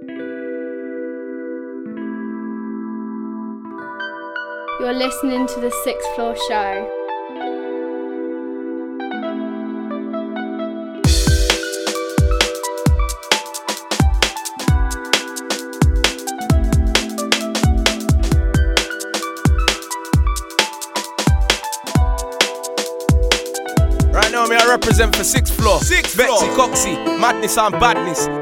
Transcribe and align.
You're 0.00 0.12
listening 4.92 5.48
to 5.48 5.60
the 5.60 5.72
Sixth 5.82 6.08
Floor 6.14 6.36
Show. 6.46 6.88
Right 24.12 24.30
now, 24.30 24.46
me 24.46 24.54
I 24.54 24.64
represent 24.68 25.16
for 25.16 25.24
sixth 25.24 25.56
floor. 25.56 25.80
Sixth 25.80 26.16
Betsy 26.16 26.46
floor. 26.46 26.68
Coxie, 26.68 27.18
madness 27.18 27.58
and 27.58 27.72
badness. 27.80 28.37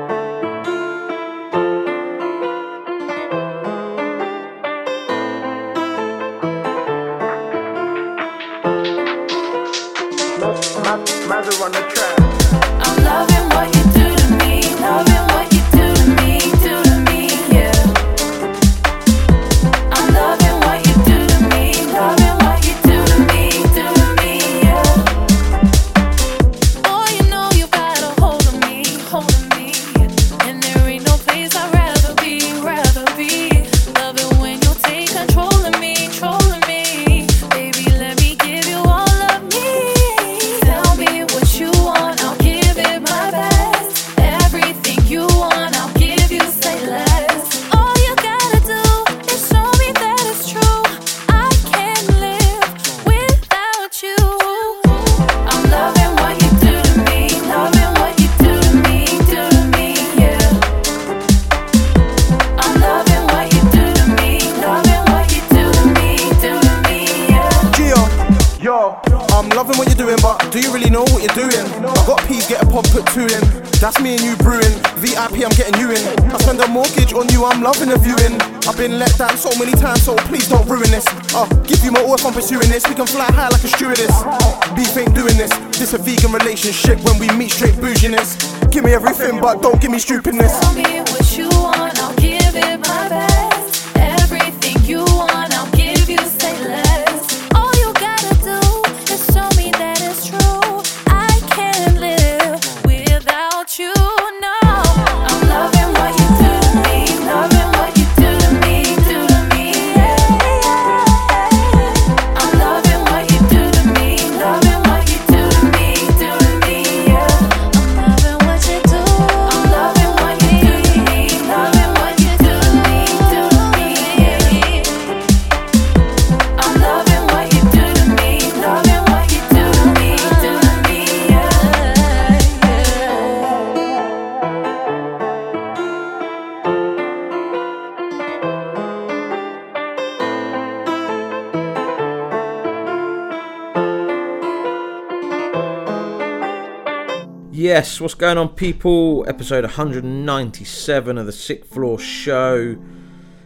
People? 148.56 149.28
Episode 149.28 149.64
197 149.64 151.18
of 151.18 151.26
the 151.26 151.32
Sixth 151.32 151.70
Floor 151.70 151.98
Show. 151.98 152.78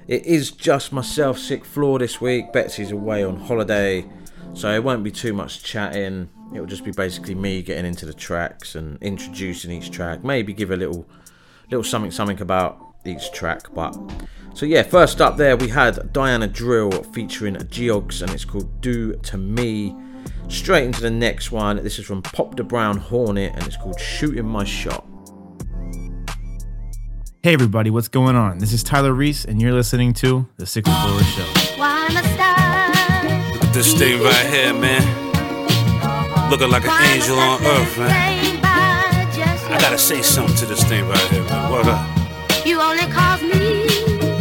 It 0.06 0.24
is 0.24 0.52
just 0.52 0.92
myself, 0.92 1.36
Sick 1.36 1.64
Floor, 1.64 1.98
this 1.98 2.20
week. 2.20 2.52
Betsy's 2.52 2.92
away 2.92 3.24
on 3.24 3.40
holiday, 3.40 4.08
so 4.54 4.70
it 4.72 4.84
won't 4.84 5.02
be 5.02 5.10
too 5.10 5.32
much 5.32 5.64
chatting. 5.64 6.28
It'll 6.54 6.64
just 6.64 6.84
be 6.84 6.92
basically 6.92 7.34
me 7.34 7.60
getting 7.60 7.86
into 7.86 8.06
the 8.06 8.14
tracks 8.14 8.76
and 8.76 9.02
introducing 9.02 9.72
each 9.72 9.90
track. 9.90 10.22
Maybe 10.22 10.52
give 10.52 10.70
a 10.70 10.76
little, 10.76 11.08
little 11.72 11.82
something, 11.82 12.12
something 12.12 12.40
about 12.40 12.78
each 13.04 13.32
track. 13.32 13.74
But 13.74 13.98
so 14.54 14.64
yeah, 14.64 14.84
first 14.84 15.20
up 15.20 15.36
there 15.36 15.56
we 15.56 15.70
had 15.70 16.12
Diana 16.12 16.46
Drill 16.46 16.92
featuring 17.02 17.56
Giohgs, 17.56 18.22
and 18.22 18.30
it's 18.30 18.44
called 18.44 18.80
"Do 18.80 19.14
to 19.14 19.36
Me." 19.36 19.92
Straight 20.50 20.84
into 20.84 21.00
the 21.00 21.10
next 21.10 21.52
one. 21.52 21.76
This 21.76 22.00
is 22.00 22.04
from 22.04 22.22
Pop 22.22 22.56
Da 22.56 22.64
Brown 22.64 22.96
Hornet 22.96 23.52
and 23.54 23.64
it's 23.68 23.76
called 23.76 24.00
Shooting 24.00 24.46
My 24.46 24.64
Shot. 24.64 25.06
Hey 27.44 27.54
everybody, 27.54 27.88
what's 27.88 28.08
going 28.08 28.34
on? 28.34 28.58
This 28.58 28.72
is 28.72 28.82
Tyler 28.82 29.12
Reese, 29.12 29.44
and 29.44 29.62
you're 29.62 29.72
listening 29.72 30.12
to 30.14 30.48
the 30.56 30.66
Sixth 30.66 30.92
Floor 30.92 31.22
Show. 31.22 31.46
This 33.72 33.94
thing 33.94 34.20
right 34.20 34.46
here, 34.46 34.74
man. 34.74 35.00
Looking 36.50 36.70
like 36.70 36.84
an 36.84 37.02
angel 37.04 37.38
on 37.38 37.64
earth, 37.64 37.96
man. 37.98 38.60
I 38.64 39.78
gotta 39.80 39.98
say 39.98 40.20
something 40.20 40.56
to 40.56 40.66
this 40.66 40.82
thing 40.82 41.06
right 41.08 41.30
here, 41.30 41.44
man. 41.44 41.70
What 41.70 41.86
up? 41.86 42.66
You 42.66 42.80
only 42.80 43.06
cause 43.06 43.40
me. 43.40 43.86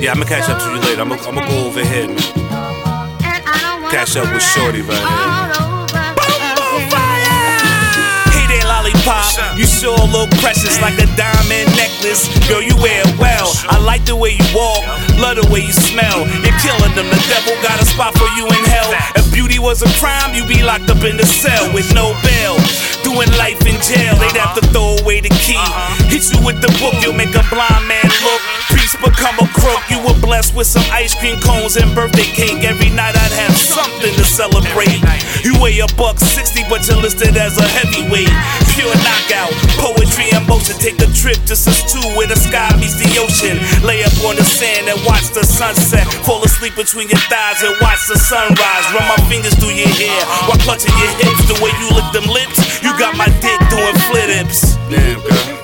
Yeah, 0.04 0.12
I'm 0.12 0.18
gonna 0.18 0.26
catch 0.26 0.50
up 0.50 0.60
to 0.60 0.70
you 0.72 0.82
later. 0.82 1.02
I'm 1.02 1.10
gonna, 1.10 1.22
I'm 1.22 1.36
gonna 1.36 1.48
go 1.48 1.68
over 1.68 1.86
here, 1.86 2.08
man. 2.08 2.18
And 2.18 3.44
I 3.46 3.60
don't 3.62 3.84
wanna 3.84 3.96
Catch 3.96 4.18
up 4.18 4.34
with 4.34 4.42
Shorty 4.42 4.82
right 4.82 5.58
here. 5.60 5.69
Lollipop. 9.10 9.58
You 9.58 9.66
sure 9.66 9.98
look 10.14 10.30
precious 10.40 10.80
like 10.82 10.98
a 11.02 11.08
diamond 11.18 11.70
necklace. 11.76 12.30
Girl, 12.48 12.62
you 12.62 12.76
wear 12.78 13.02
it 13.02 13.14
well. 13.18 13.50
I 13.70 13.82
like 13.82 14.06
the 14.06 14.16
way 14.16 14.38
you 14.38 14.48
walk, 14.54 14.86
love 15.18 15.42
the 15.42 15.48
way 15.50 15.62
you 15.66 15.74
smell. 15.74 16.26
You're 16.46 16.58
killing 16.62 16.94
them. 16.96 17.10
The 17.10 17.22
devil 17.30 17.54
got 17.62 17.82
a 17.82 17.86
spot 17.86 18.14
for 18.18 18.30
you 18.38 18.46
in 18.46 18.64
hell. 18.70 18.94
If 19.16 19.32
beauty 19.34 19.60
was 19.60 19.82
a 19.82 19.90
crime, 20.00 20.34
you'd 20.34 20.48
be 20.48 20.64
locked 20.64 20.90
up 20.90 21.04
in 21.04 21.18
the 21.18 21.26
cell 21.26 21.74
with 21.74 21.94
no 21.94 22.14
bail. 22.24 22.58
Doing 23.04 23.32
life 23.40 23.62
in 23.66 23.80
jail, 23.82 24.14
they'd 24.20 24.38
have 24.38 24.54
to 24.60 24.64
throw 24.70 24.98
away 25.02 25.22
the 25.22 25.34
key. 25.42 25.60
Hit 26.12 26.30
you 26.32 26.46
with 26.46 26.62
the 26.62 26.70
book, 26.78 26.94
you'll 27.02 27.18
make 27.18 27.34
a 27.34 27.44
blind 27.50 27.88
man 27.88 28.10
look. 28.22 28.42
Priest 28.90 29.06
become 29.06 29.38
a 29.38 29.48
crook. 29.54 29.82
You 29.90 30.02
were 30.02 30.18
blessed 30.18 30.56
with 30.56 30.66
some 30.66 30.86
ice 30.90 31.14
cream 31.14 31.40
cones 31.42 31.78
and 31.78 31.94
birthday 31.94 32.26
cake. 32.26 32.64
Every 32.66 32.90
night 32.90 33.14
I'd 33.14 33.36
have 33.38 33.54
something 33.54 34.14
to 34.18 34.26
celebrate. 34.26 34.98
You 35.46 35.54
weigh 35.62 35.78
a 35.80 35.88
buck 35.94 36.18
60, 36.18 36.66
but 36.70 36.88
you're 36.88 36.98
listed 36.98 37.38
as 37.38 37.58
a 37.58 37.68
heavyweight. 37.68 38.34
Pure 38.74 38.96
knockout, 39.06 39.54
poetry 39.78 40.34
in 40.34 40.42
motion. 40.48 40.74
Take 40.82 40.98
a 41.06 41.10
trip 41.14 41.38
to 41.46 41.56
Sus 41.56 41.86
2 41.94 42.18
where 42.18 42.26
the 42.26 42.36
sky 42.36 42.74
meets 42.82 42.98
the 42.98 43.10
ocean. 43.22 43.62
Lay 43.86 44.02
up 44.02 44.16
on 44.26 44.38
the 44.38 44.46
sand 44.46 44.90
and 44.90 44.98
watch 45.06 45.30
the 45.38 45.46
sunset. 45.46 46.10
Fall 46.26 46.42
asleep 46.44 46.76
between 46.76 47.10
your 47.10 47.22
thighs 47.30 47.62
and 47.62 47.76
watch 47.82 48.08
the 48.10 48.18
sunrise. 48.18 48.86
Run 48.90 49.06
my 49.06 49.22
fingers 49.30 49.54
through 49.62 49.78
your 49.78 49.92
hair 50.02 50.22
while 50.50 50.58
clutching 50.66 50.94
your 50.98 51.14
hips. 51.22 51.46
The 51.46 51.58
way 51.62 51.70
you 51.78 51.94
lick 51.94 52.10
them 52.10 52.26
lips, 52.26 52.82
you 52.82 52.90
got 52.98 53.14
my 53.14 53.30
dick 53.38 53.60
doing 53.70 53.98
flip-ups. 54.10 54.82
Damn, 54.90 55.22
girl. 55.22 55.59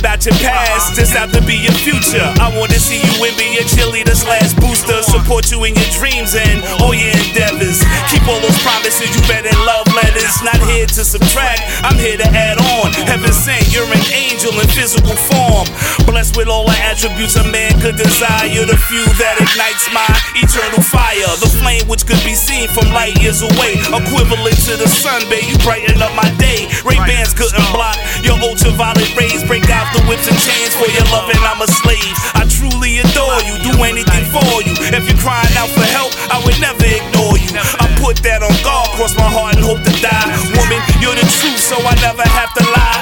About 0.00 0.24
your 0.24 0.34
past, 0.40 0.96
just 0.96 1.14
out 1.14 1.28
to 1.36 1.44
be 1.44 1.60
your 1.60 1.76
future. 1.76 2.24
I 2.40 2.48
wanna 2.56 2.80
see 2.80 3.04
you 3.04 3.12
win, 3.20 3.36
be 3.36 3.60
a 3.60 3.64
cheerleader 3.68 4.16
slash 4.16 4.56
booster. 4.56 4.96
Support 5.04 5.52
you 5.52 5.62
in 5.68 5.76
your 5.76 5.90
dreams 5.92 6.32
and 6.34 6.64
all 6.80 6.96
your 6.96 7.12
endeavors. 7.12 7.84
Keep 8.08 8.24
all 8.24 8.40
those 8.40 8.56
promises 8.64 9.12
you 9.12 9.20
read 9.28 9.44
in 9.44 9.54
love 9.68 9.84
letters. 9.92 10.40
Not 10.40 10.56
here 10.72 10.88
to 10.88 11.04
subtract, 11.04 11.60
I'm 11.84 12.00
here 12.00 12.16
to 12.16 12.28
add 12.32 12.56
on. 12.80 12.96
Heaven 13.04 13.32
sent, 13.32 13.68
you're 13.70 13.84
an 13.84 14.04
angel 14.16 14.56
in 14.56 14.66
physical 14.72 15.14
form. 15.28 15.68
Blessed 16.08 16.36
with 16.40 16.48
all 16.48 16.64
the 16.64 16.76
attributes 16.80 17.36
a 17.36 17.44
man 17.52 17.76
could 17.84 18.00
desire. 18.00 18.64
The 18.64 18.80
fuel 18.88 19.04
that 19.20 19.36
ignites 19.36 19.84
my 19.92 20.08
eternal 20.40 20.80
fire. 20.80 21.28
The 21.44 21.52
flame 21.60 21.84
which 21.86 22.08
could 22.08 22.20
be 22.24 22.32
seen 22.32 22.72
from 22.72 22.88
light 22.96 23.20
years 23.20 23.44
away. 23.44 23.76
Equivalent 23.92 24.56
to 24.64 24.80
the 24.80 24.88
sun, 24.88 25.20
babe. 25.28 25.44
You 25.44 25.60
brighten 25.60 26.00
up 26.00 26.16
my 26.16 26.28
day. 26.40 26.72
Ray 26.88 26.96
Bans 27.04 27.36
couldn't 27.36 27.68
block 27.76 28.00
your 28.24 28.40
ultraviolet 28.40 29.12
rays. 29.16 29.44
Break 29.44 29.68
out 29.68 29.89
the 29.94 30.02
whips 30.06 30.26
and 30.30 30.38
chains 30.38 30.74
for 30.74 30.86
your 30.90 31.06
love, 31.10 31.30
and 31.30 31.40
I'm 31.42 31.60
a 31.62 31.68
slave. 31.68 32.14
I 32.34 32.46
truly 32.46 33.02
adore 33.02 33.40
you. 33.46 33.54
Do 33.62 33.72
anything 33.82 34.24
for 34.30 34.62
you. 34.62 34.74
If 34.90 35.08
you're 35.08 35.22
crying 35.22 35.54
out 35.56 35.70
for 35.70 35.86
help, 35.96 36.12
I 36.28 36.42
would 36.44 36.58
never 36.60 36.84
ignore 36.84 37.38
you. 37.38 37.50
I 37.56 37.86
put 37.98 38.20
that 38.22 38.42
on 38.42 38.52
guard, 38.62 38.92
cross 38.96 39.16
my 39.16 39.26
heart 39.26 39.56
and 39.56 39.64
hope 39.64 39.80
to 39.80 39.94
die. 40.02 40.28
Woman, 40.54 40.80
you're 41.00 41.16
the 41.16 41.26
truth, 41.40 41.60
so 41.60 41.76
I 41.80 41.94
never 42.04 42.26
have 42.26 42.52
to 42.54 42.64
lie. 42.68 42.99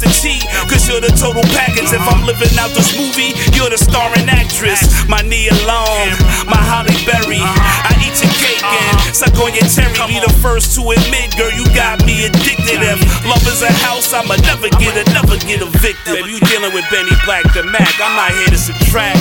I 0.00 0.08
never 0.08 0.08
have 0.08 0.08
to 0.08 0.08
cheat, 0.16 0.42
cause 0.68 0.88
you're 0.88 1.00
the 1.00 1.12
total 1.12 1.44
package. 1.52 1.92
If 1.92 2.00
I'm 2.00 2.24
living 2.24 2.56
out 2.56 2.72
this 2.72 2.96
movie, 2.96 3.36
you're 3.52 3.68
the 3.68 3.76
starring 3.76 4.28
actress. 4.28 4.80
My 5.08 5.20
knee 5.20 5.48
alone, 5.48 6.16
my 6.48 6.56
Holly 6.56 6.96
Berry. 7.04 7.40
I 7.40 7.92
eat 8.00 8.16
your 8.16 8.32
cake 8.40 8.64
and 8.64 8.96
suck 9.12 9.36
on 9.36 9.52
your 9.52 9.68
cherry. 9.68 9.92
Be 10.08 10.20
the 10.20 10.32
first 10.40 10.72
to 10.76 10.88
admit, 10.88 11.36
girl, 11.36 11.52
you 11.52 11.68
got 11.76 12.00
me 12.08 12.24
addicted. 12.24 12.80
If 12.80 13.00
love 13.28 13.44
is 13.44 13.60
a 13.60 13.72
house, 13.84 14.12
I'ma 14.16 14.40
never 14.40 14.72
get 14.80 14.96
it, 14.96 15.06
never 15.12 15.36
get 15.36 15.60
evicted. 15.60 16.16
Baby, 16.16 16.32
you 16.32 16.40
dealing 16.48 16.72
with 16.72 16.88
Benny 16.88 17.12
Black, 17.28 17.44
the 17.52 17.64
Mac. 17.68 17.92
I'm 18.00 18.16
not 18.16 18.32
here 18.32 18.48
to 18.48 18.60
subtract. 18.60 19.20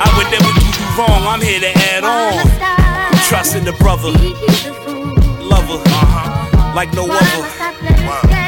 I 0.00 0.08
would 0.20 0.28
never 0.28 0.52
do 0.52 0.68
you 0.68 0.86
wrong, 1.00 1.24
I'm 1.24 1.40
here 1.40 1.60
to 1.64 1.72
add 1.96 2.04
on. 2.04 2.44
Trust 3.24 3.56
in 3.56 3.64
the 3.64 3.72
brother, 3.80 4.12
lover, 5.40 5.80
like 6.76 6.92
no 6.92 7.08
other. 7.08 8.47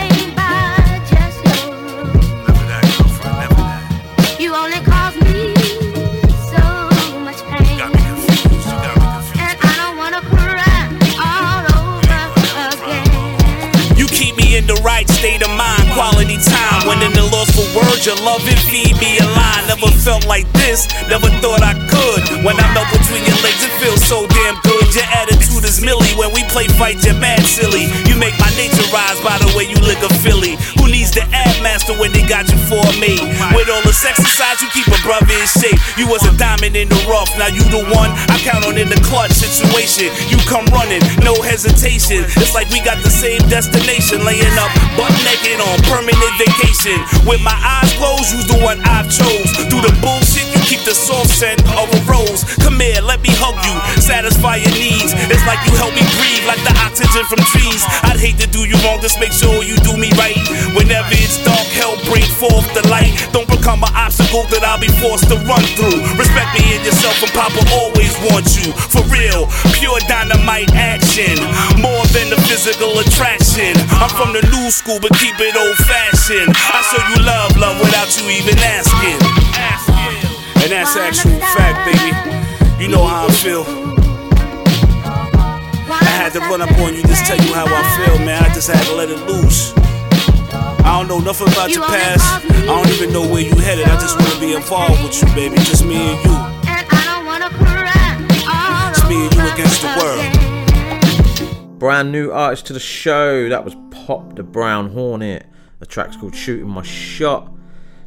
The 14.71 14.83
right 14.87 15.09
state 15.11 15.43
of 15.43 15.51
mind, 15.59 15.83
quality 15.99 16.39
time. 16.39 16.87
When 16.87 17.03
in 17.03 17.11
the 17.11 17.27
lost 17.35 17.59
for 17.59 17.67
words, 17.75 18.07
your 18.07 18.15
love 18.23 18.47
and 18.47 18.61
feed 18.71 18.95
me 19.03 19.19
a 19.19 19.27
line. 19.35 19.67
Never 19.67 19.91
felt 19.91 20.27
like 20.31 20.47
this, 20.55 20.87
never 21.11 21.27
thought 21.43 21.63
I 21.63 21.75
could. 21.91 22.47
When 22.47 22.55
I 22.55 22.67
melt 22.71 22.87
between 22.95 23.27
your 23.27 23.39
legs, 23.43 23.67
it 23.67 23.75
feels 23.83 24.03
so 24.07 24.31
damn 24.31 24.55
good. 24.63 24.87
Your 24.95 25.09
attitude 25.11 25.60
is 25.71 25.79
milly. 25.79 26.11
When 26.19 26.35
we 26.35 26.43
play 26.51 26.67
fight, 26.75 26.99
you're 27.07 27.15
mad 27.15 27.47
silly. 27.47 27.87
You 28.11 28.19
make 28.19 28.35
my 28.43 28.51
nature 28.59 28.83
rise 28.91 29.23
by 29.23 29.39
the 29.39 29.55
way 29.55 29.71
you 29.71 29.79
lick 29.87 30.03
a 30.03 30.11
Philly. 30.19 30.59
Who 30.83 30.91
needs 30.91 31.15
the 31.15 31.23
ad 31.31 31.63
master 31.63 31.95
when 31.95 32.11
they 32.11 32.27
got 32.27 32.51
you 32.51 32.59
for 32.67 32.83
me? 32.99 33.15
With 33.55 33.71
all 33.71 33.83
the 33.87 33.95
exercise, 33.95 34.59
you 34.59 34.69
keep 34.75 34.91
a 34.91 34.99
brother 35.07 35.31
in 35.31 35.47
shape. 35.47 35.79
You 35.95 36.11
was 36.11 36.27
a 36.27 36.35
diamond 36.35 36.75
in 36.75 36.91
the 36.91 36.99
rough, 37.07 37.31
now 37.39 37.47
you 37.47 37.63
the 37.71 37.87
one 37.95 38.11
I 38.27 38.37
count 38.43 38.67
on 38.67 38.75
in 38.75 38.91
the 38.91 38.99
clutch 39.07 39.31
situation. 39.31 40.11
You 40.27 40.43
come 40.51 40.67
running, 40.75 41.05
no 41.23 41.39
hesitation. 41.39 42.27
It's 42.43 42.55
like 42.59 42.67
we 42.75 42.83
got 42.83 42.99
the 43.07 43.13
same 43.13 43.41
destination, 43.47 44.27
laying 44.27 44.57
up 44.59 44.73
butt 44.99 45.15
naked 45.23 45.63
on 45.63 45.79
permanent 45.87 46.35
vacation. 46.41 46.99
With 47.23 47.45
my 47.47 47.55
eyes 47.55 47.93
closed, 47.95 48.35
you's 48.35 48.49
the 48.51 48.59
one 48.59 48.83
I 48.83 49.07
chose. 49.07 49.55
Through 49.71 49.87
the 49.87 49.95
bullshit, 50.03 50.51
you 50.51 50.61
keep 50.67 50.83
the 50.83 50.97
soft 50.97 51.31
scent 51.31 51.63
of 51.79 51.87
a 51.87 52.01
rose. 52.11 52.43
Come 52.59 52.81
here, 52.81 52.99
let 53.05 53.23
me 53.23 53.31
hug 53.39 53.55
you, 53.63 53.77
satisfy 54.03 54.59
your 54.59 54.75
needs. 54.75 55.15
It's 55.31 55.47
like 55.47 55.60
you 55.67 55.73
help 55.77 55.93
me 55.97 56.05
breathe, 56.17 56.45
like 56.47 56.63
the 56.65 56.75
oxygen 56.85 57.25
from 57.29 57.41
trees. 57.53 57.83
I'd 58.07 58.21
hate 58.21 58.39
to 58.41 58.49
do 58.49 58.65
you 58.65 58.77
wrong, 58.85 59.01
just 59.01 59.21
make 59.21 59.33
sure 59.33 59.63
you 59.63 59.77
do 59.85 59.97
me 59.97 60.11
right. 60.17 60.37
Whenever 60.77 61.13
it's 61.17 61.43
dark, 61.45 61.69
help 61.77 62.01
bring 62.07 62.27
forth 62.39 62.67
the 62.73 62.85
light. 62.89 63.13
Don't 63.33 63.49
become 63.49 63.83
an 63.85 63.93
obstacle 63.95 64.45
that 64.55 64.63
I'll 64.65 64.81
be 64.81 64.91
forced 65.01 65.29
to 65.29 65.37
run 65.45 65.63
through. 65.77 66.01
Respect 66.17 66.51
me 66.57 66.65
and 66.77 66.83
yourself, 66.85 67.21
and 67.23 67.33
Papa 67.33 67.61
always 67.77 68.13
wants 68.31 68.57
you. 68.59 68.73
For 68.73 69.05
real, 69.13 69.49
pure 69.77 70.01
dynamite 70.09 70.73
action. 70.75 71.37
More 71.81 72.05
than 72.11 72.33
the 72.33 72.41
physical 72.49 72.99
attraction. 73.01 73.77
I'm 74.01 74.11
from 74.13 74.33
the 74.33 74.43
new 74.53 74.71
school, 74.71 74.99
but 75.01 75.13
keep 75.19 75.37
it 75.39 75.55
old 75.57 75.77
fashioned. 75.85 76.53
I 76.57 76.81
show 76.89 77.03
you 77.13 77.21
love, 77.25 77.57
love 77.57 77.77
without 77.81 78.09
you 78.17 78.25
even 78.33 78.57
asking. 78.59 79.19
And 80.63 80.73
that's 80.73 80.97
actual 80.97 81.39
fact, 81.57 81.89
baby. 81.89 82.83
You 82.83 82.89
know 82.89 83.07
how 83.07 83.27
I 83.27 83.33
feel. 83.33 84.00
I 86.31 86.33
had 86.35 86.43
to 86.45 86.49
run 86.49 86.63
up 86.63 86.79
on 86.79 86.95
you, 86.95 87.03
just 87.03 87.27
tell 87.27 87.37
you 87.45 87.53
how 87.53 87.67
I 87.67 88.07
feel, 88.07 88.25
man. 88.25 88.45
I 88.45 88.55
just 88.55 88.71
had 88.71 88.81
to 88.87 88.95
let 88.95 89.11
it 89.11 89.19
loose. 89.27 89.73
I 90.87 90.97
don't 90.97 91.09
know 91.09 91.19
nothing 91.19 91.49
about 91.49 91.71
your 91.71 91.83
past. 91.83 92.45
I 92.45 92.67
don't 92.67 92.89
even 92.91 93.13
know 93.13 93.23
where 93.23 93.43
you 93.43 93.53
headed. 93.57 93.89
I 93.89 93.99
just 93.99 94.17
wanna 94.17 94.39
be 94.39 94.55
involved 94.55 95.03
with 95.03 95.21
you, 95.21 95.27
baby. 95.35 95.57
Just 95.57 95.85
me 95.85 95.97
and 95.97 96.25
you. 96.25 96.31
And 96.31 96.87
I 96.89 97.05
don't 97.05 97.27
wanna 97.27 97.51
cry 97.51 97.83
all 98.47 99.09
me 99.09 99.27
and 99.27 99.35
you 99.35 99.53
against 99.53 99.83
the 99.83 99.89
world. 101.59 101.79
Brand 101.81 102.13
new 102.13 102.31
artist 102.31 102.65
to 102.67 102.75
the 102.75 102.79
show. 102.79 103.49
That 103.49 103.65
was 103.65 103.75
Pop 103.91 104.37
Da 104.37 104.45
Brown 104.45 104.91
Hornet. 104.91 105.47
The 105.81 105.87
track's 105.87 106.17
called 106.17 106.37
Shooting 106.37 106.69
My 106.69 106.83
Shot. 106.83 107.53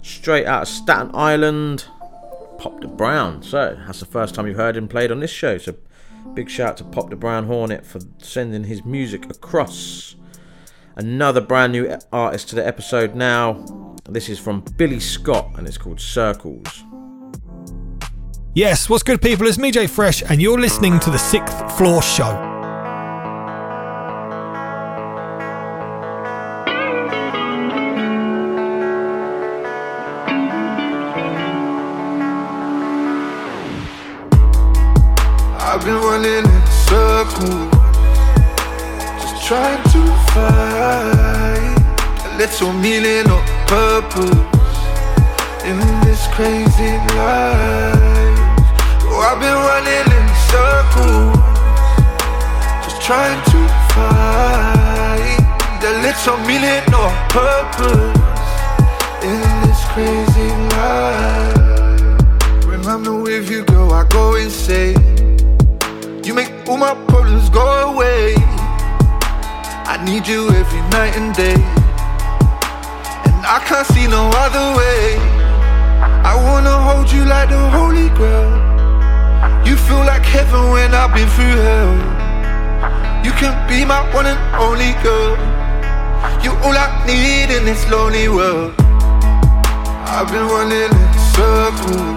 Straight 0.01 0.45
out 0.45 0.61
of 0.61 0.67
Staten 0.69 1.11
Island. 1.13 1.87
Pop 2.57 2.79
Da 2.79 2.87
Brown. 2.87 3.43
So, 3.43 3.77
that's 3.85 3.99
the 3.99 4.05
first 4.05 4.33
time 4.33 4.47
you've 4.47 4.55
heard 4.55 4.77
him 4.77 4.87
played 4.87 5.11
on 5.11 5.19
this 5.19 5.29
show. 5.31 5.57
So, 5.57 5.75
big 6.33 6.49
shout 6.49 6.77
to 6.77 6.83
Pop 6.83 7.09
Da 7.09 7.15
Brown 7.15 7.45
Hornet 7.45 7.85
for 7.85 7.99
sending 8.17 8.63
his 8.63 8.83
music 8.83 9.29
across. 9.29 10.15
Another 10.95 11.41
brand 11.41 11.71
new 11.73 11.97
artist 12.11 12.49
to 12.49 12.55
the 12.55 12.65
episode 12.65 13.15
now. 13.15 13.95
This 14.09 14.29
is 14.29 14.39
from 14.39 14.63
Billy 14.77 14.99
Scott 14.99 15.51
and 15.57 15.67
it's 15.67 15.77
called 15.77 15.99
Circles. 15.99 16.83
Yes, 18.53 18.89
what's 18.89 19.03
good, 19.03 19.21
people? 19.21 19.47
It's 19.47 19.57
me, 19.57 19.71
Jay 19.71 19.87
Fresh, 19.87 20.21
and 20.29 20.39
you're 20.39 20.59
listening 20.59 20.99
to 20.99 21.09
the 21.09 21.17
Sixth 21.17 21.77
Floor 21.77 22.03
Show. 22.03 22.52
I've 35.83 35.89
been 35.89 35.99
running 35.99 36.45
in 36.47 36.67
circles, 36.87 37.67
just 39.19 39.43
trying 39.45 39.83
to 39.91 40.01
find 40.31 41.75
a 42.23 42.37
little 42.37 42.71
meaning 42.71 43.29
or 43.29 43.43
purpose 43.67 44.31
in 45.65 45.77
this 46.05 46.25
crazy 46.31 46.95
life. 47.19 48.39
Oh, 49.11 49.27
I've 49.27 49.41
been 49.43 49.59
running 49.67 50.07
in 50.07 50.27
circles, 50.47 51.35
just 52.85 53.01
trying 53.01 53.43
to 53.51 53.59
find 53.91 55.43
a 55.83 55.99
little 55.99 56.39
meaning 56.47 56.87
or 56.95 57.11
purpose 57.27 58.15
in 59.21 59.41
this 59.67 59.83
crazy 59.91 60.49
life. 60.77 61.59
When 62.67 62.85
I'm 62.87 63.21
with 63.21 63.51
you, 63.51 63.65
girl, 63.65 63.91
I 63.91 64.07
go 64.07 64.35
insane. 64.35 65.12
You 66.23 66.33
make 66.33 66.53
all 66.69 66.77
my 66.77 66.95
problems 67.09 67.49
go 67.49 67.91
away. 67.91 68.35
I 69.91 69.99
need 70.05 70.25
you 70.25 70.47
every 70.51 70.79
night 70.87 71.17
and 71.19 71.35
day. 71.35 71.59
And 73.27 73.43
I 73.45 73.59
can't 73.67 73.85
see 73.87 74.07
no 74.07 74.31
other 74.31 74.67
way. 74.79 75.19
I 76.23 76.33
wanna 76.47 76.79
hold 76.79 77.11
you 77.11 77.25
like 77.25 77.49
the 77.49 77.59
Holy 77.75 78.07
Grail. 78.15 78.55
You 79.67 79.75
feel 79.75 79.99
like 79.99 80.23
heaven 80.23 80.71
when 80.71 80.93
I've 80.93 81.13
been 81.13 81.27
through 81.35 81.59
hell. 81.67 81.93
You 83.25 83.33
can 83.33 83.51
be 83.67 83.83
my 83.83 83.99
one 84.15 84.25
and 84.25 84.39
only 84.55 84.93
girl. 85.03 85.35
You 86.41 86.51
all 86.63 86.71
I 86.71 86.87
need 87.05 87.53
in 87.53 87.65
this 87.65 87.83
lonely 87.91 88.29
world. 88.29 88.73
I've 90.07 90.31
been 90.31 90.47
running 90.47 90.87
in 90.87 91.13
circles, 91.35 92.15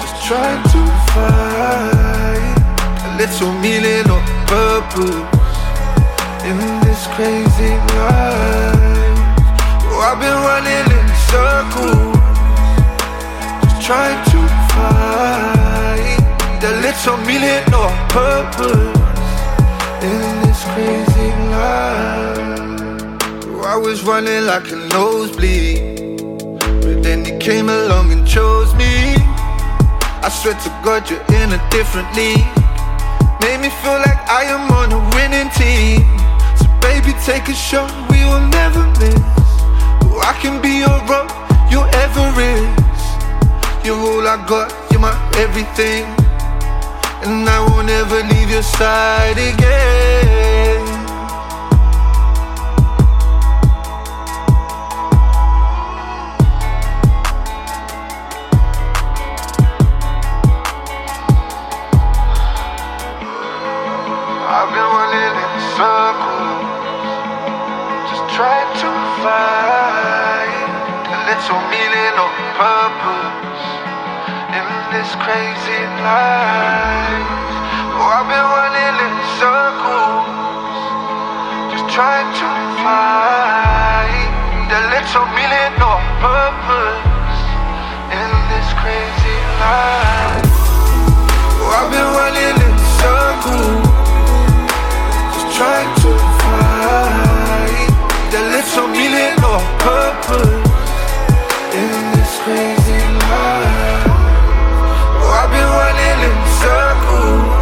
just 0.00 0.24
trying 0.24 0.62
to 0.72 0.80
find 1.12 2.25
little 3.16 3.52
meaning 3.64 4.10
or 4.10 4.20
purpose 4.46 5.56
in 6.44 6.58
this 6.84 7.06
crazy 7.16 7.72
life. 7.96 8.76
Oh, 9.88 10.04
I've 10.04 10.20
been 10.20 10.38
running 10.44 10.86
in 10.98 11.06
circles, 11.32 12.16
just 13.62 13.80
trying 13.86 14.20
to 14.32 14.40
find 14.74 16.60
a 16.62 16.72
little 16.84 17.16
meaning 17.24 17.64
or 17.72 17.90
purpose 18.12 19.00
in 20.04 20.20
this 20.42 20.60
crazy 20.74 21.30
life. 21.56 22.36
Oh, 23.48 23.64
I 23.66 23.76
was 23.76 24.02
running 24.04 24.44
like 24.44 24.70
a 24.72 24.76
nosebleed. 24.92 25.96
But 26.58 27.02
then 27.02 27.24
you 27.24 27.38
came 27.38 27.70
along 27.70 28.12
and 28.12 28.26
chose 28.28 28.74
me. 28.74 29.16
I 30.22 30.28
swear 30.28 30.54
to 30.54 30.70
God, 30.84 31.08
you're 31.08 31.24
in 31.40 31.52
a 31.52 31.70
different 31.70 32.14
league. 32.14 32.65
Made 33.40 33.60
me 33.60 33.70
feel 33.82 33.98
like 34.06 34.20
I 34.28 34.44
am 34.54 34.70
on 34.70 34.92
a 34.92 35.00
winning 35.14 35.50
team. 35.56 36.02
So, 36.58 36.66
baby, 36.80 37.12
take 37.24 37.48
a 37.48 37.54
shot, 37.54 37.90
we 38.10 38.24
will 38.24 38.46
never 38.48 38.82
miss. 39.00 39.20
Oh, 40.04 40.20
I 40.22 40.32
can 40.40 40.60
be 40.60 40.80
your 40.84 40.98
rock, 41.10 41.30
your 41.70 41.86
Everest. 42.02 42.86
You're 43.84 43.96
all 43.96 44.26
I 44.26 44.36
got, 44.46 44.72
you're 44.90 45.00
my 45.00 45.14
everything. 45.36 46.04
And 47.24 47.48
I 47.48 47.58
won't 47.68 47.88
ever 47.90 48.22
leave 48.32 48.50
your 48.50 48.62
side 48.62 49.38
again. 49.38 50.75
Circles, 65.76 66.64
just 68.08 68.24
trying 68.32 68.72
to 68.80 68.88
find 69.20 70.72
a 71.04 71.18
little 71.28 71.60
meaning 71.68 72.16
or 72.16 72.32
purpose 72.56 73.64
in 74.56 74.64
this 74.88 75.12
crazy 75.20 75.82
life. 76.00 77.28
Oh, 77.92 78.08
I've 78.08 78.24
been 78.24 78.48
running 78.56 78.96
in 79.04 79.14
circles, 79.36 80.80
just 81.76 81.84
trying 81.92 82.24
to 82.24 82.48
find 82.80 84.72
a 84.72 84.82
little 84.96 85.28
meaning 85.36 85.76
or 85.76 86.00
purpose 86.24 87.40
in 88.16 88.30
this 88.48 88.68
crazy 88.80 89.38
life. 89.60 90.56
Oh, 91.60 91.68
I've 91.68 91.92
been 91.92 92.08
running 92.16 92.55
trying 95.56 95.94
to 95.96 96.12
find 96.44 97.90
a 98.28 98.42
little 98.52 98.88
meaning 98.88 99.40
or 99.40 99.60
purpose 99.80 100.68
in 101.72 101.92
this 102.12 102.32
crazy 102.44 103.00
life. 103.32 104.04
Oh, 105.16 105.32
I've 105.32 105.48
been 105.48 105.70
running 105.80 106.18
in 106.28 106.36
circles, 106.60 107.56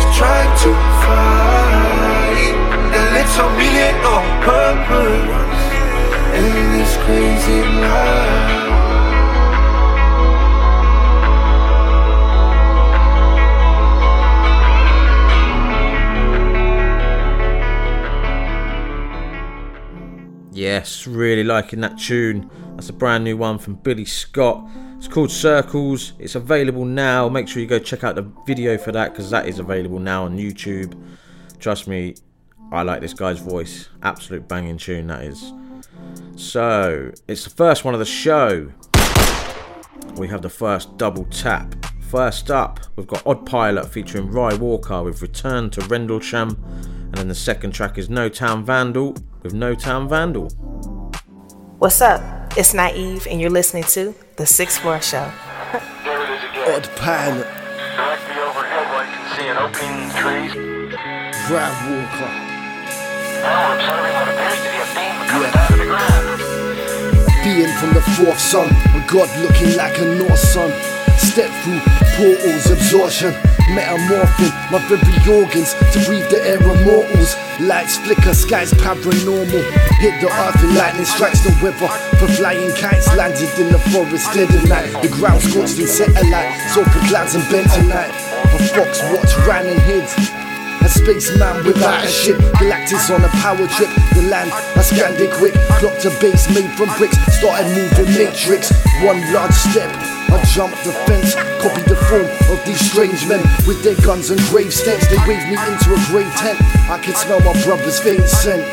just 0.00 0.10
trying 0.16 0.52
to 0.64 0.72
find 1.04 2.56
a 2.88 3.04
little 3.16 3.50
meaning 3.60 4.00
or 4.14 4.24
purpose 4.48 5.60
in 6.40 6.48
this 6.72 6.92
crazy 7.04 7.60
life. 7.68 7.75
Really 21.16 21.44
liking 21.44 21.80
that 21.80 21.98
tune. 21.98 22.50
That's 22.74 22.90
a 22.90 22.92
brand 22.92 23.24
new 23.24 23.38
one 23.38 23.56
from 23.56 23.76
Billy 23.76 24.04
Scott. 24.04 24.68
It's 24.98 25.08
called 25.08 25.30
Circles. 25.30 26.12
It's 26.18 26.34
available 26.34 26.84
now. 26.84 27.26
Make 27.30 27.48
sure 27.48 27.62
you 27.62 27.66
go 27.66 27.78
check 27.78 28.04
out 28.04 28.16
the 28.16 28.30
video 28.46 28.76
for 28.76 28.92
that 28.92 29.12
because 29.12 29.30
that 29.30 29.48
is 29.48 29.58
available 29.58 29.98
now 29.98 30.24
on 30.24 30.36
YouTube. 30.36 30.94
Trust 31.58 31.88
me, 31.88 32.16
I 32.70 32.82
like 32.82 33.00
this 33.00 33.14
guy's 33.14 33.38
voice. 33.38 33.88
Absolute 34.02 34.46
banging 34.46 34.76
tune, 34.76 35.06
that 35.06 35.22
is. 35.22 35.54
So, 36.36 37.12
it's 37.26 37.44
the 37.44 37.50
first 37.50 37.82
one 37.82 37.94
of 37.94 37.98
the 37.98 38.04
show. 38.04 38.70
We 40.16 40.28
have 40.28 40.42
the 40.42 40.50
first 40.50 40.98
double 40.98 41.24
tap. 41.24 41.74
First 42.10 42.50
up, 42.50 42.80
we've 42.94 43.06
got 43.06 43.26
Odd 43.26 43.46
Pilot 43.46 43.88
featuring 43.88 44.30
Ry 44.30 44.52
Walker 44.52 45.02
with 45.02 45.22
Return 45.22 45.70
to 45.70 45.80
Rendlesham. 45.86 46.62
And 47.06 47.14
then 47.14 47.28
the 47.28 47.34
second 47.34 47.70
track 47.70 47.96
is 47.96 48.10
No 48.10 48.28
Town 48.28 48.66
Vandal 48.66 49.16
with 49.42 49.54
No 49.54 49.74
Town 49.74 50.10
Vandal. 50.10 50.50
What's 51.78 52.00
up? 52.00 52.22
It's 52.56 52.72
Naive, 52.72 53.26
and 53.26 53.38
you're 53.38 53.50
listening 53.50 53.84
to 53.92 54.14
The 54.36 54.46
Sixth 54.46 54.80
Floor 54.80 54.98
Show. 55.02 55.30
There 56.04 56.22
it 56.24 56.30
is 56.30 56.42
again. 56.48 56.72
Odd 56.72 56.88
pilot. 56.96 57.44
Directly 57.44 58.36
overhead, 58.40 58.86
one 58.96 59.04
can 59.04 59.24
see 59.36 59.44
an 59.52 59.58
opening 59.60 60.08
trees. 60.16 60.56
Brad 61.46 61.76
Walker. 61.84 62.32
Now 63.44 63.68
we're 63.68 63.76
observing 63.76 64.14
what 64.16 64.24
appears 64.32 64.56
to 64.56 64.72
be 64.72 64.80
a 64.80 64.88
beam 64.96 65.16
coming 65.28 65.52
out 65.52 65.68
of 65.68 65.76
the 65.76 65.84
ground. 65.84 66.40
Being 67.44 67.72
from 67.76 67.92
the 67.92 68.00
fourth 68.16 68.40
sun, 68.40 68.72
a 68.72 69.04
god 69.06 69.28
looking 69.44 69.76
like 69.76 70.00
a 70.00 70.16
North 70.16 70.38
sun. 70.38 70.72
Step 71.36 71.52
through 71.64 71.80
portals, 72.16 72.64
absorption, 72.70 73.30
metamorphing 73.68 74.48
my 74.72 74.80
very 74.88 75.04
organs 75.28 75.74
to 75.92 76.00
breathe 76.08 76.24
the 76.30 76.40
air 76.40 76.56
of 76.56 76.80
mortals. 76.80 77.36
Lights 77.60 77.98
flicker, 77.98 78.32
skies 78.32 78.72
paranormal. 78.72 79.60
Hit 80.00 80.16
the 80.24 80.32
earth 80.32 80.64
and 80.64 80.74
lightning 80.76 81.04
strikes 81.04 81.44
the 81.44 81.52
weather. 81.60 81.92
For 82.16 82.26
flying 82.40 82.72
kites 82.72 83.14
landed 83.14 83.52
in 83.60 83.68
the 83.68 83.78
forest 83.92 84.32
at 84.32 84.48
night. 84.64 84.96
The 85.02 85.12
ground 85.12 85.42
scorched 85.42 85.78
in 85.78 85.86
satellite, 85.86 86.56
soul 86.72 86.84
for 86.84 87.04
clouds 87.04 87.34
and 87.34 87.44
bent 87.52 87.68
tonight. 87.68 88.16
A 88.56 88.58
fox 88.72 89.04
watch 89.12 89.36
ran 89.44 89.66
and 89.66 89.80
hid. 89.84 90.08
A 90.80 90.88
spaceman 90.88 91.66
without 91.66 92.02
a 92.02 92.08
ship, 92.08 92.38
Galactus 92.56 93.12
on 93.14 93.22
a 93.22 93.28
power 93.44 93.68
trip. 93.76 93.92
The 94.16 94.24
land, 94.32 94.50
I 94.52 94.80
scanned 94.80 95.20
it 95.20 95.32
quick. 95.32 95.52
Clocked 95.76 96.06
a 96.06 96.10
base 96.16 96.48
made 96.48 96.72
from 96.78 96.88
bricks. 96.96 97.20
Started 97.36 97.68
moving 97.76 98.08
matrix. 98.16 98.72
One 99.04 99.20
large 99.34 99.52
step. 99.52 99.92
I 100.28 100.42
jumped 100.44 100.82
the 100.84 100.92
fence, 101.06 101.34
copied 101.62 101.86
the 101.86 101.96
form 102.08 102.26
of 102.50 102.58
these 102.64 102.80
strange 102.90 103.26
men 103.28 103.42
with 103.66 103.82
their 103.82 103.96
guns 104.02 104.30
and 104.30 104.40
grave 104.50 104.72
steps. 104.72 105.06
They 105.08 105.18
waved 105.26 105.46
me 105.46 105.56
into 105.56 105.94
a 105.94 106.00
grey 106.10 106.28
tent. 106.36 106.58
I 106.90 106.98
could 107.02 107.16
smell 107.16 107.40
my 107.40 107.52
brother's 107.64 108.00
faint 108.00 108.26
scent. 108.28 108.64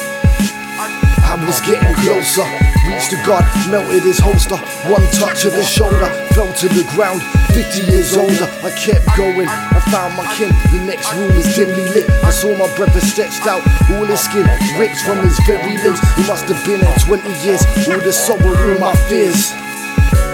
I 1.34 1.36
was 1.46 1.62
getting 1.62 1.94
closer. 2.06 2.46
Reached 2.86 3.10
the 3.10 3.18
guard, 3.26 3.46
melted 3.72 4.04
his 4.04 4.20
holster. 4.20 4.58
One 4.86 5.02
touch 5.18 5.46
of 5.46 5.54
his 5.54 5.70
shoulder, 5.70 6.06
fell 6.38 6.52
to 6.52 6.68
the 6.70 6.86
ground. 6.94 7.24
50 7.58 7.90
years 7.90 8.14
older, 8.18 8.46
I 8.62 8.70
kept 8.78 9.10
going. 9.18 9.48
I 9.48 9.80
found 9.90 10.14
my 10.14 10.30
kin. 10.36 10.54
The 10.70 10.86
next 10.86 11.10
room 11.16 11.32
is 11.32 11.56
dimly 11.56 11.90
lit. 11.90 12.10
I 12.22 12.30
saw 12.30 12.54
my 12.58 12.70
brother 12.76 13.02
stretched 13.02 13.48
out, 13.48 13.66
all 13.90 14.06
his 14.06 14.22
skin 14.22 14.46
ripped 14.78 15.02
from 15.02 15.26
his 15.26 15.40
very 15.48 15.78
limbs. 15.82 16.02
He 16.14 16.28
must 16.28 16.46
have 16.46 16.62
been 16.66 16.82
there 16.82 16.98
20 17.00 17.26
years. 17.42 17.66
All 17.90 17.98
the 17.98 18.14
sorrow, 18.14 18.54
all 18.54 18.80
my 18.80 18.94
fears. 19.10 19.54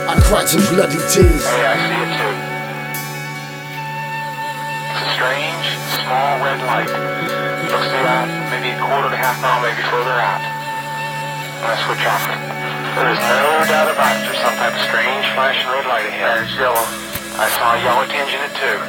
I 0.10 0.18
cried 0.26 0.50
some 0.50 0.66
bloody 0.74 0.98
tears. 1.06 1.46
Hey, 1.46 1.70
I 1.70 1.78
see 1.86 2.02
it 2.02 2.10
too. 2.18 2.34
It's 4.90 5.06
a 5.06 5.10
strange, 5.14 5.66
small 6.02 6.42
red 6.42 6.58
light. 6.66 6.90
It 6.90 7.70
Looks 7.70 7.86
to 7.86 7.94
be 7.94 8.02
about 8.02 8.26
maybe 8.50 8.74
a 8.74 8.80
quarter 8.82 9.14
to 9.14 9.20
half 9.22 9.38
mile, 9.38 9.62
maybe 9.62 9.86
further 9.94 10.18
out. 10.18 10.42
I'm 10.42 11.62
gonna 11.62 11.78
switch 11.86 12.02
off. 12.10 12.26
There 12.26 13.14
is 13.14 13.22
no 13.22 13.70
doubt 13.70 13.94
about 13.94 14.18
it. 14.18 14.26
There's 14.26 14.42
some 14.42 14.58
type 14.58 14.74
of 14.74 14.82
strange 14.90 15.30
flashing 15.38 15.70
red 15.70 15.86
light 15.86 16.10
ahead. 16.10 16.42
It's 16.42 16.58
yellow. 16.58 16.82
I 17.38 17.46
saw 17.54 17.78
a 17.78 17.80
yellow 17.86 18.10
tinge 18.10 18.34
in 18.34 18.42
it 18.42 18.54
too. 18.58 18.82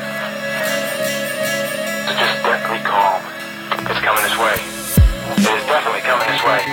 So 2.09 2.17
just 2.17 2.41
deathly 2.49 2.81
calm. 2.81 3.21
It's 3.93 4.00
coming 4.00 4.25
this 4.25 4.41
way. 4.41 4.57
It 5.37 5.53
is 5.53 5.69
definitely 5.69 6.00
coming 6.00 6.33
this 6.33 6.41
way. 6.49 6.65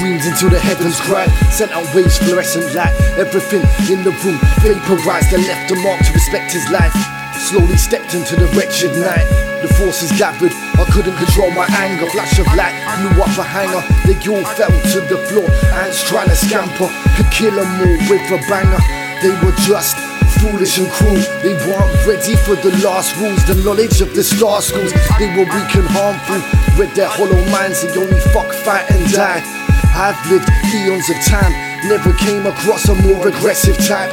I 0.00 0.02
screamed 0.02 0.24
into 0.24 0.48
the 0.48 0.58
heavens, 0.58 0.96
cried, 0.98 1.28
sent 1.52 1.72
out 1.72 1.84
waves, 1.94 2.16
fluorescent 2.16 2.72
light. 2.72 2.96
Everything 3.20 3.60
in 3.92 4.00
the 4.00 4.16
room 4.24 4.40
vaporized 4.64 5.28
and 5.36 5.44
left 5.44 5.68
a 5.72 5.76
mark 5.84 6.00
to 6.08 6.12
respect 6.16 6.56
his 6.56 6.64
life. 6.72 6.96
Slowly 7.36 7.76
stepped 7.76 8.14
into 8.14 8.32
the 8.32 8.48
wretched 8.56 8.96
night. 8.96 9.28
The 9.60 9.68
forces 9.76 10.08
gathered, 10.16 10.56
I 10.80 10.88
couldn't 10.88 11.20
control 11.20 11.50
my 11.52 11.68
anger. 11.76 12.08
Flash 12.16 12.38
of 12.38 12.48
light 12.56 12.72
blew 12.96 13.20
up 13.20 13.36
a 13.36 13.44
hanger. 13.44 13.84
They 14.08 14.16
all 14.24 14.40
fell 14.56 14.72
to 14.72 15.00
the 15.04 15.20
floor. 15.28 15.44
Ants 15.84 16.00
trying 16.08 16.32
to 16.32 16.36
scamper, 16.36 16.88
could 17.20 17.28
kill 17.28 17.60
'em 17.60 17.68
all 17.84 17.98
with 18.08 18.24
a 18.32 18.40
banger. 18.48 18.80
They 19.20 19.36
were 19.44 19.52
just 19.68 20.00
foolish 20.40 20.78
and 20.78 20.88
cruel. 20.88 21.20
They 21.44 21.52
weren't 21.68 21.92
ready 22.08 22.36
for 22.48 22.56
the 22.56 22.72
last 22.80 23.12
rules, 23.20 23.44
the 23.44 23.60
knowledge 23.60 24.00
of 24.00 24.14
the 24.14 24.24
star 24.24 24.62
schools. 24.62 24.96
They 25.20 25.28
were 25.36 25.44
weak 25.44 25.74
and 25.76 25.88
harmful. 25.92 26.40
With 26.78 26.94
their 26.94 27.08
hollow 27.08 27.44
minds, 27.52 27.84
they 27.84 27.92
only 28.00 28.20
fuck, 28.32 28.50
fight, 28.64 28.88
and 28.88 29.04
die. 29.12 29.59
I've 30.00 30.16
lived 30.32 30.48
eons 30.72 31.10
of 31.10 31.20
time, 31.28 31.52
never 31.84 32.14
came 32.14 32.46
across 32.46 32.88
a 32.88 32.94
more 33.04 33.28
aggressive 33.28 33.76
type. 33.84 34.08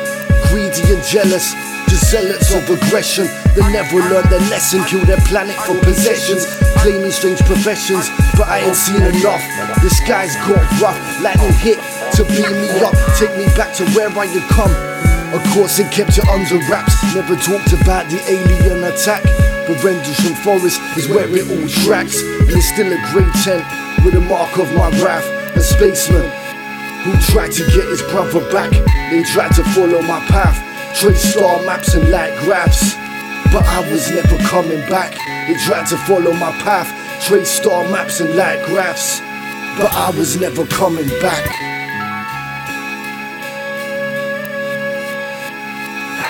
Greedy 0.52 0.84
and 0.92 1.00
jealous, 1.08 1.56
just 1.88 2.12
zealots 2.12 2.52
of 2.52 2.68
aggression. 2.68 3.24
They 3.56 3.64
never 3.72 4.04
learned 4.12 4.28
their 4.28 4.44
lesson, 4.52 4.84
kill 4.84 5.06
their 5.06 5.24
planet 5.32 5.56
for 5.56 5.80
possessions. 5.80 6.44
Claiming 6.84 7.12
strange 7.12 7.40
professions, 7.48 8.12
but 8.36 8.52
I 8.52 8.68
ain't 8.68 8.76
seen 8.76 9.00
enough. 9.00 9.40
The 9.80 9.88
skies 9.88 10.36
got 10.44 10.60
rough, 10.84 11.00
lightning 11.24 11.56
hit 11.64 11.80
to 12.20 12.28
beam 12.36 12.52
me 12.52 12.68
up, 12.84 12.92
take 13.16 13.32
me 13.40 13.48
back 13.56 13.74
to 13.80 13.88
where 13.96 14.12
I 14.12 14.28
had 14.28 14.44
come. 14.52 14.76
Of 15.32 15.40
course, 15.56 15.80
it 15.80 15.90
kept 15.90 16.18
it 16.18 16.28
under 16.28 16.60
wraps, 16.68 17.00
never 17.16 17.40
talked 17.40 17.72
about 17.72 18.12
the 18.12 18.20
alien 18.28 18.84
attack. 18.84 19.24
But 19.64 19.82
Rendlesham 19.82 20.36
Forest 20.44 20.84
is 21.00 21.08
where 21.08 21.32
it 21.32 21.48
all 21.48 21.68
tracks, 21.88 22.20
and 22.20 22.52
it's 22.52 22.68
still 22.76 22.92
a 22.92 23.00
great 23.16 23.32
tent. 23.48 23.64
with 24.04 24.16
a 24.16 24.22
mark 24.22 24.58
of 24.60 24.72
my 24.76 24.90
wrath. 25.02 25.37
A 25.58 25.60
spaceman 25.60 26.30
who 27.02 27.18
tried 27.34 27.52
to 27.54 27.66
get 27.74 27.90
his 27.90 28.04
brother 28.04 28.42
back. 28.52 28.70
They 29.10 29.24
tried 29.24 29.56
to 29.56 29.64
follow 29.74 30.04
my 30.04 30.20
path, 30.30 30.62
trace 30.96 31.34
star 31.34 31.60
maps 31.66 31.96
and 31.96 32.12
light 32.12 32.38
graphs. 32.46 32.94
But 33.52 33.66
I 33.66 33.80
was 33.90 34.12
never 34.12 34.38
coming 34.46 34.82
back. 34.88 35.18
They 35.48 35.56
tried 35.66 35.88
to 35.88 35.98
follow 36.06 36.32
my 36.34 36.52
path, 36.62 36.94
trace 37.26 37.50
star 37.50 37.90
maps 37.90 38.20
and 38.20 38.36
light 38.36 38.64
graphs. 38.68 39.20
But 39.82 39.92
I 39.94 40.12
was 40.12 40.40
never 40.40 40.64
coming 40.68 41.10
back. 41.26 41.50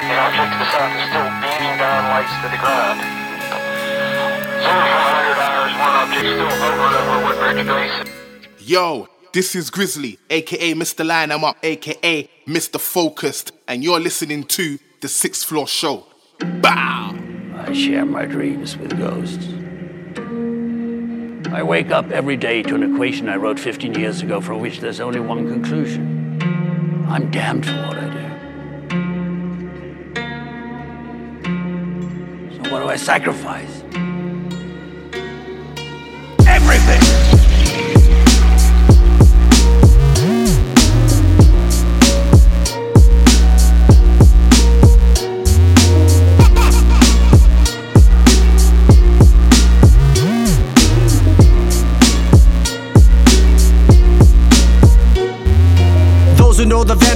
The 0.08 0.16
object 0.24 0.52
to 0.54 0.58
the 0.58 0.72
south 0.72 0.96
is 0.96 1.04
still 1.12 1.28
beaming 1.44 1.76
down 1.76 2.08
lights 2.16 2.32
to 2.32 2.48
the 2.48 2.60
ground. 2.64 3.04
Zero 4.64 4.88
four 4.88 5.04
hundred 5.12 5.36
hours, 5.44 5.76
one 5.84 5.96
object 6.00 6.32
still 6.32 6.48
hovering 6.64 6.96
over 6.96 7.20
Woodbridge 7.28 7.68
Basin. 7.68 8.08
Yo, 8.60 9.08
this 9.38 9.54
is 9.54 9.70
Grizzly, 9.70 10.18
aka 10.32 10.74
Mr. 10.74 11.06
Line 11.06 11.32
I'm 11.32 11.44
Up, 11.44 11.58
aka 11.62 12.28
Mr. 12.48 12.82
Focused, 12.82 13.52
and 13.68 13.84
you're 13.84 14.00
listening 14.00 14.46
to 14.46 14.80
the 15.02 15.08
Sixth 15.08 15.46
Floor 15.46 15.68
Show. 15.68 16.08
Bow! 16.40 17.16
I 17.56 17.72
share 17.72 18.04
my 18.04 18.26
dreams 18.26 18.76
with 18.78 18.98
ghosts. 18.98 19.46
I 21.54 21.62
wake 21.62 21.92
up 21.92 22.10
every 22.10 22.36
day 22.36 22.64
to 22.64 22.74
an 22.74 22.82
equation 22.82 23.30
I 23.30 23.36
wrote 23.36 23.60
15 23.60 23.94
years 23.94 24.24
ago 24.24 24.42
from 24.42 24.60
which 24.60 24.80
there's 24.80 25.00
only 25.00 25.20
one 25.20 25.48
conclusion. 25.48 26.42
I'm 27.08 27.30
damned 27.30 27.68
for 27.68 27.74
what 27.74 27.98
I 28.00 28.10
do. 28.10 28.26
So 32.56 32.72
what 32.72 32.80
do 32.80 32.88
I 32.88 32.96
sacrifice? 32.96 33.77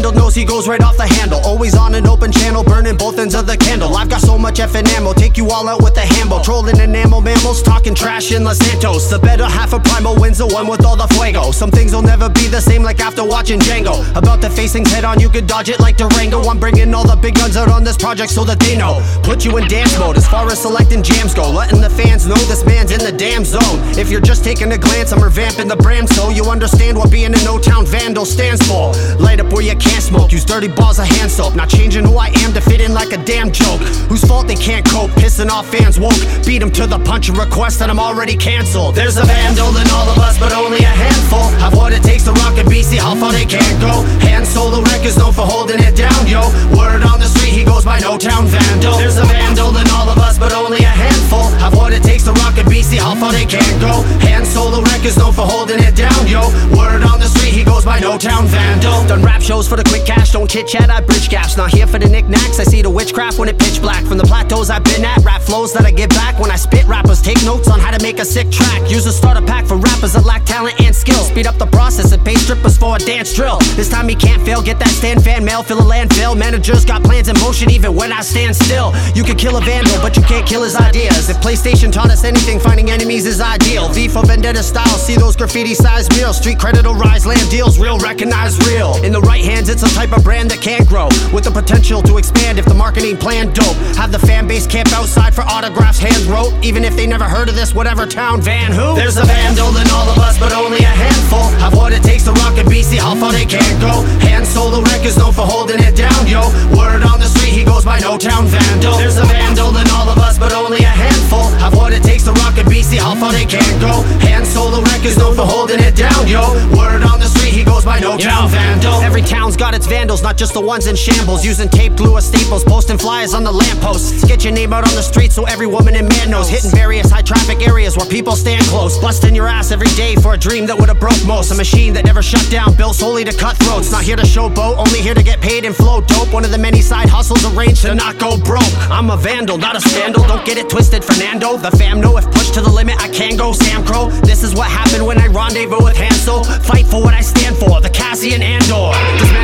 Know 0.02 0.12
knows 0.12 0.36
he 0.36 0.46
goes 0.46 0.68
right 0.68 0.82
off 0.82 0.98
the 0.98 1.06
handle. 1.06 1.40
Always 1.44 1.76
on 1.76 1.96
an 1.96 2.08
open 2.08 2.32
channel, 2.32 2.64
burning 2.64 2.98
both 2.98 3.20
ends 3.20 3.36
of 3.36 3.46
the 3.46 3.58
candle. 3.58 3.96
I've 3.96 4.10
got 4.10 4.22
so 4.22 4.38
much 4.38 4.56
effing 4.56 4.88
ammo, 4.96 5.14
take 5.14 5.38
you 5.38 5.50
all 5.50 5.68
out 5.68 5.82
with 5.84 5.98
a 5.98 6.02
hambo. 6.02 6.42
Trolling 6.42 6.80
enamel 6.80 7.22
mammals, 7.22 7.62
talking 7.62 7.94
trash 7.94 8.32
in 8.32 8.44
Los 8.44 8.58
Santos. 8.58 9.10
The 9.10 9.20
better 9.20 9.46
half 9.46 9.74
of 9.74 9.84
Primal 9.84 10.20
wins 10.20 10.38
the 10.38 10.48
one 10.48 10.68
with 10.68 10.86
all 10.86 10.96
the 10.96 11.08
fuego. 11.08 11.52
Some 11.52 11.72
things 11.72 11.94
will 11.94 12.02
never 12.02 12.30
be 12.30 12.48
the 12.48 12.62
same, 12.62 12.84
like 12.84 13.00
after 13.00 13.24
watching 13.24 13.60
Django. 13.60 13.96
About 14.16 14.42
to 14.42 14.50
face 14.50 14.74
things 14.74 14.92
head 14.92 15.04
on, 15.04 15.20
you 15.20 15.30
could 15.30 15.48
dodge 15.48 15.70
it 15.70 15.80
like 15.80 15.98
Durango. 15.98 16.42
I'm 16.44 16.60
bringing 16.60 16.94
all 16.94 17.06
the 17.06 17.16
big 17.16 17.36
guns 17.36 17.58
out 17.58 17.70
on 17.70 17.84
this 17.84 17.98
project 17.98 18.32
so 18.32 18.44
that 18.46 18.60
they 18.60 18.78
know. 18.78 19.02
Put 19.24 19.46
you 19.46 19.58
in 19.58 19.68
dance 19.68 19.98
mode 20.00 20.18
as 20.18 20.28
far 20.28 20.48
as 20.48 20.62
selecting 20.62 21.04
jams 21.04 21.34
go. 21.34 21.50
Letting 21.52 21.82
the 21.82 21.90
fans 21.90 22.26
know 22.26 22.36
this 22.36 22.66
man's 22.66 22.92
in 22.92 23.00
the 23.00 23.12
damn 23.12 23.46
zone. 23.46 23.80
If 23.98 24.10
you're 24.10 24.22
just 24.22 24.44
taking 24.44 24.72
a 24.72 24.78
glance, 24.78 25.12
I'm 25.12 25.20
revamping 25.20 25.68
the 25.68 25.76
brand 25.76 26.10
so 26.10 26.30
you 26.30 26.46
understand 26.46 26.98
what 26.98 27.12
being 27.12 27.34
an 27.34 27.48
O-Town 27.48 27.86
vandal 27.86 28.26
stands 28.26 28.66
for. 28.68 28.94
Light 29.20 29.40
up 29.40 29.52
where 29.52 29.64
you 29.64 29.76
can't 29.92 30.04
smoke, 30.04 30.32
use 30.32 30.46
dirty 30.46 30.68
balls 30.70 31.00
of 31.00 31.06
hand 31.06 31.30
soap. 31.30 31.56
Not 31.56 31.70
changing 31.70 32.06
who 32.06 32.16
I 32.18 32.28
am 32.44 32.54
to 32.54 32.62
fit 32.62 32.80
in 32.80 32.94
like 32.94 33.12
a 33.12 33.18
damn 33.18 33.52
joke. 33.52 33.82
Whose 34.08 34.24
fault 34.24 34.48
they 34.48 34.56
can't 34.56 34.86
cope, 34.86 35.12
pissing 35.20 35.50
off 35.50 35.68
fans 35.68 36.00
woke. 36.00 36.22
Beat 36.46 36.60
them 36.60 36.72
to 36.72 36.88
the 36.88 37.00
punch 37.00 37.28
and 37.30 37.38
request 37.38 37.80
that 37.80 37.90
I'm 37.90 38.00
already 38.00 38.38
cancelled. 38.38 38.96
There's 38.96 39.18
a 39.18 39.26
vandal 39.26 39.76
in 39.76 39.88
all 39.92 40.08
of 40.08 40.18
us, 40.18 40.40
but 40.40 40.54
only 40.54 40.80
a 40.80 40.96
handful. 41.06 41.44
Have 41.60 41.76
what 41.76 41.92
it 41.92 42.04
takes 42.04 42.24
to 42.24 42.32
rock 42.32 42.58
a 42.58 42.64
see 42.84 42.98
how 42.98 43.16
far 43.16 43.32
they 43.32 43.46
can 43.46 43.80
go. 43.80 44.04
Hand 44.24 44.48
solo 44.48 44.82
records 44.82 45.18
known 45.18 45.34
for 45.34 45.46
holding 45.46 45.80
it 45.80 45.96
down, 45.96 46.28
yo. 46.28 46.42
Word 46.72 47.04
on 47.04 47.20
the 47.20 47.28
street, 47.28 47.54
he 47.54 47.64
goes 47.64 47.84
by 47.84 48.00
No 48.00 48.18
Town 48.18 48.48
Vandal. 48.48 48.98
There's 48.98 49.18
a 49.18 49.26
vandal 49.26 49.76
in 49.76 49.88
all 49.92 50.08
of 50.10 50.18
us, 50.18 50.40
but 50.40 50.54
only 50.54 50.80
a 50.80 50.94
handful. 51.04 51.44
Have 51.60 51.76
what 51.76 51.94
it 51.94 52.04
takes 52.04 52.24
to 52.26 52.34
rock 52.34 52.58
a 52.58 52.64
see 52.84 52.98
how 52.98 53.16
far 53.16 53.32
they 53.32 53.46
can 53.46 53.80
go. 53.80 54.04
Hand 54.24 54.46
solo 54.48 54.82
records 54.82 55.18
known 55.18 55.34
for 55.34 55.46
holding 55.46 55.80
it 55.80 55.96
down, 55.96 56.28
yo. 56.28 56.42
Word 56.76 57.04
on 57.04 57.20
the 57.20 57.28
street, 57.28 57.54
he 57.54 57.64
goes 57.64 57.86
by 57.86 58.00
No 58.00 58.18
Town 58.18 58.48
Vandal. 58.48 59.06
Done 59.08 59.22
rap 59.22 59.42
shows 59.42 59.68
for 59.68 59.78
the 59.78 59.81
quick 59.84 60.06
cash, 60.06 60.32
don't 60.32 60.50
chit 60.50 60.68
chat, 60.68 60.90
I 60.90 61.02
bridge 61.02 61.30
gaps. 61.30 61.58
Not 61.58 61.72
here 61.72 61.88
for 61.88 62.00
the 62.00 62.10
knickknacks, 62.10 62.60
I 62.60 62.64
see 62.64 62.82
the 62.82 62.90
witchcraft 62.90 63.40
when 63.40 63.50
it 63.50 63.58
pitch 63.58 63.82
black. 63.82 64.04
From 64.06 64.18
the 64.18 64.24
plateaus 64.24 64.70
I've 64.70 64.84
been 64.84 65.04
at, 65.06 65.24
rap 65.24 65.42
flows 65.42 65.74
that 65.74 65.86
I 65.86 65.92
give 65.92 66.10
back. 66.10 66.40
When 66.40 66.52
I 66.52 66.56
spit, 66.56 66.86
rappers 66.88 67.22
take 67.22 67.44
notes 67.44 67.68
on 67.70 67.80
how 67.80 67.92
to 67.92 68.02
make 68.04 68.20
a 68.20 68.26
sick 68.26 68.52
track. 68.52 68.90
Use 68.90 69.06
a 69.06 69.12
starter 69.12 69.42
pack 69.46 69.66
for 69.66 69.78
rappers 69.78 70.14
that 70.14 70.26
lack 70.26 70.46
talent 70.46 70.80
and 70.82 70.96
skill. 70.96 71.24
Speed 71.24 71.48
up 71.48 71.58
the 71.58 71.68
process 71.68 72.12
and 72.12 72.24
pay 72.24 72.36
strippers 72.36 72.78
for 72.78 72.96
a 72.96 73.00
dance 73.00 73.34
drill. 73.34 73.60
This 73.76 73.90
time 73.90 74.08
he 74.08 74.16
can't 74.16 74.42
fail, 74.44 74.62
get 74.62 74.80
that 74.80 74.90
stand 74.90 75.24
fan 75.24 75.44
mail, 75.44 75.64
fill 75.64 75.80
a 75.80 75.84
landfill. 75.84 76.38
Managers 76.38 76.86
got 76.86 77.04
plans 77.04 77.28
in 77.28 77.38
motion 77.40 77.72
even 77.72 77.96
when 77.96 78.12
I 78.12 78.22
stand 78.22 78.56
still. 78.56 78.94
You 79.16 79.24
can 79.24 79.38
kill 79.38 79.58
a 79.58 79.62
vandal, 79.62 80.00
but 80.02 80.16
you 80.16 80.24
can't 80.24 80.48
kill 80.48 80.64
his 80.64 80.76
ideas. 80.76 81.30
If 81.30 81.38
PlayStation 81.38 81.92
taught 81.92 82.12
us 82.12 82.24
anything, 82.24 82.60
finding 82.60 82.92
enemies 82.92 83.26
is 83.26 83.42
ideal. 83.42 83.90
V 83.90 84.08
for 84.08 84.26
Vendetta 84.26 84.64
style, 84.64 84.98
see 84.98 85.16
those 85.16 85.36
graffiti 85.36 85.74
sized 85.74 86.16
murals. 86.16 86.38
Street 86.38 86.60
credit 86.60 86.86
will 86.86 86.96
rise, 86.96 87.26
land 87.26 87.50
deals, 87.50 87.80
real, 87.80 87.98
recognize 88.00 88.58
real. 88.68 88.96
In 89.04 89.12
the 89.12 89.22
right 89.22 89.44
hands, 89.44 89.70
it's 89.72 89.84
a 89.84 89.96
type 89.96 90.12
of 90.12 90.24
brand 90.24 90.52
that 90.52 90.62
can 90.62 90.84
grow. 90.84 91.08
With 91.32 91.46
the 91.46 91.52
potential 91.52 92.02
to 92.04 92.18
expand 92.18 92.60
if 92.60 92.66
the 92.66 92.76
marketing 92.76 93.16
plan 93.16 93.54
dope. 93.54 93.76
Have 93.96 94.12
the 94.12 94.20
fan 94.20 94.46
base 94.46 94.68
camp 94.68 94.92
outside 94.92 95.34
for 95.34 95.42
autographs, 95.48 95.98
hands 95.98 96.28
wrote. 96.28 96.52
Even 96.62 96.84
if 96.84 96.96
they 96.96 97.08
never 97.08 97.24
heard 97.24 97.48
of 97.48 97.56
this, 97.56 97.74
whatever 97.74 98.06
town, 98.06 98.42
van, 98.42 98.72
who? 98.72 98.96
There's 98.96 99.18
a 99.18 99.24
vandal 99.24 99.72
in 99.78 99.88
all 99.90 100.08
of 100.12 100.20
us, 100.20 100.38
but 100.38 100.52
only 100.52 100.80
a 100.84 100.94
handful. 100.94 101.48
Have 101.64 101.74
what 101.74 101.94
it 101.94 102.04
takes 102.04 102.26
to 102.26 102.34
rock 102.34 102.58
a 102.60 102.68
see 102.84 102.98
how 102.98 103.16
far 103.16 103.32
they 103.32 103.46
can 103.46 103.80
go. 103.80 104.04
Hand 104.20 104.46
solo 104.46 104.82
records 104.84 105.18
known 105.18 105.32
for 105.32 105.48
holding 105.48 105.80
it 105.80 105.96
down, 105.96 106.28
yo. 106.28 106.44
Word 106.76 107.04
on 107.08 107.20
the 107.20 107.30
street, 107.32 107.56
he 107.56 107.64
goes 107.64 107.86
by 107.86 108.00
No 108.00 108.18
Town 108.18 108.48
Vandal. 108.48 108.98
There's 108.98 109.18
a 109.18 109.26
vandal 109.26 109.72
in 109.78 109.88
all 109.96 110.10
of 110.10 110.18
us, 110.20 110.38
but 110.38 110.52
only 110.52 110.84
a 110.84 110.92
handful. 110.92 111.48
Have 111.64 111.76
what 111.76 111.94
it 111.94 112.04
takes 112.04 112.24
to 112.24 112.34
rock 112.44 112.58
a 112.58 112.64
see 112.84 112.98
how 112.98 113.16
far 113.16 113.32
they 113.32 113.46
can 113.46 113.80
go. 113.80 114.04
Hand 114.20 114.46
solo 114.46 114.82
records 114.82 115.18
known 115.18 115.36
for 115.36 115.46
holding 115.46 115.80
it 115.80 115.96
down, 115.96 116.28
yo. 116.28 116.44
Word 116.76 117.04
on 117.04 117.20
the 117.20 117.28
street, 117.28 117.54
he 117.54 117.64
goes 117.64 117.86
by 117.86 118.00
No 118.00 118.18
Town 118.18 118.50
Vandal. 118.50 119.02
Every 119.02 119.22
town's 119.22 119.56
got 119.62 119.76
its 119.76 119.86
vandals, 119.86 120.24
not 120.24 120.38
just 120.38 120.56
the 120.56 120.60
ones 120.60 120.88
in 120.88 120.96
shambles. 120.96 121.46
Using 121.46 121.70
tape, 121.70 121.96
glue, 121.96 122.14
or 122.14 122.22
staples, 122.22 122.64
posting 122.64 122.98
flyers 122.98 123.36
on 123.36 123.44
the 123.44 123.52
lampposts. 123.52 124.26
Get 124.26 124.44
your 124.44 124.54
name 124.54 124.74
out 124.74 124.90
on 124.90 124.96
the 124.96 125.04
street 125.04 125.32
so 125.32 125.46
every 125.46 125.68
woman 125.68 125.96
and 125.96 126.10
man 126.10 126.32
knows. 126.32 126.50
Hitting 126.50 126.72
various 126.72 127.12
high 127.12 127.22
traffic 127.22 127.62
areas 127.62 127.96
where 127.96 128.08
people 128.08 128.36
stand 128.36 128.66
close. 128.66 128.98
Busting 128.98 129.36
your 129.36 129.48
ass 129.48 129.70
every 129.72 129.94
day 129.94 130.16
for 130.16 130.34
a 130.34 130.38
dream 130.38 130.66
that 130.66 130.76
would've 130.76 131.00
broke 131.00 131.24
most. 131.28 131.52
A 131.52 131.56
machine 131.56 131.94
that 131.94 132.06
never 132.06 132.24
shut 132.24 132.44
down, 132.50 132.74
built 132.74 132.96
solely 132.96 133.24
to 133.24 133.32
cut 133.38 133.56
throats. 133.58 133.92
Not 133.92 134.02
here 134.02 134.16
to 134.16 134.24
showboat, 134.24 134.78
only 134.78 135.00
here 135.00 135.14
to 135.14 135.22
get 135.22 135.40
paid 135.42 135.64
and 135.64 135.76
flow 135.76 136.02
dope. 136.02 136.34
One 136.34 136.44
of 136.44 136.50
the 136.50 136.58
many 136.58 136.82
side 136.82 137.08
hustles 137.08 137.46
arranged 137.46 137.84
to 137.84 137.94
not 137.94 138.18
go 138.18 138.40
broke. 138.40 138.74
I'm 138.90 139.12
a 139.12 139.18
vandal, 139.18 139.60
not 139.60 139.76
a 139.76 139.82
scandal. 139.82 140.24
Don't 140.24 140.44
get 140.44 140.58
it 140.58 140.72
twisted, 140.72 141.06
Fernando. 141.06 141.58
The 141.58 141.70
fam 141.78 142.02
know 142.02 142.18
if 142.18 142.26
pushed 142.32 142.56
to 142.56 142.62
the 142.62 142.72
limit, 142.72 143.00
I 143.00 143.10
can 143.10 143.38
go 143.38 143.54
Sam 143.54 143.86
Crow. 143.86 144.10
This 144.26 144.42
is 144.42 144.56
what 144.56 144.72
happened 144.72 145.06
when 145.06 145.20
I 145.20 145.28
rendezvous 145.28 145.84
with 145.84 145.98
Hansel. 145.98 146.44
Fight 146.66 146.88
for 146.88 147.00
what 147.00 147.14
I 147.14 147.22
stand 147.22 147.58
for, 147.58 147.80
the 147.80 147.92
Cassian 147.92 148.42
Andor. 148.42 148.90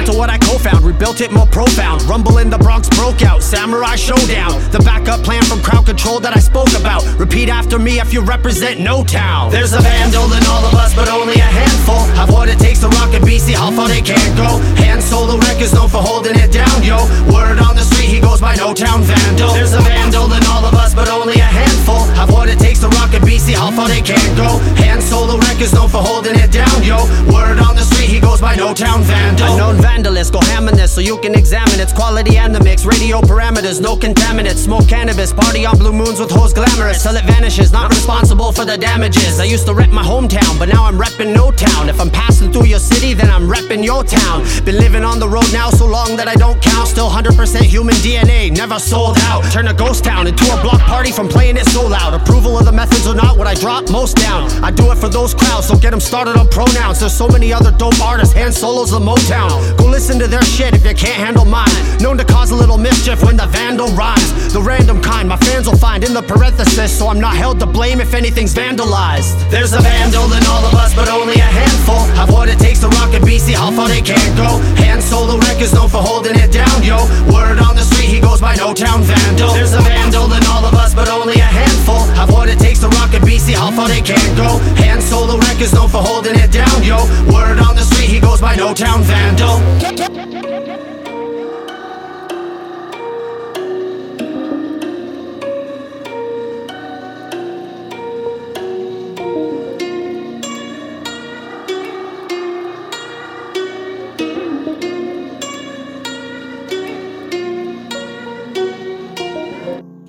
Dismantle 0.08 0.24
what 0.24 0.30
I 0.32 0.38
co-found, 0.40 0.86
rebuilt 0.86 1.20
it 1.20 1.32
more 1.34 1.46
profound. 1.48 2.02
Rumble 2.04 2.38
in 2.38 2.50
the 2.50 2.58
Bronx 2.58 2.88
broke 2.96 3.24
out, 3.24 3.44
Samurai 3.44 3.96
Showdown. 3.98 4.56
The 4.72 4.80
backup 4.80 5.20
plan 5.20 5.44
from 5.44 5.60
crowd 5.60 5.86
control 5.86 6.22
that 6.22 6.32
I 6.32 6.40
spoke 6.40 6.72
about. 6.80 7.04
Repeat 7.20 7.50
after 7.50 7.78
me 7.78 8.00
if 8.00 8.14
you 8.14 8.22
represent 8.22 8.80
No 8.80 9.04
Town. 9.04 9.52
There's 9.52 9.74
a 9.74 9.82
vandal 9.82 10.32
in 10.32 10.44
all 10.48 10.64
of 10.64 10.74
us, 10.76 10.96
but 10.96 11.10
only 11.12 11.36
a 11.36 11.52
handful. 11.52 12.00
Have 12.16 12.32
what 12.32 12.48
it 12.48 12.58
takes 12.58 12.80
to 12.82 12.88
rock 12.88 13.12
a 13.12 13.20
see 13.36 13.52
how 13.52 13.70
far 13.72 13.90
they 13.90 14.00
can 14.00 14.32
go. 14.38 14.64
Hand 14.80 15.04
solo 15.04 15.36
records 15.44 15.74
known 15.74 15.90
for 15.90 16.00
holding 16.00 16.40
it 16.40 16.54
down, 16.56 16.84
yo. 16.84 17.04
Word 17.28 17.60
on 17.60 17.76
the 17.76 17.84
street, 17.84 18.08
he 18.08 18.22
goes 18.22 18.40
by 18.40 18.56
No 18.56 18.74
Town 18.74 19.04
Vandal. 19.04 19.52
There's 19.52 19.74
a 19.74 19.82
vandal 19.82 20.32
in 20.32 20.44
all 20.48 20.64
of 20.64 20.74
us, 20.76 20.96
but 20.96 21.10
only 21.10 21.36
a 21.36 21.52
handful. 21.52 22.00
Have 22.16 22.32
what 22.32 22.48
it 22.48 22.60
takes 22.60 22.80
to 22.80 22.88
rock 22.96 23.12
a 23.12 23.20
see 23.40 23.60
how 23.60 23.72
far 23.76 23.90
they 23.90 24.02
can 24.02 24.24
go. 24.40 24.56
Hand 24.80 25.04
solo 25.04 25.36
records 25.36 25.74
known 25.74 25.90
for 25.90 26.00
holding 26.00 26.40
it 26.40 26.52
down, 26.52 26.80
yo. 26.80 27.04
Word 27.28 27.60
on 27.60 27.76
the 27.76 27.87
goes 28.28 28.42
by 28.42 28.56
No 28.56 28.74
Town 28.74 29.02
Vandal. 29.04 29.52
Unknown 29.54 29.78
vandalist, 29.78 30.32
go 30.34 30.42
ham 30.42 30.68
on 30.68 30.76
this 30.76 30.92
so 30.92 31.02
you 31.02 31.18
can 31.20 31.34
examine 31.34 31.80
its 31.80 31.94
quality 31.94 32.38
and 32.38 32.54
the 32.54 32.62
mix. 32.62 32.86
Radio 32.86 33.22
parameters, 33.22 33.80
no 33.80 33.96
contaminants. 33.96 34.64
Smoke 34.68 34.88
cannabis, 34.88 35.32
party 35.32 35.66
on 35.66 35.78
blue 35.78 35.94
moons 35.94 36.20
with 36.20 36.32
hoes 36.32 36.54
glamorous. 36.54 37.04
Till 37.04 37.16
it 37.16 37.26
vanishes, 37.26 37.72
not 37.72 37.90
responsible 37.90 38.52
for 38.52 38.66
the 38.66 38.78
damages. 38.78 39.40
I 39.40 39.46
used 39.46 39.66
to 39.68 39.74
rep 39.74 39.92
my 39.92 40.04
hometown, 40.04 40.60
but 40.60 40.68
now 40.68 40.84
I'm 40.86 40.98
repping 40.98 41.34
No 41.34 41.52
Town. 41.52 41.90
If 41.90 42.00
I'm 42.02 42.10
passing 42.10 42.52
through 42.52 42.66
your 42.66 42.80
city, 42.80 43.14
then 43.14 43.30
I'm 43.30 43.48
repping 43.48 43.84
your 43.84 44.04
town. 44.04 44.44
Been 44.66 44.78
living 44.78 45.04
on 45.04 45.20
the 45.20 45.30
road 45.30 45.50
now 45.54 45.70
so 45.70 45.86
long 45.86 46.18
that 46.18 46.28
I 46.28 46.36
don't 46.36 46.62
count. 46.62 46.88
Still 46.88 47.10
100% 47.10 47.62
human 47.62 47.96
DNA, 47.96 48.52
never 48.52 48.80
sold 48.80 49.18
out. 49.30 49.44
Turn 49.52 49.68
a 49.68 49.74
ghost 49.74 50.04
town 50.04 50.28
into 50.28 50.44
a 50.52 50.62
block 50.62 50.82
party 50.82 51.12
from 51.12 51.28
playing 51.30 51.58
it 51.58 51.68
so 51.68 51.88
loud. 51.88 52.14
Approval 52.14 52.58
of 52.58 52.66
the 52.66 52.72
methods 52.72 53.08
or 53.08 53.16
not, 53.16 53.38
what 53.38 53.48
I 53.48 53.54
drop 53.54 53.90
most 53.90 54.18
down. 54.18 54.50
I 54.64 54.72
do 54.72 54.92
it 54.92 54.98
for 54.98 55.10
those 55.10 55.34
crowds, 55.34 55.70
don't 55.70 55.82
get 55.82 55.92
them 55.92 56.00
started 56.00 56.36
on 56.36 56.48
pronouns. 56.50 57.00
There's 57.00 57.16
so 57.16 57.28
many 57.28 57.54
other 57.54 57.72
dope 57.72 58.00
artists, 58.02 58.17
hand 58.26 58.54
solos 58.54 58.94
of 58.94 59.02
Motown. 59.02 59.78
Go 59.78 59.86
listen 59.86 60.20
to 60.20 60.28
their 60.28 60.42
shit 60.44 60.74
if 60.74 60.86
you 60.86 60.94
can't 60.94 61.20
handle 61.26 61.46
mine. 61.46 61.70
Known 62.00 62.18
to 62.18 62.26
cause 62.26 62.52
a 62.52 62.56
little 62.56 62.78
mischief 62.78 63.24
when 63.24 63.38
the 63.38 63.48
vandal 63.48 63.90
rhymes. 63.90 64.54
The 64.54 64.62
random 64.62 65.02
kind, 65.02 65.28
my 65.30 65.38
fans 65.38 65.68
will 65.68 65.78
find 65.78 66.04
in 66.04 66.14
the 66.14 66.22
parenthesis, 66.22 66.98
so 66.98 67.08
I'm 67.08 67.20
not 67.20 67.36
held 67.36 67.60
to 67.60 67.66
blame 67.66 68.00
if 68.00 68.14
anything's 68.14 68.54
vandalized. 68.54 69.34
There's 69.50 69.74
a 69.74 69.82
vandal 69.82 70.32
in 70.34 70.44
all 70.46 70.64
of 70.66 70.74
us, 70.74 70.96
but 70.96 71.10
only 71.10 71.36
a 71.36 71.52
handful. 71.62 72.00
Have 72.16 72.32
what 72.32 72.50
it 72.50 72.60
takes 72.60 72.80
to 72.82 72.88
rock 72.90 73.14
a 73.14 73.20
see 73.40 73.54
how 73.54 73.72
far 73.72 73.88
they 73.88 74.02
can't 74.02 74.36
go. 74.36 74.60
Hand 74.82 75.02
solo 75.02 75.38
records 75.38 75.74
known 75.74 75.90
for 75.90 76.02
holding 76.02 76.36
it 76.36 76.52
down, 76.52 76.84
yo. 76.84 76.98
Word 77.32 77.60
on 77.60 77.76
the 77.76 77.84
street, 77.84 77.97
goes 78.28 78.42
by 78.42 78.56
No 78.56 78.74
Town 78.74 79.02
Vandal. 79.04 79.54
There's 79.54 79.74
a 79.74 79.82
vandal 79.82 80.32
in 80.34 80.44
all 80.52 80.66
of 80.66 80.74
us, 80.74 80.94
but 80.94 81.08
only 81.10 81.36
a 81.36 81.50
handful. 81.60 82.02
Have 82.20 82.32
what 82.32 82.50
it 82.50 82.60
takes 82.60 82.80
to 82.80 82.90
rock 82.90 83.14
a 83.14 83.20
see 83.40 83.54
how 83.54 83.72
far 83.72 83.88
they 83.88 84.02
can 84.02 84.36
go. 84.36 84.60
Hand 84.76 85.02
solo 85.02 85.38
records 85.38 85.74
known 85.74 85.90
for 85.90 86.02
holding 86.02 86.36
it 86.36 86.52
down, 86.52 86.84
yo. 86.84 86.98
Word 87.32 87.60
on 87.60 87.76
the 87.76 87.84
street, 87.84 88.10
he 88.10 88.20
goes 88.20 88.42
by 88.42 88.56
No 88.56 88.74
Town 88.74 89.02
Vandal. 89.04 90.57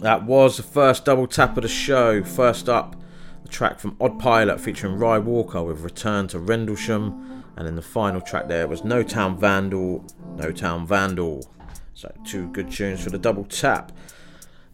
That 0.09 0.25
was 0.25 0.57
the 0.57 0.63
first 0.63 1.05
double 1.05 1.27
tap 1.27 1.59
of 1.59 1.65
the 1.65 1.69
show. 1.69 2.25
First 2.25 2.67
up, 2.67 2.97
the 3.43 3.49
track 3.51 3.79
from 3.79 3.95
Odd 4.01 4.19
Pilot 4.19 4.59
featuring 4.59 4.97
Ry 4.97 5.19
Walker 5.19 5.63
with 5.63 5.83
Return 5.83 6.29
to 6.29 6.39
Rendlesham. 6.39 7.45
And 7.59 7.67
then 7.67 7.77
the 7.77 7.83
final 7.83 8.23
track 8.23 8.49
there 8.49 8.67
was 8.67 8.83
No 8.85 9.03
Town 9.03 9.37
Vandal, 9.37 10.07
No 10.35 10.51
Town 10.51 10.87
Vandal. 10.87 11.47
So, 11.93 12.11
two 12.25 12.49
good 12.53 12.71
tunes 12.71 13.05
for 13.05 13.11
the 13.11 13.19
double 13.19 13.45
tap. 13.45 13.93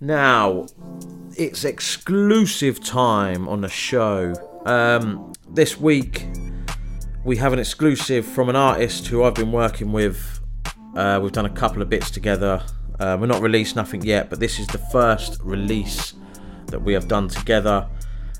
Now, 0.01 0.66
it's 1.37 1.64
exclusive 1.64 2.79
time 2.79 3.49
on 3.49 3.61
the 3.61 3.68
show. 3.68 4.35
Um, 4.64 5.33
this 5.51 5.81
week, 5.81 6.29
we 7.25 7.38
have 7.38 7.53
an 7.53 7.59
exclusive 7.59 8.25
from 8.25 8.49
an 8.49 8.55
artist 8.55 9.09
who 9.09 9.25
I've 9.25 9.35
been 9.35 9.51
working 9.51 9.90
with. 9.90 10.38
Uh, 10.94 11.18
we've 11.20 11.33
done 11.33 11.47
a 11.47 11.51
couple 11.51 11.83
of 11.83 11.90
bits 11.90 12.09
together. 12.09 12.64
Uh, 13.04 13.18
we're 13.18 13.26
not 13.26 13.42
released 13.42 13.76
nothing 13.76 14.00
yet, 14.00 14.30
but 14.30 14.40
this 14.40 14.58
is 14.58 14.66
the 14.68 14.78
first 14.78 15.38
release 15.42 16.14
that 16.68 16.80
we 16.80 16.94
have 16.94 17.06
done 17.06 17.28
together. 17.28 17.86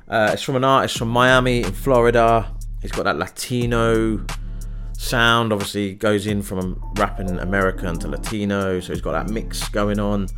Uh, 0.09 0.31
it's 0.33 0.42
from 0.42 0.57
an 0.57 0.64
artist 0.64 0.96
from 0.96 1.09
Miami 1.09 1.62
in 1.62 1.70
Florida. 1.70 2.50
He's 2.81 2.90
got 2.90 3.03
that 3.03 3.18
Latino 3.18 4.24
sound. 4.96 5.53
Obviously, 5.53 5.92
goes 5.92 6.27
in 6.27 6.40
from 6.40 6.83
rapping 6.94 7.29
American 7.40 7.98
to 7.98 8.09
Latino, 8.09 8.81
so 8.81 8.94
he's 8.94 9.03
got 9.03 9.12
that 9.12 9.31
mix 9.31 9.68
going 9.68 10.00
on. 10.00 10.29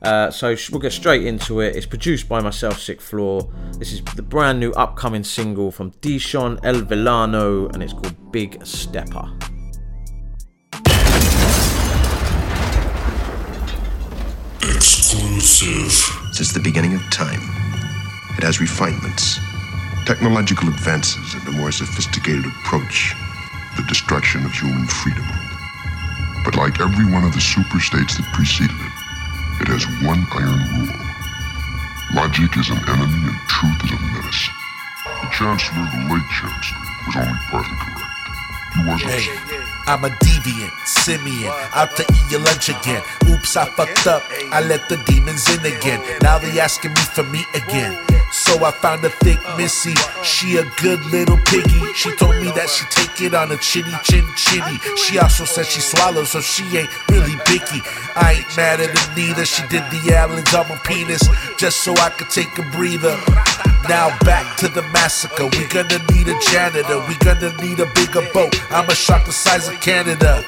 Uh, 0.00 0.30
so 0.30 0.56
we'll 0.72 0.80
get 0.80 0.92
straight 0.92 1.26
into 1.26 1.60
it. 1.60 1.76
It's 1.76 1.84
produced 1.84 2.30
by 2.30 2.40
myself, 2.40 2.80
Sick 2.80 3.02
Floor. 3.02 3.46
This 3.78 3.92
is 3.92 4.02
the 4.02 4.22
brand 4.22 4.58
new 4.58 4.72
upcoming 4.72 5.22
single 5.22 5.70
from 5.70 5.90
Dishon 6.00 6.58
El 6.62 6.80
Villano, 6.80 7.68
and 7.68 7.82
it's 7.82 7.92
called 7.92 8.32
Big 8.32 8.58
Steppa. 8.60 9.55
Exclusive. 14.86 15.90
Since 16.30 16.52
the 16.52 16.60
beginning 16.60 16.94
of 16.94 17.02
time, 17.10 17.42
it 18.38 18.46
has 18.46 18.60
refinements, 18.60 19.40
technological 20.06 20.68
advances, 20.68 21.34
and 21.34 21.42
a 21.48 21.58
more 21.58 21.72
sophisticated 21.72 22.46
approach 22.46 23.16
the 23.74 23.82
destruction 23.90 24.46
of 24.46 24.52
human 24.54 24.86
freedom. 24.86 25.26
But 26.44 26.54
like 26.54 26.78
every 26.78 27.04
one 27.10 27.24
of 27.24 27.34
the 27.34 27.40
super 27.42 27.80
states 27.80 28.16
that 28.16 28.30
preceded 28.30 28.78
it, 28.78 29.66
it 29.66 29.68
has 29.74 29.82
one 30.06 30.22
iron 30.30 30.62
rule. 30.78 30.94
Logic 32.14 32.54
is 32.54 32.70
an 32.70 32.78
enemy 32.86 33.26
and 33.26 33.38
truth 33.50 33.82
is 33.82 33.90
a 33.90 33.98
menace. 34.14 34.42
The 35.02 35.28
Chancellor, 35.34 35.82
the 35.82 36.14
late 36.14 36.30
Chancellor, 36.30 36.86
was 37.10 37.16
only 37.26 37.38
partly 37.50 37.74
correct. 37.74 38.05
Hey, 38.76 39.26
I'm 39.86 40.04
a 40.04 40.10
deviant, 40.10 40.70
simian, 40.86 41.52
out 41.72 41.96
to 41.96 42.02
eat 42.02 42.30
your 42.30 42.40
lunch 42.40 42.68
again. 42.68 43.02
Oops, 43.28 43.56
I 43.56 43.64
fucked 43.70 44.06
up. 44.06 44.22
I 44.52 44.60
let 44.60 44.88
the 44.88 44.96
demons 45.06 45.48
in 45.48 45.60
again. 45.60 46.02
Now 46.22 46.38
they 46.38 46.60
asking 46.60 46.90
me 46.90 47.00
for 47.00 47.22
meat 47.24 47.46
again. 47.54 47.98
So 48.30 48.64
I 48.64 48.70
found 48.70 49.04
a 49.04 49.10
thick 49.10 49.38
missy. 49.56 49.94
She 50.22 50.58
a 50.58 50.64
good 50.82 51.04
little 51.06 51.38
piggy. 51.46 51.92
She 51.94 52.14
told 52.16 52.36
me 52.36 52.50
that 52.52 52.68
she 52.68 52.84
take 52.90 53.22
it 53.22 53.34
on 53.34 53.50
a 53.50 53.56
chinny 53.56 53.96
chin 54.02 54.26
chinny. 54.36 54.78
She 54.96 55.18
also 55.18 55.44
said 55.44 55.66
she 55.66 55.80
swallows, 55.80 56.30
so 56.30 56.40
she 56.40 56.64
ain't 56.76 56.90
really 57.10 57.36
picky. 57.46 57.80
I 58.14 58.42
ain't 58.44 58.56
mad 58.56 58.80
at 58.80 58.96
her 58.96 59.14
neither. 59.16 59.46
She 59.46 59.62
did 59.68 59.84
the 59.90 60.14
islands 60.14 60.52
on 60.54 60.68
my 60.68 60.76
penis 60.84 61.26
just 61.56 61.80
so 61.80 61.94
I 61.94 62.10
could 62.10 62.28
take 62.28 62.58
a 62.58 62.62
breather. 62.76 63.16
Now 63.88 64.16
back 64.20 64.56
to 64.58 64.68
the 64.68 64.82
massacre. 64.90 65.46
We 65.46 65.66
gonna 65.68 66.02
need 66.12 66.26
a 66.28 66.38
janitor. 66.50 66.98
We 67.06 67.14
gonna 67.22 67.54
need 67.62 67.78
a 67.78 67.86
bigger 67.94 68.26
boat. 68.34 68.54
I'm 68.70 68.88
a 68.88 68.94
shark 68.94 69.24
the 69.24 69.32
size 69.32 69.68
of 69.68 69.80
Canada. 69.80 70.44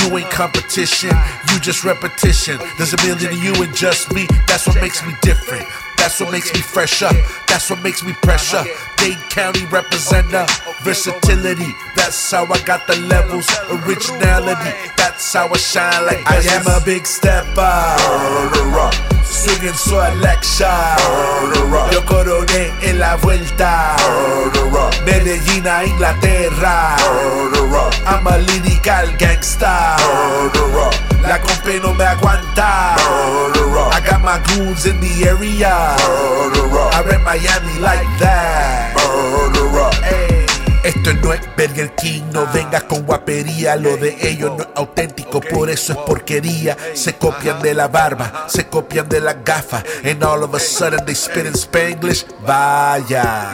You 0.00 0.16
ain't 0.16 0.30
competition, 0.30 1.10
you 1.50 1.60
just 1.60 1.84
repetition. 1.84 2.58
There's 2.76 2.94
a 2.94 2.96
million 3.04 3.32
of 3.32 3.42
you 3.42 3.54
and 3.62 3.74
just 3.74 4.12
me. 4.12 4.26
That's 4.46 4.66
what 4.66 4.80
makes 4.80 5.04
me 5.06 5.14
different. 5.22 5.66
That's 5.96 6.20
what 6.20 6.30
makes 6.30 6.52
me 6.54 6.60
fresher. 6.60 7.10
That's 7.48 7.68
what 7.68 7.82
makes 7.82 8.04
me 8.04 8.12
pressure. 8.22 8.62
Dade 8.96 9.18
County 9.30 9.60
representer, 9.66 10.46
versatility. 10.82 11.74
That's 11.96 12.30
how 12.30 12.46
I 12.46 12.60
got 12.62 12.86
the 12.86 12.96
levels. 12.96 13.48
Originality. 13.70 14.70
That's 14.96 15.32
how 15.32 15.48
I 15.48 15.56
shine 15.56 16.06
like 16.06 16.24
I 16.26 16.36
am 16.54 16.66
a 16.66 16.84
big 16.84 17.04
stepper. 17.04 19.17
Swinging 19.38 19.72
selection. 19.72 20.66
Yo 21.92 22.04
coroné 22.04 22.72
en 22.82 22.98
la 22.98 23.14
vuelta. 23.14 23.94
Medellín 25.04 25.64
a 25.64 25.84
Inglaterra. 25.84 26.96
I'm 28.04 28.26
a 28.26 28.38
lyrical 28.38 29.16
gangsta. 29.16 29.96
La 31.22 31.40
compa 31.40 31.70
no 31.80 31.94
me 31.94 32.04
aguanta. 32.04 32.96
I 32.96 34.00
got 34.04 34.22
my 34.22 34.40
goons 34.48 34.86
in 34.86 34.98
the 34.98 35.28
area. 35.28 35.70
I 35.70 37.02
rep 37.06 37.22
Miami 37.22 37.78
like 37.78 38.08
that. 38.18 40.27
Esto 40.98 41.14
no 41.14 41.32
es 41.32 41.40
Burger 41.56 41.94
King, 41.94 42.22
no 42.32 42.44
vengas 42.52 42.82
con 42.82 43.02
guapería. 43.02 43.76
Lo 43.76 43.96
de 43.96 44.16
ellos 44.20 44.50
no 44.56 44.64
es 44.64 44.68
auténtico, 44.74 45.40
por 45.40 45.70
eso 45.70 45.92
es 45.92 45.98
porquería. 45.98 46.76
Se 46.94 47.14
copian 47.16 47.62
de 47.62 47.72
la 47.72 47.86
barba, 47.86 48.46
se 48.48 48.66
copian 48.66 49.08
de 49.08 49.20
las 49.20 49.36
gafas. 49.44 49.84
And 50.04 50.24
all 50.24 50.42
of 50.42 50.56
a 50.56 50.58
sudden 50.58 51.04
they 51.06 51.14
spit 51.14 51.46
in 51.46 51.54
Spanglish. 51.54 52.26
Vaya. 52.44 53.52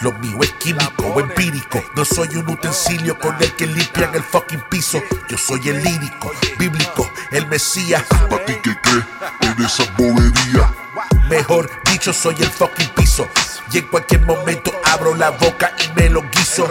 Lo 0.00 0.12
mío 0.12 0.38
es 0.42 0.52
químico 0.60 1.08
o 1.12 1.18
empírico. 1.18 1.82
No 1.96 2.04
soy 2.04 2.28
un 2.36 2.48
utensilio 2.48 3.18
con 3.18 3.34
el 3.40 3.52
que 3.56 3.66
limpian 3.66 4.14
el 4.14 4.22
fucking 4.22 4.62
piso. 4.70 5.02
Yo 5.28 5.36
soy 5.36 5.68
el 5.68 5.82
lírico, 5.82 6.30
bíblico, 6.56 7.10
el 7.32 7.48
mesías. 7.48 8.04
¿Para 8.30 8.44
ti 8.44 8.54
qué 8.62 8.76
crees 8.80 9.04
en 9.40 9.64
esa 9.64 9.82
bobería? 9.98 10.85
Mejor 11.28 11.68
dicho, 11.90 12.12
soy 12.12 12.36
el 12.38 12.50
fucking 12.50 12.88
piso. 12.90 13.26
Y 13.72 13.78
en 13.78 13.88
cualquier 13.88 14.20
momento 14.22 14.72
abro 14.84 15.14
la 15.14 15.30
boca 15.30 15.72
y 15.84 16.00
me 16.00 16.08
lo 16.08 16.22
guiso. 16.30 16.70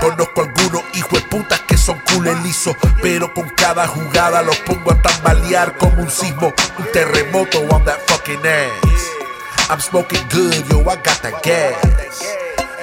Conozco 0.00 0.42
algunos 0.42 0.82
hijos 0.94 1.12
de 1.14 1.20
putas 1.22 1.60
que 1.62 1.76
son 1.76 2.00
culo 2.12 2.32
liso. 2.36 2.76
Pero 3.02 3.34
con 3.34 3.48
cada 3.50 3.88
jugada 3.88 4.42
los 4.42 4.56
pongo 4.58 4.92
a 4.92 5.02
tambalear 5.02 5.76
como 5.78 6.02
un 6.02 6.10
sismo. 6.10 6.52
Un 6.78 6.92
terremoto 6.92 7.58
on 7.70 7.84
that 7.84 7.98
fucking 8.06 8.46
ass. 8.46 9.08
I'm 9.70 9.80
smoking 9.80 10.22
good, 10.30 10.64
yo, 10.70 10.80
I 10.80 10.96
got 10.96 11.20
that 11.22 11.42
gas. 11.42 11.76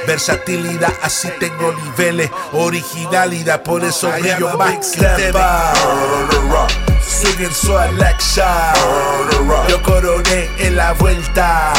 Versatilidad, 0.06 0.94
así 1.02 1.30
tengo 1.40 1.72
niveles. 1.72 2.30
Originalidad, 2.52 3.64
por 3.64 3.84
eso 3.84 4.12
brillo 4.12 4.56
más 4.58 4.92
que 4.92 5.32
Swinging 7.16 7.50
selection. 7.50 8.44
Yo 9.70 9.82
coroné 9.82 10.50
en 10.60 10.76
la 10.76 10.92
vuelta. 10.92 11.72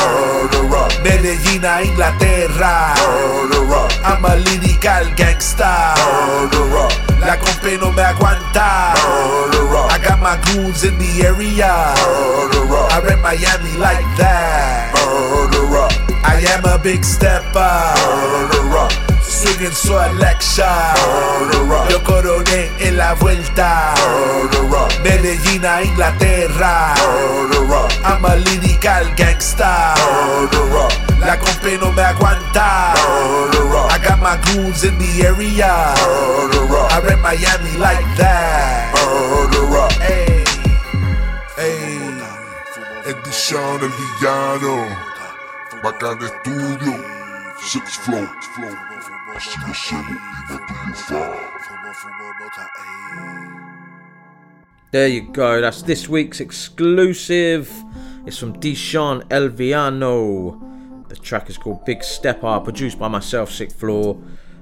Medellín 1.05 1.63
a 1.63 1.83
Inglaterra. 1.83 2.95
I'm 4.03 4.25
a 4.25 4.37
lyrical 4.37 5.15
gangsta. 5.15 5.93
La 7.21 7.37
compa 7.37 7.69
no 7.79 7.93
me 7.93 8.03
aguanta. 8.03 8.95
I 9.91 9.99
got 10.03 10.21
my 10.21 10.39
goons 10.47 10.85
in 10.85 10.97
the 10.97 11.27
area. 11.27 11.69
I 11.69 13.01
rep 13.05 13.21
Miami 13.21 13.77
like 13.77 14.07
that. 14.17 14.95
I 16.25 16.41
am 16.49 16.65
a 16.65 16.79
big 16.79 17.05
stepper. 17.05 19.06
Swinging 19.37 19.71
selection. 19.71 20.65
Yo 21.91 22.03
coroné 22.05 22.71
en 22.79 22.97
la 22.97 23.13
vuelta. 23.13 23.93
Medellín 25.05 25.63
a 25.67 25.83
Inglaterra. 25.83 26.95
I'm 28.03 28.25
a 28.25 28.37
lyrical 28.37 29.15
gangsta. 29.15 29.95
La 31.21 31.37
compa 31.37 31.69
no 31.79 31.93
me 31.93 32.03
aguanta. 32.03 32.95
I 33.91 33.99
got 34.03 34.21
my 34.23 34.39
goons 34.47 34.85
in 34.85 34.97
the 34.97 35.27
area. 35.27 35.69
I 35.69 37.01
rep 37.05 37.21
Miami 37.21 37.77
like 37.77 38.07
that. 38.17 38.95
Hey, 40.01 40.45
hey. 41.59 41.99
Edition 43.05 43.81
El 43.83 43.93
Villano. 43.99 44.87
Estudio. 46.25 47.17
Six 47.61 47.97
Flow. 47.97 48.29
There 54.93 55.09
you 55.09 55.31
go. 55.33 55.61
That's 55.61 55.83
this 55.83 56.09
week's 56.09 56.41
exclusive. 56.41 57.71
It's 58.25 58.39
from 58.39 58.55
Deshaun 58.55 59.25
Elviano. 59.29 61.09
The 61.09 61.17
track 61.17 61.51
is 61.51 61.59
called 61.59 61.85
Big 61.85 62.01
Steppa, 62.01 62.65
produced 62.65 62.99
by 62.99 63.09
myself, 63.09 63.53
Sick 63.53 63.71
Floor. 63.73 64.19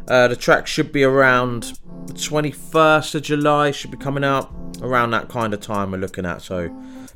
Uh, 0.08 0.28
the 0.28 0.36
track 0.36 0.66
should 0.66 0.90
be 0.92 1.04
around 1.04 1.78
the 2.06 2.14
21st 2.14 3.14
of 3.14 3.22
July. 3.22 3.70
Should 3.70 3.92
be 3.92 3.96
coming 3.96 4.24
out 4.24 4.52
around 4.82 5.12
that 5.12 5.28
kind 5.28 5.54
of 5.54 5.60
time 5.60 5.92
we're 5.92 5.98
looking 5.98 6.26
at. 6.26 6.42
So, 6.42 6.68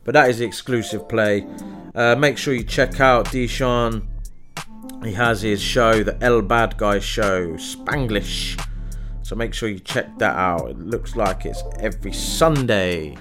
but 0.05 0.13
that 0.13 0.31
is 0.31 0.39
the 0.39 0.47
exclusive 0.47 1.09
play. 1.09 1.45
Uh, 1.95 2.15
make 2.15 2.39
sure 2.39 2.55
you 2.55 2.63
check 2.63 3.01
out 3.01 3.27
Deshaun. 3.27 4.07
He 5.05 5.13
has 5.13 5.43
his 5.43 5.63
show, 5.63 6.03
the 6.03 6.23
El 6.23 6.43
Bad 6.43 6.77
Guy 6.77 6.99
Show, 6.99 7.53
Spanglish. 7.55 8.63
So 9.23 9.37
make 9.37 9.55
sure 9.55 9.69
you 9.69 9.79
check 9.79 10.19
that 10.19 10.35
out. 10.37 10.71
It 10.71 10.79
looks 10.79 11.15
like 11.15 11.45
it's 11.45 11.63
every 11.81 12.13
Sunday. 12.13 13.17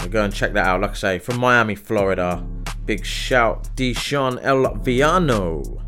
So 0.00 0.08
go 0.08 0.24
and 0.24 0.32
check 0.32 0.52
that 0.54 0.66
out. 0.66 0.80
Like 0.80 0.92
I 0.92 0.94
say, 0.94 1.18
from 1.18 1.38
Miami, 1.38 1.74
Florida. 1.74 2.44
Big 2.86 3.04
shout, 3.04 3.68
Deshaun 3.76 4.38
El 4.42 4.64
Viano. 4.76 5.82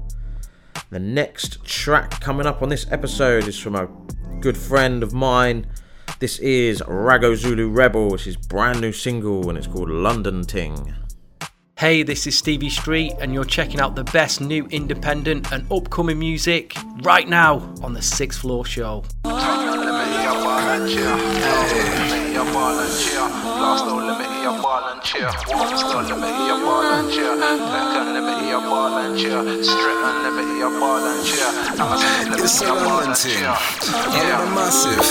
The 0.91 0.99
next 0.99 1.65
track 1.65 2.21
coming 2.21 2.47
up 2.47 2.63
on 2.63 2.69
this 2.69 2.87
episode 2.91 3.49
is 3.49 3.59
from 3.59 3.75
a 3.75 3.89
good 4.41 4.57
friend 4.57 5.03
of 5.03 5.13
mine. 5.13 5.67
This 6.19 6.39
is 6.39 6.81
Raggo 6.83 7.37
Zulu 7.37 7.69
Rebel. 7.69 8.15
It's 8.15 8.25
his 8.25 8.37
brand 8.37 8.81
new 8.81 8.93
single 8.93 9.49
and 9.49 9.59
it's 9.59 9.67
called 9.67 9.91
London 9.91 10.43
Ting. 10.43 10.95
Hey, 11.79 12.03
this 12.03 12.27
is 12.27 12.39
Stevie 12.39 12.71
Street, 12.71 13.13
and 13.21 13.35
you're 13.35 13.45
checking 13.45 13.81
out 13.81 13.97
the 13.97 14.05
best 14.05 14.41
new 14.41 14.65
independent 14.69 15.53
and 15.53 15.71
upcoming 15.71 16.19
music 16.19 16.75
right 17.03 17.29
now 17.29 17.57
on 17.83 17.93
the 17.93 18.01
Sixth 18.01 18.41
Floor 18.41 18.65
Show. 18.65 19.05
It's 32.39 32.61
a 32.63 32.73
London 32.73 33.15
thing, 33.15 33.43
yeah, 33.43 34.53
massive. 34.55 35.03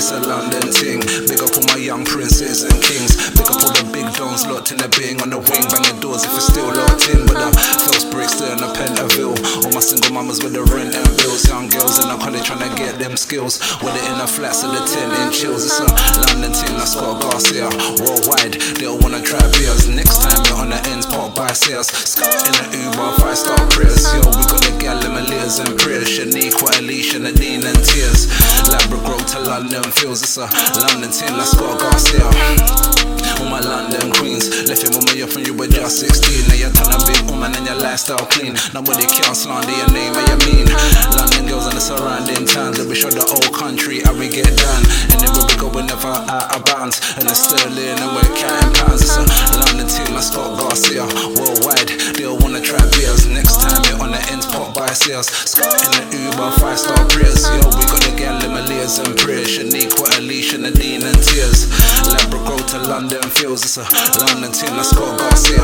It's 0.00 0.12
a 0.12 0.20
London 0.24 0.64
thing. 0.72 1.04
Big 1.28 1.44
up 1.44 1.52
all 1.52 1.66
my 1.68 1.76
young 1.76 2.08
princes 2.08 2.64
and 2.64 2.72
kings. 2.80 3.20
Big 3.36 3.44
up 3.44 3.60
all 3.60 3.68
the 3.68 3.84
big 3.92 4.08
dons 4.16 4.48
locked 4.48 4.72
in 4.72 4.80
the 4.80 4.88
bing 4.96 5.20
on 5.20 5.28
the 5.28 5.36
wing, 5.36 5.60
banging 5.68 6.00
doors 6.00 6.24
if 6.24 6.32
it's 6.40 6.48
still 6.48 6.72
locked 6.72 7.04
in. 7.12 7.28
But 7.28 7.36
first 7.84 8.08
Brixton 8.08 8.48
and 8.48 8.64
a 8.64 8.72
Pentonville. 8.72 9.36
All 9.60 9.68
my 9.76 9.84
single 9.84 10.16
mamas 10.16 10.40
with 10.40 10.56
the 10.56 10.64
rent 10.72 10.96
and 10.96 11.04
bills. 11.20 11.44
Young 11.44 11.68
girls 11.68 12.00
in 12.00 12.08
the 12.08 12.16
college 12.16 12.48
trying 12.48 12.64
to 12.64 12.72
get 12.80 12.96
them 12.96 13.12
skills. 13.12 13.60
With 13.84 13.92
it 13.92 14.08
in 14.08 14.16
the 14.16 14.24
flats 14.24 14.64
and 14.64 14.72
the 14.72 14.80
10 14.80 15.20
inch 15.20 15.36
chills. 15.36 15.68
It's 15.68 15.76
a 15.76 15.84
London 16.32 16.56
thing, 16.56 16.80
that's 16.80 16.96
Scott 16.96 17.20
Garcia. 17.20 17.68
Worldwide, 18.00 18.56
they 18.80 18.88
all 18.88 18.96
wanna 19.04 19.20
try 19.20 19.44
beers. 19.52 19.84
Next 19.84 20.24
time 20.24 20.40
we're 20.48 20.64
on 20.64 20.72
the 20.72 20.80
ends, 20.88 21.04
pop 21.12 21.36
by 21.36 21.52
sales. 21.52 21.92
In 22.16 22.56
the 22.56 22.88
Uber, 22.88 23.20
five 23.20 23.36
star 23.36 23.60
prayers. 23.68 24.00
Yo, 24.16 24.24
we 24.32 24.48
in 25.04 25.12
my 25.12 25.20
leers 25.28 25.58
and 25.58 25.76
prayers. 25.78 26.08
Shanique, 26.08 26.56
Alicia, 26.78 27.18
Nadine 27.18 27.64
and 27.64 27.84
tears. 27.84 28.26
Labrador 28.68 29.18
to 29.18 29.40
London 29.40 29.84
feels. 29.92 30.22
It's 30.22 30.36
a 30.36 30.46
London 30.80 31.10
thing, 31.10 31.36
that's 31.36 31.52
Scott 31.52 31.80
Garcia. 31.80 33.09
All 33.40 33.48
my 33.48 33.60
London 33.60 34.12
queens. 34.12 34.52
Left 34.68 34.84
your 34.84 34.92
mama 34.92 35.16
up 35.24 35.32
when 35.32 35.48
you 35.48 35.56
were 35.56 35.66
just 35.66 36.04
16 36.04 36.48
Now 36.48 36.60
you're 36.60 36.72
turn 36.76 36.92
a 36.92 37.00
big 37.08 37.24
woman 37.24 37.56
and 37.56 37.64
your 37.64 37.80
lifestyle 37.80 38.28
clean. 38.28 38.52
Nobody 38.76 39.08
can 39.08 39.32
slander 39.34 39.72
your 39.72 39.88
name 39.96 40.12
or 40.12 40.24
your 40.28 40.40
mean. 40.44 40.68
London 41.16 41.48
girls 41.48 41.64
and 41.64 41.72
the 41.72 41.80
surrounding 41.80 42.44
towns 42.44 42.76
Let 42.76 42.86
me 42.88 42.94
show 42.94 43.08
the 43.08 43.24
whole 43.24 43.48
country 43.56 44.04
how 44.04 44.12
we 44.12 44.28
get 44.28 44.52
done. 44.60 44.84
And 45.08 45.18
then 45.24 45.32
we 45.32 45.56
go 45.56 45.72
whenever 45.72 46.12
out 46.28 46.52
of 46.52 46.68
bounds. 46.68 47.00
And 47.16 47.24
it's 47.24 47.40
sterling 47.40 47.96
and 47.96 48.10
we're 48.12 48.28
counting 48.36 48.76
pounds. 48.76 49.08
It's 49.08 49.16
a 49.16 49.24
London 49.56 49.88
team 49.88 50.12
like 50.12 50.28
Scott 50.28 50.60
Garcia 50.60 51.08
Worldwide, 51.40 51.96
they 52.20 52.28
all 52.28 52.36
wanna 52.44 52.60
try 52.60 52.80
beers. 52.92 53.24
Next 53.24 53.64
time 53.64 53.80
you're 53.88 54.04
on 54.04 54.12
the 54.12 54.20
ends 54.28 54.44
pop 54.52 54.76
by 54.76 54.92
sales 54.92 55.32
Scott 55.32 55.80
in 55.80 56.12
the 56.12 56.28
Uber, 56.28 56.50
five 56.60 56.76
star 56.76 57.00
prayers 57.08 57.48
Yo, 57.48 57.64
we 57.72 57.88
got 57.88 58.04
the 58.04 58.12
gal 58.20 58.36
in 58.44 58.52
my 58.52 58.60
layers 58.68 59.00
and 59.00 59.16
prayers. 59.16 59.48
Shanique, 59.48 59.96
Alicia, 60.20 60.58
Nadine 60.58 61.02
and 61.08 61.16
tears. 61.24 61.72
Labrador 62.04 62.60
to 62.68 62.78
London 62.84 63.22
feels 63.30 63.62
it's 63.64 63.76
a 63.76 63.82
London 64.26 64.52
team 64.52 64.76
like 64.76 64.84
Scott 64.84 65.18
Garcia. 65.18 65.62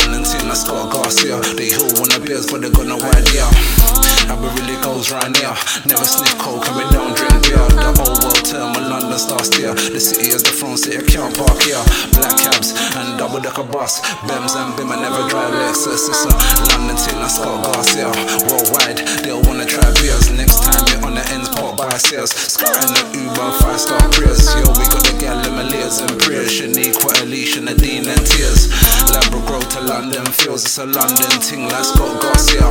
London 0.00 0.22
team 0.24 0.48
like 0.48 0.56
Scott 0.56 0.92
Garcia. 0.92 1.40
They 1.54 1.70
who 1.70 1.86
wanna 1.98 2.20
beers 2.20 2.50
but 2.50 2.60
they 2.62 2.70
got 2.70 2.86
no 2.86 2.96
idea 2.96 3.93
How 4.28 4.40
it 4.40 4.52
really 4.60 4.80
goes 4.80 5.12
right 5.12 5.30
now 5.42 5.52
Never 5.84 6.04
sniff 6.04 6.36
coke 6.38 6.64
and 6.64 6.76
we 6.76 6.84
don't 6.92 7.12
drink 7.12 7.44
beer. 7.44 7.60
The 7.76 7.92
whole 7.96 8.16
world 8.24 8.44
term 8.44 8.72
when 8.72 8.88
London 8.88 9.18
starts 9.18 9.52
there 9.52 9.74
The 9.74 10.00
city 10.00 10.32
is 10.32 10.42
the 10.42 10.52
front 10.52 10.80
city 10.80 11.00
can't 11.04 11.34
park 11.36 11.60
here. 11.62 11.80
Black 12.16 12.32
cabs 12.40 12.72
and 12.96 13.18
double 13.18 13.40
decker 13.40 13.64
bus. 13.68 14.00
Bems 14.24 14.56
and 14.56 14.72
Bim 14.76 14.92
I 14.92 14.96
never 15.00 15.28
drive 15.28 15.52
Lexus 15.52 16.08
It's 16.08 16.24
a 16.24 16.32
London 16.72 16.96
team 16.96 17.20
like 17.20 17.32
Scott 17.32 17.64
Garcia. 17.68 18.08
Worldwide 18.48 19.00
they 19.22 19.30
all 19.30 19.44
wanna 19.44 19.66
try 19.66 19.84
beers. 20.00 20.32
Next 20.32 20.64
time 20.64 20.82
they 20.88 20.98
on 21.04 21.14
the 21.14 21.24
ends 21.32 21.48
pop 21.52 21.76
by 21.76 21.92
sales 21.98 22.32
Scott 22.32 22.74
in 22.80 22.90
the 22.96 23.02
Uber 23.28 23.50
five 23.60 23.80
star 23.80 24.00
prayers 24.12 24.48
Yo 24.56 24.68
we 24.76 24.84
got 24.88 25.04
the 25.04 25.14
gal 25.20 25.38
in 25.44 25.52
my 25.54 25.64
layers 25.68 26.00
and 26.00 26.12
prayers. 26.20 26.48
Shanique, 26.50 26.96
Alicia, 27.22 27.60
Nadine 27.60 28.08
and 28.08 28.24
tears. 28.26 28.72
Labrador 29.10 29.60
to 29.60 29.80
London 29.80 30.24
feels 30.26 30.64
It's 30.64 30.78
a 30.78 30.86
London 30.86 31.30
ting. 31.40 31.68
Like 31.68 31.84
Scott 31.84 32.20
Garcia. 32.20 32.66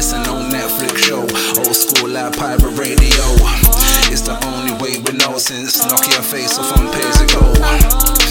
Ain't 0.00 0.26
no 0.26 0.39
Netflix 0.80 0.98
show 0.98 1.20
Old 1.60 1.76
school 1.76 2.08
like 2.08 2.36
pirate 2.36 2.62
radio. 2.62 3.24
It's 4.12 4.22
the 4.22 4.38
only 4.46 4.72
way 4.82 4.98
we 4.98 5.12
know 5.18 5.36
since 5.36 5.84
Nokia 5.84 6.22
face 6.22 6.58
off 6.58 6.78
on 6.78 6.90
pays 6.92 7.20
ago 7.20 8.29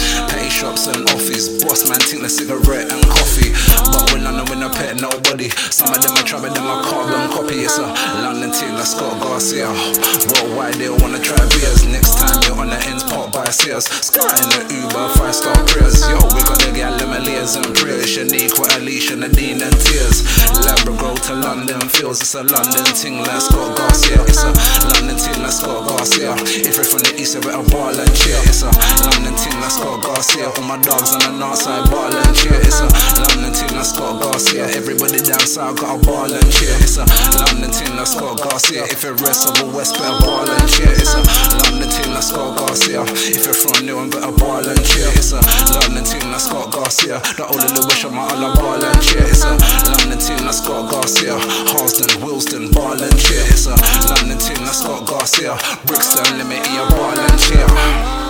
shops 0.60 0.86
and 0.86 1.08
office. 1.16 1.48
Boss 1.64 1.88
man 1.88 1.98
think 2.04 2.20
the 2.20 2.28
cigarette 2.28 2.92
and 2.92 3.00
coffee. 3.08 3.56
But 3.88 4.12
when 4.12 4.28
I 4.28 4.36
know 4.36 4.44
when 4.52 4.60
I 4.60 4.68
pet 4.68 5.00
nobody 5.00 5.48
Some 5.72 5.88
of 5.88 6.04
them 6.04 6.12
are 6.12 6.26
trying 6.28 6.52
them 6.52 6.68
a 6.68 6.76
carbon 6.84 7.32
copy 7.32 7.64
It's 7.64 7.80
a 7.80 7.88
London 8.20 8.52
ting 8.52 8.76
like 8.76 8.84
Scott 8.84 9.16
Garcia. 9.24 9.72
Worldwide 9.72 10.76
they 10.76 10.92
wanna 10.92 11.18
try 11.18 11.40
beers 11.56 11.88
Next 11.88 12.20
time 12.20 12.36
you're 12.44 12.60
on 12.60 12.68
the 12.68 12.78
ends 12.84 13.04
pop 13.08 13.32
by 13.32 13.48
sales 13.48 13.88
Sky 13.88 14.28
in 14.28 14.48
the 14.52 14.60
Uber 14.68 15.08
five 15.16 15.34
star 15.34 15.56
prayers 15.64 16.04
Yo 16.04 16.20
we 16.36 16.44
got 16.44 16.60
the 16.60 16.70
gal 16.76 16.92
in 17.00 17.08
my 17.08 17.18
layers 17.24 17.56
and 17.56 17.66
prayers 17.72 18.04
Shanique, 18.10 18.52
Alicia, 18.76 19.16
Nadine 19.16 19.62
and 19.64 19.76
tears. 19.80 20.26
Labrador 20.60 21.16
to 21.30 21.34
London 21.40 21.80
feels 21.88 22.20
It's 22.20 22.34
a 22.34 22.44
London 22.44 22.84
ting 22.92 23.22
like 23.24 23.40
Scott 23.40 23.76
Garcia. 23.76 24.20
It's 24.28 24.44
a 24.44 24.52
London 24.92 25.16
ting 25.16 25.40
like 25.40 25.56
Scott 25.56 25.88
Garcia. 25.88 26.36
If 26.44 26.76
you're 26.76 26.84
from 26.84 27.00
the 27.06 27.14
east 27.16 27.34
you 27.34 27.40
better 27.40 27.64
ball 27.70 27.96
and 27.96 28.12
cheer. 28.12 28.38
It's 28.44 28.62
a 28.62 28.70
London 29.08 29.34
ting 29.40 29.56
like 29.62 29.72
Scott 29.72 30.04
Garcia 30.04 30.49
All 30.56 30.66
my 30.66 30.80
dogs 30.82 31.14
on 31.14 31.22
the 31.22 31.30
north 31.38 31.62
side 31.62 31.86
ball 31.90 32.10
and 32.10 32.34
cheer 32.34 32.58
It's 32.66 32.82
a 32.82 32.88
London 33.22 33.54
ting 33.54 33.70
like 33.76 33.86
Scott 33.86 34.18
Garcia. 34.18 34.66
Everybody 34.74 35.22
down 35.22 35.46
south 35.46 35.78
got 35.78 35.94
a 35.94 35.98
ball 36.02 36.26
and 36.26 36.48
cheer 36.50 36.74
It's 36.82 36.98
a 36.98 37.06
London 37.38 37.70
ting 37.70 37.94
like 37.94 38.10
Scott 38.10 38.42
Garcia. 38.42 38.82
If 38.90 39.06
you're 39.06 39.14
rest 39.22 39.46
of 39.46 39.54
the 39.62 39.66
west 39.70 39.94
better 39.94 40.18
ball 40.26 40.48
and 40.50 40.66
cheer 40.66 40.90
It's 40.90 41.14
a 41.14 41.22
London 41.62 41.86
ting 41.86 42.10
like 42.10 42.26
Scott 42.26 42.58
Garcia. 42.58 43.06
If 43.30 43.46
you're 43.46 43.54
from 43.54 43.86
New 43.86 44.02
and 44.02 44.10
better 44.10 44.34
ball 44.34 44.66
and 44.66 44.82
cheer 44.82 45.06
It's 45.14 45.30
a 45.30 45.38
London 45.70 46.02
ting 46.02 46.26
like 46.34 46.42
Scott 46.42 46.74
Garcia. 46.74 47.22
The 47.38 47.46
only 47.46 47.70
little 47.70 47.86
wish 47.86 48.02
of 48.02 48.10
my 48.10 48.26
a 48.26 48.48
ball 48.58 48.82
and 48.82 48.98
cheer 48.98 49.22
It's 49.30 49.46
a 49.46 49.54
London 49.54 50.18
ting 50.18 50.42
like 50.42 50.58
Scott 50.58 50.90
Garcia. 50.90 51.38
Halston, 51.70 52.10
Wilston, 52.26 52.74
ball 52.74 52.98
and 52.98 53.16
cheer 53.22 53.46
It's 53.46 53.70
a 53.70 53.76
London 54.10 54.40
ting 54.42 54.58
like 54.66 54.74
Scott 54.74 55.06
Garcia. 55.06 55.54
Brixton, 55.86 56.42
me 56.50 56.58
hear 56.58 56.86
ball 56.90 57.14
and 57.14 57.38
cheer 57.38 58.29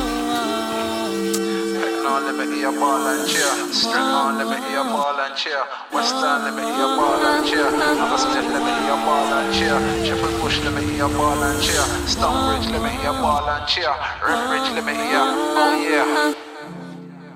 on, 2.11 2.27
let 2.27 2.35
me 2.35 2.57
hear 2.57 2.73
ball 2.73 3.07
and 3.07 3.29
cheer. 3.29 3.53
String 3.73 4.03
on, 4.03 4.38
let 4.38 4.49
me 4.51 4.59
hear 4.68 4.83
ball 4.83 5.18
and 5.20 5.37
cheer. 5.37 5.62
Western, 5.92 6.42
let 6.42 6.55
me 6.59 6.62
hear 6.62 6.90
ball 6.99 7.23
and 7.23 7.46
cheer. 7.46 7.70
Let 7.70 8.62
me 8.66 8.73
hear 8.83 8.99
ball 9.07 9.33
and 9.38 9.55
cheer. 9.55 9.79
Triple 10.07 10.31
let 10.64 10.75
me 10.75 10.92
hear 10.92 11.09
ball 11.09 11.42
and 11.42 11.62
cheer. 11.62 11.87
Let 12.18 12.83
me 12.83 12.90
hear 12.99 13.12
ball 13.12 13.49
and 13.49 13.66
cheer. 13.68 13.94
Let 14.27 14.85
me 14.85 14.94
hear. 14.94 15.25
Oh 15.62 15.75
yeah. 15.88 16.35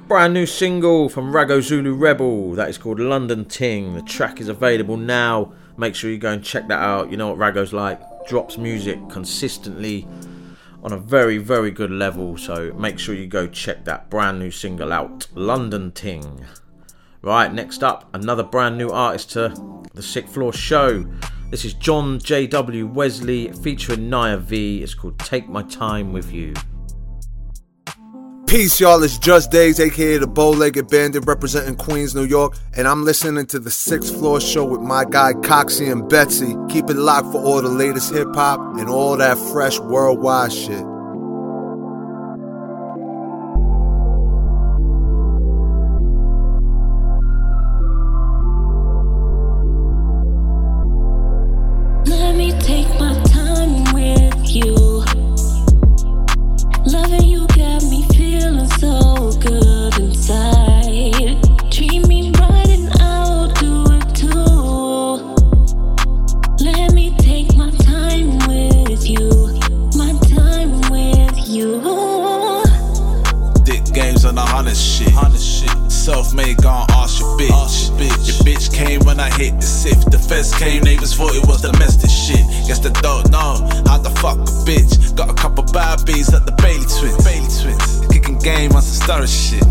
Brand 0.08 0.34
new 0.34 0.46
single 0.46 1.08
from 1.08 1.32
Raggo 1.32 1.62
Zulu 1.62 1.94
Rebel 1.94 2.52
that 2.54 2.68
is 2.68 2.76
called 2.76 2.98
London 3.00 3.44
Ting. 3.44 3.94
The 3.94 4.02
track 4.02 4.40
is 4.40 4.48
available 4.48 4.96
now. 4.96 5.52
Make 5.76 5.94
sure 5.94 6.10
you 6.10 6.18
go 6.18 6.32
and 6.32 6.44
check 6.44 6.68
that 6.68 6.80
out. 6.80 7.10
You 7.10 7.16
know 7.16 7.28
what 7.28 7.38
Raggo's 7.38 7.72
like. 7.72 8.00
Drops 8.26 8.58
music 8.58 8.98
consistently 9.08 10.06
on 10.84 10.92
a 10.92 10.98
very, 10.98 11.38
very 11.38 11.70
good 11.70 11.90
level. 11.90 12.36
So 12.36 12.72
make 12.74 12.98
sure 12.98 13.14
you 13.14 13.26
go 13.26 13.46
check 13.46 13.84
that 13.86 14.10
brand 14.10 14.38
new 14.38 14.50
single 14.50 14.92
out, 14.92 15.26
London 15.34 15.90
Ting. 15.92 16.44
Right, 17.22 17.52
next 17.52 17.82
up, 17.82 18.08
another 18.14 18.42
brand 18.42 18.76
new 18.76 18.90
artist 18.90 19.30
to 19.32 19.54
the 19.94 20.02
Sixth 20.02 20.34
Floor 20.34 20.52
Show. 20.52 21.06
This 21.50 21.64
is 21.64 21.72
John 21.72 22.18
J.W. 22.18 22.86
Wesley 22.86 23.50
featuring 23.52 24.10
Nya 24.10 24.38
V. 24.38 24.82
It's 24.82 24.92
called 24.92 25.18
Take 25.18 25.48
My 25.48 25.62
Time 25.62 26.12
With 26.12 26.30
You. 26.32 26.52
Peace, 28.54 28.78
y'all. 28.78 29.02
It's 29.02 29.18
Just 29.18 29.50
Days, 29.50 29.80
aka 29.80 30.16
the 30.16 30.28
Bow 30.28 30.50
Legged 30.50 30.88
Bandit, 30.88 31.26
representing 31.26 31.74
Queens, 31.74 32.14
New 32.14 32.22
York, 32.22 32.56
and 32.76 32.86
I'm 32.86 33.04
listening 33.04 33.46
to 33.46 33.58
the 33.58 33.68
Sixth 33.68 34.14
Floor 34.14 34.40
Show 34.40 34.64
with 34.64 34.80
my 34.80 35.04
guy 35.04 35.32
Coxie 35.32 35.90
and 35.90 36.08
Betsy. 36.08 36.54
Keep 36.68 36.88
it 36.88 36.94
locked 36.94 37.32
for 37.32 37.42
all 37.42 37.60
the 37.60 37.68
latest 37.68 38.12
hip 38.12 38.28
hop 38.32 38.60
and 38.78 38.88
all 38.88 39.16
that 39.16 39.38
fresh 39.52 39.80
worldwide 39.80 40.52
shit. 40.52 40.93
Self 76.54 76.62
made, 76.62 76.62
gon' 76.62 76.86
ask 76.90 77.20
your 77.20 77.36
bitch. 77.38 78.26
Your 78.26 78.36
bitch 78.44 78.72
came 78.72 79.00
when 79.04 79.20
I 79.20 79.30
hit 79.30 79.56
the 79.56 79.66
sift. 79.66 80.10
The 80.10 80.18
feds 80.18 80.54
came, 80.56 80.82
neighbors 80.82 81.14
thought 81.14 81.34
it 81.34 81.46
was 81.46 81.62
domestic 81.62 82.10
shit. 82.10 82.44
Guess 82.66 82.80
they 82.80 82.90
don't 83.00 83.30
know 83.30 83.66
how 83.86 83.98
the 83.98 84.10
fuck 84.20 84.38
a 84.38 84.50
bitch. 84.66 85.16
Got 85.16 85.30
a 85.30 85.34
couple 85.34 85.64
bad 85.72 86.04
bees 86.04 86.32
at 86.32 86.46
the 86.46 86.52
Bailey 86.52 86.86
twins. 86.86 87.24
Bailey 87.24 87.48
twins. 87.62 88.06
Kicking 88.12 88.38
game 88.38 88.72
on 88.72 88.82
some 88.82 89.02
star 89.02 89.26
shit. 89.26 89.62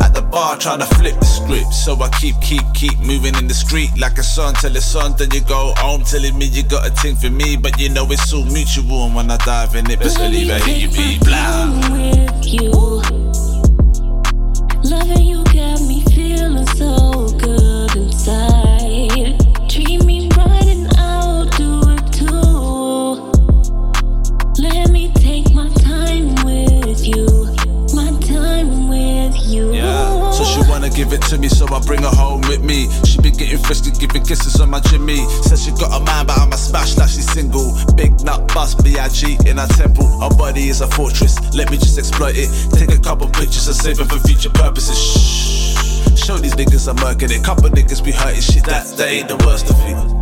At 0.00 0.14
the 0.14 0.22
bar 0.22 0.56
trying 0.56 0.80
to 0.80 0.86
flip 0.96 1.18
the 1.18 1.26
script. 1.26 1.72
So 1.74 1.94
I 2.00 2.08
keep, 2.20 2.40
keep, 2.40 2.62
keep 2.74 2.98
moving 3.00 3.34
in 3.36 3.46
the 3.46 3.54
street 3.54 3.90
like 3.98 4.18
a 4.18 4.22
son 4.22 4.54
till 4.54 4.74
it's 4.74 4.94
on. 4.94 5.16
Then 5.16 5.30
you 5.32 5.42
go 5.42 5.74
home 5.76 6.04
telling 6.04 6.36
me 6.38 6.46
you 6.46 6.62
got 6.64 6.86
a 6.86 6.90
thing 6.90 7.16
for 7.16 7.30
me. 7.30 7.56
But 7.56 7.78
you 7.78 7.88
know 7.88 8.06
it's 8.10 8.32
all 8.32 8.44
mutual. 8.44 9.06
And 9.06 9.14
when 9.14 9.30
I 9.30 9.36
dive 9.38 9.74
in 9.74 9.90
it, 9.90 10.00
best 10.00 10.18
believe 10.18 10.50
I 10.50 10.58
hear 10.58 10.88
you 10.88 10.90
be 10.90 11.18
blind. 11.20 11.92
with 11.92 12.46
you. 12.46 13.21
Loving 14.92 15.26
you 15.26 15.42
got 15.44 15.80
me 15.88 16.04
feeling 16.14 16.66
so 16.76 17.26
good 17.38 17.51
give 31.02 31.12
it 31.12 31.22
to 31.22 31.38
me, 31.38 31.48
so 31.48 31.66
I 31.66 31.80
bring 31.80 32.02
her 32.02 32.14
home 32.14 32.42
with 32.42 32.62
me. 32.62 32.88
She 33.04 33.20
been 33.20 33.34
getting 33.34 33.58
frisky, 33.58 33.90
giving 33.90 34.24
kisses 34.24 34.60
on 34.60 34.70
my 34.70 34.80
Jimmy. 34.80 35.26
Says 35.42 35.64
she 35.64 35.72
got 35.72 36.00
a 36.00 36.04
man, 36.04 36.26
but 36.26 36.38
I'm 36.38 36.52
a 36.52 36.56
smash, 36.56 36.94
she's 36.94 37.30
single. 37.32 37.74
Big 37.96 38.12
nut 38.22 38.46
bust, 38.54 38.84
B.I.G. 38.84 39.38
in 39.46 39.56
her 39.56 39.66
temple. 39.78 40.06
Her 40.20 40.30
body 40.30 40.68
is 40.68 40.80
a 40.80 40.86
fortress, 40.86 41.34
let 41.54 41.70
me 41.70 41.76
just 41.76 41.98
exploit 41.98 42.36
it. 42.36 42.50
Take 42.72 42.96
a 42.96 43.00
couple 43.00 43.26
pictures 43.28 43.66
and 43.66 43.76
save 43.76 44.00
it 44.00 44.06
for 44.06 44.18
future 44.20 44.50
purposes. 44.50 44.96
Shh. 44.96 46.24
Show 46.24 46.36
these 46.38 46.54
niggas 46.54 46.88
I'm 46.88 46.96
working 47.02 47.30
it. 47.30 47.42
Couple 47.42 47.68
niggas 47.68 48.04
be 48.04 48.12
hurting 48.12 48.40
shit, 48.40 48.64
that, 48.64 48.86
that 48.96 49.08
ain't 49.08 49.28
the 49.28 49.36
worst 49.44 49.70
of 49.70 49.76
it. 49.80 50.21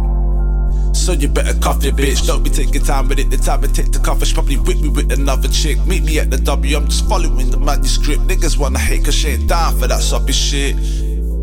So 0.93 1.13
you 1.13 1.29
better 1.29 1.59
cuff 1.61 1.83
your 1.83 1.93
bitch. 1.93 2.27
Don't 2.27 2.43
be 2.43 2.51
taking 2.51 2.83
time 2.83 3.09
with 3.09 3.19
it. 3.19 3.31
The 3.31 3.37
time 3.37 3.65
it 3.65 3.75
take 3.75 3.91
to 3.93 3.99
cuff 3.99 4.23
it. 4.23 4.33
Probably 4.35 4.57
with 4.59 4.81
me 4.81 4.89
with 4.89 5.13
another 5.13 5.49
chick. 5.49 5.79
Meet 5.87 6.05
me 6.05 6.19
at 6.19 6.31
the 6.31 6.39
W. 6.39 6.77
I'm 6.77 6.87
just 6.87 7.09
following 7.09 7.51
the 7.51 7.59
manuscript. 7.59 8.23
Niggas 8.23 8.59
wanna 8.59 8.79
hate 8.79 9.05
cause 9.05 9.15
she 9.15 9.29
ain't 9.29 9.49
down 9.49 9.79
for 9.79 9.87
that 9.87 10.01
soppy 10.01 10.33
shit. 10.33 10.77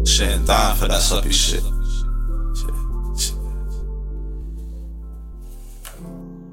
She 0.07 0.23
ain't 0.23 0.47
down 0.47 0.75
for 0.75 0.87
that 0.87 1.01
soppy 1.01 1.31
shit. 1.31 1.63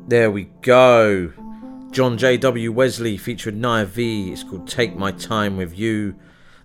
There 0.06 0.30
we 0.30 0.44
go. 0.60 1.32
John 1.90 2.18
J.W. 2.18 2.72
Wesley 2.72 3.16
featuring 3.16 3.60
Nya 3.60 3.86
V. 3.86 4.32
It's 4.32 4.42
called 4.42 4.68
Take 4.68 4.96
My 4.96 5.12
Time 5.12 5.56
With 5.56 5.78
You. 5.78 6.14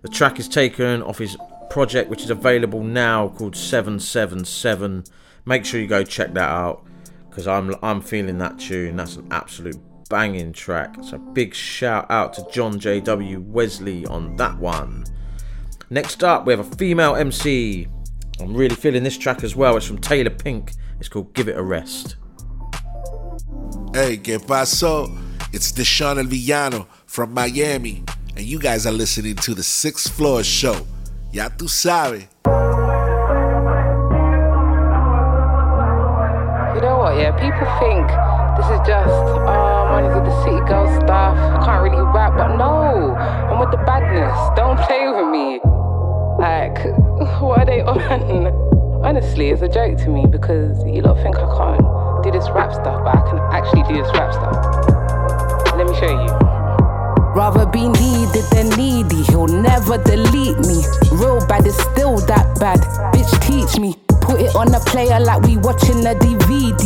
The 0.02 0.10
track 0.10 0.40
is 0.40 0.50
taken 0.50 1.02
off 1.02 1.20
his 1.20 1.38
project, 1.70 2.10
which 2.10 2.24
is 2.24 2.32
available 2.32 2.84
now, 2.84 3.30
called 3.30 3.56
777. 3.56 5.06
Make 5.50 5.66
sure 5.66 5.82
you 5.82 5.88
go 5.88 6.04
check 6.04 6.36
that 6.36 6.48
out 6.48 6.86
because 7.28 7.48
I'm, 7.48 7.74
I'm 7.82 8.02
feeling 8.02 8.38
that 8.38 8.60
tune. 8.60 8.98
That's 8.98 9.16
an 9.16 9.28
absolute 9.32 9.80
banging 10.08 10.54
track. 10.54 10.96
So, 11.02 11.18
big 11.18 11.56
shout 11.56 12.06
out 12.12 12.34
to 12.34 12.46
John 12.52 12.78
J.W. 12.80 13.40
Wesley 13.40 14.06
on 14.06 14.36
that 14.36 14.60
one. 14.60 15.06
Next 15.90 16.24
up, 16.24 16.46
we 16.46 16.54
have 16.54 16.60
a 16.60 16.76
female 16.76 17.16
MC. 17.16 17.88
I'm 18.40 18.56
really 18.56 18.76
feeling 18.76 19.02
this 19.02 19.18
track 19.18 19.44
as 19.44 19.56
well. 19.56 19.76
It's 19.76 19.88
from 19.88 19.98
Taylor 19.98 20.30
Pink. 20.30 20.74
It's 21.00 21.10
called 21.10 21.34
Give 21.34 21.48
It 21.48 21.58
a 21.58 21.64
Rest. 21.64 22.18
Hey, 23.96 24.18
que 24.18 24.38
paso? 24.38 25.08
It's 25.52 25.72
Deshaun 25.72 26.20
El 26.20 26.26
Villano 26.26 26.88
from 27.08 27.34
Miami, 27.34 28.04
and 28.38 28.46
you 28.46 28.60
guys 28.60 28.86
are 28.86 28.92
listening 28.94 29.36
to 29.38 29.56
the 29.56 29.64
Sixth 29.64 30.14
Floor 30.14 30.44
Show. 30.44 30.86
Ya 31.32 31.50
tu 31.50 31.68
sabe. 31.68 32.28
Yeah? 37.30 37.38
People 37.38 37.68
think 37.80 38.08
this 38.58 38.66
is 38.74 38.80
just, 38.88 39.10
uh, 39.10 39.46
oh, 39.46 39.88
I'm 39.90 40.04
only 40.04 40.16
with 40.16 40.26
the 40.26 40.44
city 40.44 40.60
girl 40.68 40.88
stuff. 41.00 41.38
I 41.38 41.66
can't 41.66 41.84
really 41.84 42.02
rap, 42.02 42.36
but 42.36 42.56
no, 42.56 43.16
I'm 43.16 43.60
with 43.60 43.72
the 43.72 43.78
badness. 43.78 44.36
Don't 44.56 44.78
play 44.80 45.08
with 45.08 45.30
me. 45.30 45.60
Like, 46.40 46.78
what 47.42 47.60
are 47.60 47.66
they 47.66 47.82
on? 47.82 48.48
Honestly, 49.06 49.50
it's 49.50 49.62
a 49.62 49.70
joke 49.70 49.98
to 50.00 50.10
me 50.10 50.26
because 50.26 50.84
you 50.86 51.02
lot 51.02 51.18
think 51.24 51.38
I 51.38 51.48
can't 51.58 52.24
do 52.24 52.32
this 52.32 52.50
rap 52.50 52.74
stuff, 52.74 53.02
but 53.04 53.16
I 53.16 53.30
can 53.30 53.40
actually 53.54 53.84
do 53.84 54.02
this 54.02 54.12
rap 54.14 54.34
stuff. 54.34 55.76
Let 55.78 55.88
me 55.88 55.96
show 55.96 56.12
you. 56.12 56.50
Rather 57.34 57.66
be 57.66 57.88
needed 57.88 58.44
than 58.52 58.70
needy, 58.72 59.24
he'll 59.24 59.48
never 59.48 59.98
delete 60.04 60.58
me. 60.68 60.84
Real 61.12 61.46
bad 61.48 61.66
is 61.66 61.78
still 61.78 62.18
that 62.28 62.60
bad. 62.60 62.80
Bitch, 63.14 63.32
teach 63.42 63.80
me. 63.80 63.96
Put 64.30 64.42
it 64.42 64.56
on 64.56 64.72
a 64.76 64.80
player 64.80 65.20
like 65.20 65.42
we 65.42 65.58
watching 65.58 66.06
a 66.06 66.14
DVD. 66.14 66.78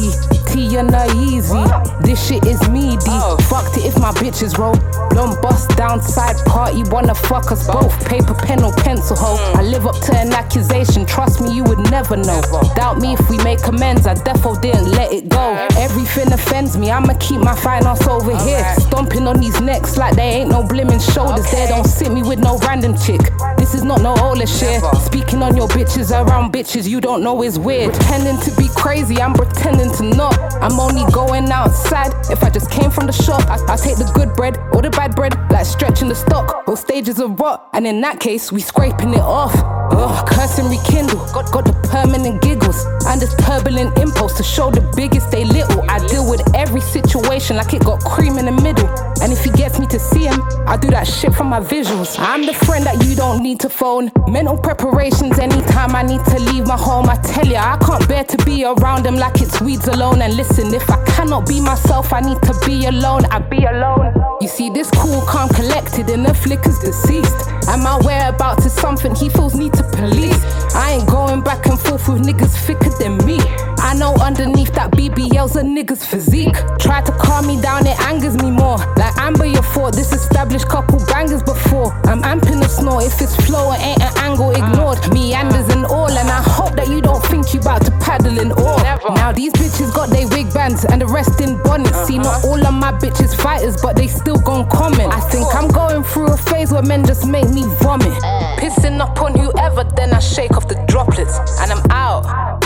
T 0.47 0.77
and 0.77 0.93
a 0.95 1.11
easy. 1.17 1.59
This 2.01 2.25
shit 2.25 2.45
is 2.45 2.61
meaty. 2.69 3.11
Fucked 3.49 3.75
it 3.77 3.85
if 3.85 3.99
my 3.99 4.11
bitches 4.11 4.57
roll. 4.57 4.75
Don't 5.09 5.41
bust 5.41 5.75
down 5.75 6.01
side 6.01 6.37
party, 6.45 6.83
wanna 6.89 7.13
fuck 7.13 7.51
us 7.51 7.67
both. 7.67 7.93
Paper, 8.07 8.33
pen, 8.33 8.63
or 8.63 8.71
pencil 8.71 9.17
hole. 9.17 9.37
I 9.57 9.61
live 9.61 9.85
up 9.85 9.99
to 10.05 10.17
an 10.17 10.31
accusation. 10.31 11.05
Trust 11.05 11.41
me, 11.41 11.53
you 11.53 11.63
would 11.65 11.79
never 11.91 12.15
know. 12.15 12.41
Doubt 12.75 12.99
me 12.99 13.13
if 13.13 13.29
we 13.29 13.37
make 13.39 13.65
amends. 13.67 14.07
I 14.07 14.13
defo 14.13 14.61
didn't 14.61 14.91
let 14.91 15.11
it 15.11 15.27
go. 15.27 15.67
Everything 15.77 16.31
offends 16.31 16.77
me. 16.77 16.91
I'ma 16.91 17.13
keep 17.19 17.41
my 17.41 17.55
finance 17.55 18.07
over 18.07 18.37
here. 18.45 18.63
Stomping 18.79 19.27
on 19.27 19.39
these 19.39 19.59
necks 19.59 19.97
like 19.97 20.15
they 20.15 20.29
ain't 20.39 20.49
no 20.49 20.63
blimmin' 20.63 21.01
shoulders. 21.13 21.49
They 21.51 21.67
don't 21.67 21.87
sit 21.87 22.11
me 22.11 22.23
with 22.23 22.39
no 22.39 22.57
random 22.59 22.95
chick. 22.97 23.21
This 23.57 23.73
is 23.73 23.83
not 23.83 24.01
no 24.01 24.15
Ola 24.21 24.47
shit. 24.47 24.81
Speaking 25.01 25.43
on 25.43 25.57
your 25.57 25.67
bitches 25.67 26.11
around 26.11 26.53
bitches 26.53 26.87
you 26.87 27.01
don't 27.01 27.21
know 27.23 27.32
is 27.41 27.57
weird. 27.57 27.93
Pretending 27.93 28.39
to 28.41 28.51
be 28.61 28.67
crazy, 28.75 29.21
I'm 29.21 29.33
pretending 29.33 29.91
to 29.93 30.03
not. 30.15 30.37
I'm 30.61 30.79
only 30.79 31.09
going 31.11 31.49
outside 31.51 32.13
if 32.29 32.43
I 32.43 32.49
just 32.49 32.69
came 32.69 32.91
from 32.91 33.07
the 33.07 33.13
shop. 33.13 33.41
I, 33.49 33.57
I 33.73 33.75
take 33.77 33.97
the 33.97 34.09
good 34.13 34.35
bread 34.35 34.57
or 34.73 34.81
the 34.81 34.89
bad 34.89 35.15
bread, 35.15 35.33
like 35.49 35.65
stretching 35.65 36.09
the 36.09 36.15
stock. 36.15 36.65
Both 36.65 36.79
stages 36.79 37.19
of 37.19 37.39
rot, 37.39 37.69
and 37.73 37.87
in 37.87 38.01
that 38.01 38.19
case, 38.19 38.51
we 38.51 38.61
scraping 38.61 39.13
it 39.13 39.21
off. 39.21 39.53
Ugh, 39.91 40.27
curse 40.27 40.57
and 40.59 40.69
rekindle. 40.69 41.19
Got, 41.33 41.51
got 41.51 41.65
the 41.65 41.73
permanent 41.89 42.41
giggles 42.41 42.85
and 43.07 43.21
this 43.21 43.33
turbulent 43.35 43.97
impulse 43.99 44.35
to 44.37 44.43
show 44.43 44.71
the 44.71 44.81
biggest 44.95 45.31
they 45.31 45.45
little. 45.45 45.83
I 45.89 45.99
deal 46.07 46.27
with 46.29 46.41
every 46.55 46.81
situation 46.81 47.57
like 47.57 47.73
it 47.73 47.83
got 47.83 47.99
cream 48.03 48.37
in 48.37 48.45
the 48.45 48.51
middle. 48.51 48.87
And 49.21 49.31
if 49.31 49.43
he 49.43 49.51
gets 49.51 49.79
me 49.79 49.85
to 49.87 49.99
see 49.99 50.25
him, 50.25 50.41
I 50.67 50.77
do 50.77 50.89
that 50.89 51.07
shit 51.07 51.33
from 51.33 51.47
my 51.47 51.59
visuals. 51.59 52.15
I'm 52.19 52.45
the 52.45 52.53
friend 52.53 52.85
that 52.85 53.05
you 53.05 53.15
don't 53.15 53.43
need 53.43 53.59
to 53.61 53.69
phone. 53.69 54.11
Mental 54.27 54.57
preparations 54.57 55.37
anytime 55.39 55.95
I 55.95 56.01
need 56.01 56.23
to 56.25 56.39
leave 56.39 56.65
my 56.67 56.77
home. 56.77 57.07
I 57.07 57.15
tell 57.23 57.47
ya, 57.47 57.73
I 57.73 57.77
can't 57.85 58.07
bear 58.07 58.23
to 58.23 58.37
be 58.45 58.63
around 58.65 59.03
them 59.03 59.15
like 59.15 59.41
it's 59.41 59.61
weeds 59.61 59.87
alone. 59.87 60.21
And 60.21 60.35
listen, 60.35 60.73
if 60.73 60.89
I 60.89 61.03
cannot 61.05 61.47
be 61.47 61.59
myself, 61.59 62.13
I 62.13 62.19
need 62.21 62.41
to 62.43 62.53
be 62.65 62.85
alone. 62.85 63.25
I 63.25 63.39
be 63.39 63.63
alone. 63.65 64.13
You 64.41 64.47
see, 64.47 64.69
this 64.69 64.89
cool, 64.91 65.21
calm, 65.21 65.49
collected 65.49 66.09
in 66.09 66.23
the 66.23 66.33
flickers 66.33 66.79
deceased. 66.79 67.47
And 67.67 67.81
my 67.81 67.97
whereabouts 68.03 68.65
is 68.65 68.73
something 68.73 69.15
he 69.15 69.29
feels 69.29 69.55
need 69.55 69.73
to 69.73 69.83
police. 69.83 70.43
I 70.75 70.97
ain't 70.99 71.09
going 71.09 71.41
back 71.41 71.65
and 71.65 71.79
forth 71.79 72.09
with 72.09 72.23
niggas 72.23 72.55
thicker 72.65 72.89
than 72.99 73.17
me. 73.25 73.39
I 73.77 73.93
know 73.95 74.15
underneath 74.15 74.73
that 74.73 74.91
BBL's 74.91 75.55
a 75.55 75.61
nigga's 75.61 76.05
physique. 76.05 76.55
Try 76.79 77.01
to 77.01 77.11
calm 77.11 77.45
me 77.45 77.61
down, 77.61 77.85
it 77.85 77.99
angers 78.01 78.35
me 78.41 78.49
more. 78.49 78.77
Like 78.95 79.15
Amber, 79.17 79.45
you 79.45 79.61
thought 79.61 79.93
this 79.93 80.13
established 80.13 80.67
couple 80.67 80.99
bangers 81.05 81.43
before. 81.43 81.91
I'm 82.05 82.21
amping 82.23 82.61
the 82.61 82.67
snore. 82.69 83.03
If 83.03 83.21
it's 83.21 83.35
flow, 83.45 83.71
it 83.73 83.81
ain't 83.81 84.01
an 84.01 84.17
angle 84.17 84.51
ignored. 84.51 84.99
Meanders 85.13 85.69
and 85.75 85.85
all, 85.85 86.09
and 86.09 86.29
I 86.29 86.41
hope 86.41 86.75
that 86.77 86.87
you 86.87 87.01
don't 87.01 87.12
you 87.53 87.59
about 87.59 87.85
to 87.85 87.91
paddle 87.99 88.37
in 88.37 88.51
all. 88.53 88.79
Now 89.15 89.31
these 89.31 89.53
bitches 89.53 89.93
got 89.93 90.09
their 90.09 90.27
wig 90.27 90.53
bands 90.53 90.85
and 90.85 91.01
the 91.01 91.07
rest 91.07 91.41
in 91.41 91.61
bonnets. 91.63 92.07
See, 92.07 92.17
not 92.17 92.43
all 92.45 92.59
of 92.65 92.73
my 92.73 92.91
bitches 92.91 93.35
fighters, 93.35 93.81
but 93.81 93.95
they 93.95 94.07
still 94.07 94.37
gon' 94.37 94.69
comment. 94.69 95.11
I 95.13 95.19
think 95.29 95.47
I'm 95.53 95.67
going 95.67 96.03
through 96.03 96.33
a 96.33 96.37
phase 96.37 96.71
where 96.71 96.83
men 96.83 97.05
just 97.05 97.27
make 97.27 97.49
me 97.49 97.63
vomit. 97.81 98.13
Pissing 98.59 98.99
up 98.99 99.21
on 99.21 99.37
whoever, 99.37 99.83
then 99.83 100.13
I 100.13 100.19
shake 100.19 100.51
off 100.57 100.67
the 100.67 100.75
droplets, 100.87 101.37
and 101.59 101.71
I'm 101.71 101.91
out. 101.91 102.62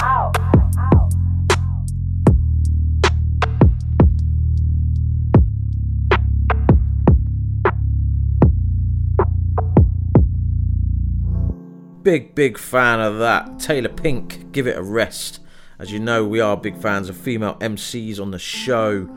Big, 12.07 12.35
big 12.35 12.57
fan 12.57 13.01
of 13.01 13.19
that. 13.19 13.59
Taylor 13.59 13.89
Pink, 13.89 14.53
give 14.53 14.65
it 14.65 14.77
a 14.77 14.81
rest. 14.81 15.41
As 15.77 15.91
you 15.91 15.99
know, 15.99 16.25
we 16.25 16.39
are 16.39 16.55
big 16.55 16.77
fans 16.77 17.09
of 17.09 17.17
female 17.17 17.55
MCs 17.55 18.17
on 18.17 18.31
the 18.31 18.39
show. 18.39 19.09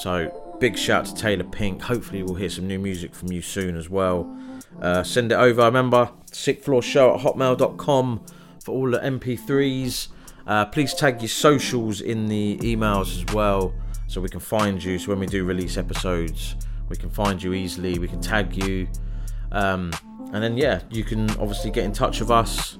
So, 0.00 0.56
big 0.60 0.78
shout 0.78 1.06
to 1.06 1.14
Taylor 1.16 1.42
Pink. 1.42 1.82
Hopefully, 1.82 2.22
we'll 2.22 2.36
hear 2.36 2.50
some 2.50 2.68
new 2.68 2.78
music 2.78 3.16
from 3.16 3.32
you 3.32 3.42
soon 3.42 3.76
as 3.76 3.90
well. 3.90 4.32
Uh, 4.80 5.02
send 5.02 5.32
it 5.32 5.34
over. 5.34 5.62
Remember, 5.62 6.12
sickfloorshow 6.30 7.16
at 7.16 7.24
hotmail.com 7.26 8.24
for 8.62 8.70
all 8.70 8.92
the 8.92 9.00
MP3s. 9.00 10.06
Uh, 10.46 10.66
please 10.66 10.94
tag 10.94 11.20
your 11.20 11.28
socials 11.28 12.00
in 12.00 12.28
the 12.28 12.58
emails 12.58 13.18
as 13.18 13.34
well 13.34 13.74
so 14.06 14.20
we 14.20 14.28
can 14.28 14.38
find 14.38 14.84
you. 14.84 15.00
So, 15.00 15.08
when 15.08 15.18
we 15.18 15.26
do 15.26 15.44
release 15.44 15.76
episodes, 15.76 16.54
we 16.88 16.94
can 16.94 17.10
find 17.10 17.42
you 17.42 17.54
easily. 17.54 17.98
We 17.98 18.06
can 18.06 18.20
tag 18.20 18.54
you. 18.54 18.86
Um, 19.50 19.90
and 20.32 20.42
then, 20.42 20.56
yeah, 20.56 20.80
you 20.90 21.04
can 21.04 21.30
obviously 21.32 21.70
get 21.70 21.84
in 21.84 21.92
touch 21.92 22.20
with 22.20 22.30
us. 22.30 22.78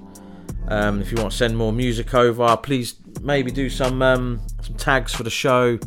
Um, 0.67 1.01
if 1.01 1.11
you 1.11 1.17
want 1.17 1.31
to 1.31 1.37
send 1.37 1.55
more 1.55 1.71
music 1.71 2.13
over, 2.13 2.57
please 2.57 2.95
maybe 3.21 3.51
do 3.51 3.69
some 3.69 4.01
um, 4.01 4.41
some 4.61 4.75
tags 4.75 5.13
for 5.13 5.23
the 5.23 5.29
show. 5.29 5.77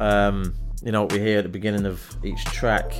Um, 0.00 0.54
you 0.82 0.92
know 0.92 1.02
what 1.02 1.12
we 1.12 1.20
hear 1.20 1.38
at 1.38 1.44
the 1.44 1.48
beginning 1.48 1.86
of 1.86 2.02
each 2.24 2.44
track. 2.44 2.92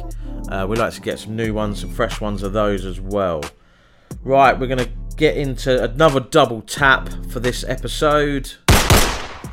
Uh, 0.48 0.66
we 0.68 0.76
like 0.76 0.92
to 0.94 1.00
get 1.00 1.18
some 1.18 1.36
new 1.36 1.52
ones, 1.52 1.80
some 1.80 1.90
fresh 1.90 2.20
ones 2.20 2.42
of 2.42 2.52
those 2.52 2.84
as 2.84 3.00
well. 3.00 3.42
Right, 4.22 4.58
we're 4.58 4.68
gonna 4.68 4.88
get 5.16 5.36
into 5.36 5.82
another 5.82 6.20
double 6.20 6.62
tap 6.62 7.08
for 7.30 7.40
this 7.40 7.64
episode. 7.64 8.52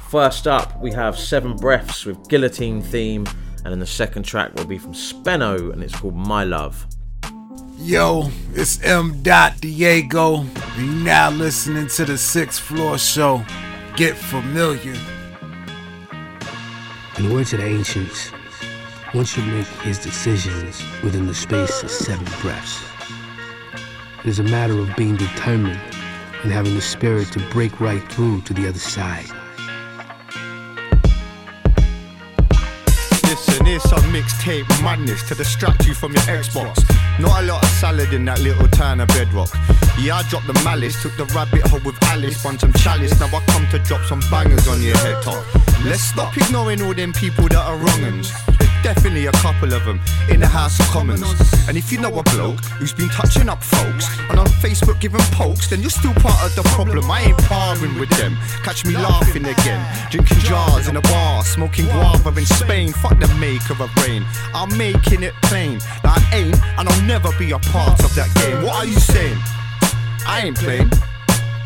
First 0.09 0.45
up, 0.45 0.79
we 0.79 0.91
have 0.91 1.17
Seven 1.17 1.55
Breaths 1.55 2.05
with 2.05 2.27
Guillotine 2.27 2.81
theme, 2.81 3.25
and 3.63 3.71
then 3.71 3.79
the 3.79 3.87
second 3.87 4.23
track 4.23 4.53
will 4.55 4.65
be 4.65 4.77
from 4.77 4.93
Speno, 4.93 5.73
and 5.73 5.81
it's 5.81 5.95
called 5.95 6.15
My 6.15 6.43
Love. 6.43 6.85
Yo, 7.83 8.29
it's 8.53 8.79
M. 8.83 9.23
Dot 9.23 9.59
Diego. 9.59 10.41
and 10.41 10.77
You 10.77 11.03
now 11.03 11.31
listening 11.31 11.87
to 11.87 12.05
the 12.05 12.15
Sixth 12.15 12.61
Floor 12.61 12.99
Show. 12.99 13.43
Get 13.95 14.15
familiar. 14.15 14.93
In 17.17 17.27
the 17.27 17.33
words 17.33 17.53
of 17.53 17.59
the 17.59 17.65
ancients, 17.65 18.29
one 19.13 19.25
should 19.25 19.47
make 19.47 19.65
his 19.81 19.97
decisions 19.97 20.83
within 21.01 21.25
the 21.25 21.33
space 21.33 21.81
of 21.81 21.89
seven 21.89 22.27
breaths. 22.39 22.83
It 24.23 24.29
is 24.29 24.37
a 24.37 24.43
matter 24.43 24.77
of 24.77 24.95
being 24.95 25.17
determined 25.17 25.81
and 26.43 26.51
having 26.51 26.75
the 26.75 26.81
spirit 26.81 27.31
to 27.31 27.39
break 27.49 27.81
right 27.81 28.03
through 28.11 28.41
to 28.41 28.53
the 28.53 28.69
other 28.69 28.77
side. 28.77 29.25
Listen, 33.31 33.65
here's 33.65 33.83
some 33.83 34.03
mixtape 34.11 34.67
madness 34.83 35.23
to 35.29 35.35
distract 35.35 35.87
you 35.87 35.93
from 35.93 36.11
your 36.11 36.21
Xbox. 36.23 36.83
Not 37.17 37.41
a 37.41 37.45
lot 37.45 37.63
of 37.63 37.69
salad 37.69 38.11
in 38.11 38.25
that 38.25 38.41
little 38.41 38.67
town 38.67 38.99
of 38.99 39.07
bedrock. 39.07 39.47
Yeah, 39.97 40.17
I 40.17 40.23
dropped 40.23 40.47
the 40.47 40.53
malice, 40.65 41.01
took 41.01 41.15
the 41.15 41.23
rabbit 41.33 41.61
hole 41.67 41.79
with 41.79 41.95
Alice, 42.11 42.35
spun 42.35 42.59
some 42.59 42.73
chalice. 42.73 43.17
Now 43.21 43.27
I 43.27 43.39
come 43.45 43.65
to 43.69 43.79
drop 43.79 44.03
some 44.03 44.19
bangers 44.29 44.67
on 44.67 44.81
your 44.81 44.97
head 44.97 45.23
top. 45.23 45.45
Let's 45.85 46.03
stop 46.03 46.35
ignoring 46.35 46.81
all 46.81 46.93
them 46.93 47.13
people 47.13 47.47
that 47.47 47.55
are 47.55 47.77
wrong 47.77 48.03
uns. 48.03 48.33
There's 48.59 48.60
definitely 48.83 49.27
a 49.27 49.31
couple 49.33 49.73
of 49.73 49.83
them 49.85 49.99
in 50.29 50.39
the 50.39 50.47
House 50.47 50.79
of 50.79 50.85
Commons. 50.87 51.23
And 51.67 51.77
if 51.77 51.91
you 51.91 51.99
know 51.99 52.13
a 52.19 52.23
bloke 52.23 52.63
who's 52.77 52.93
been 52.93 53.09
touching 53.09 53.49
up 53.49 53.63
folks 53.63 54.07
and 54.29 54.39
on 54.39 54.47
Facebook 54.63 54.99
giving 54.99 55.21
pokes, 55.31 55.69
then 55.69 55.81
you're 55.81 55.89
still 55.89 56.13
part 56.15 56.43
of 56.43 56.55
the 56.55 56.63
problem. 56.69 57.09
I 57.09 57.21
ain't 57.21 57.37
parring 57.39 57.99
with 57.99 58.09
them. 58.17 58.37
Catch 58.63 58.85
me 58.85 58.93
laughing 58.93 59.45
again. 59.45 59.81
Drinking 60.09 60.39
jars 60.39 60.87
in 60.87 60.97
a 60.97 61.01
bar, 61.01 61.43
smoking 61.43 61.85
guava 61.85 62.29
in 62.37 62.45
Spain. 62.45 62.91
Fuck 62.93 63.19
the 63.19 63.27
maker 63.39 63.81
of 63.81 63.89
rain. 64.03 64.25
I'm 64.53 64.75
making 64.77 65.23
it 65.23 65.33
plain 65.43 65.79
that 66.03 66.17
I 66.17 66.35
ain't 66.35 66.57
and 66.77 66.89
I'll 66.89 67.01
never 67.03 67.29
be 67.37 67.51
a 67.51 67.59
part 67.59 68.03
of 68.03 68.13
that 68.15 68.33
game. 68.35 68.63
What 68.63 68.75
are 68.75 68.85
you 68.85 68.99
saying? 68.99 69.37
I 70.25 70.41
ain't 70.45 70.57
playing. 70.57 70.89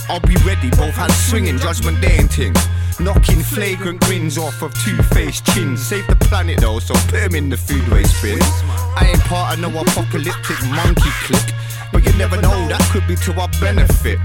I'll 0.08 0.20
be 0.20 0.36
ready, 0.46 0.70
both 0.72 0.96
hands 0.96 1.16
swinging, 1.16 1.58
judgment 1.58 2.00
day 2.02 2.18
and 2.18 2.30
ting. 2.30 2.54
Knocking 3.00 3.42
flagrant 3.42 4.00
grins 4.02 4.38
off 4.38 4.62
of 4.62 4.74
two-faced 4.84 5.46
chins. 5.48 5.86
Save 5.86 6.08
the 6.08 6.16
planet 6.16 6.62
though, 6.62 6.80
so 6.80 6.94
put 7.10 7.36
in 7.36 7.50
the 7.50 7.58
food 7.58 7.86
waste 7.90 8.22
bin. 8.24 8.40
I 8.42 9.10
ain't 9.12 9.20
part 9.22 9.54
of 9.54 9.60
no 9.60 9.70
apocalyptic 9.80 10.62
monkey 10.70 11.12
clique, 11.24 11.54
but 11.92 12.06
you 12.06 12.14
never 12.18 12.40
know, 12.42 12.68
that 12.70 12.82
could 12.92 13.06
be 13.06 13.16
to 13.18 13.40
our 13.40 13.50
benefit. 13.60 14.20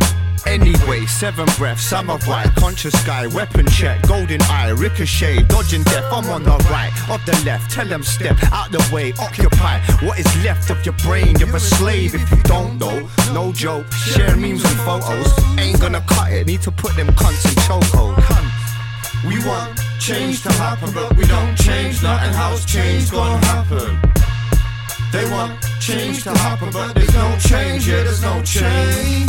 Anyway, 0.47 1.05
seven 1.07 1.47
breaths, 1.59 1.93
right, 1.93 2.49
conscious 2.57 2.95
guy, 3.05 3.27
weapon 3.27 3.67
check, 3.67 4.01
golden 4.07 4.41
eye, 4.43 4.71
ricochet, 4.71 5.43
dodging 5.49 5.83
death, 5.83 6.05
I'm 6.11 6.31
on 6.31 6.45
the 6.45 6.57
right, 6.71 6.93
of 7.11 7.25
the 7.27 7.33
left, 7.45 7.71
tell 7.71 7.87
them 7.87 8.03
step 8.03 8.37
out 8.53 8.71
the 8.71 8.83
way, 8.93 9.13
occupy 9.19 9.81
what 10.07 10.19
is 10.19 10.45
left 10.45 10.71
of 10.71 10.85
your 10.87 10.95
brain, 11.05 11.39
you're 11.39 11.55
a 11.55 11.61
slave 11.61 12.15
if 12.15 12.31
you 12.31 12.43
don't 12.45 12.79
know, 12.79 13.07
no 13.35 13.53
joke, 13.53 13.93
share 13.93 14.35
memes 14.37 14.65
and 14.65 14.81
photos, 14.81 15.31
ain't 15.59 15.79
gonna 15.81 16.01
cut 16.09 16.33
it, 16.33 16.47
need 16.47 16.63
to 16.63 16.71
put 16.71 16.97
them 16.97 17.09
cunts 17.09 17.45
in 17.45 17.55
chokehold. 17.65 18.60
We 19.27 19.37
want 19.45 19.79
change 19.99 20.43
to 20.45 20.53
happen, 20.53 20.93
but 20.93 21.15
we 21.15 21.27
don't 21.27 21.55
change 21.57 22.03
nothing, 22.03 22.33
how's 22.33 22.65
change 22.65 23.11
gonna 23.11 23.45
happen? 23.45 24.01
They 25.13 25.31
want 25.31 25.61
change 25.79 26.23
to 26.23 26.31
happen, 26.31 26.71
but 26.73 26.95
there's 26.95 27.13
no 27.13 27.37
change, 27.39 27.87
yeah, 27.87 28.03
there's 28.03 28.23
no 28.23 28.43
change. 28.43 29.29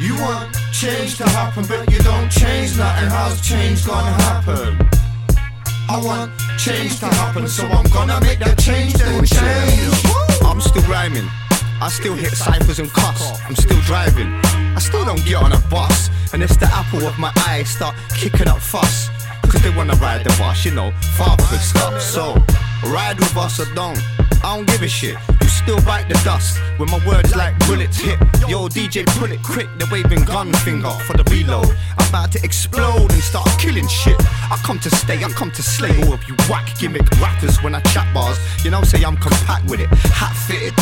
You 0.00 0.14
want 0.20 0.56
change 0.72 1.18
to 1.18 1.28
happen, 1.28 1.64
but 1.68 1.90
you 1.92 1.98
don't 2.00 2.28
change 2.28 2.76
nothing. 2.76 3.08
How's 3.10 3.40
change 3.40 3.86
gonna 3.86 4.10
happen? 4.10 4.88
I 5.88 6.02
want 6.02 6.32
change 6.58 6.98
to 7.00 7.06
happen, 7.06 7.46
so 7.46 7.64
I'm 7.66 7.88
gonna 7.90 8.20
make 8.20 8.40
that 8.40 8.58
change 8.58 8.94
then 8.94 9.24
change. 9.24 10.42
I'm 10.42 10.60
still 10.60 10.82
rhyming. 10.90 11.28
I 11.80 11.88
still 11.90 12.14
hit 12.14 12.32
ciphers 12.32 12.80
and 12.80 12.90
cuss. 12.90 13.40
I'm 13.46 13.54
still 13.54 13.80
driving. 13.82 14.65
I 14.76 14.78
still 14.78 15.06
don't 15.06 15.24
get 15.24 15.36
on 15.36 15.52
a 15.52 15.58
bus. 15.70 16.10
And 16.34 16.42
it's 16.42 16.56
the 16.56 16.66
apple 16.66 17.06
of 17.06 17.18
my 17.18 17.32
eye 17.48 17.62
start 17.62 17.96
kicking 18.14 18.46
up 18.46 18.58
fuss. 18.58 19.08
Cause 19.48 19.62
they 19.62 19.70
wanna 19.70 19.94
ride 19.94 20.22
the 20.22 20.30
bus, 20.38 20.64
you 20.66 20.72
know, 20.72 20.92
fatherhood 21.16 21.60
stuff. 21.60 22.02
So, 22.02 22.34
ride 22.92 23.18
with 23.18 23.36
us 23.36 23.58
or 23.58 23.72
don't. 23.74 23.98
I 24.44 24.54
don't 24.54 24.66
give 24.66 24.82
a 24.82 24.88
shit. 24.88 25.16
You 25.40 25.48
still 25.48 25.80
bite 25.82 26.08
the 26.08 26.20
dust 26.24 26.58
when 26.76 26.90
my 26.90 27.00
words 27.06 27.34
like 27.34 27.58
bullets 27.66 27.98
hit. 27.98 28.18
Yo, 28.48 28.68
DJ, 28.68 29.06
pull 29.18 29.32
it 29.32 29.42
quick. 29.42 29.66
The 29.78 29.88
waving 29.90 30.24
gun 30.24 30.52
finger 30.66 30.90
for 31.06 31.16
the 31.16 31.24
reload. 31.30 31.74
I'm 31.98 32.08
about 32.08 32.32
to 32.32 32.44
explode 32.44 33.10
and 33.12 33.22
start 33.22 33.48
killing 33.58 33.88
shit. 33.88 34.20
I 34.66 34.68
come 34.68 34.80
to 34.80 34.90
stay, 34.90 35.22
I 35.22 35.28
come 35.28 35.52
to 35.52 35.62
slay 35.62 35.96
all 36.02 36.12
of 36.12 36.26
you 36.26 36.34
whack 36.50 36.76
gimmick 36.76 37.08
rappers 37.20 37.62
when 37.62 37.72
I 37.76 37.80
chat 37.82 38.12
bars. 38.12 38.36
You 38.64 38.72
know, 38.72 38.82
say 38.82 39.00
I'm 39.04 39.16
compact 39.16 39.70
with 39.70 39.78
it. 39.78 39.86
Hat 40.10 40.34
fitted, 40.34 40.74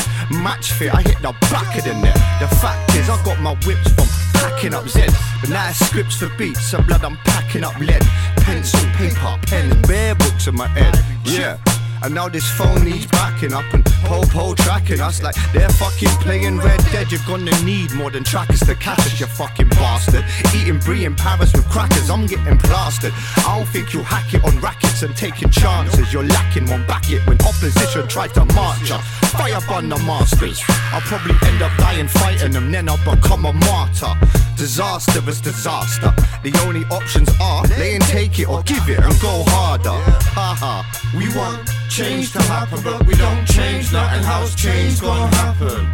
match 0.42 0.72
fit. 0.72 0.94
I 0.94 1.02
hit 1.02 1.20
the 1.20 1.36
back 1.52 1.76
of 1.76 1.84
the 1.84 1.92
net. 1.92 2.14
The 2.40 2.48
fact 2.56 2.94
is, 2.96 3.10
I 3.10 3.22
got 3.26 3.38
my 3.42 3.52
whips 3.66 3.92
from 3.92 4.08
packing 4.40 4.72
up 4.72 4.88
Zed. 4.88 5.10
But 5.42 5.50
now 5.50 5.68
it's 5.68 5.84
scripts 5.84 6.16
for 6.16 6.30
beats. 6.38 6.64
So 6.64 6.80
blood, 6.80 7.04
I'm 7.04 7.18
packing 7.26 7.62
up 7.62 7.78
lead. 7.78 8.00
Pencil, 8.36 8.80
paper, 8.96 9.38
pen, 9.48 9.70
and 9.70 9.86
bare 9.86 10.14
books 10.14 10.46
in 10.46 10.54
my 10.54 10.68
head. 10.68 10.98
Yeah. 11.26 11.58
And 12.04 12.14
now 12.14 12.28
this 12.28 12.46
phone 12.46 12.84
needs 12.84 13.06
backing 13.06 13.54
up 13.54 13.64
and 13.72 13.82
po-po 14.04 14.54
tracking 14.56 15.00
us 15.00 15.22
like 15.22 15.34
they're 15.54 15.70
fucking 15.70 16.10
playing 16.20 16.58
Red 16.58 16.84
Dead. 16.92 17.10
You're 17.10 17.18
gonna 17.26 17.58
need 17.64 17.92
more 17.92 18.10
than 18.10 18.22
trackers 18.22 18.60
to 18.60 18.74
catch 18.74 18.98
us, 18.98 19.18
you 19.18 19.24
fucking 19.24 19.70
bastard. 19.70 20.22
Eating 20.54 20.78
brie 20.80 21.06
in 21.06 21.14
Paris 21.16 21.50
with 21.54 21.66
crackers, 21.70 22.10
I'm 22.10 22.26
getting 22.26 22.58
plastered. 22.58 23.14
I 23.38 23.56
don't 23.56 23.66
think 23.68 23.94
you'll 23.94 24.04
hack 24.04 24.34
it 24.34 24.44
on 24.44 24.60
rackets 24.60 25.02
and 25.02 25.16
taking 25.16 25.48
chances. 25.48 26.12
You're 26.12 26.24
lacking 26.24 26.68
one 26.68 26.86
back 26.86 27.10
it 27.10 27.26
when 27.26 27.40
opposition 27.40 28.06
tried 28.06 28.34
to 28.34 28.44
march 28.52 28.90
us. 28.90 29.02
Fire 29.32 29.56
upon 29.56 29.88
the 29.88 29.96
masters. 30.00 30.62
I'll 30.92 31.00
probably 31.00 31.36
end 31.48 31.62
up 31.62 31.72
dying 31.78 32.08
fighting 32.08 32.52
them, 32.52 32.70
then 32.70 32.86
I'll 32.86 32.98
become 32.98 33.46
a 33.46 33.52
martyr. 33.54 34.12
Disaster 34.58 35.26
is 35.26 35.40
disaster. 35.40 36.14
The 36.42 36.52
only 36.66 36.84
options 36.90 37.30
are 37.40 37.62
lay 37.78 37.94
and 37.94 38.04
take 38.04 38.38
it 38.38 38.48
or 38.48 38.62
give 38.62 38.90
it 38.90 38.98
and 38.98 39.18
go 39.20 39.42
harder. 39.48 39.98
Haha. 40.36 40.84
We 41.16 41.28
want 41.34 41.68
change 41.94 42.32
to 42.32 42.42
happen, 42.42 42.80
but 42.82 43.06
we 43.06 43.14
don't 43.14 43.46
change 43.46 43.92
nothing. 43.92 44.24
How's 44.24 44.52
change 44.56 45.00
gonna 45.00 45.32
happen? 45.36 45.88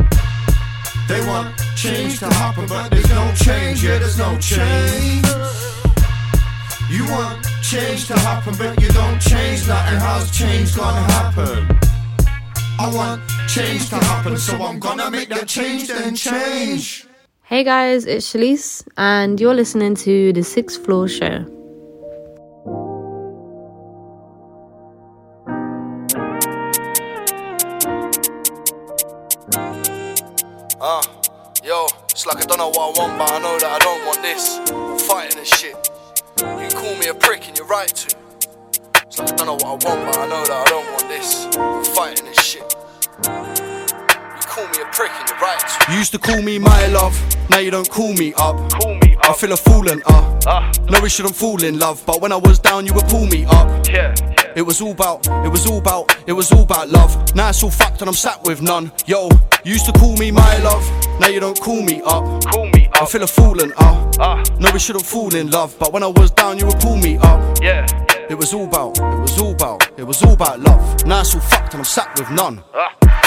They 1.07 1.20
want 1.26 1.55
change 1.76 2.20
to 2.20 2.26
happen, 2.40 2.64
but 2.66 2.90
there's 2.90 3.11
no 3.11 3.30
change. 3.34 3.84
Yeah, 3.84 3.98
there's 3.98 4.16
no 4.16 4.38
change. 4.38 5.26
You 6.88 7.05
want 7.05 7.44
change 7.61 8.07
to 8.07 8.18
happen, 8.20 8.55
but 8.57 8.80
you 8.80 8.88
don't 8.88 9.20
change 9.20 9.68
nothing. 9.68 9.98
How's 9.98 10.30
change 10.30 10.74
gonna 10.74 11.05
happen? 11.12 11.68
I 12.78 12.90
want 12.94 13.20
change 13.46 13.90
to 13.90 13.96
happen, 13.96 14.38
so 14.38 14.55
I'm 14.57 14.78
gonna 14.78 15.11
make 15.11 15.28
that 15.28 15.48
change 15.48 15.88
then 15.88 16.16
change. 16.16 17.07
Hey 17.42 17.62
guys, 17.62 18.07
it's 18.07 18.32
Shalise, 18.32 18.88
and 18.96 19.38
you're 19.38 19.55
listening 19.55 19.96
to 19.96 20.32
the 20.32 20.42
Sixth 20.42 20.82
Floor 20.82 21.09
Show. 21.09 21.59
Uh, 30.83 31.03
yo, 31.62 31.87
it's 32.09 32.24
like 32.24 32.39
I 32.39 32.47
don't 32.47 32.57
know 32.57 32.68
what 32.68 32.97
I 32.97 32.99
want, 32.99 33.18
but 33.18 33.31
I 33.31 33.39
know 33.39 33.59
that 33.59 33.70
I 33.70 33.78
don't 33.81 34.07
want 34.07 34.22
this. 34.22 34.59
I'm 34.70 34.99
fighting 34.99 35.37
and 35.37 35.47
shit. 35.47 35.91
You 36.39 36.68
call 36.74 36.97
me 36.97 37.09
a 37.09 37.14
prick 37.14 37.47
and 37.49 37.59
you're 37.59 37.66
right 37.66 37.89
to. 37.89 38.16
It's 39.05 39.18
like 39.18 39.31
I 39.31 39.37
don't 39.37 39.47
know 39.47 39.55
what 39.55 39.85
I 39.85 39.89
want, 39.91 40.07
but 40.07 40.18
I 40.18 40.26
know 40.26 40.43
that 40.43 40.66
I 40.66 40.70
don't 40.70 40.91
want 40.93 41.07
this. 41.09 41.45
I'm 41.55 41.85
fighting 41.85 42.26
and 42.28 42.37
shit. 42.41 42.62
You 42.62 44.47
call 44.49 44.66
me 44.68 44.81
a 44.81 44.87
prick 44.91 45.11
and 45.12 45.28
you're 45.28 45.39
right 45.39 45.61
to. 45.61 45.93
You 45.93 45.99
used 45.99 46.12
to 46.12 46.18
call 46.18 46.41
me 46.41 46.59
my 46.59 46.87
love, 46.87 47.14
now 47.51 47.59
you 47.59 47.70
don't 47.70 47.91
call 47.91 48.14
me 48.14 48.33
up. 48.39 48.57
Call 48.72 48.95
me 48.95 49.16
up. 49.16 49.28
I 49.28 49.33
feel 49.35 49.53
a 49.53 49.59
fool 49.59 49.87
and 49.91 50.03
uh. 50.07 50.41
uh. 50.47 50.72
No, 50.89 50.99
we 51.03 51.11
shouldn't 51.11 51.37
fall 51.37 51.62
in 51.62 51.78
love, 51.78 52.03
but 52.07 52.22
when 52.22 52.33
I 52.33 52.37
was 52.37 52.59
down, 52.59 52.87
you 52.87 52.95
would 52.95 53.05
pull 53.05 53.26
me 53.26 53.45
up. 53.45 53.87
Yeah. 53.87 54.14
It 54.61 54.66
was 54.66 54.82
all 54.82 54.90
about, 54.90 55.26
it 55.26 55.48
was 55.48 55.66
all 55.66 55.78
about, 55.78 56.14
it 56.26 56.34
was 56.34 56.52
all 56.52 56.64
about 56.64 56.90
love. 56.90 57.34
Now 57.34 57.48
it's 57.48 57.62
all 57.62 57.70
fucked 57.70 58.02
and 58.02 58.08
I'm 58.08 58.14
sat 58.14 58.42
with 58.44 58.61
none. 58.61 58.92
Yo, 59.06 59.30
you 59.64 59.72
used 59.72 59.86
to 59.86 59.92
call 59.92 60.14
me 60.18 60.30
my 60.30 60.58
love, 60.58 60.84
now 61.18 61.28
you 61.28 61.40
don't 61.40 61.58
call 61.58 61.80
me 61.80 62.02
up. 62.04 62.44
Call 62.44 62.66
me 62.66 62.86
up. 62.88 63.02
I 63.02 63.06
feel 63.06 63.22
a 63.22 63.26
fool 63.26 63.58
and 63.62 63.72
uh. 63.78 64.11
uh. 64.20 64.44
No, 64.58 64.70
we 64.70 64.78
shouldn't 64.78 65.06
fall 65.06 65.34
in 65.34 65.50
love, 65.50 65.74
but 65.78 65.94
when 65.94 66.02
I 66.02 66.08
was 66.08 66.30
down, 66.32 66.58
you 66.58 66.66
would 66.66 66.78
pull 66.78 66.98
me 66.98 67.16
up. 67.16 67.56
Yeah. 67.62 67.86
It 68.28 68.36
was 68.36 68.52
all 68.52 68.64
about, 68.66 68.98
it 68.98 69.20
was 69.20 69.40
all 69.40 69.52
about, 69.52 69.98
it 69.98 70.04
was 70.04 70.22
all 70.22 70.34
about 70.34 70.61
love. 70.61 71.06
Now 71.06 71.20
it's 71.22 71.34
all 71.34 71.40
fucked 71.40 71.72
and 71.72 71.80
I'm 71.80 71.84
sat 71.84 72.18
with 72.18 72.30
none. 72.30 72.62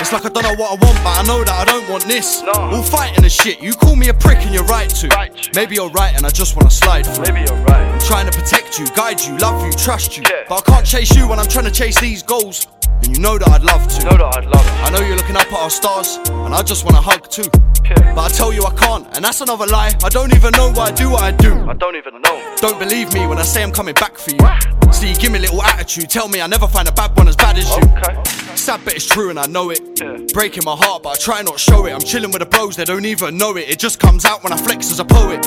It's 0.03 0.11
like 0.11 0.25
I 0.25 0.29
don't 0.29 0.43
know 0.43 0.61
what 0.61 0.71
I 0.71 0.85
want, 0.85 0.97
but 1.01 1.15
I 1.17 1.23
know 1.23 1.45
that 1.45 1.55
I 1.55 1.63
don't 1.63 1.89
want 1.89 2.03
this. 2.03 2.41
No. 2.41 2.51
All 2.51 2.83
fighting 2.83 3.23
and 3.23 3.31
shit. 3.31 3.61
You 3.61 3.73
call 3.73 3.95
me 3.95 4.09
a 4.09 4.13
prick 4.13 4.39
and 4.39 4.53
you're 4.53 4.65
right 4.65 4.89
to. 4.89 5.07
Right. 5.07 5.31
Maybe 5.55 5.75
you're 5.75 5.91
right 5.91 6.13
and 6.13 6.25
I 6.25 6.29
just 6.29 6.57
wanna 6.57 6.71
slide 6.71 7.05
through. 7.05 7.23
Maybe 7.23 7.47
you're 7.47 7.63
right. 7.63 7.87
I'm 7.87 8.01
trying 8.01 8.29
to 8.29 8.37
protect 8.37 8.77
you, 8.77 8.85
guide 8.87 9.21
you, 9.21 9.37
love 9.37 9.65
you, 9.65 9.71
trust 9.71 10.17
you. 10.17 10.23
Yeah. 10.23 10.43
But 10.49 10.67
I 10.67 10.71
can't 10.71 10.85
chase 10.85 11.15
you 11.15 11.25
when 11.29 11.39
I'm 11.39 11.47
trying 11.47 11.65
to 11.65 11.71
chase 11.71 11.97
these 12.01 12.21
goals. 12.21 12.67
And 13.01 13.15
you 13.15 13.23
know 13.23 13.37
that 13.37 13.47
I'd 13.47 13.63
love 13.63 13.87
to. 13.87 14.03
Know 14.03 14.17
that 14.17 14.39
I'd 14.39 14.45
love 14.45 14.65
to. 14.65 14.71
I 14.73 14.89
know 14.89 15.07
you're 15.07 15.15
looking 15.15 15.37
up 15.37 15.47
at 15.47 15.53
our 15.57 15.69
stars, 15.69 16.17
and 16.27 16.53
I 16.53 16.63
just 16.63 16.83
wanna 16.83 16.99
hug 16.99 17.29
too. 17.29 17.49
Yeah. 17.85 18.15
But 18.15 18.31
I 18.31 18.35
tell 18.35 18.53
you 18.53 18.63
I 18.63 18.73
can't, 18.75 19.05
and 19.15 19.25
that's 19.25 19.41
another 19.41 19.67
lie. 19.67 19.93
I 20.03 20.09
don't 20.09 20.33
even 20.33 20.51
know 20.53 20.71
why 20.71 20.85
I 20.85 20.91
do 20.91 21.09
what 21.11 21.23
I 21.23 21.31
do. 21.31 21.53
I 21.67 21.73
don't 21.73 21.95
even 21.95 22.21
know. 22.21 22.55
Don't 22.57 22.79
believe 22.79 23.13
me 23.13 23.27
when 23.27 23.37
I 23.37 23.43
say 23.43 23.61
I'm 23.63 23.71
coming 23.71 23.95
back 23.95 24.17
for 24.17 24.31
you. 24.31 24.93
See, 24.93 25.09
you 25.09 25.15
give 25.15 25.31
me 25.31 25.39
a 25.39 25.41
little 25.41 25.61
attitude. 25.61 26.09
Tell 26.09 26.27
me 26.27 26.41
I 26.41 26.47
never 26.47 26.67
find 26.67 26.87
a 26.87 26.91
bad 26.91 27.17
one 27.17 27.27
as 27.27 27.35
bad 27.35 27.57
as 27.57 27.69
you. 27.69 27.83
Okay. 27.97 28.55
Sad, 28.55 28.81
but 28.85 28.93
it's 28.93 29.07
true, 29.07 29.29
and 29.29 29.39
I 29.39 29.47
know 29.47 29.69
it. 29.71 29.81
Yeah. 30.01 30.17
Breaking 30.33 30.63
my 30.63 30.75
heart, 30.75 31.03
but 31.03 31.09
I 31.09 31.15
try 31.15 31.41
not 31.41 31.59
show 31.59 31.85
it. 31.85 31.91
I'm 31.91 32.01
chilling 32.01 32.31
with 32.31 32.39
the 32.39 32.45
bros, 32.45 32.75
they 32.75 32.85
don't 32.85 33.05
even 33.05 33.37
know 33.37 33.57
it. 33.57 33.69
It 33.69 33.79
just 33.79 33.99
comes 33.99 34.23
out 34.25 34.43
when 34.43 34.53
I 34.53 34.57
flex 34.57 34.91
as 34.91 34.99
a 34.99 35.05
poet. 35.05 35.45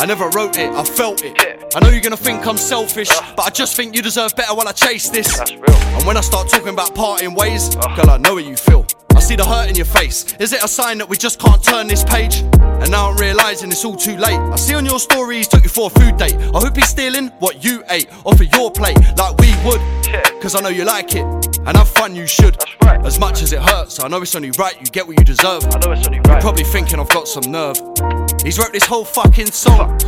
I 0.00 0.06
never 0.06 0.28
wrote 0.30 0.58
it, 0.58 0.70
I 0.70 0.82
felt 0.84 1.22
it. 1.22 1.36
I 1.74 1.80
know 1.80 1.88
you're 1.88 2.00
gonna 2.00 2.16
think 2.16 2.46
I'm 2.46 2.56
selfish, 2.56 3.10
uh. 3.10 3.34
but 3.36 3.46
I 3.46 3.50
just 3.50 3.76
think 3.76 3.94
you 3.94 4.02
deserve 4.02 4.34
better 4.36 4.54
while 4.54 4.68
I 4.68 4.72
chase 4.72 5.08
this. 5.08 5.38
And 5.38 6.06
when 6.06 6.16
I 6.16 6.20
start 6.20 6.48
talking 6.48 6.68
about 6.68 6.94
parting 6.94 7.34
ways, 7.34 7.76
uh. 7.76 7.96
girl, 7.96 8.10
I 8.10 8.18
know 8.18 8.36
how 8.36 8.38
you 8.38 8.56
feel. 8.56 8.86
I 9.14 9.20
see 9.20 9.36
the 9.36 9.44
hurt 9.44 9.68
in 9.68 9.76
your 9.76 9.86
face. 9.86 10.34
Is 10.40 10.52
it 10.52 10.62
a 10.62 10.68
sign 10.68 10.98
that 10.98 11.08
we 11.08 11.16
just 11.16 11.38
can't 11.38 11.62
turn 11.62 11.86
this 11.86 12.02
page? 12.02 12.40
And 12.40 12.90
now 12.90 13.10
I'm 13.10 13.16
realizing 13.16 13.70
it's 13.70 13.84
all 13.84 13.96
too 13.96 14.16
late. 14.16 14.38
I 14.38 14.56
see 14.56 14.74
on 14.74 14.84
your 14.84 14.98
stories 14.98 15.46
took 15.46 15.62
you 15.62 15.70
for 15.70 15.86
a 15.86 15.90
food 15.90 16.16
date. 16.16 16.34
I 16.34 16.58
hope 16.58 16.76
he's 16.76 16.88
stealing 16.88 17.28
what 17.38 17.62
you 17.64 17.84
ate 17.90 18.08
off 18.24 18.40
of 18.40 18.52
your 18.52 18.70
plate, 18.70 18.98
like 19.16 19.36
we 19.38 19.54
would. 19.64 19.80
Cause 20.42 20.54
I 20.54 20.60
know 20.60 20.68
you 20.68 20.84
like 20.84 21.14
it, 21.14 21.24
and 21.24 21.76
have 21.76 21.88
fun 21.88 22.14
you 22.14 22.26
should. 22.26 22.56
As 22.82 23.18
much 23.18 23.40
as 23.42 23.52
it 23.52 23.60
hurts, 23.60 24.02
I 24.02 24.08
know 24.08 24.20
it's 24.20 24.34
only 24.34 24.50
right 24.58 24.78
you 24.78 24.86
get 24.86 25.06
what 25.06 25.18
you 25.18 25.24
deserve. 25.24 25.64
I 25.64 25.78
know 25.78 25.92
it's 25.92 26.06
only 26.06 26.18
right. 26.18 26.28
You're 26.28 26.40
probably 26.40 26.64
thinking 26.64 26.98
I've 26.98 27.08
got 27.08 27.28
some 27.28 27.50
nerve. 27.50 27.78
He's 28.42 28.58
wrote 28.58 28.72
this 28.72 28.84
whole 28.84 29.04
fucking 29.04 29.46
song. 29.46 29.98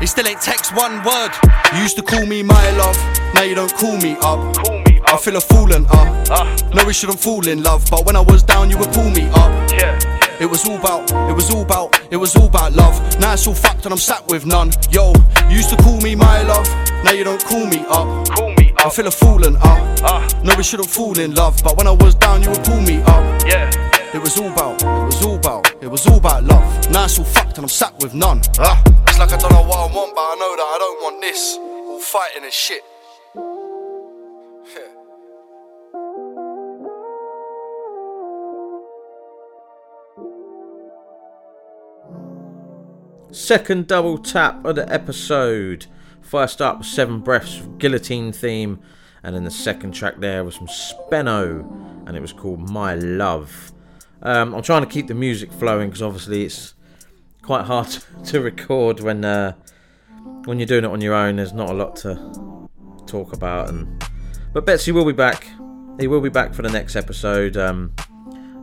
He 0.00 0.06
still 0.06 0.26
ain't 0.26 0.40
text 0.40 0.74
one 0.74 1.02
word. 1.02 1.30
You 1.74 1.82
used 1.82 1.96
to 1.96 2.02
call 2.02 2.24
me 2.24 2.42
my 2.42 2.70
love, 2.76 2.96
now 3.34 3.42
you 3.42 3.54
don't 3.54 3.74
call 3.74 3.96
me 3.98 4.12
up. 4.22 4.56
Call 4.56 4.72
me 4.72 4.78
up. 4.78 4.83
I 5.06 5.16
feel 5.16 5.36
a 5.36 5.40
fool 5.40 5.72
and 5.72 5.86
uh. 5.86 6.24
uh. 6.30 6.56
No, 6.74 6.84
we 6.84 6.92
shouldn't 6.92 7.20
fall 7.20 7.46
in 7.46 7.62
love, 7.62 7.86
but 7.90 8.06
when 8.06 8.16
I 8.16 8.20
was 8.20 8.42
down, 8.42 8.70
you 8.70 8.78
would 8.78 8.92
pull 8.92 9.10
me 9.10 9.28
up. 9.28 9.70
Yeah. 9.70 9.98
It 10.40 10.46
was 10.46 10.66
all 10.66 10.76
about, 10.76 11.10
it 11.30 11.34
was 11.34 11.50
all 11.54 11.62
about, 11.62 12.00
it 12.10 12.16
was 12.16 12.34
all 12.34 12.46
about 12.46 12.72
love. 12.72 12.98
Now 13.20 13.34
it's 13.34 13.46
all 13.46 13.54
fucked 13.54 13.84
and 13.84 13.92
I'm 13.92 13.98
sat 13.98 14.26
with 14.28 14.44
none. 14.44 14.72
Yo, 14.90 15.12
you 15.48 15.56
used 15.56 15.70
to 15.70 15.76
call 15.76 16.00
me 16.00 16.14
my 16.16 16.42
love, 16.42 16.66
now 17.04 17.12
you 17.12 17.22
don't 17.22 17.42
call 17.44 17.66
me 17.66 17.84
up. 17.88 18.28
Call 18.28 18.52
me 18.54 18.72
up. 18.72 18.86
I 18.86 18.90
feel 18.90 19.06
a 19.06 19.10
fool 19.10 19.44
and 19.44 19.56
uh. 19.58 19.96
uh. 20.02 20.28
No, 20.42 20.54
we 20.56 20.64
shouldn't 20.64 20.90
fall 20.90 21.18
in 21.18 21.34
love, 21.34 21.60
but 21.62 21.76
when 21.76 21.86
I 21.86 21.92
was 21.92 22.14
down, 22.16 22.42
you 22.42 22.50
would 22.50 22.64
pull 22.64 22.80
me 22.80 23.00
up. 23.02 23.46
Yeah. 23.46 23.70
It 24.12 24.20
was 24.20 24.38
all 24.38 24.52
about, 24.52 24.82
it 24.82 24.86
was 24.86 25.24
all 25.24 25.36
about, 25.36 25.82
it 25.82 25.88
was 25.88 26.06
all 26.06 26.18
about 26.18 26.44
love. 26.44 26.90
Now 26.90 27.04
it's 27.04 27.18
all 27.18 27.24
fucked 27.24 27.58
and 27.58 27.64
I'm 27.64 27.68
sat 27.68 27.94
with 28.02 28.14
none. 28.14 28.42
Ah, 28.58 28.82
it's 29.06 29.18
like 29.18 29.32
I 29.32 29.36
don't 29.36 29.52
know 29.52 29.62
what 29.62 29.90
I 29.90 29.94
want, 29.94 30.14
but 30.14 30.22
I 30.22 30.34
know 30.38 30.56
that 30.56 30.62
I 30.62 30.76
don't 30.78 31.02
want 31.02 31.20
this. 31.20 31.56
All 31.58 32.00
fighting 32.00 32.44
and 32.44 32.52
shit. 32.52 32.82
Second 43.30 43.86
double 43.86 44.18
tap 44.18 44.64
of 44.64 44.76
the 44.76 44.90
episode. 44.92 45.86
First 46.22 46.62
up, 46.62 46.84
Seven 46.84 47.20
Breaths 47.20 47.62
Guillotine 47.78 48.32
theme, 48.32 48.80
and 49.22 49.34
then 49.34 49.44
the 49.44 49.50
second 49.50 49.92
track 49.92 50.18
there 50.18 50.44
was 50.44 50.56
from 50.56 50.66
Speno, 50.66 52.06
and 52.06 52.16
it 52.16 52.20
was 52.20 52.32
called 52.32 52.70
My 52.70 52.94
Love. 52.94 53.72
Um, 54.22 54.54
I'm 54.54 54.62
trying 54.62 54.82
to 54.82 54.88
keep 54.88 55.06
the 55.06 55.14
music 55.14 55.52
flowing 55.52 55.90
because 55.90 56.02
obviously 56.02 56.44
it's 56.44 56.74
quite 57.42 57.66
hard 57.66 57.88
to 58.24 58.40
record 58.40 59.00
when 59.00 59.24
uh, 59.24 59.52
when 60.44 60.58
you're 60.58 60.66
doing 60.66 60.84
it 60.84 60.90
on 60.90 61.00
your 61.00 61.14
own. 61.14 61.36
There's 61.36 61.52
not 61.52 61.70
a 61.70 61.74
lot 61.74 61.96
to 61.96 62.68
talk 63.06 63.32
about, 63.32 63.68
and 63.68 64.02
but 64.52 64.64
Betsy 64.64 64.92
will 64.92 65.04
be 65.04 65.12
back. 65.12 65.46
He 66.00 66.06
will 66.06 66.20
be 66.20 66.30
back 66.30 66.54
for 66.54 66.62
the 66.62 66.70
next 66.70 66.96
episode. 66.96 67.56
Um, 67.56 67.92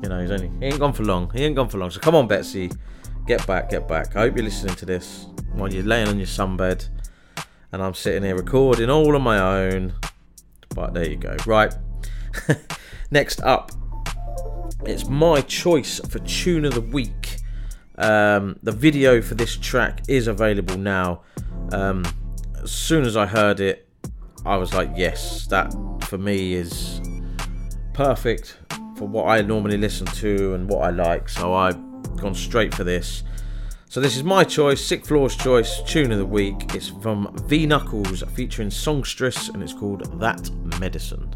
you 0.01 0.09
know, 0.09 0.19
he's 0.19 0.31
only 0.31 0.49
he 0.59 0.65
ain't 0.65 0.79
gone 0.79 0.93
for 0.93 1.03
long. 1.03 1.31
He 1.33 1.43
ain't 1.43 1.55
gone 1.55 1.69
for 1.69 1.77
long. 1.77 1.91
So 1.91 1.99
come 1.99 2.15
on, 2.15 2.27
Betsy, 2.27 2.71
get 3.37 3.47
back, 3.47 3.69
get 3.69 3.87
back. 3.87 4.13
I 4.17 4.23
hope 4.23 4.35
you're 4.35 4.43
listening 4.43 4.75
to 4.75 4.85
this 4.85 5.25
while 5.53 5.71
you're 5.71 5.85
laying 5.85 6.09
on 6.09 6.17
your 6.17 6.27
sunbed, 6.27 6.89
and 7.71 7.81
I'm 7.81 7.93
sitting 7.93 8.23
here 8.23 8.35
recording 8.35 8.89
all 8.89 9.15
on 9.15 9.21
my 9.21 9.39
own. 9.39 9.93
But 10.75 10.93
there 10.93 11.09
you 11.09 11.15
go. 11.15 11.37
Right. 11.47 11.73
next 13.11 13.39
up, 13.39 13.71
it's 14.83 15.07
my 15.07 15.39
choice 15.39 16.01
for 16.09 16.19
tune 16.19 16.65
of 16.65 16.73
the 16.73 16.81
week. 16.81 17.37
Um, 17.97 18.59
the 18.63 18.73
video 18.73 19.21
for 19.21 19.35
this 19.35 19.55
track 19.55 20.01
is 20.09 20.27
available 20.27 20.77
now. 20.77 21.21
Um, 21.71 22.03
as 22.61 22.71
soon 22.71 23.05
as 23.05 23.15
I 23.15 23.27
heard 23.27 23.61
it, 23.61 23.87
I 24.45 24.57
was 24.57 24.73
like, 24.73 24.89
yes, 24.97 25.47
that 25.47 25.73
for 26.01 26.17
me 26.17 26.51
is 26.51 26.99
perfect 27.93 28.57
for 28.97 29.07
what 29.07 29.29
I 29.29 29.41
normally 29.41 29.77
listen 29.77 30.05
to 30.07 30.53
and 30.53 30.69
what 30.69 30.79
I 30.83 30.89
like. 30.89 31.29
So 31.29 31.53
I've 32.11 32.21
gone 32.21 32.35
straight 32.35 32.73
for 32.73 32.83
this. 32.83 33.23
So 33.87 33.99
this 33.99 34.15
is 34.15 34.23
my 34.23 34.43
choice, 34.43 34.83
Sick 34.83 35.05
Floor's 35.05 35.35
choice, 35.35 35.81
tune 35.83 36.11
of 36.11 36.17
the 36.17 36.25
week. 36.25 36.75
It's 36.75 36.87
from 36.87 37.35
V 37.47 37.65
Knuckles 37.65 38.23
featuring 38.33 38.69
Songstress 38.69 39.49
and 39.49 39.61
it's 39.61 39.73
called 39.73 40.19
That 40.19 40.49
Medicine. 40.79 41.33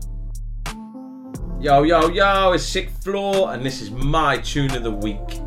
Yo, 1.59 1.83
yo, 1.83 2.09
yo, 2.09 2.53
it's 2.53 2.63
Sick 2.63 2.89
Floor 2.89 3.53
and 3.53 3.65
this 3.65 3.81
is 3.81 3.91
my 3.91 4.37
tune 4.37 4.71
of 4.71 4.83
the 4.83 4.91
week. 4.91 5.41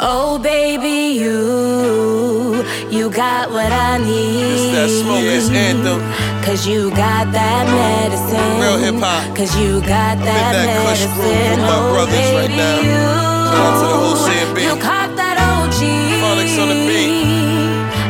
Oh 0.00 0.38
baby, 0.38 1.18
you 1.18 2.64
you 2.90 3.10
got 3.10 3.50
what 3.50 3.72
I 3.72 3.98
need. 3.98 4.52
It's 4.52 4.72
that 4.72 4.90
smokers 4.90 5.50
anthem. 5.50 6.00
Cause 6.44 6.66
you 6.66 6.90
got 6.90 7.32
that 7.32 7.66
medicine. 7.66 8.60
Real 8.60 8.78
hip 8.78 9.02
hop. 9.02 9.36
Cause 9.36 9.56
you 9.58 9.80
got 9.80 10.18
that, 10.18 10.52
that 10.52 10.86
Kush 10.86 11.00
medicine. 11.00 11.14
groove 11.14 11.50
with 11.50 11.58
my 11.60 11.78
oh, 11.78 11.92
brothers 11.92 12.14
baby, 12.14 12.36
right 12.36 12.50
now. 12.56 13.32
You, 13.32 13.37
Shout 13.48 13.64
out 13.64 13.80
to 13.80 13.86
the 13.88 13.96
whole 13.96 14.18
CNB. 14.28 14.60
You 14.60 14.76
caught 14.76 15.16
that 15.16 15.40
OG. 15.40 15.80
Phonics 16.20 16.60
on 16.60 16.68
the 16.68 16.76
beat. 16.84 17.16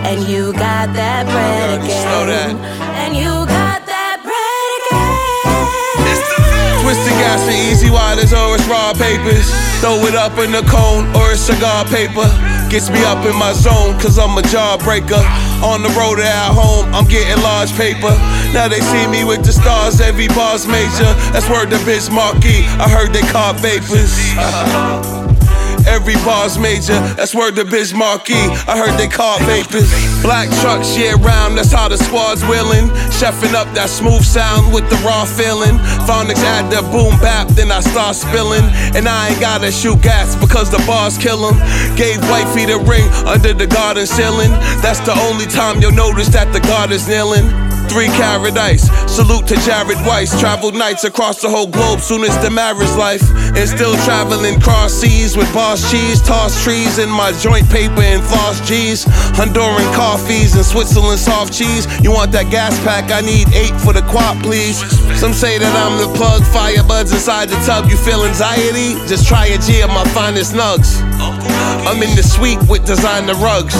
And 0.02 0.26
you 0.26 0.52
got 0.52 0.90
that 0.98 1.30
bread 1.30 1.78
again. 1.78 2.58
And 2.98 3.14
you 3.14 3.46
got 3.46 3.86
that 3.86 4.18
bread 4.26 4.80
again. 4.90 5.78
Twisted 6.82 7.14
gas 7.22 7.46
and 7.46 7.54
easy 7.70 7.86
or 8.34 8.58
it's 8.58 8.66
raw 8.66 8.92
papers. 8.98 9.46
Throw 9.78 10.02
it 10.10 10.16
up 10.16 10.38
in 10.42 10.50
the 10.50 10.62
cone 10.66 11.06
or 11.14 11.30
it's 11.30 11.42
cigar 11.46 11.84
paper. 11.86 12.26
Gets 12.70 12.90
me 12.90 13.02
up 13.04 13.24
in 13.24 13.34
my 13.34 13.54
zone, 13.54 13.98
cause 13.98 14.18
I'm 14.18 14.36
a 14.36 14.42
jawbreaker. 14.42 15.24
On 15.64 15.82
the 15.82 15.88
road 15.98 16.18
or 16.18 16.22
at 16.22 16.52
home, 16.52 16.84
I'm 16.94 17.08
getting 17.08 17.42
large 17.42 17.72
paper. 17.72 18.12
Now 18.52 18.68
they 18.68 18.80
see 18.80 19.06
me 19.06 19.24
with 19.24 19.42
the 19.42 19.52
stars, 19.52 20.02
every 20.02 20.28
bar's 20.28 20.66
major. 20.66 21.10
That's 21.32 21.48
word 21.48 21.70
to 21.70 21.82
Biz 21.86 22.10
Markie. 22.10 22.68
I 22.76 22.88
heard 22.90 23.14
they 23.14 23.22
caught 23.22 23.56
vapors. 23.56 24.12
Every 25.88 26.14
bar's 26.24 26.58
major, 26.58 26.98
that's 27.16 27.34
word 27.34 27.56
to 27.56 27.64
Biz 27.64 27.94
Markie. 27.94 28.34
I 28.68 28.76
heard 28.76 28.98
they 28.98 29.08
call 29.08 29.38
vapors. 29.40 29.90
Black 30.22 30.48
trucks 30.60 30.96
year 30.96 31.16
round, 31.16 31.56
that's 31.56 31.72
how 31.72 31.88
the 31.88 31.96
squad's 31.96 32.44
willing. 32.44 32.88
Chefing 33.18 33.54
up 33.54 33.66
that 33.74 33.88
smooth 33.88 34.22
sound 34.22 34.72
with 34.72 34.88
the 34.90 34.96
raw 35.04 35.24
feeling. 35.24 35.78
Phonics 36.06 36.44
add 36.54 36.70
the 36.70 36.82
boom 36.92 37.18
bap, 37.20 37.48
then 37.48 37.72
I 37.72 37.80
start 37.80 38.16
spilling. 38.16 38.64
And 38.94 39.08
I 39.08 39.28
ain't 39.30 39.40
gotta 39.40 39.72
shoot 39.72 40.00
gas 40.02 40.36
because 40.36 40.70
the 40.70 40.82
bars 40.86 41.16
kill 41.18 41.40
'em. 41.48 41.56
Gave 41.96 42.20
wifey 42.30 42.66
the 42.66 42.78
ring 42.78 43.08
under 43.26 43.52
the 43.52 43.66
garden 43.66 44.06
ceiling. 44.06 44.52
That's 44.82 45.00
the 45.00 45.18
only 45.28 45.46
time 45.46 45.80
you'll 45.80 45.92
notice 45.92 46.28
that 46.28 46.52
the 46.52 46.60
guard 46.60 46.92
is 46.92 47.08
kneeling. 47.08 47.67
Three 47.88 48.08
carat 48.08 48.56
ice. 48.58 48.84
Salute 49.10 49.46
to 49.48 49.56
Jared 49.64 49.98
Weiss. 50.06 50.38
Traveled 50.38 50.74
nights 50.74 51.04
across 51.04 51.40
the 51.40 51.48
whole 51.48 51.66
globe 51.66 52.00
soon 52.00 52.22
as 52.22 52.36
the 52.44 52.50
marriage 52.50 52.94
life. 52.96 53.22
And 53.56 53.68
still 53.68 53.96
traveling 54.04 54.60
cross 54.60 54.92
seas 54.92 55.36
with 55.36 55.52
boss 55.54 55.90
cheese. 55.90 56.20
Toss 56.22 56.62
trees 56.62 56.98
in 56.98 57.10
my 57.10 57.32
joint 57.40 57.68
paper 57.70 58.02
and 58.02 58.22
floss 58.22 58.60
G's. 58.68 59.04
Honduran 59.34 59.88
coffees 59.94 60.54
and 60.54 60.64
Switzerland 60.64 61.18
soft 61.18 61.52
cheese. 61.52 61.86
You 62.02 62.12
want 62.12 62.30
that 62.32 62.50
gas 62.50 62.78
pack? 62.84 63.10
I 63.10 63.20
need 63.22 63.48
eight 63.54 63.74
for 63.80 63.92
the 63.92 64.02
quad, 64.02 64.42
please. 64.42 64.78
Some 65.18 65.32
say 65.32 65.58
that 65.58 65.74
I'm 65.74 65.98
the 65.98 66.14
plug. 66.16 66.44
Fire 66.44 66.84
buds 66.86 67.12
inside 67.12 67.48
the 67.48 67.56
tub. 67.64 67.90
You 67.90 67.96
feel 67.96 68.24
anxiety? 68.24 68.94
Just 69.08 69.26
try 69.26 69.46
a 69.46 69.58
G 69.58 69.80
of 69.80 69.90
my 69.90 70.04
finest 70.12 70.52
nugs. 70.54 71.00
I'm 71.88 72.02
in 72.02 72.14
the 72.14 72.22
suite 72.22 72.60
with 72.68 72.84
designer 72.84 73.34
rugs. 73.34 73.74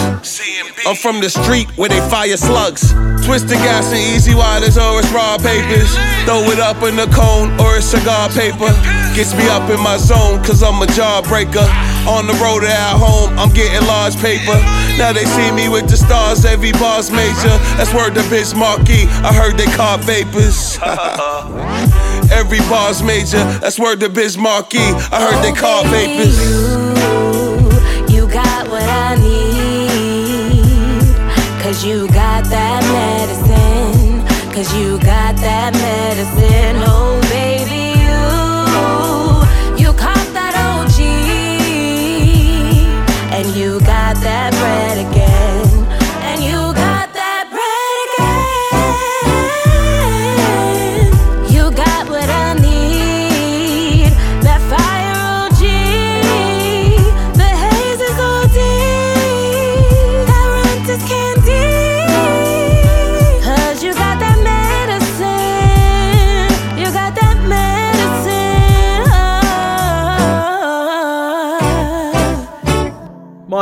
I'm 0.87 0.97
from 0.97 1.21
the 1.21 1.29
street 1.29 1.69
where 1.77 1.89
they 1.91 2.01
fire 2.09 2.37
slugs. 2.37 2.93
Twist 3.25 3.49
the 3.49 3.57
gas 3.57 3.93
easy 3.99 4.34
waters 4.34 4.78
or 4.78 4.99
it's 5.01 5.11
raw 5.12 5.36
papers. 5.38 5.90
Throw 6.24 6.42
it 6.51 6.61
up 6.61 6.82
in 6.82 6.99
a 6.99 7.07
cone 7.11 7.53
or 7.61 7.76
it's 7.76 7.86
cigar 7.86 8.28
paper. 8.30 8.70
Gets 9.14 9.34
me 9.34 9.49
up 9.49 9.68
in 9.70 9.80
my 9.82 9.96
zone 9.96 10.42
cause 10.44 10.62
I'm 10.62 10.80
a 10.82 10.86
jawbreaker. 10.86 11.66
On 12.07 12.26
the 12.26 12.32
road 12.40 12.62
or 12.64 12.72
at 12.72 12.96
home, 12.96 13.36
I'm 13.38 13.53
getting 13.53 13.86
large 13.86 14.16
paper. 14.16 14.57
Now 14.96 15.12
they 15.12 15.24
see 15.24 15.51
me 15.53 15.68
with 15.68 15.88
the 15.90 15.96
stars, 15.96 16.44
every 16.44 16.72
bar's 16.72 17.11
major. 17.11 17.55
That's 17.76 17.92
word 17.92 18.14
to 18.14 18.22
Biz 18.30 18.55
Markie. 18.55 19.07
I 19.26 19.32
heard 19.34 19.57
they 19.59 19.66
caught 19.66 20.01
vapors. 20.01 20.78
every 22.32 22.61
bar's 22.70 23.03
major. 23.03 23.42
That's 23.61 23.78
word 23.78 24.01
to 24.01 24.09
Biz 24.09 24.38
Markie. 24.38 24.78
I 25.12 25.20
heard 25.20 25.42
they 25.44 25.53
caught 25.53 25.86
vapors. 25.86 26.38
You 28.12 28.28
got 28.28 28.68
what 28.68 28.82
I 28.82 29.16
need. 29.16 29.59
Cause 31.62 31.84
you 31.84 32.07
got 32.09 32.44
that 32.46 32.82
medicine. 32.82 33.08
Cause 34.59 34.75
you 34.75 34.99
got 34.99 35.37
that 35.37 35.73
medicine. 35.73 36.83
Oh, 36.85 37.28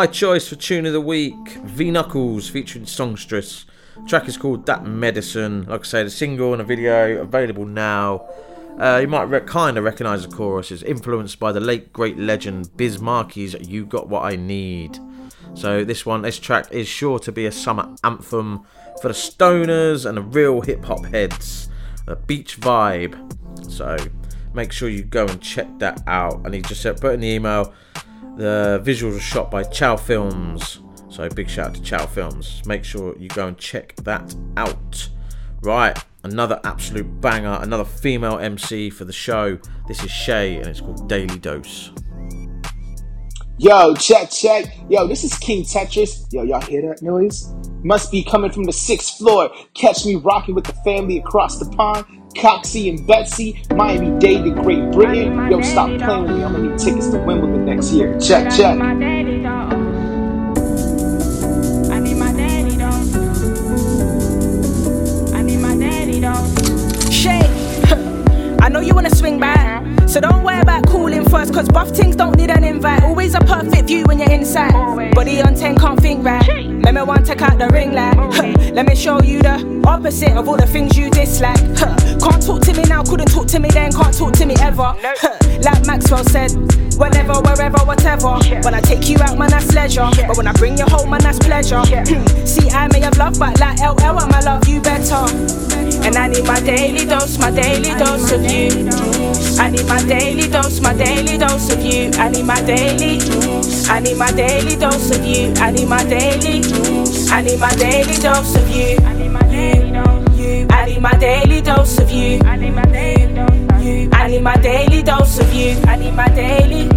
My 0.07 0.13
choice 0.13 0.47
for 0.47 0.55
tune 0.55 0.87
of 0.87 0.93
the 0.93 1.01
week, 1.01 1.59
V 1.65 1.91
Knuckles 1.91 2.49
featuring 2.49 2.87
Songstress. 2.87 3.65
track 4.07 4.29
is 4.29 4.37
called 4.37 4.65
That 4.67 4.87
Medicine. 4.87 5.65
Like 5.65 5.81
I 5.81 5.83
say, 5.83 6.05
the 6.05 6.11
single 6.11 6.53
and 6.53 6.63
a 6.63 6.65
video 6.65 7.21
available 7.21 7.65
now. 7.65 8.25
Uh, 8.79 8.99
you 9.03 9.09
might 9.09 9.25
re- 9.25 9.41
kind 9.41 9.77
of 9.77 9.83
recognise 9.83 10.25
the 10.25 10.33
chorus. 10.33 10.71
It's 10.71 10.85
influenced 10.85 11.41
by 11.41 11.51
the 11.51 11.59
late 11.59 11.93
great 11.93 12.17
legend 12.17 12.77
Biz 12.77 12.99
Markie's 12.99 13.55
"You 13.69 13.85
Got 13.85 14.09
What 14.09 14.23
I 14.23 14.37
Need." 14.37 14.97
So 15.55 15.83
this 15.83 16.07
one, 16.07 16.23
this 16.23 16.39
track 16.39 16.71
is 16.71 16.87
sure 16.87 17.19
to 17.19 17.33
be 17.33 17.47
a 17.47 17.53
summer 17.53 17.93
anthem 18.05 18.63
for 19.03 19.09
the 19.09 19.15
stoners 19.15 20.07
and 20.07 20.19
the 20.19 20.23
real 20.23 20.61
hip 20.61 20.85
hop 20.85 21.05
heads. 21.07 21.69
A 22.07 22.15
beach 22.15 22.61
vibe. 22.61 23.17
So 23.69 23.97
make 24.55 24.71
sure 24.71 24.89
you 24.89 25.03
go 25.03 25.27
and 25.27 25.41
check 25.41 25.67
that 25.81 26.01
out. 26.07 26.43
And 26.45 26.55
he 26.55 26.63
just 26.63 26.81
said, 26.81 27.01
put 27.01 27.15
in 27.15 27.21
the 27.21 27.27
email. 27.27 27.75
The 28.37 28.83
visuals 28.85 29.17
are 29.17 29.21
shot 29.21 29.51
by 29.51 29.63
Chow 29.63 29.97
Films. 29.97 30.81
So 31.09 31.27
big 31.31 31.49
shout 31.49 31.69
out 31.69 31.75
to 31.77 31.83
Chow 31.83 32.05
Films. 32.05 32.63
Make 32.67 32.85
sure 32.85 33.17
you 33.19 33.29
go 33.29 33.49
and 33.49 33.57
check 33.57 33.97
that 34.05 34.35
out. 34.59 35.09
Right, 35.63 35.99
another 36.23 36.61
absolute 36.63 37.21
banger, 37.23 37.59
another 37.63 37.85
female 37.85 38.39
MC 38.39 38.91
for 38.91 39.07
the 39.07 39.13
show. 39.13 39.59
This 39.89 40.05
is 40.05 40.13
Chey 40.13 40.57
and 40.57 40.67
it's 40.67 40.81
called 40.81 41.09
Daily 41.09 41.39
Dose. 41.39 41.93
Yo, 43.59 43.95
check, 43.95 44.31
check. 44.31 44.67
Yo, 44.91 45.07
this 45.07 45.25
is 45.25 45.33
King 45.39 45.65
Tetris. 45.65 46.31
Yo, 46.31 46.43
y'all 46.43 46.61
hear 46.61 46.83
that 46.83 47.01
noise? 47.01 47.55
Must 47.83 48.13
be 48.13 48.23
coming 48.23 48.53
from 48.53 48.65
the 48.65 48.73
sixth 48.73 49.17
floor. 49.17 49.51
Catch 49.73 50.05
me 50.05 50.17
rocking 50.17 50.55
with 50.55 50.65
the 50.65 50.75
family 50.85 51.17
across 51.17 51.59
the 51.59 51.65
pond. 51.75 52.05
Coxie 52.39 52.89
and 52.89 53.07
Betsy, 53.07 53.63
Miami 53.75 54.19
Dade 54.19 54.45
to 54.45 54.51
Great 54.63 54.91
Britain. 54.93 55.51
Yo, 55.51 55.61
stop 55.63 55.89
playing 55.99 56.23
with 56.23 56.37
me. 56.37 56.45
I'm 56.45 56.53
gonna 56.53 56.71
need 56.71 56.79
tickets 56.79 57.09
to 57.09 57.19
Wimbledon 57.19 57.65
next 57.65 57.93
year. 57.93 58.19
Check, 58.19 58.53
check. 58.53 59.16
Know 68.77 68.83
you 68.83 68.95
wanna 68.95 69.15
swing 69.15 69.41
back. 69.41 69.83
So 70.07 70.21
don't 70.21 70.43
worry 70.45 70.61
about 70.61 70.87
calling 70.87 71.25
first, 71.31 71.55
cause 71.55 71.67
buff 71.69 71.89
things 71.91 72.15
don't 72.15 72.37
need 72.37 72.51
an 72.51 72.63
invite. 72.63 73.03
Always 73.05 73.35
a 73.35 73.41
perfect 73.41 73.87
view 73.89 74.05
when 74.05 74.19
you're 74.19 74.31
inside. 74.31 75.15
Body 75.15 75.41
on 75.41 75.55
10, 75.55 75.77
can't 75.77 75.99
think 75.99 76.23
right. 76.25 76.47
Let 76.85 76.95
me 76.95 77.03
one 77.03 77.25
take 77.25 77.41
out 77.41 77.59
the 77.59 77.69
ring 77.69 77.93
light. 77.95 78.15
Huh, 78.17 78.53
Let 78.75 78.87
me 78.87 78.95
show 78.95 79.23
you 79.23 79.41
the 79.41 79.83
opposite 79.87 80.37
of 80.37 80.47
all 80.49 80.57
the 80.59 80.67
things 80.67 80.97
you 80.97 81.09
dislike. 81.11 81.59
Huh, 81.79 81.97
Can't 82.21 82.43
talk 82.45 82.61
to 82.63 82.75
me 82.75 82.83
now, 82.83 83.03
couldn't 83.03 83.29
talk 83.31 83.47
to 83.49 83.59
me 83.61 83.71
then, 83.71 83.93
can't 83.93 84.15
talk 84.17 84.33
to 84.35 84.45
me 84.45 84.55
ever. 84.61 84.95
Huh, 85.01 85.39
Like 85.63 85.87
Maxwell 85.87 86.25
said, 86.25 86.53
whenever, 86.99 87.35
wherever, 87.47 87.79
whatever. 87.87 88.33
When 88.65 88.75
I 88.75 88.81
take 88.81 89.09
you 89.09 89.17
out, 89.23 89.39
man, 89.39 89.51
that's 89.51 89.73
leisure. 89.75 90.09
But 90.29 90.37
when 90.37 90.47
I 90.47 90.53
bring 90.53 90.77
you 90.77 90.85
home, 90.85 91.09
man, 91.11 91.21
that's 91.23 91.39
pleasure. 91.39 91.81
Hmm, 91.81 92.27
See, 92.45 92.69
I 92.71 92.89
may 92.93 93.01
have 93.01 93.17
loved, 93.17 93.39
but 93.39 93.59
like 93.59 93.81
LL, 93.81 94.19
I'ma 94.21 94.41
love 94.45 94.69
you 94.69 94.81
better. 94.83 95.25
And 96.07 96.15
I 96.17 96.29
need 96.29 96.45
my 96.45 96.61
daily 96.61 97.05
dose, 97.05 97.39
my 97.39 97.51
daily 97.51 97.91
dose 97.99 98.31
of 98.31 98.43
you. 98.45 98.66
I 99.59 99.71
need 99.71 99.87
my 99.87 100.03
daily 100.05 100.49
dose, 100.49 100.81
my 100.81 100.95
daily 100.95 101.39
dose 101.39 101.73
of 101.73 101.83
you. 101.83 102.11
I 102.15 102.29
need 102.29 102.45
my 102.45 102.61
daily, 102.63 103.21
I 103.89 104.01
need 104.01 104.17
my 104.17 104.31
daily 104.33 104.77
dose 104.77 105.11
of 105.17 105.25
you. 105.25 105.53
I 105.57 105.71
need 105.71 105.89
my 105.89 106.03
daily, 106.05 106.63
I 107.31 107.43
need 107.43 107.59
my 107.61 107.71
daily 107.75 108.17
dose 108.19 108.55
of 108.57 108.69
you. 108.71 108.99
I 109.05 109.15
need 109.15 109.31
my 109.31 109.43
daily 109.43 109.91
dose. 109.93 110.07
I 110.71 110.87
need 110.87 111.01
my 111.01 111.13
daily 111.19 111.61
dose 111.61 111.99
of 111.99 112.11
you. 112.11 112.41
I 112.45 112.57
need 112.57 112.75
my 112.75 112.85
daily 112.85 113.35
dose. 113.35 114.13
I 114.13 114.29
need 114.29 114.43
my 114.43 114.57
daily 114.57 115.03
dose 115.03 115.39
of 115.39 115.53
you. 115.55 115.77
I 115.87 115.97
need 115.97 116.15
my 116.15 116.29
daily, 116.29 116.89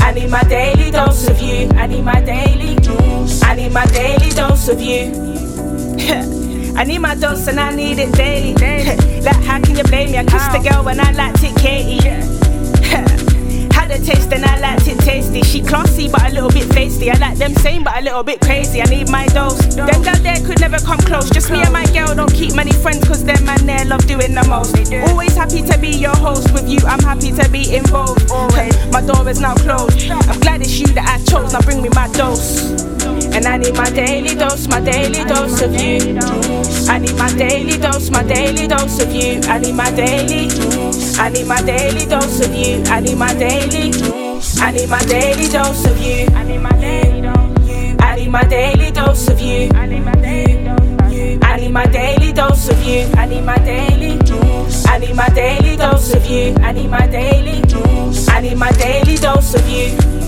I 0.00 0.12
need 0.12 0.30
my 0.30 0.42
daily 0.44 0.90
dose 0.90 1.28
of 1.28 1.40
you. 1.42 1.68
I 1.74 1.86
need 1.86 2.02
my 2.02 2.20
daily, 2.20 2.76
I 3.42 3.54
need 3.56 3.72
my 3.72 3.86
daily 3.86 4.30
dose 4.30 4.68
of 4.68 4.80
you. 4.80 6.49
I 6.76 6.84
need 6.84 6.98
my 6.98 7.14
dose 7.14 7.46
and 7.48 7.60
I 7.60 7.74
need 7.74 7.98
it 7.98 8.12
daily. 8.14 8.54
like, 9.22 9.42
how 9.44 9.60
can 9.60 9.76
you 9.76 9.84
blame 9.84 10.12
me? 10.12 10.18
I 10.18 10.24
kissed 10.24 10.52
the 10.52 10.58
girl 10.58 10.84
when 10.84 11.00
I 11.00 11.12
liked 11.12 11.42
it, 11.42 11.56
Katie. 11.56 12.08
Had 13.74 13.90
a 13.90 13.98
taste 13.98 14.32
and 14.32 14.44
I 14.44 14.58
liked 14.58 14.86
it 14.88 14.98
tasty. 15.00 15.42
She 15.42 15.62
classy 15.62 16.08
but 16.08 16.30
a 16.30 16.34
little 16.34 16.50
bit 16.50 16.68
feisty. 16.68 17.14
I 17.14 17.18
like 17.18 17.38
them 17.38 17.54
same 17.54 17.82
but 17.84 17.96
a 17.98 18.02
little 18.02 18.22
bit 18.22 18.40
crazy. 18.40 18.80
I 18.82 18.84
need 18.86 19.08
my 19.10 19.26
dose. 19.26 19.74
Them 19.74 20.02
girl 20.02 20.14
there 20.22 20.36
could 20.44 20.60
never 20.60 20.78
come 20.78 20.98
close. 20.98 21.30
Just 21.30 21.50
me 21.50 21.62
and 21.62 21.72
my 21.72 21.86
girl 21.86 22.14
don't 22.14 22.32
keep 22.32 22.54
many 22.54 22.72
friends 22.72 23.06
cause 23.06 23.24
them 23.24 23.44
man 23.44 23.64
there 23.66 23.84
love 23.84 24.06
doing 24.06 24.34
the 24.34 24.44
most. 24.48 24.76
Always 25.10 25.36
happy 25.36 25.62
to 25.62 25.78
be 25.78 25.90
your 25.90 26.16
host. 26.16 26.52
With 26.52 26.68
you, 26.68 26.78
I'm 26.86 27.00
happy 27.00 27.32
to 27.32 27.48
be 27.50 27.74
involved. 27.74 28.28
my 28.92 29.02
door 29.02 29.28
is 29.28 29.40
now 29.40 29.54
closed. 29.54 30.10
I'm 30.10 30.40
glad 30.40 30.60
it's 30.60 30.78
you 30.78 30.86
that 30.88 31.08
I 31.08 31.18
chose. 31.30 31.52
Now 31.52 31.60
bring 31.62 31.82
me 31.82 31.88
my 31.94 32.08
dose. 32.12 32.99
And 33.34 33.46
I 33.46 33.56
need 33.56 33.74
my 33.76 33.88
daily 33.90 34.34
dose, 34.34 34.66
my 34.68 34.80
daily 34.80 35.24
dose 35.24 35.62
of 35.62 35.74
you. 35.74 36.18
I 36.88 36.98
need 36.98 37.16
my 37.16 37.32
daily 37.34 37.78
dose, 37.78 38.10
my 38.10 38.22
daily 38.22 38.66
dose 38.66 39.00
of 39.00 39.12
you. 39.12 39.40
I 39.44 39.58
need 39.58 39.74
my 39.74 39.90
daily, 39.92 40.48
I 41.18 41.28
need 41.30 41.46
my 41.46 41.62
daily 41.62 42.06
dose 42.06 42.40
of 42.44 42.54
you. 42.54 42.82
I 42.86 43.00
need 43.00 43.16
my 43.16 43.32
daily, 43.34 43.92
I 44.60 44.72
need 44.72 44.88
my 44.88 45.02
daily 45.04 45.48
dose 45.48 45.86
of 45.86 46.00
you. 46.00 46.26
I 46.34 46.44
need 46.44 46.58
my 46.58 46.72
daily 46.72 47.20
dose. 47.22 48.00
I 48.00 48.16
need 48.16 48.30
my 48.30 48.44
daily 48.44 48.90
dose 48.90 49.28
of 49.28 49.40
you. 49.40 49.68
I 49.74 49.86
need 49.86 50.04
my 50.04 50.14
daily 50.14 50.64
dose. 50.64 50.90
I 51.42 51.56
need 51.56 51.72
my 51.72 51.84
daily 51.86 52.32
dose 52.32 52.68
of 52.68 52.82
you. 52.86 53.10
I 53.16 53.26
need 53.26 53.42
my 53.44 53.56
daily, 53.58 54.18
I 54.86 54.98
need 54.98 55.14
my 55.14 55.28
daily 55.28 55.76
dose 55.76 56.14
of 56.14 56.26
you. 56.26 56.54
I 56.60 56.72
need 56.72 56.88
my 56.88 57.06
daily, 57.06 57.62
I 58.28 58.40
need 58.40 58.56
my 58.56 58.70
daily 58.72 59.16
dose 59.16 59.54
of 59.54 59.68
you. 59.68 60.19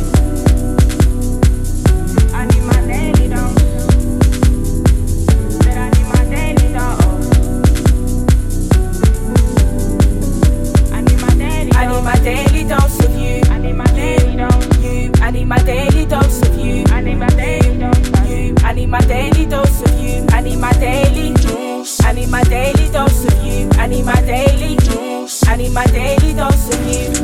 my 12.12 12.18
daily 12.18 12.64
dose 12.64 12.98
of 13.04 13.14
you. 13.16 13.40
I 13.50 13.58
need 13.58 13.72
my 13.72 13.86
daily 13.86 14.36
dose 14.36 14.66
of 14.66 14.84
you. 14.84 15.10
I 15.22 15.30
need 15.30 15.46
my 15.46 15.58
daily 15.62 16.04
dose 16.04 16.42
of 16.42 16.58
you. 16.58 16.84
I 16.88 17.00
need 17.00 17.16
my 17.16 17.28
daily 17.28 17.78
dose 17.78 18.10
of 18.10 18.28
you. 18.28 18.54
I 18.62 18.72
need 18.74 18.88
my 18.88 19.00
daily 19.00 19.46
dose 19.46 19.80
of 19.80 19.98
you. 19.98 20.26
I 20.28 20.42
need 20.42 20.58
my 20.58 20.72
daily 20.72 21.32
dose. 21.32 22.00
I 22.02 22.12
need 22.12 22.28
my 22.28 22.42
daily 22.44 22.88
dose 22.90 23.24
of 23.24 23.46
you. 23.46 23.70
I 23.78 23.86
need 23.86 24.04
my 24.04 24.20
daily 24.22 24.76
dose. 24.76 25.42
I 25.48 25.56
need 25.56 25.72
my 25.72 25.86
daily 25.86 26.34
dose 26.34 26.74
of 26.74 26.86
you. 26.86 27.21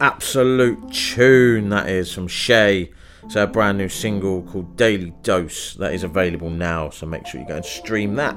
Absolute 0.00 0.92
tune 0.92 1.70
that 1.70 1.88
is 1.88 2.12
from 2.12 2.28
Chey. 2.28 2.92
It's 3.24 3.34
a 3.34 3.48
brand 3.48 3.78
new 3.78 3.88
single 3.88 4.42
called 4.42 4.76
Daily 4.76 5.12
Dose 5.22 5.74
that 5.74 5.92
is 5.92 6.04
available 6.04 6.50
now, 6.50 6.90
so 6.90 7.04
make 7.04 7.26
sure 7.26 7.40
you 7.40 7.48
go 7.48 7.56
and 7.56 7.64
stream 7.64 8.14
that. 8.14 8.36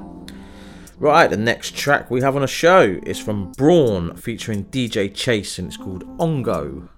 Right, 0.98 1.30
the 1.30 1.38
next 1.38 1.76
track 1.76 2.10
we 2.10 2.22
have 2.22 2.36
on 2.36 2.44
a 2.44 2.48
show 2.48 3.00
is 3.04 3.20
from 3.20 3.52
Braun 3.52 4.16
featuring 4.16 4.66
DJ 4.66 5.14
Chase 5.14 5.60
and 5.60 5.68
it's 5.68 5.78
called 5.78 6.04
On 6.20 6.42
Go. 6.42 6.90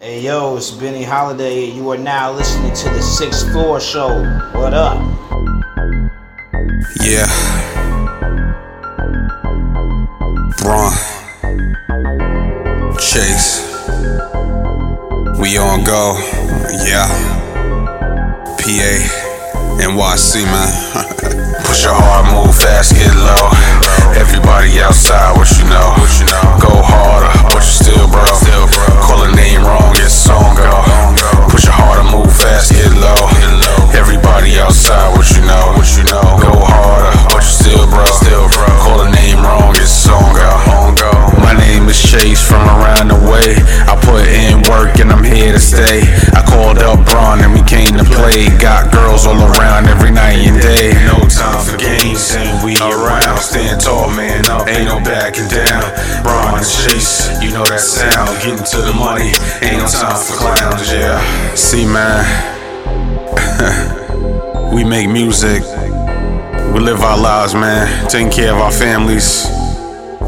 Hey 0.00 0.22
yo, 0.22 0.56
it's 0.56 0.70
Benny 0.70 1.02
Holiday. 1.02 1.66
You 1.66 1.90
are 1.90 1.98
now 1.98 2.32
listening 2.32 2.74
to 2.74 2.88
the 2.88 3.02
Sixth 3.02 3.50
Floor 3.52 3.78
Show. 3.78 4.22
What 4.54 4.72
up? 4.72 5.00
Yeah. 7.00 7.28
Braun. 10.58 10.92
Chase. 12.98 13.71
We 15.42 15.58
on 15.58 15.82
go. 15.82 16.14
Yeah. 16.86 17.10
PA. 18.54 18.92
NYC, 19.82 20.46
man. 20.46 20.70
Push 21.66 21.82
your 21.82 21.98
hard, 21.98 22.30
move 22.30 22.54
fast, 22.54 22.94
get 22.94 23.10
low. 23.10 23.50
Everybody 24.14 24.78
outside, 24.78 25.34
what 25.34 25.50
you 25.58 25.66
know? 25.66 25.98
What 25.98 26.14
you 26.20 26.26
know? 26.30 26.46
Go 26.62 26.70
harder, 26.78 27.32
but 27.50 27.58
you 27.58 27.74
still 27.74 28.06
bro. 28.06 28.22
Still 28.38 28.70
bro. 28.70 28.86
Call 29.02 29.26
a 29.26 29.34
name 29.34 29.66
wrong, 29.66 29.90
it's 29.98 30.14
song 30.14 30.54
go. 30.54 30.70
Push 31.50 31.66
your 31.66 31.74
harder, 31.74 32.06
move 32.06 32.30
fast, 32.30 32.70
get 32.70 32.94
low. 32.94 33.26
Everybody 33.98 34.62
outside, 34.62 35.10
what 35.16 35.26
you 35.34 35.42
know? 35.42 35.74
What 35.74 35.90
you 35.98 36.04
know? 36.06 36.38
Go 36.38 36.54
harder, 36.54 37.10
but 37.34 37.42
you 37.42 37.50
still 37.50 37.84
bro. 37.90 38.06
Still 38.06 38.46
bro. 38.46 38.66
Call 38.78 39.00
a 39.02 39.10
name 39.10 39.42
wrong, 39.42 39.74
it's 39.74 39.90
song 39.90 40.38
go. 40.38 41.21
My 41.42 41.54
name 41.58 41.88
is 41.90 41.98
Chase 42.00 42.40
from 42.40 42.62
around 42.62 43.08
the 43.10 43.18
way. 43.18 43.58
I 43.90 43.98
put 43.98 44.24
in 44.30 44.62
work 44.70 45.02
and 45.02 45.10
I'm 45.10 45.24
here 45.24 45.52
to 45.52 45.58
stay. 45.58 46.06
I 46.32 46.40
called 46.46 46.78
up 46.78 47.04
Braun 47.04 47.42
and 47.42 47.52
we 47.52 47.62
came 47.66 47.98
to 47.98 48.06
play. 48.06 48.46
Got 48.58 48.92
girls 48.92 49.26
all 49.26 49.36
around 49.36 49.86
every 49.90 50.10
night 50.10 50.38
and 50.46 50.62
day. 50.62 50.94
No 51.10 51.18
time 51.26 51.60
for 51.66 51.76
games 51.76 52.34
and 52.38 52.64
we 52.64 52.78
around. 52.78 53.38
Stand 53.42 53.80
tall, 53.80 54.08
man 54.14 54.46
up, 54.48 54.68
ain't 54.68 54.86
no 54.86 55.02
backing 55.02 55.48
down. 55.48 55.82
Braun 56.22 56.62
and 56.62 56.66
Chase, 56.66 57.28
you 57.42 57.50
know 57.50 57.66
that 57.66 57.80
sound. 57.80 58.30
Getting 58.42 58.64
to 58.64 58.78
the 58.86 58.94
money, 58.94 59.34
ain't 59.66 59.82
no 59.82 59.86
time 59.90 60.16
for 60.16 60.38
clowns, 60.38 60.90
yeah. 60.92 61.18
See, 61.54 61.84
man, 61.84 62.22
we 64.74 64.84
make 64.84 65.08
music. 65.08 65.62
We 66.72 66.80
live 66.80 67.00
our 67.00 67.18
lives, 67.18 67.54
man. 67.54 68.08
Taking 68.08 68.30
care 68.30 68.54
of 68.54 68.60
our 68.60 68.72
families. 68.72 69.44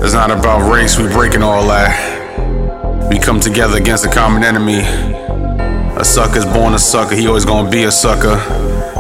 It's 0.02 0.12
not 0.12 0.30
about 0.30 0.70
race, 0.70 0.98
we 0.98 1.06
breaking 1.08 1.42
all 1.42 1.66
that. 1.68 1.92
We 3.10 3.18
come 3.18 3.40
together 3.40 3.76
against 3.76 4.04
a 4.04 4.10
common 4.10 4.42
enemy. 4.42 4.80
A 4.80 6.04
sucker's 6.04 6.44
born 6.44 6.74
a 6.74 6.78
sucker, 6.78 7.14
he 7.14 7.26
always 7.28 7.44
gonna 7.44 7.70
be 7.70 7.84
a 7.84 7.92
sucker. 7.92 8.40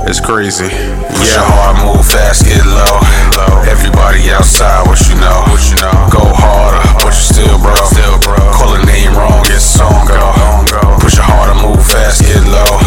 It's 0.06 0.20
crazy. 0.20 0.68
Push 0.68 1.32
yeah. 1.32 1.40
your 1.40 1.48
hard, 1.48 1.76
move 1.80 2.04
fast, 2.04 2.44
get 2.44 2.60
low. 2.60 3.00
Everybody 3.64 4.28
outside, 4.30 4.84
what 4.86 5.00
you 5.08 5.16
know? 5.16 5.40
What 5.48 5.64
you 5.72 5.80
know? 5.80 5.96
Go 6.12 6.20
harder, 6.20 6.84
but 7.00 7.16
you 7.16 7.24
still 7.24 7.56
bro. 7.58 7.72
Still 7.88 8.20
bro. 8.20 8.36
Call 8.52 8.76
a 8.76 8.84
name 8.84 9.16
wrong, 9.16 9.40
it's 9.48 9.64
song 9.64 10.04
go. 10.04 10.20
Push 11.00 11.16
your 11.16 11.24
harder, 11.24 11.56
move 11.56 11.80
fast, 11.80 12.20
get 12.20 12.44
low. 12.44 12.80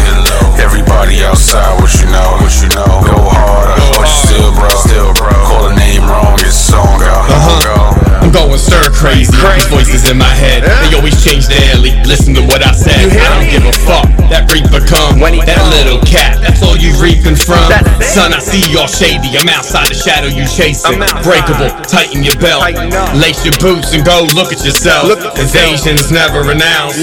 Everybody 0.62 1.22
outside, 1.26 1.74
what 1.82 1.90
you 1.98 2.06
know? 2.06 2.38
What 2.38 2.54
you 2.62 2.70
know? 2.70 3.02
Go 3.02 3.18
harder, 3.18 3.74
but 3.98 4.06
you 4.06 4.18
still 4.30 4.50
bro. 4.54 4.70
Still 4.86 5.10
bro. 5.18 5.34
Call 5.46 5.70
a 5.70 5.74
name 5.74 6.06
wrong, 6.06 6.38
it's 6.38 6.54
song 6.54 7.02
go. 7.02 7.10
Uh-huh. 7.10 7.87
I'm 8.28 8.34
going 8.34 8.60
stir 8.60 8.92
crazy. 8.92 9.32
These 9.32 9.72
voices 9.72 10.04
in 10.10 10.18
my 10.20 10.28
head, 10.28 10.60
they 10.60 10.92
always 10.92 11.16
change 11.24 11.48
daily. 11.48 11.96
Listen 12.04 12.36
to 12.36 12.44
what 12.44 12.60
I 12.60 12.76
said. 12.76 13.08
I 13.16 13.40
don't 13.40 13.48
give 13.48 13.64
a 13.64 13.72
fuck. 13.88 14.04
That 14.28 14.52
reaper 14.52 14.84
come, 14.84 15.16
that 15.48 15.64
little 15.72 15.96
cat. 16.04 16.36
That's 16.44 16.60
all 16.60 16.76
you 16.76 16.92
reaping 17.00 17.40
from. 17.40 17.72
Son, 18.04 18.36
I 18.36 18.40
see 18.44 18.60
y'all 18.68 18.84
shady. 18.84 19.32
I'm 19.32 19.48
outside 19.48 19.88
the 19.88 19.96
shadow 19.96 20.28
you 20.28 20.44
chasing. 20.44 21.00
Breakable, 21.24 21.72
tighten 21.88 22.20
your 22.20 22.36
belt. 22.36 22.68
Lace 23.16 23.48
your 23.48 23.56
boots 23.64 23.96
and 23.96 24.04
go 24.04 24.28
look 24.36 24.52
at 24.52 24.60
yourself. 24.60 25.08
Invasion's 25.40 26.12
never 26.12 26.44
announced. 26.52 27.00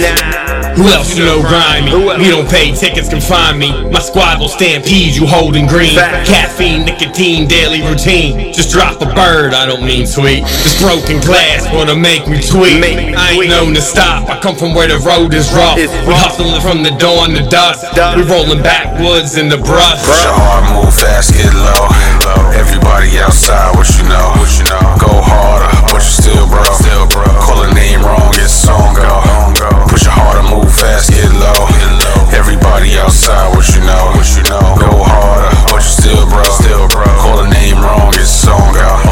Who 0.78 0.86
else 0.94 1.18
you 1.18 1.26
know 1.26 1.42
grimy? 1.42 1.90
We 2.22 2.30
don't 2.30 2.46
pay 2.46 2.70
tickets, 2.78 3.10
can 3.10 3.18
find 3.18 3.58
me. 3.58 3.74
My 3.90 3.98
squad 3.98 4.38
will 4.38 4.54
stampede 4.54 5.18
you 5.18 5.26
holding 5.26 5.66
green. 5.66 5.98
Caffeine, 6.30 6.86
nicotine, 6.86 7.50
daily 7.50 7.82
routine. 7.82 8.54
Just 8.54 8.70
drop 8.70 9.02
a 9.02 9.10
bird, 9.18 9.58
I 9.58 9.66
don't 9.66 9.82
mean 9.82 10.06
sweet. 10.06 10.46
This 10.62 10.78
broken 10.78 11.15
glass 11.22 11.68
wanna 11.74 11.96
make 11.96 12.28
me 12.28 12.42
tweet. 12.42 12.84
I 13.16 13.38
ain't 13.38 13.50
known 13.50 13.74
to 13.76 13.82
stop. 13.82 14.30
I 14.30 14.40
come 14.40 14.56
from 14.56 14.74
where 14.74 14.88
the 14.88 15.00
road 15.00 15.34
is 15.34 15.52
rough. 15.54 15.78
We 15.78 16.14
hustling 16.14 16.60
from 16.62 16.84
the 16.84 16.92
dawn 16.98 17.32
to 17.36 17.44
dusk. 17.48 17.86
We 18.16 18.24
rolling 18.24 18.64
backwoods 18.64 19.38
in 19.38 19.50
the 19.50 19.58
brush. 19.58 20.02
Push 20.04 20.24
your 20.24 20.36
hard, 20.36 20.64
move 20.74 20.94
fast, 20.94 21.34
get 21.34 21.54
low. 21.54 21.88
Everybody 22.56 23.20
outside, 23.20 23.76
what 23.76 23.88
you 23.96 24.04
know? 24.08 24.34
What 24.40 24.52
you 24.58 24.66
know? 24.72 24.84
Go 25.00 25.12
harder, 25.22 25.72
but 25.92 26.02
you 26.02 26.14
still 26.26 26.46
bro. 26.48 26.64
Still 26.80 27.06
bro. 27.12 27.28
Call 27.44 27.64
a 27.64 27.70
name 27.74 28.02
wrong, 28.02 28.32
it's 28.36 28.52
song 28.52 28.96
go. 28.96 29.22
Push 29.92 30.06
your 30.08 30.16
harder, 30.16 30.44
move 30.50 30.72
fast, 30.72 31.12
get 31.12 31.30
low. 31.38 31.70
Everybody 32.34 32.98
outside, 32.98 33.54
what 33.56 33.68
you 33.72 33.82
know? 33.86 34.12
What 34.16 34.28
you 34.36 34.44
know? 34.50 34.66
Go 34.80 34.92
harder, 35.04 35.52
but 35.72 35.84
you 35.84 35.92
still 35.94 36.26
bro. 36.28 36.44
Still 36.44 36.88
bro. 36.90 37.06
Call 37.22 37.40
a 37.44 37.50
name 37.50 37.80
wrong, 37.80 38.12
it's 38.16 38.30
song 38.30 38.74
go. 38.74 39.05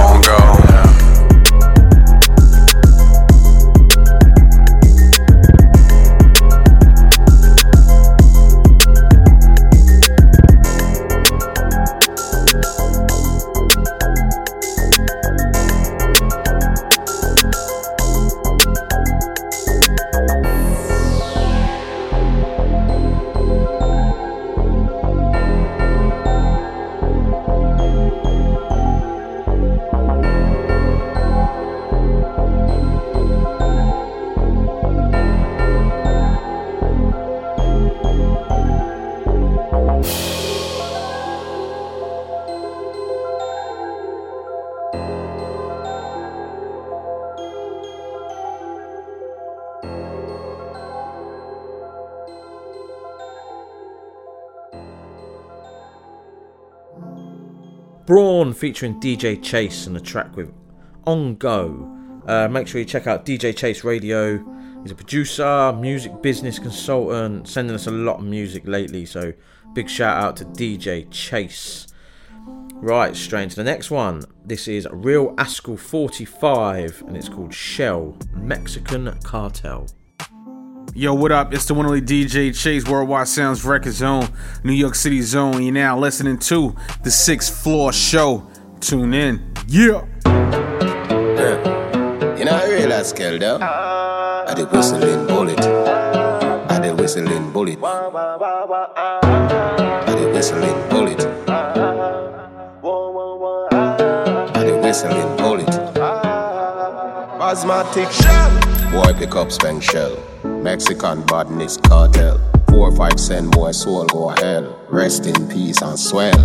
Braun 58.06 58.54
featuring 58.54 59.00
DJ 59.00 59.42
Chase 59.42 59.88
and 59.88 59.96
a 59.96 60.02
track 60.02 60.36
with 60.36 60.52
On 61.06 61.36
Go. 61.36 61.90
Uh, 62.28 62.50
make 62.50 62.68
sure 62.68 62.80
you 62.80 62.86
check 62.86 63.08
out 63.08 63.26
DJ 63.26 63.56
Chase 63.56 63.86
Radio. 63.86 64.44
He's 64.82 64.92
a 64.92 64.96
producer, 64.96 65.72
music 65.72 66.22
business 66.22 66.60
consultant, 66.60 67.48
sending 67.48 67.74
us 67.74 67.88
a 67.88 67.92
lot 67.92 68.20
of 68.20 68.26
music 68.26 68.64
lately. 68.68 69.06
So 69.06 69.32
big 69.74 69.90
shout 69.90 70.22
out 70.22 70.36
to 70.38 70.46
DJ 70.46 71.10
Chase. 71.12 71.88
Right, 72.74 73.16
straight 73.16 73.44
into 73.44 73.56
the 73.56 73.64
next 73.64 73.90
one. 73.90 74.24
This 74.44 74.68
is 74.68 74.86
Real 74.92 75.34
Askel 75.36 75.80
45 75.80 77.04
and 77.08 77.16
it's 77.16 77.30
called 77.30 77.54
Shell 77.54 78.18
Mexican 78.34 79.18
Cartel. 79.24 79.88
Yo, 80.96 81.12
what 81.12 81.32
up? 81.32 81.52
It's 81.56 81.66
the 81.66 81.74
one 81.74 81.88
only 81.88 82.02
DJ 82.02 82.56
Chase, 82.56 82.88
Worldwide 82.88 83.28
Sounds 83.28 83.66
Record 83.66 83.94
Zone, 83.94 84.28
New 84.64 84.74
York 84.74 84.94
City 84.94 85.24
Zone. 85.24 85.64
You're 85.64 85.74
now 85.74 85.98
listening 85.98 86.38
to 86.38 86.76
the 87.02 87.10
Sixth 87.10 87.64
Floor 87.64 87.92
Show. 87.92 88.48
Tune 88.80 89.16
in. 89.16 89.42
Yeah. 89.66 90.06
You 92.38 92.46
know, 92.46 92.52
I 92.52 92.70
realize, 92.70 93.12
girl, 93.12 93.40
though. 93.40 93.58
I 93.60 94.54
the 94.56 94.68
whistling 94.68 95.26
bullet. 95.26 95.60
I 95.60 96.80
the 96.80 96.94
whistling 96.96 97.52
bullet. 97.52 97.80
I 97.84 98.06
the 100.16 100.30
whistling 100.32 100.90
bullet. 100.90 101.26
I 104.54 104.64
the 104.64 104.78
whistling 104.84 105.38
bullet. 105.38 105.70
asthmatic. 107.42 108.10
Boy 108.92 109.12
pick 109.18 109.36
up 109.36 109.52
spank 109.52 109.82
shell. 109.82 110.33
Mexican 110.64 111.22
badness 111.24 111.76
cartel. 111.76 112.40
Four 112.70 112.96
five 112.96 113.20
send 113.20 113.52
boy 113.52 113.72
soul 113.72 114.06
go 114.06 114.30
hell. 114.30 114.80
Rest 114.90 115.26
in 115.26 115.50
peace 115.50 115.82
and 115.82 116.00
swell. 116.00 116.38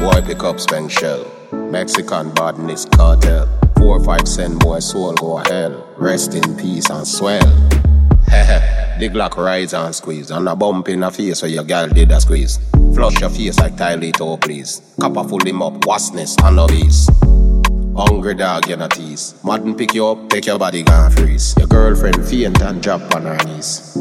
Boy 0.00 0.20
pick 0.26 0.42
up 0.42 0.58
spank 0.58 0.90
shell. 0.90 1.24
Mexican 1.52 2.34
badness 2.34 2.84
cartel. 2.86 3.48
Four 3.78 4.02
five 4.02 4.26
send 4.26 4.58
boy 4.58 4.80
soul 4.80 5.14
go 5.14 5.36
hell. 5.36 5.88
Rest 5.96 6.34
in 6.34 6.56
peace 6.56 6.90
and 6.90 7.06
swell. 7.06 7.40
Hehe, 8.26 8.98
the 8.98 9.08
Glock 9.08 9.36
rise 9.36 9.72
and 9.72 9.94
squeeze. 9.94 10.32
And 10.32 10.48
a 10.48 10.56
bump 10.56 10.88
in 10.88 11.00
the 11.00 11.12
face 11.12 11.42
where 11.42 11.50
your 11.52 11.64
girl 11.64 11.86
did 11.88 12.10
a 12.10 12.20
squeeze. 12.20 12.58
Flush 12.92 13.20
your 13.20 13.30
face 13.30 13.56
like 13.60 13.76
Tylee 13.76 14.12
oh 14.20 14.36
please. 14.36 14.82
Copper 15.00 15.22
full 15.28 15.46
him 15.46 15.62
up, 15.62 15.74
wasness 15.86 16.36
and 16.42 16.58
obese. 16.58 17.08
Hungry 17.96 18.34
dog, 18.34 18.68
you 18.68 18.76
not 18.76 18.90
tease. 18.90 19.34
Madden 19.44 19.76
pick 19.76 19.94
you 19.94 20.04
up, 20.08 20.28
take 20.28 20.46
your 20.46 20.58
body 20.58 20.82
gone 20.82 21.12
freeze. 21.12 21.54
Your 21.56 21.68
girlfriend 21.68 22.26
faint 22.26 22.60
and 22.60 22.82
drop 22.82 23.14
on 23.14 23.22
her 23.22 23.36
knees. 23.44 23.96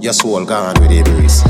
Your 0.00 0.12
soul 0.12 0.44
gone 0.44 0.74
with 0.80 0.92
a 0.92 1.02
breeze. 1.02 1.42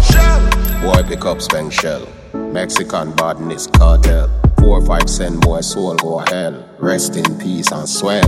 Boy 0.81 1.03
pick 1.07 1.27
up 1.27 1.43
spank 1.43 1.73
shell. 1.73 2.09
Mexican 2.33 3.15
badness 3.17 3.67
cartel. 3.67 4.31
Four 4.59 4.81
five 4.87 5.11
cent 5.11 5.43
boy 5.43 5.61
soul 5.61 5.95
go 5.97 6.19
hell. 6.31 6.67
Rest 6.79 7.17
in 7.17 7.39
peace 7.39 7.71
and 7.71 7.87
swell. 7.87 8.23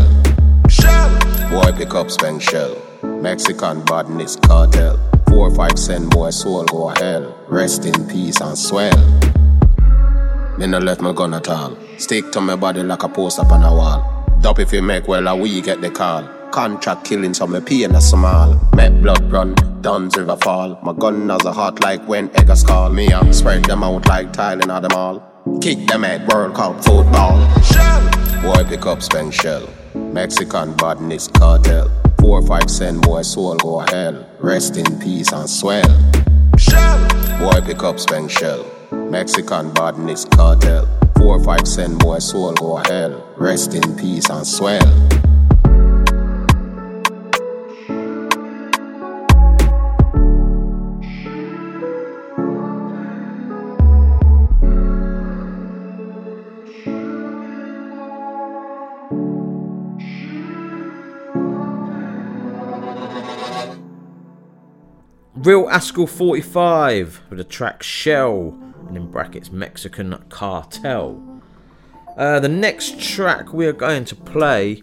Shell. 0.68 1.18
Boy 1.48 1.72
pick 1.78 1.94
up 1.94 2.11
spank 2.11 2.42
shell. 2.42 2.76
Mexican 3.02 3.82
badness 3.86 4.36
cartel. 4.36 5.00
Four 5.30 5.54
five 5.54 5.78
cent 5.78 6.11
boy 6.11 6.28
soul 6.28 6.64
go 6.66 6.88
hell. 6.88 7.34
Rest 7.48 7.86
in 7.86 8.07
peace 8.07 8.38
and 8.42 8.59
swell. 8.59 8.98
Me 10.59 10.66
no 10.66 10.78
let 10.78 11.00
my 11.00 11.12
gun 11.12 11.32
at 11.32 11.48
all. 11.48 11.74
Stick 11.99 12.30
to 12.32 12.42
my 12.42 12.57
body 12.57 12.82
like 12.82 13.03
a 13.03 13.09
post 13.09 13.38
up 13.38 13.51
on 13.51 13.62
a 13.62 13.74
wall. 13.74 14.26
Dop 14.42 14.59
if 14.59 14.70
you 14.72 14.82
make 14.82 15.09
well, 15.09 15.26
a 15.28 15.34
we 15.34 15.62
get 15.62 15.80
the 15.80 15.90
call. 15.90 16.24
Contract 16.51 17.07
killing, 17.07 17.32
so 17.32 17.47
me 17.47 17.61
pay 17.61 17.84
in 17.84 17.94
a 17.94 18.01
small. 18.01 18.55
Met 18.74 19.01
blood 19.03 19.32
run, 19.32 19.55
Dunn's 19.80 20.16
River 20.16 20.36
fall. 20.36 20.78
My 20.82 20.92
gun 20.92 21.28
has 21.30 21.44
a 21.47 21.53
heart 21.53 21.82
like 21.82 22.07
when 22.07 22.28
Eggers 22.36 22.64
call 22.64 22.90
me 22.90 23.11
and 23.11 23.34
spread 23.34 23.64
them 23.64 23.82
out 23.82 24.07
like 24.09 24.32
tiling 24.32 24.70
at 24.70 24.82
them 24.82 24.92
all. 24.92 25.20
Kick 25.62 25.86
them 25.86 26.05
at 26.05 26.30
World 26.30 26.55
Cup 26.55 26.76
football. 26.84 27.38
Shell! 27.62 28.42
Boy 28.42 28.64
pick 28.68 28.84
up 28.84 29.01
spank 29.01 29.32
shell. 29.32 29.66
Mexican 29.94 30.74
badness 30.74 31.28
cartel. 31.28 31.90
Four 32.20 32.47
five 32.47 32.70
cent 32.70 33.03
boy 33.03 33.22
soul 33.22 33.57
go 33.57 33.78
hell. 33.78 34.28
Rest 34.38 34.76
in 34.76 34.99
peace 35.01 35.32
and 35.32 35.49
swell. 35.49 35.88
Shell! 36.59 37.09
Boy 37.38 37.61
pick 37.64 37.82
up 37.82 37.99
spank 37.99 38.30
shell. 38.30 38.66
Mexican 38.92 39.72
badness 39.72 40.26
cartel. 40.26 41.05
Four 41.27 41.43
five 41.43 41.66
cent 41.66 41.99
boy 41.99 42.20
soul 42.20 42.53
go 42.53 42.77
hell. 42.77 43.35
Rest 43.37 43.74
in 43.74 43.97
peace 43.97 44.31
and 44.31 44.47
swell. 44.47 44.79
Real 65.35 65.66
Askel 65.66 66.09
45 66.09 67.20
with 67.31 67.39
the 67.39 67.45
track 67.45 67.83
Shell 67.83 68.66
and 68.89 68.97
in 68.97 69.11
brackets 69.11 69.51
Mexican 69.51 70.22
Cartel. 70.28 71.43
Uh, 72.16 72.41
the 72.41 72.49
next 72.49 72.99
track 72.99 73.53
we 73.53 73.66
are 73.66 73.72
going 73.72 74.05
to 74.07 74.16
play 74.16 74.82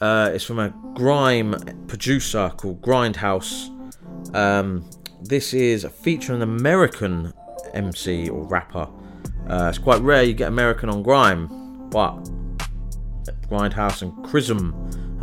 uh, 0.00 0.30
is 0.32 0.44
from 0.44 0.58
a 0.58 0.68
grime 0.94 1.54
producer 1.86 2.52
called 2.56 2.82
Grindhouse. 2.82 3.74
Um, 4.34 4.88
this 5.22 5.54
is 5.54 5.86
featuring 6.02 6.42
an 6.42 6.48
American 6.48 7.32
MC 7.74 8.28
or 8.28 8.44
rapper. 8.44 8.88
Uh, 9.48 9.68
it's 9.68 9.78
quite 9.78 10.00
rare 10.02 10.22
you 10.22 10.34
get 10.34 10.48
American 10.48 10.90
on 10.90 11.02
grime, 11.02 11.88
but 11.88 12.22
Grindhouse 13.48 14.02
and 14.02 14.12
Krizm 14.24 14.72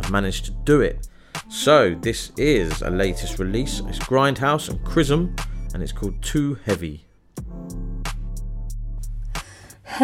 have 0.02 0.10
managed 0.10 0.46
to 0.46 0.50
do 0.50 0.80
it. 0.80 1.08
So 1.48 1.94
this 1.94 2.32
is 2.36 2.82
a 2.82 2.90
latest 2.90 3.38
release. 3.38 3.80
It's 3.86 4.00
Grindhouse 4.00 4.68
and 4.68 4.80
Krizm, 4.80 5.38
and 5.72 5.82
it's 5.82 5.92
called 5.92 6.20
Too 6.22 6.58
Heavy. 6.64 7.05
Hey, 9.86 10.02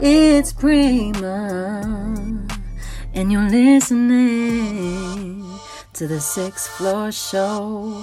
it's 0.00 0.52
Prima, 0.54 1.82
and 3.12 3.30
you're 3.30 3.50
listening 3.50 5.44
to 5.92 6.08
the 6.08 6.20
sixth 6.20 6.70
floor 6.70 7.12
show. 7.12 8.02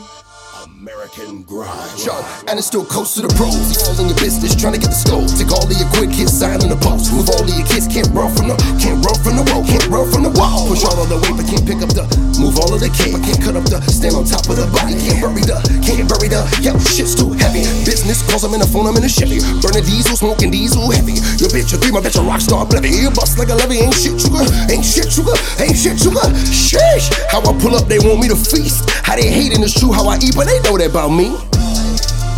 American 0.80 1.44
grind. 1.44 2.00
Sharp, 2.00 2.24
and 2.48 2.56
it's 2.56 2.72
still 2.72 2.88
close 2.88 3.12
to 3.20 3.22
the 3.22 3.28
pros. 3.36 3.76
All 3.84 4.00
in 4.00 4.08
your 4.08 4.16
business, 4.16 4.56
trying 4.56 4.72
to 4.72 4.80
get 4.80 4.96
the 4.96 4.96
scope. 4.96 5.28
Take 5.36 5.52
all 5.52 5.68
of 5.68 5.76
your 5.76 5.92
quick 5.92 6.08
hits, 6.08 6.32
sign 6.32 6.64
in 6.64 6.72
the 6.72 6.80
post. 6.80 7.12
Move 7.12 7.28
all 7.36 7.44
of 7.44 7.52
your 7.52 7.68
kids, 7.68 7.84
can't 7.84 8.08
run 8.16 8.32
from 8.32 8.48
the, 8.48 8.56
can't 8.80 8.96
run 9.04 9.18
from 9.20 9.36
the 9.36 9.44
wall, 9.52 9.60
can't 9.68 9.84
run 9.92 10.08
from 10.08 10.24
the 10.24 10.32
wall. 10.40 10.72
Push 10.72 10.88
all 10.88 10.96
of 10.96 11.12
the 11.12 11.20
weight, 11.20 11.36
but 11.36 11.44
can't 11.52 11.68
pick 11.68 11.84
up 11.84 11.92
the, 11.92 12.08
move 12.40 12.56
all 12.56 12.72
of 12.72 12.80
the 12.80 12.88
cape, 12.96 13.12
but 13.12 13.20
can't 13.28 13.44
cut 13.44 13.60
up 13.60 13.68
the, 13.68 13.84
stand 13.92 14.16
on 14.16 14.24
top 14.24 14.48
of 14.48 14.56
the 14.56 14.72
body, 14.72 14.96
can't 15.04 15.20
bury 15.20 15.44
the, 15.44 15.60
can't 15.84 16.08
bury 16.08 16.32
the, 16.32 16.40
yo, 16.64 16.72
shit's 16.88 17.12
too 17.12 17.36
heavy. 17.36 17.68
Business 17.84 18.24
calls, 18.24 18.48
I'm 18.48 18.56
in 18.56 18.64
the 18.64 18.70
phone, 18.72 18.88
I'm 18.88 18.96
in 18.96 19.04
a 19.04 19.12
Chevy. 19.12 19.44
Burning 19.60 19.84
diesel, 19.84 20.16
smoking 20.16 20.48
diesel 20.48 20.88
heavy. 20.96 21.20
Your 21.44 21.52
bitch, 21.52 21.76
your 21.76 21.84
dream, 21.84 22.00
my 22.00 22.02
bitch, 22.04 22.16
a 22.16 22.24
rock 22.24 22.40
star 22.40 22.64
blevy. 22.64 22.96
You 22.96 23.12
bust 23.12 23.36
like 23.36 23.52
a 23.52 23.58
levy, 23.60 23.84
ain't 23.84 24.00
shit 24.00 24.16
sugar, 24.16 24.48
ain't 24.72 24.88
shit 24.88 25.12
sugar, 25.12 25.36
ain't 25.60 25.76
shit 25.76 26.00
sugar. 26.00 26.24
Sheesh, 26.48 27.12
how 27.28 27.44
I 27.44 27.52
pull 27.60 27.76
up, 27.76 27.92
they 27.92 28.00
want 28.00 28.24
me 28.24 28.32
to 28.32 28.40
feast. 28.40 28.88
How 29.04 29.20
they 29.20 29.28
hating 29.28 29.60
is 29.60 29.76
true, 29.76 29.92
how 29.92 30.08
I 30.08 30.16
eat, 30.24 30.40
but 30.40 30.48
they 30.48 30.62
know 30.70 30.78
that 30.78 30.92
about 30.92 31.10
me. 31.10 31.49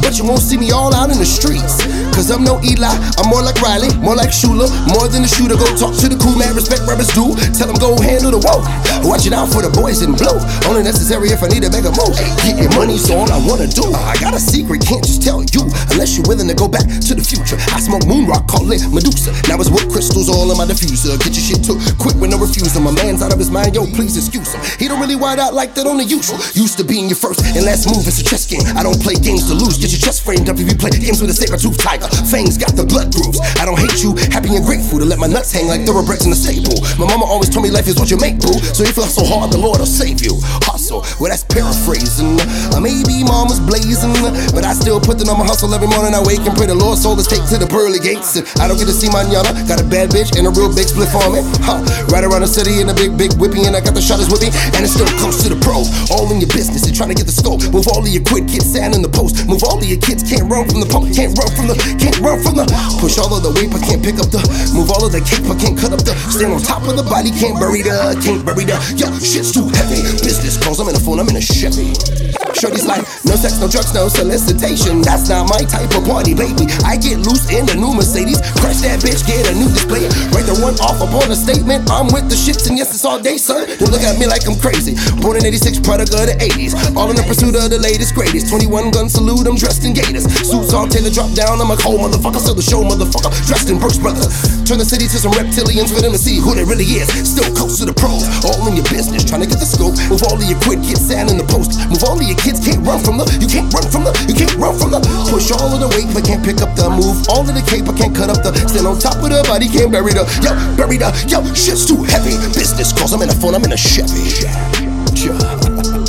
But 0.01 0.17
you 0.17 0.25
won't 0.25 0.41
see 0.41 0.57
me 0.57 0.71
all 0.71 0.93
out 0.93 1.09
in 1.09 1.17
the 1.17 1.25
streets. 1.25 1.79
Cause 2.11 2.29
I'm 2.29 2.43
no 2.43 2.59
Eli, 2.61 2.91
I'm 3.17 3.29
more 3.31 3.41
like 3.41 3.61
Riley, 3.61 3.89
more 4.03 4.15
like 4.15 4.29
Shula, 4.29 4.67
more 4.91 5.07
than 5.07 5.23
a 5.23 5.31
shooter. 5.31 5.55
Go 5.55 5.65
talk 5.77 5.95
to 6.03 6.11
the 6.11 6.17
cool 6.19 6.35
man, 6.35 6.53
respect 6.53 6.83
rappers 6.83 7.09
do. 7.15 7.31
Tell 7.55 7.71
them 7.71 7.79
go 7.79 7.95
handle 8.01 8.35
the 8.35 8.41
woe. 8.43 8.61
Watch 9.07 9.25
it 9.25 9.33
out 9.33 9.49
for 9.49 9.63
the 9.63 9.71
boys 9.71 10.03
in 10.03 10.13
blue. 10.13 10.37
Only 10.67 10.83
necessary 10.83 11.31
if 11.31 11.41
I 11.41 11.47
need 11.47 11.63
to 11.63 11.71
make 11.71 11.87
a 11.87 11.93
move. 11.93 12.13
Getting 12.43 12.69
money's 12.75 13.07
all 13.09 13.29
I 13.31 13.39
wanna 13.41 13.71
do. 13.71 13.87
I 13.95 14.19
got 14.19 14.35
a 14.35 14.41
secret, 14.41 14.83
can't 14.83 15.05
just 15.05 15.23
tell 15.23 15.41
you. 15.41 15.63
Unless 15.95 16.17
you're 16.17 16.27
willing 16.27 16.49
to 16.51 16.57
go 16.57 16.67
back 16.67 16.85
to 16.85 17.13
the 17.15 17.23
future. 17.23 17.55
I 17.71 17.79
smoke 17.79 18.03
moon 18.05 18.27
rock, 18.27 18.45
call 18.51 18.67
it 18.71 18.83
Medusa. 18.91 19.31
Now 19.47 19.61
it's 19.61 19.71
wood 19.71 19.87
crystals 19.87 20.27
all 20.27 20.51
in 20.51 20.57
my 20.57 20.67
diffuser. 20.67 21.15
Get 21.21 21.33
your 21.37 21.45
shit 21.45 21.61
took 21.63 21.79
quick 21.95 22.17
when 22.19 22.33
I 22.33 22.37
refuse. 22.37 22.73
My 22.81 22.89
man's 22.89 23.21
out 23.21 23.31
of 23.31 23.37
his 23.37 23.51
mind, 23.51 23.75
yo, 23.75 23.85
please 23.85 24.17
excuse 24.17 24.53
him. 24.53 24.61
He 24.81 24.87
don't 24.87 24.99
really 24.99 25.15
white 25.15 25.37
out 25.37 25.53
like 25.53 25.75
that 25.75 25.85
on 25.85 25.97
the 25.97 26.03
usual. 26.03 26.41
Used 26.57 26.77
to 26.81 26.83
being 26.83 27.05
your 27.07 27.19
first 27.19 27.45
and 27.45 27.61
last 27.61 27.85
move, 27.85 28.07
it's 28.07 28.17
a 28.19 28.25
chess 28.25 28.49
game. 28.49 28.65
I 28.73 28.81
don't 28.81 28.97
play 28.97 29.13
games 29.13 29.45
to 29.47 29.53
lose. 29.53 29.77
Get 29.77 29.90
your 29.91 29.99
chest 29.99 30.23
framed 30.23 30.47
up 30.47 30.57
if 30.57 30.67
you 30.67 30.75
play 30.75 30.91
games 30.91 31.19
with 31.19 31.29
a 31.29 31.35
saber 31.35 31.59
tooth 31.59 31.77
tiger. 31.77 32.07
Fangs 32.31 32.57
got 32.57 32.73
the 32.79 32.87
blood 32.87 33.11
grooves. 33.11 33.39
I 33.59 33.67
don't 33.67 33.77
hate 33.77 33.99
you, 33.99 34.15
happy 34.31 34.55
and 34.55 34.63
grateful 34.63 34.99
to 34.99 35.05
let 35.05 35.19
my 35.19 35.27
nuts 35.27 35.51
hang 35.51 35.67
like 35.67 35.83
thoroughbreds 35.83 36.25
in 36.25 36.31
a 36.31 36.39
stable. 36.39 36.79
My 36.95 37.05
mama 37.05 37.27
always 37.27 37.51
told 37.51 37.67
me 37.67 37.71
life 37.71 37.87
is 37.87 37.99
what 37.99 38.09
you 38.09 38.17
make, 38.17 38.39
boo. 38.39 38.55
So 38.71 38.87
if 38.87 38.95
you 38.95 39.03
hustle 39.03 39.27
hard, 39.27 39.51
the 39.51 39.59
Lord 39.59 39.83
will 39.83 39.89
save 39.89 40.23
you. 40.23 40.39
Hustle, 40.63 41.03
well 41.19 41.29
that's 41.29 41.43
paraphrasing. 41.43 42.39
Uh, 42.71 42.79
maybe 42.79 43.23
mama's 43.27 43.59
blazing, 43.59 44.15
but 44.55 44.63
I 44.63 44.71
still 44.73 45.03
put 45.03 45.19
the 45.19 45.27
number 45.27 45.43
hustle 45.43 45.73
every 45.75 45.91
morning. 45.91 46.15
I 46.15 46.23
wake 46.23 46.43
and 46.47 46.55
pray 46.55 46.71
the 46.71 46.77
Lord 46.77 46.97
soul 46.97 47.19
is 47.19 47.27
take 47.27 47.43
to 47.51 47.59
the 47.59 47.67
pearly 47.67 47.99
gates. 47.99 48.39
And 48.39 48.45
I 48.63 48.67
don't 48.71 48.79
get 48.79 48.87
to 48.87 48.95
see 48.95 49.09
my 49.11 49.27
nyana. 49.27 49.51
Got 49.67 49.81
a 49.81 49.87
bad 49.87 50.13
bitch 50.13 50.37
and 50.37 50.47
a 50.47 50.51
real 50.53 50.71
big 50.71 50.87
split 50.87 51.09
for 51.09 51.27
me. 51.33 51.43
Huh. 51.65 51.83
Right 52.13 52.23
around 52.23 52.45
the 52.45 52.51
city 52.51 52.79
in 52.79 52.87
a 52.87 52.95
big, 52.95 53.17
big 53.17 53.35
whippy, 53.35 53.67
and 53.67 53.75
I 53.75 53.81
got 53.81 53.97
the 53.97 54.03
shutters 54.03 54.29
with 54.29 54.45
me, 54.45 54.53
and 54.77 54.85
it 54.85 54.91
still 54.93 55.09
comes 55.17 55.41
to 55.43 55.49
the 55.49 55.59
pros. 55.59 55.89
All 56.13 56.29
in 56.31 56.39
your 56.39 56.51
business 56.53 56.85
and 56.87 56.95
trying 56.95 57.09
to 57.09 57.17
get 57.17 57.25
the 57.25 57.35
scope. 57.35 57.59
Move 57.73 57.89
all 57.89 58.05
of 58.05 58.07
your 58.07 58.23
quid 58.23 58.47
kids, 58.47 58.69
sand 58.69 58.93
in 58.93 59.01
the 59.01 59.09
post. 59.09 59.47
Move 59.49 59.63
all 59.65 59.80
of 59.81 59.89
your 59.89 59.99
kids, 59.99 60.21
can't 60.23 60.45
run 60.45 60.67
from 60.69 60.79
the 60.79 60.85
pump, 60.85 61.09
can't 61.13 61.33
run 61.37 61.49
from 61.57 61.67
the, 61.67 61.75
can't 61.97 62.17
run 62.21 62.37
from 62.41 62.55
the. 62.55 62.65
Push 63.01 63.17
all 63.17 63.33
of 63.33 63.41
the 63.41 63.51
weight, 63.51 63.73
but 63.73 63.81
can't 63.81 64.03
pick 64.03 64.21
up 64.21 64.29
the. 64.29 64.41
Move 64.73 64.89
all 64.93 65.03
of 65.05 65.11
the 65.11 65.21
cake, 65.21 65.43
but 65.47 65.57
can't 65.57 65.77
cut 65.77 65.91
up 65.91 66.01
the. 66.05 66.13
Stand 66.29 66.53
on 66.53 66.61
top 66.61 66.85
of 66.87 66.95
the 66.95 67.03
body, 67.03 67.31
can't 67.31 67.57
bury 67.59 67.81
the, 67.81 68.17
can't 68.21 68.45
bury 68.45 68.65
the. 68.65 68.77
Yo, 68.95 69.09
shit's 69.19 69.51
too 69.51 69.67
heavy. 69.73 70.01
Business 70.21 70.57
calls, 70.61 70.79
I'm 70.79 70.89
in 70.89 70.95
a 70.95 70.99
phone, 70.99 71.19
I'm 71.19 71.29
in 71.29 71.37
a 71.37 71.41
Chevy. 71.41 72.40
Shorty's 72.55 72.85
like, 72.85 73.03
no 73.23 73.35
sex, 73.35 73.59
no 73.59 73.67
drugs, 73.67 73.93
no 73.93 74.07
solicitation. 74.07 75.01
That's 75.01 75.29
not 75.29 75.49
my 75.49 75.63
type 75.65 75.91
of 75.95 76.03
party, 76.05 76.33
baby. 76.33 76.67
I 76.83 76.97
get 76.97 77.23
loose 77.23 77.47
in 77.49 77.65
the 77.65 77.75
new 77.75 77.93
Mercedes. 77.93 78.41
Crash 78.59 78.83
that 78.83 78.99
bitch, 79.01 79.23
get 79.25 79.47
a 79.47 79.53
new 79.55 79.69
display. 79.71 80.07
Write 80.35 80.47
the 80.49 80.57
one 80.59 80.75
off 80.83 80.99
upon 80.99 81.31
a 81.31 81.37
statement. 81.37 81.89
I'm 81.89 82.11
with 82.11 82.27
the 82.27 82.37
shits, 82.37 82.67
and 82.67 82.77
yes, 82.77 82.93
it's 82.93 83.05
all 83.05 83.19
day, 83.19 83.37
son. 83.37 83.67
Don't 83.79 83.91
look 83.91 84.03
at 84.03 84.19
me 84.19 84.27
like 84.27 84.43
I'm 84.45 84.57
crazy. 84.59 84.97
Born 85.21 85.37
in 85.37 85.45
86, 85.45 85.79
product 85.81 86.13
of 86.13 86.27
the 86.27 86.35
80s. 86.37 86.75
All 86.97 87.09
in 87.09 87.15
the 87.15 87.23
pursuit 87.23 87.55
of 87.55 87.69
the 87.71 87.79
latest, 87.79 88.13
greatest. 88.13 88.49
21 88.49 88.91
gun 88.91 89.07
salute, 89.07 89.47
I'm 89.47 89.55
dressed 89.55 89.85
in 89.85 89.93
gators. 89.93 90.27
Suits 90.43 90.73
all 90.73 90.87
tailor 90.87 91.13
drop 91.13 91.31
down. 91.33 91.61
I'm 91.61 91.71
a 91.71 91.77
cold 91.77 92.01
motherfucker, 92.01 92.41
still 92.41 92.57
the 92.57 92.65
show, 92.65 92.83
motherfucker. 92.83 93.31
Dressed 93.47 93.69
in 93.69 93.79
Brooks 93.79 93.97
Brothers. 93.97 94.29
Turn 94.67 94.77
the 94.77 94.87
city 94.87 95.07
to 95.07 95.17
some 95.17 95.31
reptilians 95.33 95.93
for 95.93 96.01
them 96.01 96.11
to 96.11 96.21
see 96.21 96.37
who 96.37 96.55
they 96.55 96.65
really 96.65 96.87
is. 96.99 97.07
Still 97.23 97.47
close 97.55 97.79
to 97.79 97.85
the 97.85 97.95
pros. 97.95 98.27
All 98.43 98.67
in 98.67 98.75
your 98.75 98.87
business, 98.89 99.23
trying 99.23 99.41
to 99.41 99.49
get 99.49 99.59
the 99.59 99.69
scope. 99.69 99.95
Move 100.09 100.23
all 100.27 100.35
of 100.35 100.43
your 100.43 100.59
quid, 100.65 100.81
get 100.83 100.97
sand 100.97 101.29
in 101.29 101.37
the 101.37 101.47
post. 101.47 101.77
Move 101.87 102.03
all 102.03 102.17
of 102.19 102.25
your 102.25 102.37
kids 102.41 102.59
can't 102.59 102.81
run 102.85 102.99
from 102.99 103.17
the, 103.17 103.25
you 103.37 103.47
can't 103.47 103.71
run 103.73 103.85
from 103.87 104.03
the, 104.03 104.11
you 104.27 104.35
can't 104.35 104.53
run 104.57 104.73
from 104.77 104.91
the. 104.91 104.99
Push 105.29 105.53
all 105.53 105.69
of 105.69 105.79
the 105.79 105.89
weight, 105.93 106.09
but 106.13 106.25
can't 106.25 106.43
pick 106.43 106.61
up 106.61 106.75
the 106.75 106.89
move. 106.89 107.21
All 107.29 107.45
of 107.45 107.53
the 107.53 107.63
cape, 107.69 107.85
but 107.85 107.95
can't 107.95 108.15
cut 108.15 108.29
up 108.29 108.41
the. 108.41 108.51
Stand 108.67 108.87
on 108.89 108.99
top 108.99 109.21
of 109.21 109.29
the 109.29 109.45
body, 109.45 109.69
can't 109.69 109.91
bury 109.91 110.13
the. 110.13 110.25
Yo, 110.41 110.51
bury 110.75 110.97
the. 110.97 111.13
Yo, 111.29 111.45
shit's 111.53 111.85
too 111.85 112.03
heavy. 112.03 112.35
Business 112.57 112.91
calls, 112.91 113.13
I'm 113.13 113.21
in 113.21 113.29
a 113.29 113.37
phone, 113.37 113.55
I'm 113.55 113.63
in 113.63 113.71
a 113.71 113.77
Chevy. 113.77 114.41
Yeah. 114.41 116.00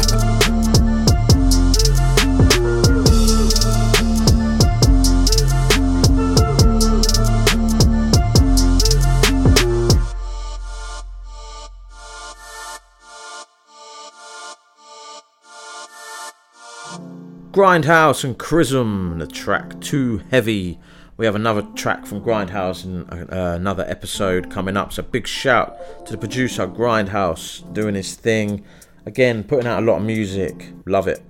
Grindhouse 17.52 18.24
and 18.24 18.38
Krizm, 18.38 19.18
the 19.18 19.26
track 19.26 19.78
Too 19.82 20.22
Heavy. 20.30 20.78
We 21.18 21.26
have 21.26 21.34
another 21.34 21.60
track 21.74 22.06
from 22.06 22.22
Grindhouse 22.22 22.82
in 22.86 23.02
uh, 23.10 23.56
another 23.56 23.84
episode 23.86 24.50
coming 24.50 24.74
up. 24.74 24.90
So 24.90 25.02
big 25.02 25.26
shout 25.26 25.76
to 26.06 26.12
the 26.12 26.18
producer 26.18 26.66
Grindhouse 26.66 27.70
doing 27.74 27.94
his 27.94 28.14
thing. 28.14 28.64
Again, 29.04 29.44
putting 29.44 29.66
out 29.66 29.82
a 29.82 29.84
lot 29.84 29.98
of 29.98 30.02
music. 30.02 30.72
Love 30.86 31.06
it. 31.08 31.22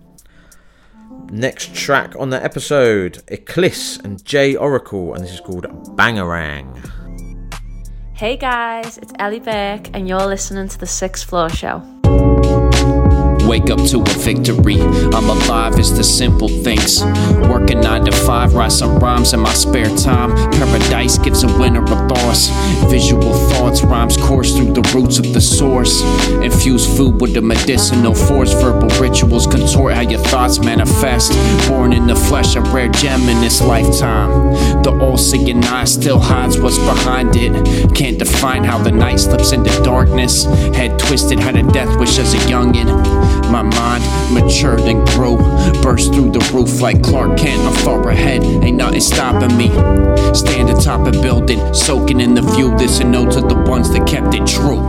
Next 1.33 1.75
track 1.75 2.15
on 2.17 2.31
the 2.31 2.43
episode, 2.43 3.15
Eclyse 3.27 4.05
and 4.05 4.25
Jay 4.25 4.55
Oracle, 4.55 5.15
and 5.15 5.25
this 5.25 5.33
is 5.33 5.41
called 5.41 5.65
Bangarang. 5.97 6.89
Hey 8.15 8.37
guys, 8.37 8.97
it's 8.99 9.13
Ellie 9.19 9.41
Beck, 9.41 9.93
and 9.93 10.09
you're 10.09 10.25
listening 10.25 10.69
to 10.69 10.79
the 10.79 10.87
Sixth 10.87 11.29
Floor 11.29 11.49
Show. 11.49 11.83
Wake 13.53 13.69
up 13.69 13.85
to 13.89 14.01
a 14.01 14.15
victory. 14.25 14.81
I'm 14.81 15.29
alive, 15.29 15.79
it's 15.79 15.91
the 15.91 16.03
simple 16.03 16.49
things. 16.49 17.05
Working 17.51 17.83
9 17.83 18.07
to 18.07 18.11
5, 18.11 18.55
write 18.55 18.73
some 18.73 18.99
rhymes 18.99 19.35
in 19.35 19.41
my 19.41 19.53
spare 19.53 19.95
time. 19.95 20.31
Paradise 20.53 21.19
gives 21.19 21.45
a 21.45 21.59
winner 21.59 21.85
a 21.85 22.09
boss. 22.09 22.49
Visual 22.91 23.35
thoughts, 23.51 23.83
rhymes 23.83 24.17
course 24.17 24.57
through 24.57 24.73
the 24.73 24.81
roots 24.95 25.19
of 25.19 25.35
the 25.35 25.41
source. 25.43 26.01
Infuse 26.43 26.87
food 26.97 27.21
with 27.21 27.35
the 27.35 27.43
medicinal 27.43 28.15
force. 28.15 28.55
Verbal 28.55 28.89
rituals 28.99 29.47
contort 29.47 29.93
how 29.93 30.01
your 30.01 30.21
thoughts 30.21 30.59
manifest. 30.59 31.33
Born 31.69 31.93
in 31.93 32.07
the 32.07 32.17
flesh, 32.17 32.57
a 32.57 32.63
rare 32.63 32.89
gem 32.89 33.29
in 33.29 33.39
this 33.43 33.61
lifetime. 33.61 34.31
The 34.83 34.99
all 34.99 35.19
seeing 35.19 35.63
eye 35.65 35.85
still 35.85 36.19
hides 36.19 36.59
what's 36.59 36.79
behind 36.79 37.37
it. 37.37 37.53
Can't 37.95 38.19
define 38.19 38.65
how 38.65 38.79
the 38.79 38.93
night 38.93 39.21
slips 39.21 39.53
into 39.53 39.71
darkness. 39.83 40.45
Head 40.75 40.99
twisted, 40.99 41.39
had 41.39 41.57
a 41.57 41.71
death 41.71 41.99
wish 42.01 42.19
as 42.19 42.33
a 42.33 42.39
youngin'. 42.49 43.42
My 43.51 43.63
mind 43.63 44.05
matured 44.33 44.81
and 44.81 45.07
grew. 45.09 45.37
Burst 45.83 46.13
through 46.13 46.31
the 46.33 46.51
roof 46.53 46.81
like 46.81 47.03
Clark 47.03 47.39
Kent. 47.39 47.61
I'm 47.63 47.75
far 47.85 48.09
ahead, 48.09 48.43
ain't 48.45 48.77
nothing 48.77 49.01
stopping 49.01 49.57
me. 49.57 49.69
Stand 50.35 50.71
atop 50.71 51.07
a 51.07 51.13
building, 51.13 51.75
soaking 51.75 52.21
in 52.21 52.35
the 52.35 52.43
view. 52.43 52.75
Listen 52.75 53.11
no 53.11 53.29
to 53.31 53.41
the 53.41 53.55
ones 53.55 53.91
that 53.93 54.07
kept 54.07 54.35
it 54.35 54.47
true. 54.47 54.81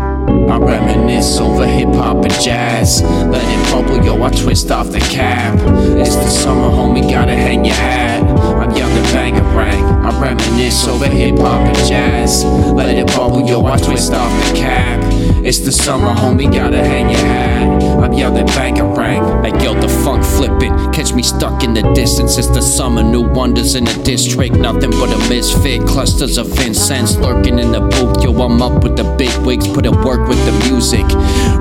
I 0.49 0.57
reminisce 0.57 1.39
over 1.39 1.65
hip 1.65 1.89
hop 1.89 2.23
and 2.23 2.33
jazz. 2.33 3.01
Let 3.01 3.43
it 3.43 3.71
bubble, 3.71 4.03
yo, 4.05 4.21
I 4.23 4.29
twist 4.29 4.71
off 4.71 4.89
the 4.89 4.99
cap. 4.99 5.57
It's 5.97 6.15
the 6.15 6.29
summer, 6.29 6.69
homie, 6.69 7.09
gotta 7.09 7.35
hang 7.35 7.65
your 7.65 7.75
hat. 7.75 8.21
I'm 8.23 8.71
young 8.71 8.91
and 8.91 9.05
bang 9.13 9.37
a 9.37 9.43
rang. 9.55 9.83
I 9.83 10.21
reminisce 10.21 10.87
over 10.87 11.07
hip 11.07 11.37
hop 11.37 11.67
and 11.67 11.77
jazz. 11.87 12.43
Let 12.45 12.95
it 12.97 13.07
bubble, 13.07 13.47
yo, 13.47 13.65
I 13.65 13.77
twist 13.77 14.13
off 14.13 14.31
the 14.49 14.57
cap. 14.57 15.32
It's 15.45 15.59
the 15.59 15.73
summer, 15.73 16.13
homie, 16.13 16.49
gotta 16.49 16.77
hang 16.77 17.09
your 17.09 17.19
hat. 17.19 17.83
I'm 18.01 18.13
yelling 18.13 18.45
bang 18.45 18.79
a 18.79 18.85
rang. 18.85 19.21
Like 19.43 19.61
yo, 19.61 19.73
the 19.73 19.89
funk 19.89 20.23
flipping. 20.23 20.71
Catch 20.93 21.13
me 21.13 21.21
stuck 21.21 21.63
in 21.63 21.73
the 21.73 21.81
distance. 21.93 22.37
It's 22.37 22.47
the 22.47 22.61
summer, 22.61 23.03
new 23.03 23.21
wonders 23.21 23.75
in 23.75 23.83
the 23.83 24.01
district. 24.03 24.55
Nothing 24.55 24.91
but 24.91 25.11
a 25.11 25.17
misfit. 25.29 25.85
Clusters 25.85 26.37
of 26.37 26.47
incense 26.61 27.17
lurking 27.17 27.59
in 27.59 27.73
the 27.73 27.81
booth. 27.81 28.23
Yo, 28.23 28.31
I'm 28.41 28.61
up 28.61 28.83
with 28.83 28.95
the 28.95 29.03
big 29.17 29.35
wigs. 29.45 29.67
Put 29.67 29.85
in 29.85 30.01
work 30.01 30.29
with 30.29 30.39
the 30.45 30.53
music. 30.69 31.05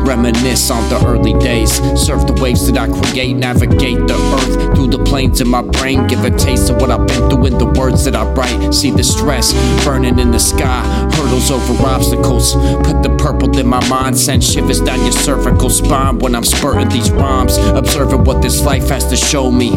Reminisce 0.07 0.71
on 0.71 0.89
the 0.89 1.05
early 1.05 1.35
days. 1.41 1.73
Surf 2.01 2.25
the 2.29 2.35
waves 2.41 2.71
that 2.71 2.79
I 2.79 2.87
create. 2.87 3.35
Navigate 3.35 4.07
the 4.07 4.15
earth 4.35 4.77
through 4.77 4.89
the 4.89 5.03
planes 5.03 5.41
in 5.41 5.49
my 5.49 5.63
brain. 5.63 6.07
Give 6.07 6.25
a 6.25 6.31
taste 6.31 6.71
of 6.71 6.81
what 6.81 6.91
I've 6.91 7.07
been 7.09 7.29
through 7.29 7.47
in 7.47 7.59
the 7.59 7.67
words 7.67 8.05
that 8.05 8.15
I 8.15 8.25
write. 8.33 8.73
See 8.73 8.93
the 8.93 9.03
stress 9.03 9.53
burning 9.85 10.21
in 10.21 10.31
the 10.31 10.39
sky. 10.39 10.83
Hurdles 11.15 11.51
over 11.51 11.75
obstacles. 11.85 12.55
Put 12.87 13.03
the 13.03 13.17
purple 13.19 13.59
in 13.59 13.72
my 13.73 13.89
mind. 13.89 14.19
Send 14.19 14.45
shivers 14.45 14.83
down 14.83 15.01
your 15.01 15.13
cervical 15.13 15.71
spine 15.71 16.19
when 16.19 16.35
I'm 16.35 16.45
spurting 16.45 16.91
these 16.91 17.11
rhymes. 17.11 17.57
Observing 17.57 18.25
what 18.25 18.43
this 18.43 18.63
life 18.63 18.91
has 18.91 19.07
to 19.07 19.17
show 19.17 19.51
me. 19.51 19.71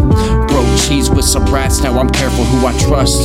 Broke 0.52 0.72
cheese 0.86 1.10
with 1.10 1.24
some 1.24 1.46
rats. 1.46 1.82
Now 1.82 1.98
I'm 1.98 2.10
careful 2.10 2.44
who 2.44 2.68
I 2.68 2.78
trust. 2.78 3.24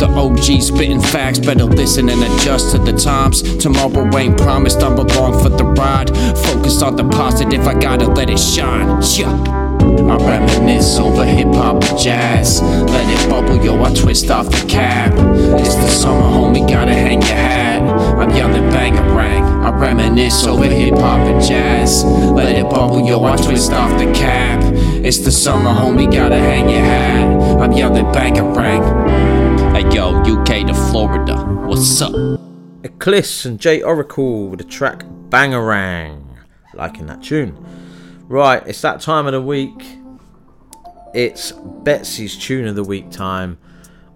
The 0.00 0.08
OG 0.08 0.62
spitting 0.62 1.02
facts. 1.02 1.38
Better 1.38 1.64
listen 1.64 2.08
and 2.08 2.22
adjust 2.22 2.72
to 2.72 2.78
the 2.78 2.94
times. 2.94 3.42
Tomorrow 3.58 4.16
ain't 4.16 4.38
promised. 4.38 4.82
I'm 4.82 4.98
along 4.98 5.42
for 5.42 5.50
the 5.50 5.64
ride. 5.64 6.08
Focus 6.46 6.80
on 6.80 6.96
the 6.96 7.04
positive. 7.04 7.66
I 7.66 7.74
gotta 7.74 8.06
let 8.06 8.30
it 8.30 8.38
shine. 8.38 9.02
Yeah. 9.16 9.66
I 9.86 10.16
reminisce 10.16 10.98
over 10.98 11.24
hip 11.26 11.48
hop 11.54 11.84
and 11.84 11.98
jazz. 11.98 12.62
Let 12.62 13.06
it 13.06 13.28
bubble, 13.28 13.62
yo, 13.62 13.82
I 13.82 13.92
twist 13.92 14.30
off 14.30 14.46
the 14.46 14.66
cap. 14.66 15.12
It's 15.60 15.74
the 15.74 15.88
summer, 15.88 16.22
homie, 16.22 16.66
gotta 16.68 16.94
hang 16.94 17.20
your 17.20 17.30
hat. 17.30 17.95
I'm 18.18 18.30
young 18.30 18.54
and 18.54 18.70
bang 18.70 18.96
a 18.96 19.02
rang. 19.14 19.44
I 19.44 19.70
reminisce 19.70 20.46
over 20.46 20.64
hip 20.64 20.94
hop 20.94 21.20
and 21.20 21.42
jazz. 21.42 22.02
Let 22.04 22.56
it 22.56 22.64
bubble, 22.64 23.06
yo, 23.06 23.22
I 23.24 23.36
twist 23.36 23.72
off 23.72 23.90
the 23.98 24.10
cap. 24.12 24.62
It's 25.04 25.18
the 25.18 25.30
summer, 25.30 25.70
homie, 25.70 26.10
gotta 26.10 26.38
hang 26.38 26.70
your 26.70 26.80
hat. 26.80 27.60
I'm 27.60 27.72
young 27.72 27.96
and 27.96 28.12
bang 28.14 28.38
a 28.38 28.44
rang. 28.44 28.82
Hey 29.74 29.94
yo, 29.94 30.22
UK 30.22 30.66
to 30.66 30.74
Florida, 30.90 31.36
what's 31.66 32.00
up? 32.00 32.12
Eclyse 32.82 33.44
and 33.44 33.60
Jay 33.60 33.82
Oracle 33.82 34.48
with 34.48 34.60
the 34.60 34.64
track 34.64 35.04
Bangarang. 35.28 36.24
Liking 36.72 37.06
that 37.06 37.22
tune. 37.22 37.54
Right, 38.28 38.66
it's 38.66 38.80
that 38.80 39.02
time 39.02 39.26
of 39.26 39.32
the 39.32 39.42
week. 39.42 39.98
It's 41.12 41.52
Betsy's 41.52 42.36
tune 42.36 42.66
of 42.66 42.76
the 42.76 42.84
week 42.84 43.10
time. 43.10 43.58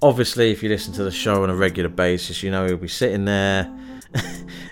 Obviously, 0.02 0.50
if 0.50 0.62
you 0.62 0.68
listen 0.70 0.94
to 0.94 1.04
the 1.04 1.10
show 1.10 1.42
on 1.42 1.50
a 1.50 1.54
regular 1.54 1.90
basis, 1.90 2.42
you 2.42 2.50
know 2.50 2.66
he'll 2.66 2.78
be 2.78 2.88
sitting 2.88 3.26
there. 3.26 3.70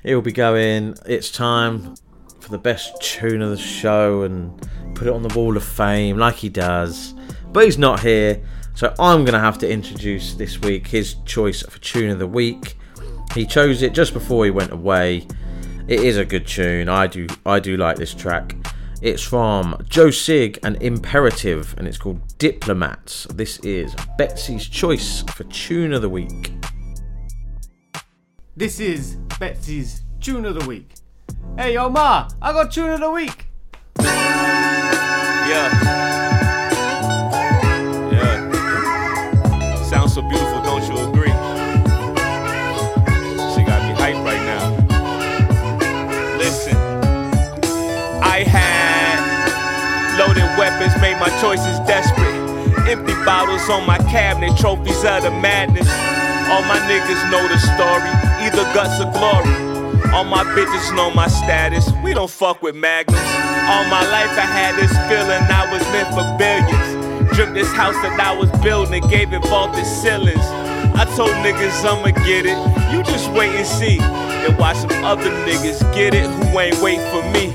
He'll 0.02 0.22
be 0.22 0.32
going, 0.32 0.96
it's 1.06 1.30
time 1.30 1.94
for 2.40 2.50
the 2.50 2.58
best 2.58 3.00
tune 3.02 3.42
of 3.42 3.50
the 3.50 3.56
show 3.56 4.22
and 4.22 4.56
put 4.94 5.06
it 5.06 5.12
on 5.12 5.22
the 5.22 5.34
wall 5.34 5.56
of 5.56 5.64
fame 5.64 6.16
like 6.18 6.36
he 6.36 6.48
does. 6.48 7.14
But 7.52 7.64
he's 7.64 7.78
not 7.78 8.00
here, 8.00 8.42
so 8.74 8.94
I'm 8.98 9.24
going 9.24 9.34
to 9.34 9.40
have 9.40 9.58
to 9.58 9.70
introduce 9.70 10.34
this 10.34 10.60
week 10.60 10.86
his 10.86 11.16
choice 11.24 11.62
for 11.62 11.78
tune 11.80 12.10
of 12.10 12.18
the 12.18 12.26
week. 12.26 12.76
He 13.34 13.44
chose 13.44 13.82
it 13.82 13.92
just 13.92 14.12
before 14.12 14.44
he 14.44 14.50
went 14.50 14.72
away. 14.72 15.26
It 15.88 16.00
is 16.00 16.16
a 16.16 16.24
good 16.24 16.46
tune. 16.46 16.88
I 16.88 17.06
do 17.06 17.26
I 17.46 17.60
do 17.60 17.76
like 17.76 17.96
this 17.96 18.14
track. 18.14 18.54
It's 19.00 19.22
from 19.22 19.84
Joe 19.88 20.10
Sig 20.10 20.58
and 20.62 20.76
IM'PERETIV, 20.80 21.76
and 21.78 21.86
it's 21.86 21.98
called 21.98 22.20
Diplomats. 22.38 23.26
This 23.32 23.58
is 23.60 23.94
Betsy's 24.16 24.68
choice 24.68 25.22
for 25.22 25.44
tune 25.44 25.92
of 25.92 26.02
the 26.02 26.08
week. 26.08 26.57
This 28.58 28.80
is 28.80 29.14
Betsy's 29.38 30.02
tune 30.20 30.44
of 30.44 30.58
the 30.58 30.66
week. 30.66 30.90
Hey, 31.56 31.74
yo, 31.74 31.88
ma, 31.88 32.28
I 32.42 32.52
got 32.52 32.72
tune 32.72 32.90
of 32.90 32.98
the 32.98 33.08
week. 33.08 33.46
Yeah. 34.00 35.70
Yeah. 38.10 39.82
Sounds 39.84 40.12
so 40.12 40.22
beautiful, 40.22 40.60
don't 40.62 40.82
you 40.88 40.98
agree? 41.08 41.30
She 43.54 43.62
got 43.62 43.80
me 43.86 43.94
hyped 43.94 44.24
right 44.24 44.42
now. 44.42 44.74
Listen, 46.36 46.76
I 48.24 48.42
had 48.42 50.18
loaded 50.18 50.42
weapons, 50.58 51.00
made 51.00 51.20
my 51.20 51.30
choices 51.40 51.78
desperate. 51.86 52.88
Empty 52.88 53.14
bottles 53.24 53.70
on 53.70 53.86
my 53.86 53.98
cabinet, 53.98 54.58
trophies 54.58 55.04
of 55.04 55.22
the 55.22 55.30
madness. 55.30 55.88
All 56.50 56.62
my 56.62 56.80
niggas 56.88 57.30
know 57.30 57.44
the 57.46 57.58
story, 57.60 58.10
either 58.40 58.64
guts 58.72 59.00
or 59.00 59.10
glory. 59.12 59.52
All 60.14 60.24
my 60.24 60.44
bitches 60.56 60.96
know 60.96 61.10
my 61.10 61.28
status. 61.28 61.92
We 62.02 62.14
don't 62.14 62.30
fuck 62.30 62.62
with 62.62 62.74
magnums. 62.74 63.20
All 63.68 63.84
my 63.92 64.00
life 64.08 64.32
I 64.32 64.48
had 64.48 64.74
this 64.76 64.90
feeling 65.06 65.44
I 65.52 65.68
was 65.70 65.84
meant 65.92 66.08
for 66.16 66.24
billions. 66.40 67.36
Drip 67.36 67.52
this 67.52 67.70
house 67.72 67.94
that 68.00 68.18
I 68.18 68.32
was 68.32 68.50
building, 68.62 69.06
gave 69.08 69.34
it 69.34 69.44
vaulted 69.44 69.84
ceilings. 69.84 70.46
I 70.96 71.04
told 71.14 71.30
niggas 71.44 71.84
I'ma 71.84 72.16
get 72.24 72.46
it. 72.46 72.56
You 72.90 73.02
just 73.04 73.30
wait 73.32 73.54
and 73.54 73.66
see. 73.66 74.00
And 74.00 74.56
watch 74.58 74.78
some 74.78 75.04
other 75.04 75.30
niggas 75.44 75.78
get 75.94 76.14
it 76.14 76.24
who 76.24 76.58
ain't 76.58 76.80
wait 76.80 76.98
for 77.12 77.22
me. 77.30 77.52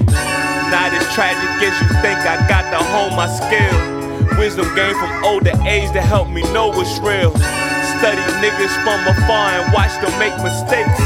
Not 0.69 0.93
as 0.93 1.03
tragic 1.15 1.49
as 1.65 1.75
you 1.81 1.89
think. 2.05 2.19
I 2.29 2.45
got 2.47 2.69
to 2.69 2.77
hone 2.77 3.15
my 3.17 3.27
skill. 3.27 4.37
Wisdom 4.37 4.69
gained 4.75 4.97
from 4.97 5.23
older 5.25 5.51
age 5.65 5.91
to 5.93 6.01
help 6.01 6.29
me 6.29 6.43
know 6.53 6.67
what's 6.67 6.99
real. 6.99 7.33
Study 8.03 8.19
niggas 8.43 8.75
from 8.83 8.99
afar 9.07 9.63
and 9.63 9.71
watch 9.71 9.95
them 10.03 10.11
make 10.19 10.35
mistakes. 10.43 10.99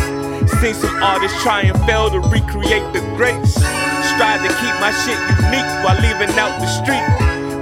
Seen 0.59 0.73
some 0.73 1.03
artists 1.03 1.39
try 1.43 1.61
and 1.61 1.77
fail 1.85 2.09
to 2.09 2.17
recreate 2.33 2.91
the 2.91 3.01
greats. 3.13 3.53
Strive 3.53 4.41
to 4.41 4.49
keep 4.57 4.73
my 4.81 4.89
shit 5.05 5.19
unique 5.37 5.69
while 5.85 5.93
leaving 6.01 6.33
out 6.39 6.57
the 6.57 6.65
street. 6.65 7.05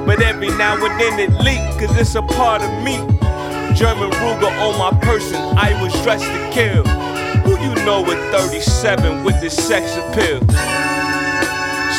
But 0.05 0.21
every 0.21 0.47
now 0.55 0.79
and 0.79 0.97
then 1.01 1.19
it 1.19 1.31
leak, 1.43 1.59
cause 1.77 1.91
it's 1.97 2.15
a 2.15 2.21
part 2.21 2.61
of 2.61 2.71
me. 2.81 2.95
German 3.75 4.09
Ruger 4.23 4.55
on 4.63 4.79
my 4.79 4.97
person, 5.01 5.35
I 5.57 5.75
was 5.83 5.91
dressed 6.01 6.23
to 6.23 6.49
kill. 6.53 6.85
Who 7.43 7.59
you 7.59 7.75
know 7.83 8.09
at 8.09 8.31
37 8.31 9.25
with 9.25 9.41
this 9.41 9.53
sex 9.53 9.97
appeal? 9.97 10.39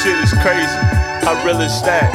Shit 0.00 0.16
is 0.24 0.32
crazy, 0.40 0.80
how 1.20 1.36
real 1.44 1.60
is 1.60 1.82
that? 1.82 2.08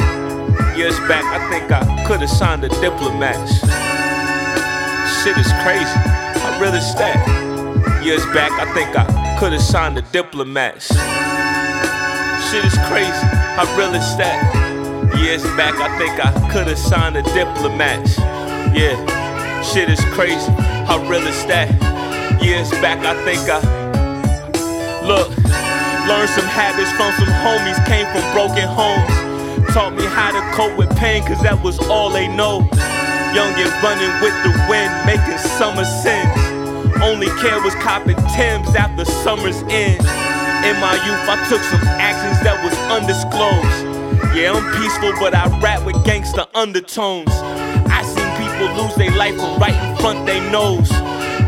Years 0.76 0.98
back, 1.06 1.22
I 1.26 1.48
think 1.48 1.70
I 1.70 2.04
could've 2.08 2.28
signed 2.28 2.64
a 2.64 2.68
diplomats. 2.80 3.81
Shit 5.22 5.38
is 5.38 5.52
crazy, 5.62 5.86
how 6.42 6.58
real 6.60 6.74
is 6.74 6.96
that? 6.96 7.14
Years 8.02 8.26
back, 8.34 8.50
I 8.58 8.66
think 8.74 8.90
I 8.98 9.36
could've 9.38 9.62
signed 9.62 9.96
the 9.96 10.02
diplomats. 10.10 10.88
Shit 12.50 12.64
is 12.64 12.74
crazy, 12.90 13.26
how 13.54 13.70
real 13.78 13.94
is 13.94 14.16
that? 14.18 14.42
Years 15.22 15.44
back, 15.54 15.78
I 15.78 15.96
think 15.96 16.18
I 16.18 16.50
could've 16.50 16.76
signed 16.76 17.14
the 17.14 17.22
diplomats. 17.38 18.18
Yeah, 18.74 18.98
shit 19.62 19.88
is 19.88 20.02
crazy, 20.10 20.50
how 20.90 20.98
real 21.06 21.22
is 21.22 21.46
that? 21.46 21.70
Years 22.42 22.72
back, 22.82 22.98
I 23.06 23.14
think 23.22 23.46
I 23.46 23.62
look, 25.06 25.30
learned 26.10 26.30
some 26.34 26.50
habits 26.50 26.90
from 26.98 27.14
some 27.14 27.30
homies, 27.46 27.78
came 27.86 28.10
from 28.10 28.26
broken 28.34 28.66
homes. 28.66 29.70
Taught 29.72 29.94
me 29.94 30.04
how 30.04 30.32
to 30.32 30.56
cope 30.56 30.76
with 30.76 30.90
pain, 30.98 31.22
cause 31.22 31.40
that 31.44 31.62
was 31.62 31.78
all 31.78 32.10
they 32.10 32.26
know. 32.26 32.68
Young 33.34 33.54
and 33.56 33.72
running 33.82 34.12
with 34.20 34.36
the 34.44 34.52
wind, 34.68 34.92
making 35.06 35.38
summer 35.56 35.84
sins. 35.84 36.28
Only 37.02 37.28
care 37.40 37.60
was 37.62 37.74
copping 37.76 38.16
Tim's 38.36 38.74
after 38.76 39.04
summer's 39.06 39.62
end. 39.72 40.00
In 40.64 40.78
my 40.80 40.94
youth, 41.04 41.24
I 41.26 41.36
took 41.48 41.62
some 41.62 41.80
actions 41.98 42.38
that 42.44 42.62
was 42.62 42.76
undisclosed. 42.92 44.36
Yeah, 44.36 44.52
I'm 44.52 44.80
peaceful, 44.80 45.12
but 45.18 45.34
I 45.34 45.48
rap 45.60 45.84
with 45.84 46.04
gangster 46.04 46.46
undertones. 46.54 47.32
I 47.32 48.02
seen 48.04 48.30
people 48.36 48.68
lose 48.76 48.94
their 48.96 49.10
life 49.16 49.34
from 49.34 49.58
right 49.58 49.74
in 49.74 49.96
front 49.96 50.26
they 50.26 50.38
nose. 50.50 50.90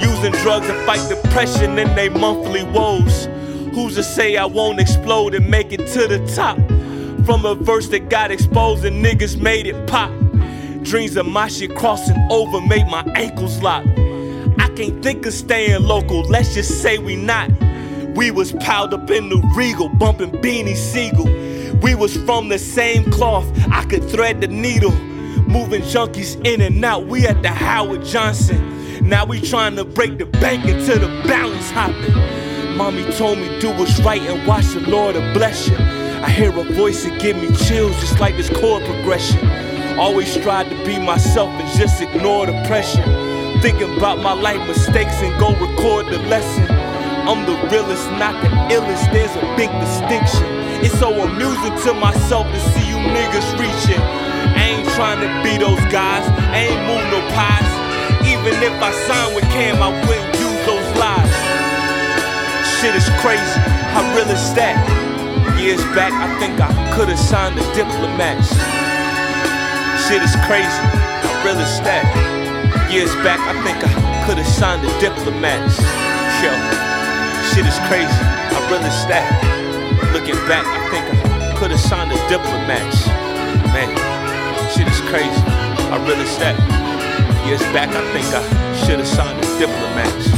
Using 0.03 0.32
drugs 0.43 0.66
to 0.66 0.74
fight 0.87 1.07
depression 1.09 1.78
and 1.78 1.97
they 1.97 2.09
monthly 2.09 2.64
woes. 2.64 3.26
Who's 3.74 3.95
to 3.97 4.03
say 4.03 4.37
I 4.37 4.47
won't 4.47 4.80
explode 4.80 5.35
and 5.35 5.49
make 5.51 5.72
it 5.72 5.87
to 5.89 6.09
the 6.09 6.18
top? 6.35 6.57
From 7.26 7.45
a 7.45 7.55
verse 7.55 7.89
that 7.89 8.09
got 8.09 8.30
exposed 8.30 8.85
and 8.85 9.05
niggas 9.05 9.41
made 9.41 9.66
it 9.66 9.87
pop. 9.87 10.11
Dreams 10.85 11.16
of 11.16 11.24
my 11.24 11.49
shit 11.49 11.74
crossing 11.74 12.16
over 12.30 12.61
made 12.61 12.87
my 12.89 13.03
ankles 13.14 13.62
lock. 13.62 13.87
I 14.59 14.68
can't 14.76 15.03
think 15.03 15.24
of 15.24 15.32
staying 15.32 15.82
local, 15.82 16.20
let's 16.24 16.53
just 16.53 16.82
say 16.82 16.99
we 16.99 17.16
not. 17.16 17.51
We 18.14 18.30
was 18.30 18.53
piled 18.53 18.93
up 18.93 19.11
in 19.11 19.30
the 19.30 19.39
regal, 19.57 19.89
bumping 19.89 20.30
Beanie 20.30 20.76
Sigel. 20.76 21.24
We 21.80 21.95
was 21.95 22.16
from 22.18 22.51
the 22.51 22.59
same 22.59 23.11
cloth, 23.11 23.51
I 23.72 23.87
could 23.87 24.05
thread 24.11 24.43
the 24.43 24.49
needle. 24.49 24.93
Moving 25.49 25.80
junkies 25.82 26.37
in 26.47 26.61
and 26.61 26.85
out, 26.85 27.07
we 27.07 27.26
at 27.26 27.41
the 27.41 27.49
Howard 27.49 28.05
Johnson. 28.05 29.09
Now 29.09 29.24
we 29.24 29.41
trying 29.41 29.76
to 29.76 29.85
break 29.85 30.18
the 30.18 30.26
bank 30.26 30.66
into 30.66 30.99
the 30.99 31.09
balance 31.26 31.70
hopping. 31.70 32.76
Mommy 32.76 33.11
told 33.12 33.39
me 33.39 33.59
do 33.59 33.70
what's 33.70 33.99
right 34.01 34.20
and 34.20 34.47
watch 34.47 34.66
the 34.66 34.80
Lord 34.80 35.14
bless 35.32 35.66
you. 35.66 35.76
I 35.78 36.28
hear 36.28 36.51
a 36.51 36.62
voice 36.74 37.05
that 37.05 37.20
give 37.22 37.37
me 37.39 37.55
chills 37.57 37.99
just 38.01 38.20
like 38.20 38.37
this 38.37 38.51
chord 38.51 38.85
progression. 38.85 39.73
Always 39.99 40.32
strive 40.32 40.68
to 40.70 40.84
be 40.84 40.99
myself 40.99 41.51
and 41.51 41.68
just 41.78 42.03
ignore 42.03 42.47
the 42.47 42.53
pressure. 42.66 43.05
Thinking 43.62 43.97
about 43.97 44.18
my 44.18 44.32
life 44.32 44.59
mistakes 44.66 45.22
and 45.22 45.30
go 45.38 45.55
record 45.55 46.07
the 46.07 46.18
lesson. 46.26 46.66
I'm 47.30 47.47
the 47.47 47.55
realest, 47.70 48.11
not 48.18 48.34
the 48.42 48.51
illest. 48.74 49.07
There's 49.12 49.30
a 49.36 49.47
big 49.57 49.70
distinction. 49.78 50.51
It's 50.82 50.99
so 50.99 51.14
amusing 51.14 51.78
to 51.86 51.95
myself 51.95 52.45
to 52.51 52.61
see 52.74 52.88
you 52.90 52.97
niggas 52.97 53.55
reaching. 53.55 54.03
I 54.03 54.74
ain't 54.74 54.88
trying 54.99 55.22
to 55.22 55.30
be 55.47 55.62
those 55.62 55.80
guys. 55.95 56.26
I 56.51 56.66
ain't 56.66 56.82
move 56.90 57.07
no 57.14 57.22
pies. 57.30 57.70
Even 58.26 58.61
if 58.66 58.74
I 58.82 58.90
sign 59.07 59.34
with 59.34 59.45
Cam, 59.55 59.80
I 59.80 59.95
wouldn't 59.95 60.34
use 60.34 60.61
those 60.66 60.88
lies. 60.99 61.32
Shit 62.82 62.97
is 62.99 63.09
crazy. 63.22 63.61
How 63.95 64.03
real 64.12 64.28
is 64.28 64.55
that? 64.59 64.74
Years 65.57 65.80
back, 65.95 66.12
I 66.12 66.28
think 66.40 66.61
I 66.61 66.68
could've 66.92 67.16
signed 67.16 67.57
a 67.59 67.64
diplomats. 67.74 68.84
Shit 70.05 70.20
is 70.22 70.36
crazy. 70.44 70.68
How 71.24 71.32
real 71.44 71.57
is? 71.57 71.80
Years 72.92 73.14
back, 73.24 73.40
I 73.40 73.57
think 73.64 73.80
I 73.80 73.88
could've 74.26 74.46
signed 74.46 74.84
the 74.84 74.92
diplomats. 75.00 75.80
Yo, 76.44 76.52
shit 77.48 77.64
is 77.64 77.78
crazy. 77.88 78.12
How 78.52 78.61
real 78.68 78.84
is 78.84 79.00
that? 79.09 79.24
Looking 80.12 80.36
back, 80.44 80.66
I 80.68 80.78
think 80.92 81.09
I 81.09 81.57
could've 81.57 81.80
signed 81.80 82.11
the 82.11 82.20
diplomats. 82.28 83.09
Man, 83.72 83.88
shit 84.76 84.86
is 84.86 85.00
crazy. 85.09 85.40
How 85.88 85.96
real 86.05 86.20
is 86.20 86.36
that? 86.36 86.52
Years 87.48 87.64
back, 87.72 87.88
I 87.88 88.05
think 88.12 88.28
I 88.28 88.44
should've 88.84 89.09
signed 89.09 89.42
the 89.42 89.48
diplomats. 89.59 90.28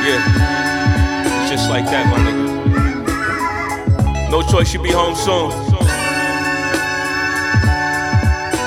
Yeah, 0.00 0.24
just 1.50 1.68
like 1.68 1.84
that, 1.92 2.08
my 2.08 2.18
nigga. 2.24 2.44
No 4.30 4.40
choice, 4.40 4.72
you 4.72 4.82
be 4.82 4.92
home 4.92 5.14
soon. 5.14 5.83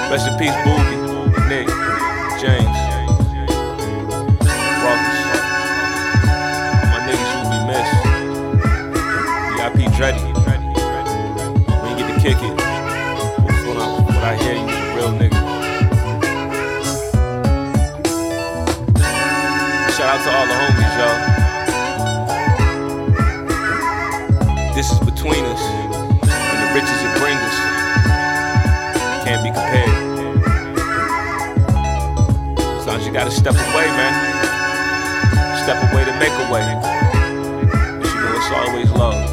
Rest 0.10 0.26
in 0.30 0.38
peace, 0.38 0.56
Boogie, 0.64 1.00
Nick, 1.50 1.68
James, 2.40 2.78
Marcus. 4.82 5.20
My 6.88 7.00
niggas, 7.04 7.32
you 7.36 7.42
be 7.52 7.60
missed. 7.68 8.00
VIP 9.58 9.80
Dreddy. 9.98 10.28
When 11.82 11.90
you 11.92 11.96
get 11.98 12.08
to 12.08 12.18
kick 12.22 12.38
it, 12.38 12.56
when 13.68 13.78
I, 13.78 13.80
when 14.06 14.24
I 14.24 14.36
hear 14.38 14.56
you 14.56 14.66
real 14.96 15.12
nigga. 15.12 15.40
Shout 19.92 20.08
out 20.08 20.22
to 20.24 20.30
all 20.32 20.48
the 20.48 20.54
homies, 20.54 20.94
y'all. 20.98 21.20
This 24.74 24.88
is 24.90 25.00
between 25.00 25.44
us 25.44 25.62
and 25.62 26.58
the 26.64 26.68
riches 26.74 27.02
it 27.04 27.14
brings 27.20 27.42
us. 27.42 27.58
Can't 29.26 29.44
be 29.44 29.50
compared. 29.50 29.97
Sometimes 32.98 33.08
you 33.08 33.14
gotta 33.14 33.32
step 33.32 33.54
away, 33.54 33.86
man. 33.86 34.14
Step 35.64 35.78
away 35.92 36.04
to 36.04 36.12
make 36.18 36.32
a 36.32 36.52
way. 36.52 36.66
You 38.10 38.22
know 38.22 38.34
it's 38.36 38.52
always 38.52 38.92
love. 38.92 39.27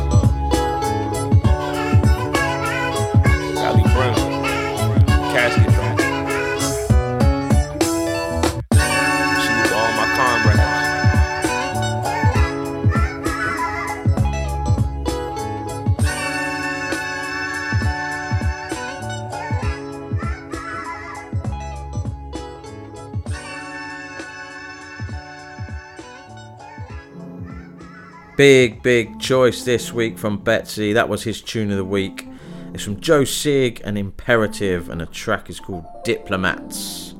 Big, 28.36 28.82
big 28.82 29.20
choice 29.20 29.62
this 29.62 29.92
week 29.92 30.18
from 30.18 30.38
Betsy. 30.38 30.92
That 30.92 31.08
was 31.08 31.22
his 31.22 31.40
tune 31.40 31.70
of 31.70 31.76
the 31.76 31.84
week. 31.84 32.26
It's 32.72 32.82
from 32.82 33.00
Joe 33.00 33.22
Sig 33.22 33.80
and 33.84 33.96
IM'PERETIV, 33.96 34.88
and 34.88 35.00
the 35.00 35.06
track 35.06 35.48
is 35.48 35.60
called 35.60 35.84
Diplomats. 36.02 37.14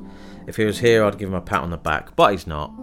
If 0.45 0.57
he 0.57 0.65
was 0.65 0.79
here, 0.79 1.05
I'd 1.05 1.17
give 1.17 1.29
him 1.29 1.35
a 1.35 1.41
pat 1.41 1.61
on 1.61 1.69
the 1.69 1.77
back, 1.77 2.17
but 2.17 2.31
he's 2.31 2.45
not. 2.45 2.73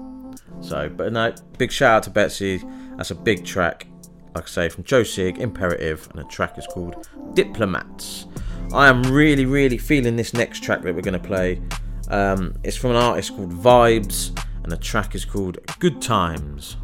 So, 0.63 0.89
but 0.89 1.13
no, 1.13 1.35
big 1.59 1.71
shout 1.71 1.97
out 1.97 2.03
to 2.05 2.11
Betsy. 2.11 2.63
That's 2.97 3.11
a 3.11 3.15
big 3.15 3.45
track, 3.45 3.87
like 4.35 4.45
I 4.45 4.49
say, 4.49 4.69
from 4.71 4.85
Joe 4.85 5.03
Sig, 5.03 5.37
IM'PERETIV, 5.37 6.11
and 6.13 6.19
the 6.19 6.25
track 6.25 6.57
is 6.57 6.67
called 6.67 7.07
Diplomats. 7.35 8.27
I 8.73 8.89
am 8.89 9.03
really, 9.03 9.45
really 9.45 9.77
feeling 9.77 10.17
this 10.17 10.33
next 10.33 10.63
track 10.63 10.81
that 10.81 10.95
we're 10.95 11.03
going 11.03 11.21
to 11.21 11.29
play. 11.29 11.61
Um, 12.09 12.55
it's 12.65 12.79
from 12.79 12.93
an 12.93 12.97
artist 12.97 13.37
called 13.37 13.53
VibeZ, 13.53 14.43
and 14.63 14.73
the 14.73 14.79
track 14.79 15.15
is 15.15 15.27
called 15.27 15.59
Good 15.79 16.01
Times. 16.01 16.79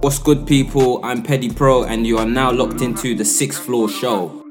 What's 0.00 0.20
good, 0.20 0.46
people? 0.46 1.04
I'm 1.04 1.24
Petty 1.24 1.50
Pro, 1.50 1.82
and 1.82 2.06
you 2.06 2.18
are 2.18 2.24
now 2.24 2.52
locked 2.52 2.82
into 2.82 3.16
the 3.16 3.24
Sixth 3.24 3.60
Floor 3.60 3.88
Show. 3.88 4.44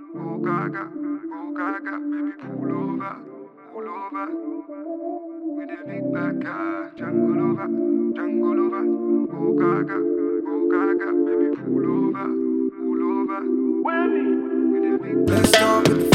Let's 15.27 15.49
start 15.49 15.87
with. 15.87 16.13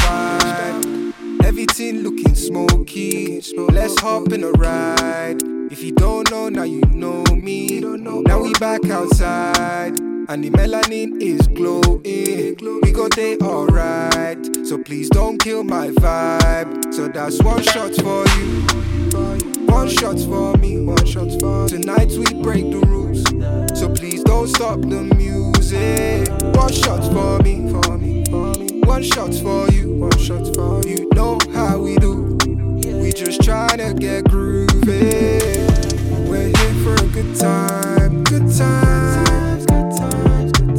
Everything 1.42 2.02
looking 2.02 2.34
smoky. 2.34 3.40
Let's 3.56 3.98
hop 3.98 4.30
in 4.32 4.44
a 4.44 4.50
ride. 4.50 5.51
If 5.72 5.82
you 5.82 5.92
don't 5.92 6.30
know, 6.30 6.50
now 6.50 6.64
you 6.64 6.82
know 6.92 7.24
me. 7.34 7.80
Now 7.80 8.42
we 8.42 8.52
back 8.60 8.84
outside. 8.90 9.98
And 10.28 10.44
the 10.44 10.50
melanin 10.50 11.18
is 11.18 11.48
glowing. 11.48 12.58
We 12.82 12.92
go 12.92 13.08
day 13.08 13.38
alright. 13.38 14.38
So 14.66 14.76
please 14.76 15.08
don't 15.08 15.38
kill 15.38 15.64
my 15.64 15.88
vibe. 15.88 16.92
So 16.92 17.08
that's 17.08 17.42
one 17.42 17.62
shot 17.62 17.94
for 17.94 18.28
you. 18.36 19.64
One 19.64 19.88
shot 19.88 20.20
for 20.20 20.58
me. 20.58 20.78
One 20.78 21.06
shot 21.06 21.30
for 21.40 21.66
Tonight 21.66 22.10
we 22.10 22.26
break 22.42 22.70
the 22.70 22.80
rules. 22.86 23.24
So 23.80 23.88
please 23.88 24.22
don't 24.24 24.48
stop 24.48 24.82
the 24.82 25.00
music. 25.16 26.28
One 26.54 26.70
shot 26.70 27.02
for 27.14 27.42
me. 27.42 27.72
For 27.72 27.96
me. 27.96 28.26
For 28.26 28.52
me. 28.58 28.80
One 28.80 29.02
shot 29.02 29.32
for 29.32 29.70
you. 29.70 29.90
One 29.94 30.18
shot 30.18 30.54
for 30.54 30.86
you. 30.86 31.08
Know 31.14 31.38
how 31.54 31.78
we 31.78 31.96
do. 31.96 32.31
Just 33.14 33.42
tryna 33.42 33.98
get 34.00 34.24
groovy. 34.24 35.38
We're 36.26 36.48
here 36.48 36.74
for 36.82 36.94
a 36.94 37.08
good 37.08 37.36
time. 37.36 38.24
Good 38.24 38.48
times. 38.56 39.66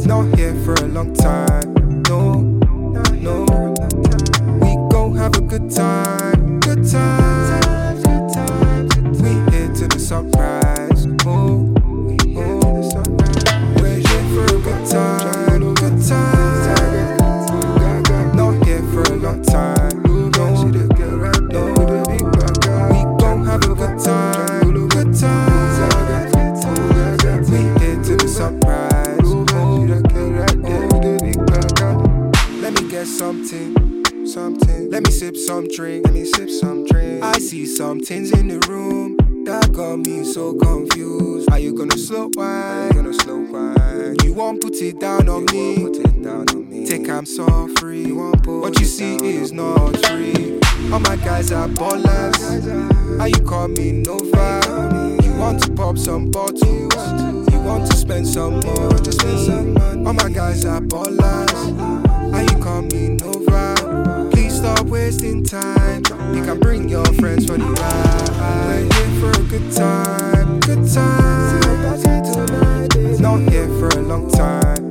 Not 0.04 0.36
here 0.36 0.54
for 0.64 0.74
a 0.74 0.88
long 0.88 1.14
time. 1.14 2.02
No, 2.08 2.40
no. 3.12 3.44
We 4.60 4.74
gon' 4.90 5.16
have 5.16 5.36
a 5.36 5.40
good 5.42 5.70
time. 5.70 6.60
Good 6.60 6.84
times. 6.90 8.04
We 9.22 9.30
here 9.52 9.72
to 9.72 9.88
the 9.88 9.98
sunrise. 9.98 10.53
Some 35.46 35.68
drink. 35.68 36.06
Let 36.06 36.14
me 36.14 36.24
sip 36.24 36.48
some 36.48 36.86
drink. 36.86 37.22
I 37.22 37.38
see 37.38 37.66
some 37.66 38.00
things 38.00 38.30
in 38.32 38.48
the 38.48 38.58
room 38.66 39.16
that 39.44 39.72
got 39.72 39.98
me 39.98 40.24
so 40.24 40.54
confused. 40.54 41.50
Are 41.50 41.58
you 41.58 41.74
gonna 41.74 41.98
slow 41.98 42.30
wine? 42.34 42.86
You 42.88 42.94
Gonna 42.94 43.12
slow 43.12 43.40
wine? 43.52 44.16
You 44.24 44.32
won't 44.32 44.62
put 44.62 44.76
it 44.76 44.98
down 45.00 45.28
on 45.28 45.44
me. 45.52 45.84
Put 45.84 45.96
it 45.96 46.22
down 46.22 46.48
on 46.48 46.70
me. 46.70 46.86
Take 46.86 47.08
I'm 47.10 47.26
so 47.26 47.68
free. 47.76 48.10
What 48.10 48.78
you 48.80 48.86
see 48.86 49.16
is 49.16 49.52
not 49.52 49.96
free. 50.06 50.60
All 50.90 51.00
my 51.00 51.16
guys 51.16 51.52
are 51.52 51.68
ballers. 51.68 53.20
Are 53.20 53.28
you 53.28 53.40
call 53.44 53.68
me 53.68 53.92
Nova? 53.92 55.18
You 55.22 55.32
want 55.34 55.62
to 55.64 55.72
pop 55.72 55.98
some 55.98 56.30
bottles? 56.30 56.62
You 57.52 57.60
want 57.60 57.90
to 57.90 57.96
spend 57.96 58.26
some 58.26 58.60
money? 58.60 60.06
All 60.06 60.14
my 60.14 60.30
guys 60.30 60.64
are 60.64 60.80
ballers. 60.80 61.52
Are 62.32 62.42
you 62.42 62.62
call 62.62 62.80
me 62.82 63.08
Nova? 63.08 63.43
Stop 64.64 64.86
wasting 64.86 65.44
time. 65.44 66.02
You 66.34 66.42
can 66.42 66.58
bring 66.58 66.88
your 66.88 67.04
friends 67.20 67.44
for 67.44 67.58
the 67.58 67.66
ride. 67.66 68.88
We're 68.88 68.94
here 68.94 69.20
for 69.20 69.30
a 69.38 69.44
good 69.44 69.70
time, 69.70 70.58
good 70.60 70.90
time. 70.90 71.60
Not 73.20 73.40
here 73.52 73.68
for 73.78 73.88
a 73.88 74.00
long 74.00 74.30
time. 74.30 74.83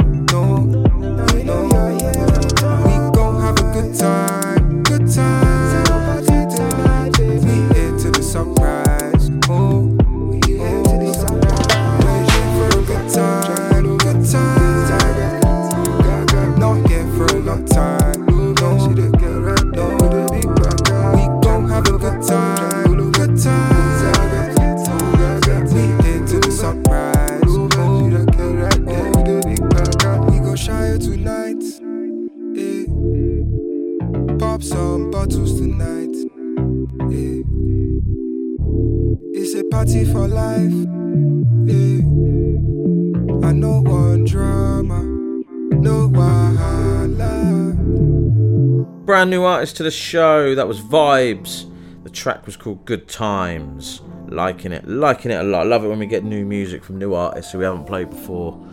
New 49.34 49.46
artist 49.46 49.78
to 49.78 49.84
the 49.84 49.90
show. 49.90 50.54
That 50.54 50.68
was 50.68 50.80
VibeZ. 50.80 52.04
The 52.04 52.12
track 52.12 52.46
was 52.46 52.56
called 52.56 52.86
Good 52.86 53.08
Times. 53.08 54.00
Liking 54.28 54.72
it, 54.72 54.88
liking 54.88 55.32
it 55.32 55.40
a 55.42 55.44
lot. 55.44 55.66
Love 55.66 55.84
it 55.84 55.88
when 55.88 55.98
we 55.98 56.06
get 56.06 56.24
new 56.24 56.46
music 56.46 56.84
from 56.84 57.00
new 57.00 57.16
artists 57.16 57.52
who 57.52 57.58
we 57.58 57.64
haven't 57.64 57.86
played 57.86 58.12
before. 58.12 58.64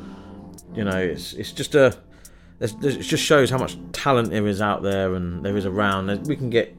You 0.74 0.84
know, 0.84 0.98
it's 0.98 1.32
it's 1.32 1.52
just 1.52 1.74
a. 1.74 1.96
It 2.60 3.00
just 3.00 3.24
shows 3.24 3.48
how 3.48 3.56
much 3.56 3.78
talent 3.92 4.32
there 4.32 4.46
is 4.46 4.60
out 4.60 4.82
there 4.82 5.14
and 5.14 5.42
there 5.42 5.56
is 5.56 5.64
around. 5.64 6.26
We 6.26 6.36
can 6.36 6.50
get 6.50 6.76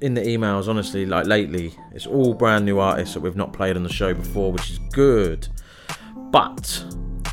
in 0.00 0.14
the 0.14 0.20
emails, 0.20 0.68
honestly, 0.68 1.04
like 1.04 1.26
lately, 1.26 1.74
it's 1.92 2.06
all 2.06 2.32
brand 2.32 2.64
new 2.64 2.78
artists 2.78 3.14
that 3.14 3.22
we've 3.22 3.34
not 3.34 3.52
played 3.52 3.74
on 3.74 3.82
the 3.82 3.92
show 3.92 4.14
before, 4.14 4.52
which 4.52 4.70
is 4.70 4.78
good. 4.92 5.48
But 6.30 6.84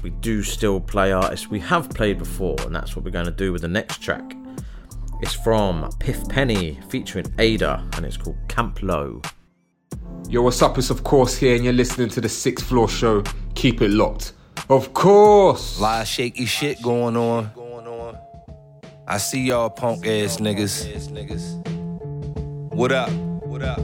we 0.01 0.09
do 0.09 0.41
still 0.41 0.79
play 0.79 1.11
artists 1.11 1.51
we 1.51 1.59
have 1.59 1.91
played 1.91 2.17
before, 2.17 2.55
and 2.61 2.75
that's 2.75 2.95
what 2.95 3.05
we're 3.05 3.11
going 3.11 3.27
to 3.27 3.31
do 3.31 3.51
with 3.51 3.61
the 3.61 3.67
next 3.67 4.01
track. 4.01 4.37
It's 5.23 5.31
from 5.33 5.89
Piff 5.99 6.27
Penny 6.27 6.77
featuring 6.89 7.33
Ada, 7.39 7.81
and 7.95 8.05
it's 8.05 8.17
called 8.17 8.35
Camp 8.49 8.83
Low. 8.83 9.21
Yo, 10.27 10.41
what's 10.41 10.61
up? 10.61 10.77
It's 10.77 10.89
of 10.89 11.05
course 11.05 11.33
here, 11.37 11.55
and 11.55 11.63
you're 11.63 11.71
listening 11.71 12.09
to 12.09 12.19
the 12.19 12.27
Sixth 12.27 12.65
Floor 12.65 12.89
Show. 12.89 13.23
Keep 13.55 13.81
it 13.81 13.91
locked. 13.91 14.33
Of 14.69 14.93
course. 14.93 15.79
A 15.79 15.81
Lot 15.81 16.01
of 16.01 16.07
shaky 16.09 16.43
shit 16.43 16.81
going 16.81 17.15
on. 17.15 17.51
I 19.07 19.17
see 19.17 19.43
y'all 19.43 19.69
punk 19.69 20.05
ass 20.05 20.39
niggas. 20.41 20.87
What 22.73 22.91
up? 22.91 23.09
What 23.45 23.63
up? 23.63 23.79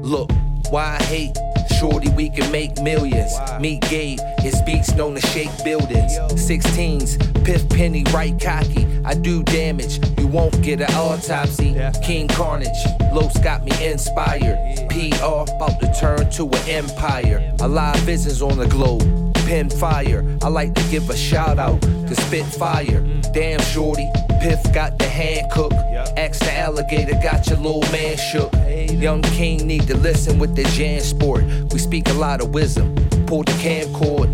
Look, 0.00 0.32
why 0.68 0.96
I 0.98 1.02
hate? 1.04 1.53
Shorty, 1.78 2.10
we 2.10 2.30
can 2.30 2.50
make 2.50 2.80
millions. 2.80 3.32
Meet 3.60 3.82
Gabe, 3.82 4.18
his 4.40 4.60
beats 4.62 4.94
known 4.94 5.14
to 5.14 5.20
shake 5.28 5.50
buildings. 5.64 6.18
16s, 6.32 7.44
Piff 7.44 7.68
Penny, 7.68 8.04
right 8.12 8.38
cocky. 8.40 8.86
I 9.04 9.14
do 9.14 9.42
damage, 9.42 10.00
you 10.18 10.26
won't 10.26 10.60
get 10.62 10.80
an 10.80 10.92
autopsy. 10.94 11.76
King 12.02 12.28
Carnage, 12.28 12.68
Los 13.12 13.36
got 13.38 13.64
me 13.64 13.72
inspired. 13.84 14.58
PR, 14.88 15.50
about 15.52 15.80
to 15.80 15.92
turn 15.98 16.30
to 16.30 16.44
an 16.44 16.68
empire. 16.68 17.54
A 17.60 17.68
lot 17.68 17.96
of 17.96 18.02
visions 18.02 18.42
on 18.42 18.56
the 18.56 18.66
globe. 18.66 19.33
Pin 19.46 19.68
fire, 19.68 20.24
I 20.42 20.48
like 20.48 20.74
to 20.74 20.82
give 20.90 21.10
a 21.10 21.16
shout 21.16 21.58
out 21.58 21.80
to 21.82 22.14
Spitfire. 22.14 23.00
Damn, 23.34 23.60
Shorty, 23.60 24.08
Piff 24.40 24.62
got 24.72 24.98
the 24.98 25.06
hand 25.06 25.50
cook. 25.52 25.72
Axe 26.16 26.38
the 26.38 26.52
alligator 26.52 27.14
got 27.22 27.46
your 27.46 27.58
little 27.58 27.82
man 27.92 28.16
shook. 28.16 28.52
Young 28.90 29.20
King 29.22 29.66
need 29.66 29.86
to 29.88 29.96
listen 29.96 30.38
with 30.38 30.56
the 30.56 30.64
Jan 30.64 31.00
Sport. 31.00 31.44
We 31.72 31.78
speak 31.78 32.08
a 32.08 32.14
lot 32.14 32.40
of 32.40 32.54
wisdom. 32.54 32.94
Pull 33.26 33.42
the 33.44 33.52
camcord. 33.52 34.30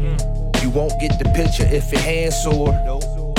You 0.63 0.71
won't 0.71 0.99
get 1.01 1.19
the 1.19 1.25
picture 1.31 1.67
if 1.67 1.91
your 1.91 2.01
hand's 2.01 2.41
sore. 2.43 2.73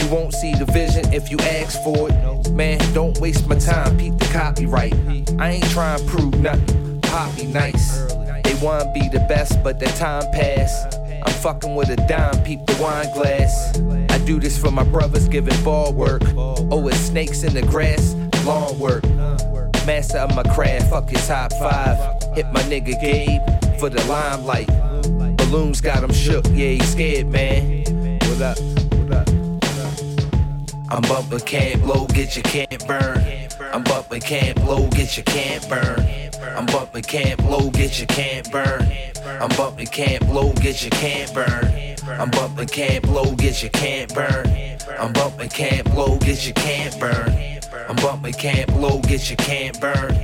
You 0.02 0.08
won't 0.10 0.34
see 0.34 0.54
the 0.56 0.66
vision 0.66 1.14
if 1.14 1.32
you 1.32 1.38
ask 1.40 1.82
for 1.84 2.10
it. 2.10 2.52
Man, 2.52 2.80
don't 2.94 3.18
waste 3.20 3.48
my 3.48 3.58
time, 3.58 3.98
peep 3.98 4.18
the 4.18 4.26
copyright. 4.26 4.94
I 5.40 5.52
ain't 5.52 5.70
trying 5.70 6.00
to 6.00 6.06
prove 6.06 6.38
nothing. 6.42 7.00
Poppy 7.02 7.48
nice. 7.48 8.02
They 8.44 8.56
wanna 8.62 8.92
be 8.94 9.08
the 9.08 9.26
best, 9.30 9.64
but 9.64 9.80
the 9.80 9.86
time 9.86 10.24
pass. 10.34 10.98
I'm 11.24 11.34
fucking 11.34 11.76
with 11.76 11.90
a 11.90 11.96
dime, 12.08 12.44
peep 12.44 12.66
the 12.66 12.78
wine 12.82 13.12
glass. 13.14 13.78
I 14.10 14.18
do 14.26 14.40
this 14.40 14.58
for 14.58 14.72
my 14.72 14.84
brothers 14.84 15.28
giving 15.28 15.64
ball 15.64 15.94
work. 15.94 16.24
Oh, 16.36 16.88
it's 16.88 16.98
snakes 16.98 17.44
in 17.44 17.54
the 17.54 17.62
grass, 17.62 18.16
lawn 18.46 18.78
work. 18.80 19.04
Master 19.86 20.20
of 20.20 20.36
my 20.36 20.44
craft, 20.44 20.90
fuck 20.90 21.10
his 21.10 21.28
top 21.28 21.52
five. 21.54 21.98
Hit 22.36 22.46
my 22.52 22.62
nigga 22.64 23.00
Gabe 23.02 23.42
for 23.80 23.90
the 23.90 24.04
limelight. 24.06 24.68
Balloons 25.38 25.82
got 25.82 26.04
him 26.04 26.14
shook, 26.14 26.46
yeah, 26.48 26.70
he 26.70 26.80
scared, 26.80 27.28
man. 27.28 27.84
What 28.22 28.42
up? 28.42 28.58
I'm 30.90 31.02
bumping 31.04 31.40
can't 31.40 31.82
blow, 31.82 32.06
get 32.08 32.36
your 32.36 32.44
can't 32.44 32.86
burn. 32.86 33.41
I'm 33.74 33.84
bumping 33.84 34.20
can't 34.20 34.56
blow, 34.58 34.90
get 34.90 35.16
your 35.16 35.24
can't 35.24 35.68
burn. 35.70 36.32
I'm 36.58 36.66
bumping 36.66 37.04
can't 37.04 37.38
blow, 37.38 37.70
get 37.70 38.00
your 38.00 38.08
can't 38.08 38.52
burn. 38.52 38.92
I'm 39.26 39.50
bumping 39.56 39.88
can't 39.88 40.26
blow, 40.28 40.52
get 40.54 40.84
your 40.84 40.92
can't 40.92 41.34
burn. 41.34 41.96
I'm 42.20 42.30
bumping 42.32 42.68
can't 42.68 43.04
blow, 43.04 43.34
get 43.36 43.62
your 43.62 43.72
can't 43.72 44.14
burn. 44.14 44.46
I'm 45.00 45.14
bumping 45.14 45.50
can't 45.50 45.86
blow, 45.86 46.18
get 46.18 46.46
your 46.46 46.54
can't 46.54 47.00
burn. 47.00 47.60
I'm 47.88 47.96
bumping 47.96 48.34
can't 48.34 48.68
blow, 48.68 49.00
get 49.00 49.30
your 49.30 49.38
can't 49.38 49.80
burn. 49.80 50.18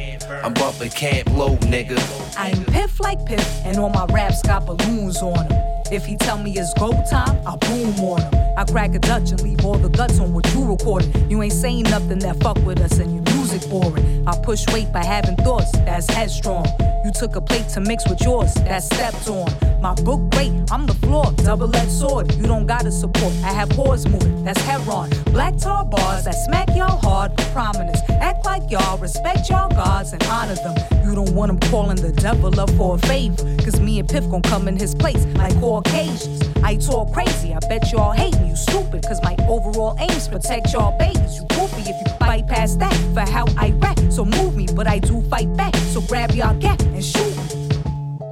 I'm 0.43 0.53
bumping 0.53 0.89
can't 0.89 1.25
blow, 1.27 1.55
nigga. 1.57 1.97
I'm 2.37 2.65
Piff 2.65 2.99
like 2.99 3.25
Piff, 3.25 3.65
and 3.65 3.77
all 3.77 3.89
my 3.89 4.05
raps 4.07 4.41
got 4.41 4.65
balloons 4.65 5.21
on 5.21 5.47
them. 5.47 5.63
If 5.89 6.05
he 6.05 6.17
tell 6.17 6.37
me 6.37 6.51
it's 6.51 6.73
go 6.73 6.91
time, 7.09 7.39
I 7.47 7.55
boom 7.55 7.97
on 8.01 8.21
him. 8.21 8.47
I 8.57 8.65
crack 8.65 8.93
a 8.93 8.99
Dutch 8.99 9.31
and 9.31 9.41
leave 9.41 9.63
all 9.63 9.77
the 9.77 9.87
guts 9.87 10.19
on 10.19 10.33
what 10.33 10.53
you 10.53 10.65
recorded. 10.65 11.31
You 11.31 11.41
ain't 11.41 11.53
saying 11.53 11.83
nothing 11.83 12.19
that 12.19 12.41
fuck 12.41 12.57
with 12.65 12.81
us 12.81 12.99
and 12.99 13.13
your 13.15 13.23
music. 13.65 14.27
I 14.27 14.37
push 14.43 14.65
weight 14.73 14.91
by 14.91 15.03
having 15.03 15.35
thoughts 15.37 15.71
that's 15.85 16.09
headstrong. 16.09 16.65
You 17.05 17.11
took 17.13 17.35
a 17.35 17.41
plate 17.41 17.69
to 17.69 17.79
mix 17.79 18.07
with 18.09 18.21
yours, 18.21 18.53
that's 18.55 18.85
stepped 18.85 19.29
on. 19.29 19.47
My 19.81 19.93
book 19.93 20.29
great, 20.31 20.51
I'm 20.71 20.85
the 20.85 20.93
floor, 20.95 21.31
double 21.37 21.73
edged 21.75 21.91
sword. 21.91 22.33
You 22.35 22.43
don't 22.43 22.67
gotta 22.67 22.91
support, 22.91 23.33
I 23.43 23.53
have 23.53 23.69
whores 23.69 24.09
moving, 24.09 24.43
that's 24.43 24.61
Heron. 24.61 25.09
Black 25.31 25.57
tar 25.57 25.85
bars 25.85 26.25
that 26.25 26.35
smack 26.45 26.69
y'all 26.75 26.97
hard 26.97 27.31
with 27.31 27.49
prominence. 27.53 28.01
Act 28.09 28.45
like 28.45 28.69
y'all, 28.69 28.97
respect 28.97 29.49
y'all 29.49 29.69
gods 29.69 30.11
and 30.11 30.23
honor 30.25 30.55
them. 30.55 30.75
You 31.07 31.15
don't 31.15 31.33
want 31.33 31.49
them 31.49 31.71
calling 31.71 31.95
the 31.95 32.11
devil 32.11 32.59
up 32.59 32.69
for 32.71 32.95
a 32.95 32.97
favor. 32.97 33.43
Cause 33.63 33.79
me 33.79 33.99
and 33.99 34.09
Piff 34.09 34.29
gon' 34.29 34.41
come 34.41 34.67
in 34.67 34.75
his 34.75 34.93
place 34.93 35.25
like 35.35 35.57
Caucasians. 35.59 36.41
I 36.63 36.75
talk 36.75 37.13
crazy, 37.13 37.53
I 37.53 37.59
bet 37.69 37.91
y'all 37.91 38.11
hate 38.11 38.37
me, 38.39 38.49
you 38.49 38.55
stupid. 38.55 39.05
Cause 39.07 39.21
my 39.23 39.35
overall 39.47 39.95
aim's 39.99 40.27
protect 40.27 40.73
y'all 40.73 40.97
babies. 40.99 41.37
You 41.37 41.45
goofy 41.55 41.89
if 41.89 41.95
you 42.05 42.13
bypass 42.19 42.75
that 42.75 42.93
for 43.13 43.21
how 43.31 43.45
I 43.57 43.71
rap. 43.81 43.99
So 44.09 44.25
move 44.25 44.55
me, 44.55 44.67
but 44.75 44.87
I 44.87 44.99
do 44.99 45.21
fight 45.29 45.55
back. 45.55 45.75
So 45.75 46.01
grab 46.01 46.31
y'all 46.31 46.57
gap 46.59 46.79
and 46.81 47.03
shoot. 47.03 47.35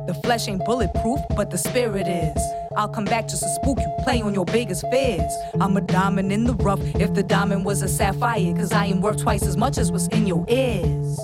The 0.07 0.19
flesh 0.23 0.47
ain't 0.47 0.63
bulletproof, 0.65 1.19
but 1.35 1.49
the 1.49 1.57
spirit 1.57 2.07
is. 2.07 2.41
I'll 2.77 2.89
come 2.89 3.05
back 3.05 3.27
just 3.27 3.43
to 3.43 3.49
spook 3.49 3.79
you, 3.79 3.91
play 4.03 4.21
on 4.21 4.33
your 4.33 4.45
biggest 4.45 4.85
fears. 4.91 5.31
I'm 5.59 5.77
a 5.77 5.81
diamond 5.81 6.31
in 6.31 6.43
the 6.43 6.53
rough 6.55 6.81
if 6.95 7.13
the 7.13 7.23
diamond 7.23 7.65
was 7.65 7.81
a 7.81 7.87
sapphire, 7.87 8.53
cause 8.53 8.71
I 8.71 8.85
am 8.85 9.01
worth 9.01 9.21
twice 9.21 9.43
as 9.43 9.57
much 9.57 9.77
as 9.77 9.91
what's 9.91 10.07
in 10.09 10.27
your 10.27 10.45
ears. 10.47 11.19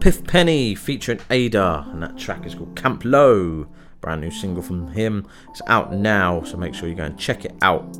Piff 0.00 0.24
Penny 0.24 0.74
featuring 0.74 1.20
Ada, 1.30 1.86
and 1.90 2.02
that 2.02 2.16
track 2.16 2.46
is 2.46 2.54
called 2.54 2.76
Camp 2.76 3.04
Low. 3.04 3.66
Brand 4.00 4.20
new 4.20 4.30
single 4.30 4.62
from 4.62 4.92
him. 4.92 5.26
It's 5.50 5.60
out 5.66 5.92
now, 5.92 6.42
so 6.44 6.56
make 6.56 6.74
sure 6.74 6.88
you 6.88 6.94
go 6.94 7.04
and 7.04 7.18
check 7.18 7.44
it 7.44 7.54
out. 7.62 7.98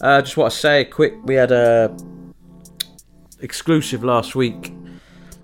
Uh, 0.00 0.22
just 0.22 0.36
want 0.36 0.52
to 0.52 0.58
say 0.58 0.84
quick, 0.86 1.14
we 1.24 1.34
had 1.34 1.52
a 1.52 1.94
exclusive 3.40 4.02
last 4.02 4.34
week. 4.34 4.72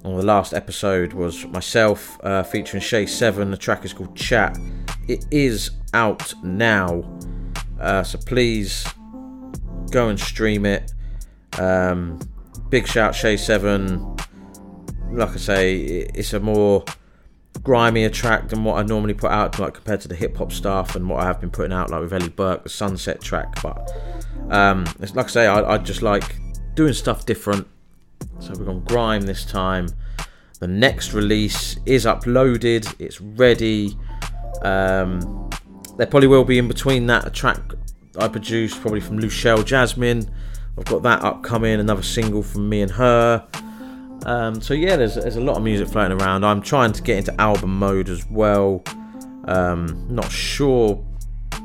On 0.05 0.17
the 0.17 0.25
last 0.25 0.53
episode 0.53 1.13
was 1.13 1.47
myself 1.47 2.19
uh, 2.25 2.43
featuring 2.43 2.81
Shay 2.81 3.07
Seven. 3.07 3.51
The 3.51 3.57
track 3.57 3.85
is 3.85 3.93
called 3.93 4.17
Chat. 4.17 4.59
It 5.07 5.27
is 5.31 5.71
out 5.95 6.33
now, 6.43 7.05
uh, 7.79 8.03
so 8.03 8.19
please 8.19 8.85
go 9.91 10.09
and 10.09 10.19
stream 10.19 10.65
it. 10.65 10.93
Um, 11.59 12.19
big 12.71 12.89
shout 12.89 13.15
Shay 13.15 13.37
Seven 13.37 14.17
like 15.13 15.31
I 15.31 15.37
say, 15.37 15.77
it's 16.15 16.33
a 16.33 16.41
more 16.41 16.85
grimier 17.61 18.11
track 18.11 18.49
than 18.49 18.65
what 18.65 18.79
I 18.79 18.83
normally 18.83 19.15
put 19.15 19.31
out, 19.31 19.59
like 19.59 19.75
compared 19.75 20.01
to 20.03 20.09
the 20.09 20.15
hip 20.15 20.37
hop 20.37 20.53
stuff 20.53 20.97
and 20.97 21.09
what 21.09 21.21
I 21.21 21.27
have 21.27 21.41
been 21.41 21.51
putting 21.51 21.73
out, 21.73 21.91
like 21.91 22.01
with 22.01 22.13
Ellie 22.13 22.29
Burke, 22.29 22.65
the 22.65 22.69
Sunset 22.69 23.21
track. 23.21 23.63
But 23.63 23.93
um, 24.51 24.85
like 24.99 25.27
I 25.27 25.29
say, 25.29 25.47
I, 25.47 25.75
I 25.75 25.79
just 25.79 26.03
like 26.03 26.37
doing 26.75 26.93
stuff 26.95 27.27
different. 27.27 27.67
So 28.41 28.55
we're 28.59 28.71
on 28.71 28.85
grime 28.85 29.23
this 29.23 29.45
time. 29.45 29.89
The 30.61 30.69
next 30.69 31.13
release 31.13 31.77
is 31.87 32.07
uploaded. 32.07 32.95
It's 32.99 33.21
ready. 33.21 33.97
Um, 34.63 35.51
there 35.97 36.07
probably 36.07 36.29
will 36.29 36.45
be 36.45 36.59
in 36.59 36.69
between 36.69 37.07
that 37.07 37.27
a 37.27 37.31
track 37.31 37.61
I 38.19 38.29
produced, 38.29 38.81
probably 38.81 39.01
from 39.01 39.19
Luchelle 39.19 39.65
Jasmine. 39.65 40.31
I've 40.79 40.85
got 40.85 41.03
that 41.03 41.23
upcoming. 41.23 41.81
Another 41.81 42.03
single 42.03 42.43
from 42.43 42.69
me 42.69 42.83
and 42.83 42.91
her. 42.93 43.47
Um, 44.25 44.61
so 44.61 44.75
yeah, 44.75 44.97
there's 44.97 45.17
there's 45.17 45.37
a 45.37 45.41
lot 45.41 45.57
of 45.57 45.63
music 45.63 45.89
floating 45.89 46.21
around. 46.21 46.45
I'm 46.45 46.63
trying 46.63 46.93
to 46.93 47.03
get 47.03 47.19
into 47.19 47.41
album 47.41 47.79
mode 47.79 48.09
as 48.09 48.29
well. 48.31 48.83
Um, 49.47 50.07
not 50.09 50.31
sure. 50.31 51.05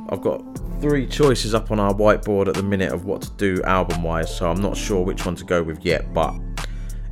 I've 0.09 0.21
got 0.21 0.41
three 0.81 1.05
choices 1.05 1.53
up 1.53 1.71
on 1.71 1.79
our 1.79 1.93
whiteboard 1.93 2.47
at 2.47 2.53
the 2.55 2.63
minute 2.63 2.91
of 2.91 3.05
what 3.05 3.21
to 3.23 3.31
do 3.31 3.61
album 3.63 4.03
wise, 4.03 4.35
so 4.35 4.49
I'm 4.49 4.61
not 4.61 4.77
sure 4.77 5.03
which 5.03 5.25
one 5.25 5.35
to 5.35 5.43
go 5.43 5.61
with 5.61 5.83
yet. 5.85 6.13
But 6.13 6.35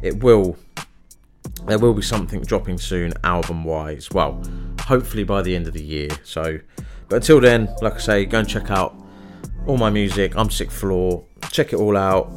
it 0.01 0.23
will. 0.23 0.57
There 1.65 1.79
will 1.79 1.93
be 1.93 2.01
something 2.01 2.41
dropping 2.41 2.77
soon, 2.77 3.13
album 3.23 3.63
wise. 3.63 4.09
Well, 4.11 4.41
hopefully 4.81 5.23
by 5.23 5.41
the 5.41 5.55
end 5.55 5.67
of 5.67 5.73
the 5.73 5.83
year. 5.83 6.09
So, 6.23 6.59
but 7.07 7.17
until 7.17 7.39
then, 7.39 7.73
like 7.81 7.95
I 7.95 7.99
say, 7.99 8.25
go 8.25 8.39
and 8.39 8.47
check 8.47 8.71
out 8.71 8.95
all 9.67 9.77
my 9.77 9.89
music. 9.89 10.35
I'm 10.35 10.49
Sick 10.49 10.71
Floor. 10.71 11.23
Check 11.51 11.73
it 11.73 11.77
all 11.77 11.97
out. 11.97 12.31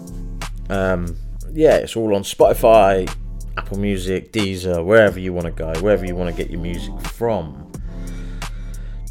Um, 0.71 1.17
yeah, 1.53 1.77
it's 1.77 1.97
all 1.97 2.15
on 2.15 2.23
Spotify, 2.23 3.13
Apple 3.57 3.79
Music, 3.79 4.33
Deezer, 4.33 4.85
wherever 4.85 5.19
you 5.19 5.33
want 5.33 5.47
to 5.47 5.53
go, 5.53 5.73
wherever 5.81 6.05
you 6.05 6.15
want 6.15 6.35
to 6.35 6.43
get 6.43 6.51
your 6.51 6.61
music 6.61 6.99
from. 7.01 7.71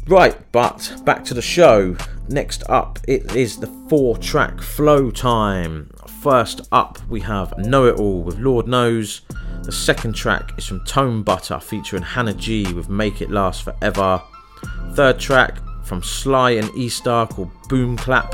Right, 0.06 0.36
but 0.52 1.02
back 1.04 1.22
to 1.24 1.34
the 1.34 1.42
show. 1.42 1.94
Next 2.30 2.62
up, 2.70 2.98
it 3.06 3.36
is 3.36 3.58
the 3.58 3.66
four 3.88 4.16
track 4.16 4.60
flow 4.62 5.10
time. 5.10 5.90
First 6.22 6.66
up, 6.72 6.98
we 7.10 7.20
have 7.20 7.58
Knowitall 7.58 8.22
with 8.22 8.38
Lord 8.38 8.66
Knows. 8.66 9.20
The 9.64 9.72
second 9.72 10.14
track 10.14 10.56
is 10.56 10.66
from 10.66 10.82
Tone 10.86 11.22
Butta 11.22 11.62
featuring 11.62 12.02
Hannah 12.02 12.32
G 12.32 12.72
with 12.72 12.88
Make 12.88 13.20
It 13.20 13.30
Last 13.30 13.64
Forever. 13.64 14.22
Third 14.94 15.20
track 15.20 15.58
from 15.84 16.02
Sly 16.02 16.52
and 16.52 16.74
E 16.74 16.88
Star 16.88 17.26
called 17.26 17.50
Boom 17.68 17.98
Klap. 17.98 18.32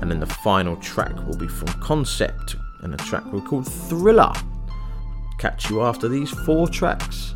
And 0.00 0.08
then 0.10 0.20
the 0.20 0.26
final 0.26 0.76
track 0.76 1.14
will 1.26 1.36
be 1.36 1.48
from 1.48 1.68
Koncept 1.80 2.54
and 2.82 2.94
a 2.94 2.96
track 2.98 3.24
called 3.46 3.66
Thriller. 3.66 4.32
Catch 5.38 5.70
you 5.70 5.82
after 5.82 6.08
these 6.08 6.30
four 6.30 6.68
tracks. 6.68 7.34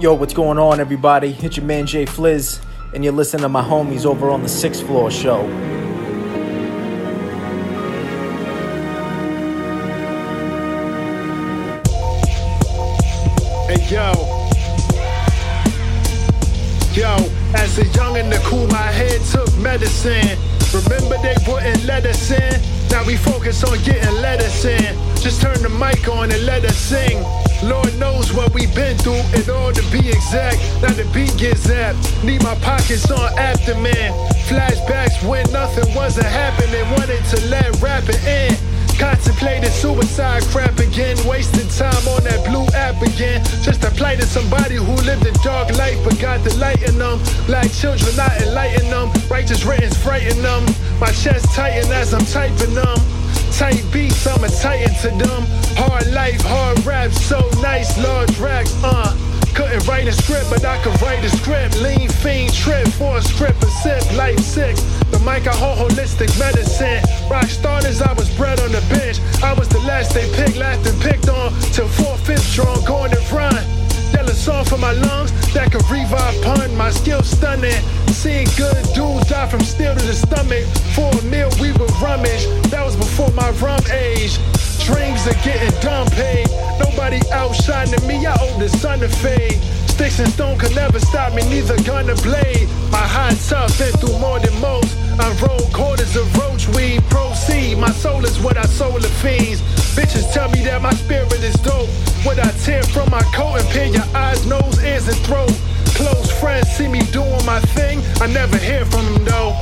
Yo, 0.00 0.14
what's 0.14 0.34
going 0.34 0.58
on, 0.58 0.80
everybody? 0.80 1.36
It's 1.40 1.56
your 1.56 1.66
man 1.66 1.86
Jay 1.86 2.04
Fliz, 2.04 2.60
and 2.94 3.04
you're 3.04 3.12
listening 3.12 3.42
to 3.42 3.48
my 3.48 3.62
homies 3.62 4.04
over 4.04 4.28
on 4.30 4.42
the 4.42 4.48
Sixth 4.48 4.84
Floor 4.86 5.10
Show. 5.10 5.46
Hey 13.68 13.88
yo. 13.88 14.12
Yo, 16.92 17.16
as 17.54 17.78
a 17.78 17.86
young 17.86 18.16
and 18.16 18.32
to 18.32 18.38
cool 18.44 18.66
my 18.68 18.76
head, 18.76 19.20
took 19.22 19.56
medicine. 19.58 20.53
Remember 20.74 21.16
they 21.22 21.36
wouldn't 21.46 21.84
let 21.84 22.04
us 22.04 22.32
in. 22.32 22.60
Now 22.90 23.06
we 23.06 23.16
focus 23.16 23.62
on 23.62 23.78
getting 23.84 24.12
letters 24.20 24.64
in. 24.64 24.98
Just 25.22 25.40
turn 25.40 25.62
the 25.62 25.68
mic 25.68 26.08
on 26.08 26.32
and 26.32 26.44
let 26.44 26.64
us 26.64 26.76
sing. 26.76 27.22
Lord 27.62 27.96
knows 27.98 28.32
what 28.32 28.52
we've 28.52 28.74
been 28.74 28.96
through 28.98 29.22
in 29.38 29.48
order 29.48 29.80
to 29.80 29.90
be 29.92 30.08
exact. 30.08 30.58
Now 30.82 30.92
the 30.92 31.08
beat 31.14 31.36
gets 31.38 31.68
zapped. 31.68 32.24
Need 32.24 32.42
my 32.42 32.56
pockets 32.56 33.08
on 33.08 33.30
afterman. 33.38 34.10
Flashbacks 34.50 35.22
when 35.28 35.50
nothing 35.52 35.94
wasn't 35.94 36.26
happening. 36.26 36.82
Wanted 36.90 37.24
to 37.26 37.46
let 37.46 37.80
rapping 37.80 38.22
in. 38.26 38.73
Contemplated 38.98 39.72
suicide 39.72 40.42
crap 40.44 40.78
again, 40.78 41.16
wasting 41.26 41.68
time 41.68 42.06
on 42.08 42.22
that 42.24 42.44
blue 42.46 42.66
app 42.74 43.00
again. 43.02 43.42
Just 43.62 43.82
to 43.82 43.90
to 43.90 44.26
somebody 44.26 44.76
who 44.76 44.94
lived 45.02 45.26
a 45.26 45.32
dark 45.42 45.70
life 45.76 45.98
but 46.04 46.18
got 46.20 46.44
the 46.44 46.54
light 46.56 46.82
in 46.82 46.98
them. 46.98 47.18
Like 47.48 47.72
children, 47.72 48.14
not 48.16 48.32
enlighten 48.40 48.88
them. 48.90 49.10
Righteous 49.28 49.64
writings 49.64 49.96
frighten 49.96 50.40
them. 50.42 50.64
My 51.00 51.10
chest 51.10 51.54
tighten 51.54 51.90
as 51.92 52.14
I'm 52.14 52.24
typing 52.26 52.74
them. 52.74 52.98
Tight 53.52 53.84
beats, 53.92 54.26
I'm 54.26 54.42
a 54.42 54.48
titan 54.48 54.94
to 55.02 55.10
them. 55.24 55.42
Hard 55.76 56.06
life, 56.12 56.40
hard 56.42 56.84
rap, 56.84 57.10
so 57.12 57.38
nice, 57.62 57.96
large 57.98 58.36
racks, 58.38 58.74
uh. 58.82 59.33
Couldn't 59.54 59.86
write 59.86 60.08
a 60.08 60.12
script, 60.12 60.50
but 60.50 60.64
I 60.64 60.82
could 60.82 61.00
write 61.00 61.22
a 61.24 61.30
script. 61.30 61.80
Lean, 61.80 62.08
fiend, 62.08 62.52
trip 62.52 62.88
for 62.88 63.18
a 63.18 63.22
script, 63.22 63.62
a 63.62 63.70
sip, 63.82 64.02
life 64.16 64.40
sick. 64.40 64.74
The 65.10 65.18
mic, 65.20 65.46
I 65.46 65.54
hold 65.54 65.78
holistic 65.78 66.36
medicine. 66.38 67.00
Rock 67.30 67.46
starters, 67.46 68.02
I 68.02 68.12
was 68.14 68.28
bred 68.36 68.58
on 68.60 68.72
the 68.72 68.82
bench. 68.90 69.20
I 69.42 69.52
was 69.54 69.68
the 69.68 69.78
last 69.80 70.12
they 70.12 70.26
picked, 70.34 70.56
last 70.56 70.86
and 70.90 71.00
picked 71.00 71.28
on. 71.28 71.52
Till 71.72 71.86
four 71.86 72.16
fifth 72.18 72.42
strong, 72.42 72.84
going 72.84 73.12
to 73.12 73.20
run. 73.32 73.54
Yellow 74.12 74.32
song 74.32 74.64
for 74.64 74.78
my 74.78 74.92
lungs 74.92 75.30
that 75.54 75.70
could 75.70 75.88
revive 75.90 76.34
pun. 76.42 76.76
My 76.76 76.90
skill 76.90 77.22
stunning. 77.22 77.82
Seeing 78.10 78.48
good 78.56 78.82
dudes 78.94 79.28
die 79.28 79.48
from 79.48 79.60
steel 79.60 79.94
to 79.94 80.04
the 80.04 80.14
stomach. 80.14 80.64
For 80.94 81.10
a 81.10 81.22
meal, 81.30 81.50
we 81.60 81.70
would 81.72 81.90
rummage. 82.02 82.46
That 82.70 82.84
was 82.84 82.96
before 82.96 83.30
my 83.32 83.50
rum 83.62 83.80
age. 83.92 84.38
Dreams 84.84 85.26
are 85.26 85.40
getting 85.42 85.72
dumb 85.80 86.06
paid. 86.08 86.46
Nobody 86.78 87.18
outshining 87.32 88.06
me. 88.06 88.26
I 88.26 88.36
owe 88.38 88.58
the 88.58 88.68
sun 88.68 89.00
to 89.00 89.08
fade. 89.08 89.58
Sticks 89.88 90.18
and 90.18 90.28
stone 90.28 90.58
can 90.58 90.74
never 90.74 91.00
stop 91.00 91.32
me, 91.32 91.42
neither 91.48 91.80
gun 91.84 92.10
or 92.10 92.16
blade. 92.16 92.68
My 92.90 92.98
hot 92.98 93.36
tough 93.48 93.78
been 93.78 93.92
through 93.92 94.18
more 94.18 94.38
than 94.40 94.52
most. 94.60 94.94
I 95.18 95.30
roll 95.40 95.64
quarters 95.72 96.16
of 96.16 96.26
roach 96.36 96.68
weed. 96.76 97.02
Proceed, 97.08 97.78
my 97.78 97.90
soul 97.92 98.24
is 98.26 98.38
what 98.40 98.58
I 98.58 98.66
soul 98.66 98.98
the 98.98 99.08
fiends. 99.22 99.62
Bitches 99.96 100.30
tell 100.34 100.50
me 100.50 100.62
that 100.64 100.82
my 100.82 100.92
spirit 100.92 101.32
is 101.32 101.54
dope. 101.62 101.88
What 102.26 102.38
I 102.38 102.50
tear 102.64 102.82
from 102.82 103.10
my 103.10 103.22
coat 103.32 103.60
and 103.60 103.68
pin 103.70 103.94
your 103.94 104.08
eyes, 104.14 104.44
nose, 104.44 104.82
ears, 104.84 105.08
and 105.08 105.16
throat. 105.24 105.54
Close 105.96 106.30
friends 106.40 106.68
see 106.76 106.88
me 106.88 107.00
doing 107.12 107.46
my 107.46 107.60
thing. 107.72 108.02
I 108.20 108.26
never 108.26 108.58
hear 108.58 108.84
from 108.84 109.06
them 109.14 109.24
though. 109.24 109.54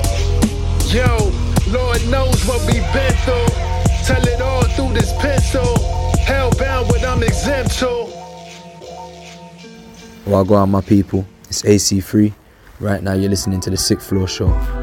Yo, 0.88 1.30
Lord 1.70 2.02
knows 2.08 2.42
what 2.44 2.60
we've 2.66 2.90
been 2.92 3.14
through. 3.22 3.81
Tell 4.04 4.26
it 4.26 4.40
all 4.40 4.64
through 4.64 4.94
this 4.94 5.12
pistol. 5.20 5.62
Hellbound, 6.26 6.88
what 6.88 7.04
I'm 7.04 7.22
exempt 7.22 7.78
to. 7.78 8.08
Wagwan, 10.26 10.70
my 10.70 10.80
people. 10.80 11.24
It's 11.48 11.62
AC3. 11.62 12.32
Right 12.80 13.02
now, 13.02 13.12
you're 13.12 13.30
listening 13.30 13.60
to 13.60 13.70
the 13.70 13.76
Sixth 13.76 14.08
Floor 14.08 14.26
Show. 14.26 14.81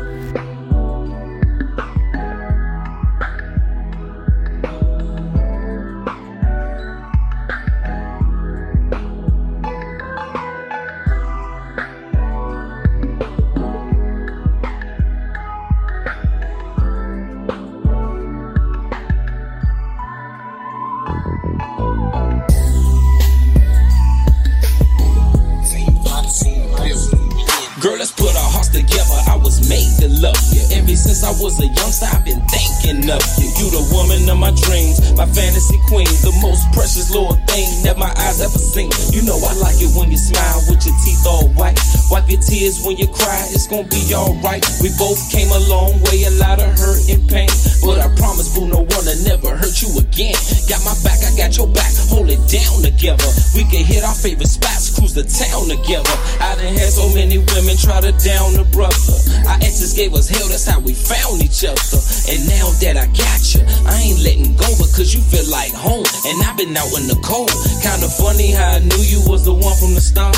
Together. 55.89 56.17
I 56.39 56.55
done 56.55 56.77
had 56.77 56.93
so 56.93 57.09
many 57.13 57.39
women 57.39 57.75
try 57.77 57.99
to 58.01 58.13
down 58.21 58.53
the 58.53 58.65
brother. 58.69 59.17
Our 59.49 59.57
exes 59.65 59.93
gave 59.93 60.13
us 60.13 60.29
hell, 60.29 60.45
that's 60.47 60.65
how 60.65 60.79
we 60.79 60.93
found 60.93 61.41
each 61.41 61.65
other. 61.65 61.99
And 62.29 62.45
now 62.45 62.69
that 62.85 62.93
I 62.93 63.09
got 63.09 63.41
you, 63.57 63.65
I 63.89 63.97
ain't 63.97 64.21
letting 64.21 64.53
go 64.53 64.69
because 64.77 65.13
you 65.17 65.21
feel 65.21 65.49
like 65.49 65.73
home. 65.73 66.05
And 66.29 66.37
I've 66.45 66.57
been 66.57 66.77
out 66.77 66.93
in 66.93 67.09
the 67.09 67.17
cold. 67.25 67.49
Kinda 67.81 68.05
funny 68.05 68.53
how 68.53 68.77
I 68.77 68.79
knew 68.85 69.01
you 69.01 69.21
was 69.25 69.45
the 69.45 69.53
one 69.53 69.75
from 69.81 69.97
the 69.97 70.01
start. 70.01 70.37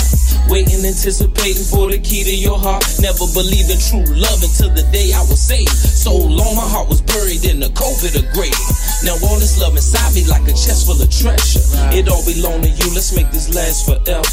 Waiting, 0.49 0.84
anticipating 0.86 1.64
for 1.64 1.88
the 1.88 1.99
key 1.99 2.24
to 2.24 2.36
your 2.36 2.60
heart. 2.60 2.84
Never 2.99 3.26
believed 3.32 3.72
in 3.72 3.80
true 3.80 4.03
love 4.16 4.44
until 4.44 4.72
the 4.72 4.84
day 4.91 5.14
I 5.16 5.22
was 5.28 5.40
saved. 5.40 5.72
So 5.72 6.16
long, 6.16 6.56
my 6.56 6.68
heart 6.68 6.90
was 6.90 7.02
buried 7.02 7.45
in 7.45 7.60
the 7.60 7.72
COVID 7.72 8.16
of 8.20 8.26
grave. 8.36 8.56
Now 9.03 9.18
all 9.26 9.40
this 9.40 9.58
love 9.60 9.74
inside 9.76 10.14
me 10.14 10.26
like 10.28 10.44
a 10.45 10.53
chest 10.53 10.86
full 10.86 10.99
of 11.02 11.10
treasure. 11.10 11.64
It 11.95 12.08
all 12.08 12.24
belong 12.26 12.62
to 12.62 12.70
you, 12.70 12.88
let's 12.94 13.16
make 13.16 13.32
this 13.32 13.49
last 13.56 13.86
forever. 13.86 14.28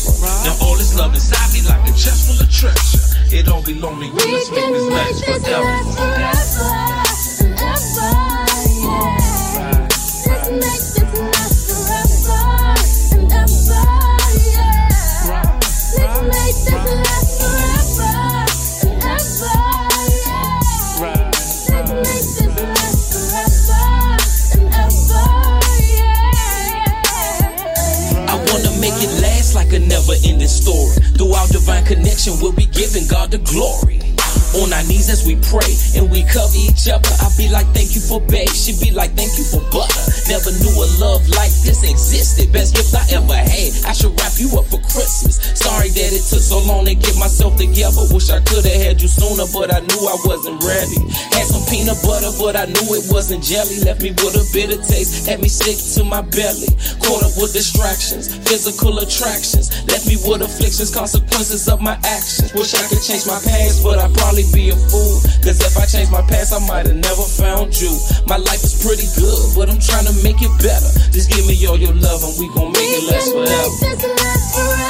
Now 0.45 0.57
all 0.61 0.77
this 0.77 0.93
love 0.99 1.15
inside 1.15 1.53
me 1.55 1.63
like 1.65 1.87
a 1.89 1.95
chest 1.97 2.29
full 2.29 2.41
of 2.43 2.51
treasure. 2.51 3.01
It 3.33 3.49
all 3.49 3.63
belong 3.65 4.01
to 4.01 4.07
you, 4.07 4.13
let's 4.13 4.51
make 4.51 4.69
this 4.69 4.89
last 4.91 5.25
forever. 5.25 5.65
I 10.51 10.88
story. 30.69 31.07
Through 31.17 31.33
our 31.33 31.49
divine 31.49 31.85
connection, 31.85 32.35
we'll 32.41 32.53
be 32.53 32.67
giving 32.67 33.07
God 33.09 33.31
the 33.31 33.39
glory. 33.39 33.98
On 34.59 34.73
our 34.75 34.83
knees 34.91 35.07
as 35.07 35.23
we 35.23 35.39
pray 35.39 35.71
and 35.95 36.11
we 36.11 36.27
cover 36.27 36.59
each 36.59 36.91
other. 36.91 37.07
I 37.23 37.31
be 37.39 37.47
like, 37.47 37.71
thank 37.71 37.95
you 37.95 38.03
for 38.03 38.19
babe. 38.27 38.51
She 38.51 38.75
be 38.83 38.91
like, 38.91 39.15
thank 39.15 39.39
you 39.39 39.47
for 39.47 39.63
butter. 39.71 40.03
Never 40.27 40.51
knew 40.59 40.75
a 40.83 40.87
love 40.99 41.23
like 41.39 41.55
this 41.63 41.87
existed. 41.87 42.51
Best 42.51 42.75
gift 42.75 42.91
I 42.91 43.07
ever 43.15 43.39
had. 43.39 43.71
I 43.87 43.95
should 43.95 44.19
wrap 44.19 44.35
you 44.35 44.51
up 44.59 44.67
for 44.67 44.83
Christmas. 44.91 45.39
Sorry 45.55 45.95
that 45.95 46.11
it 46.11 46.27
took 46.27 46.43
so 46.43 46.59
long 46.67 46.91
to 46.91 46.95
get 46.99 47.15
myself 47.23 47.55
together. 47.55 48.03
Wish 48.11 48.35
I 48.35 48.43
could 48.43 48.67
have 48.67 48.83
had 48.83 48.99
you 48.99 49.07
sooner, 49.07 49.47
but 49.55 49.71
I 49.71 49.79
knew 49.79 50.03
I 50.11 50.19
wasn't 50.27 50.59
ready. 50.67 51.07
Had 51.31 51.47
some 51.47 51.63
peanut 51.71 52.03
butter, 52.03 52.35
but 52.35 52.59
I 52.59 52.67
knew 52.67 52.99
it 52.99 53.07
wasn't 53.15 53.47
jelly. 53.47 53.79
Left 53.87 54.03
me 54.03 54.11
with 54.11 54.35
a 54.35 54.45
bitter 54.51 54.83
taste. 54.83 55.31
Had 55.31 55.39
me 55.39 55.47
sick 55.47 55.79
to 55.95 56.03
my 56.03 56.27
belly. 56.35 56.67
Caught 56.99 57.31
up 57.31 57.35
with 57.39 57.55
distractions, 57.55 58.35
physical 58.43 58.99
attractions. 58.99 59.71
Left 59.87 60.03
me 60.11 60.19
with 60.27 60.43
afflictions, 60.43 60.91
consequences 60.91 61.71
of 61.71 61.79
my 61.79 61.95
actions. 62.03 62.51
Wish 62.59 62.75
I 62.75 62.83
could 62.91 63.07
change 63.07 63.23
my 63.23 63.39
past, 63.39 63.87
but 63.87 64.03
I'd 64.03 64.11
probably 64.19 64.48
be 64.53 64.71
a 64.71 64.77
fool. 64.77 65.21
Cause 65.45 65.61
if 65.61 65.77
I 65.77 65.85
changed 65.87 66.13
my 66.13 66.23
past, 66.23 66.53
I 66.53 66.61
might 66.67 66.87
have 66.87 66.97
never 66.97 67.23
found 67.23 67.79
you. 67.81 67.93
My 68.27 68.37
life 68.37 68.63
is 68.65 68.75
pretty 68.83 69.09
good, 69.17 69.55
but 69.57 69.71
I'm 69.71 69.81
trying 69.81 70.07
to 70.07 70.15
make 70.23 70.41
it 70.41 70.53
better. 70.59 70.91
Just 71.13 71.31
give 71.31 71.47
me 71.47 71.55
all 71.67 71.77
your 71.77 71.95
love 71.95 72.23
and 72.25 72.35
we 72.39 72.49
gon' 72.55 72.73
make 72.73 72.91
it 72.91 73.05
last 73.11 73.33
forever. 73.33 74.88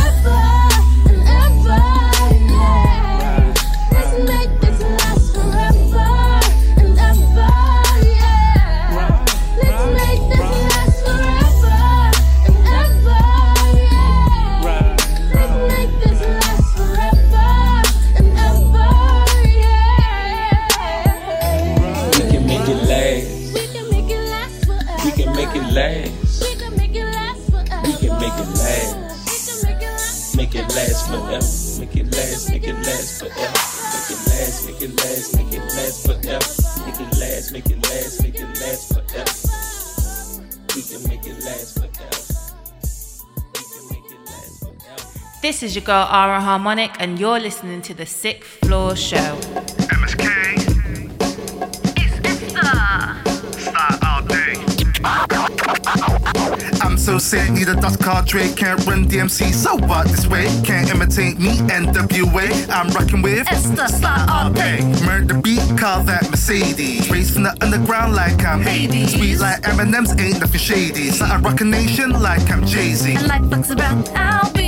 This 45.40 45.62
is 45.62 45.74
your 45.74 45.84
girl 45.84 46.06
Ara 46.08 46.40
Harmonic, 46.40 46.92
and 47.00 47.18
you're 47.18 47.40
listening 47.40 47.82
to 47.82 47.94
the 47.94 48.06
Sixth 48.06 48.48
Floor 48.64 48.94
Show. 48.94 49.77
I'm 56.82 56.96
so 56.96 57.18
sick, 57.18 57.50
need 57.50 57.68
a 57.68 57.74
dust 57.74 58.00
card 58.02 58.26
Drake. 58.26 58.56
Can't 58.56 58.84
run 58.86 59.06
DMC, 59.06 59.52
so 59.52 59.76
what 59.76 60.06
this 60.08 60.26
way? 60.26 60.46
Can't 60.64 60.90
imitate 60.90 61.38
me, 61.38 61.56
NWA. 61.68 62.68
I'm 62.68 62.88
rocking 62.90 63.22
with 63.22 63.46
Esther 63.50 63.88
Star 63.88 64.52
Hey, 64.54 64.82
murder 65.04 65.40
beat, 65.40 65.60
call 65.78 66.02
that 66.04 66.28
Mercedes. 66.30 67.10
Raised 67.10 67.34
from 67.34 67.44
the 67.44 67.56
underground 67.60 68.14
like 68.14 68.44
I'm 68.44 68.62
Hades. 68.62 69.14
Sweet 69.14 69.38
like 69.38 69.66
M&M's, 69.68 70.10
ain't 70.18 70.40
nothing 70.40 70.60
shady. 70.60 71.10
So 71.10 71.24
I 71.24 71.38
rock 71.38 71.60
a 71.60 71.64
nation 71.64 72.10
like 72.20 72.50
I'm 72.50 72.64
Jay-Z. 72.66 73.14
And 73.14 73.28
like 73.28 73.44
flex 73.48 73.70
around, 73.70 74.08
I'll 74.14 74.52
be. 74.52 74.67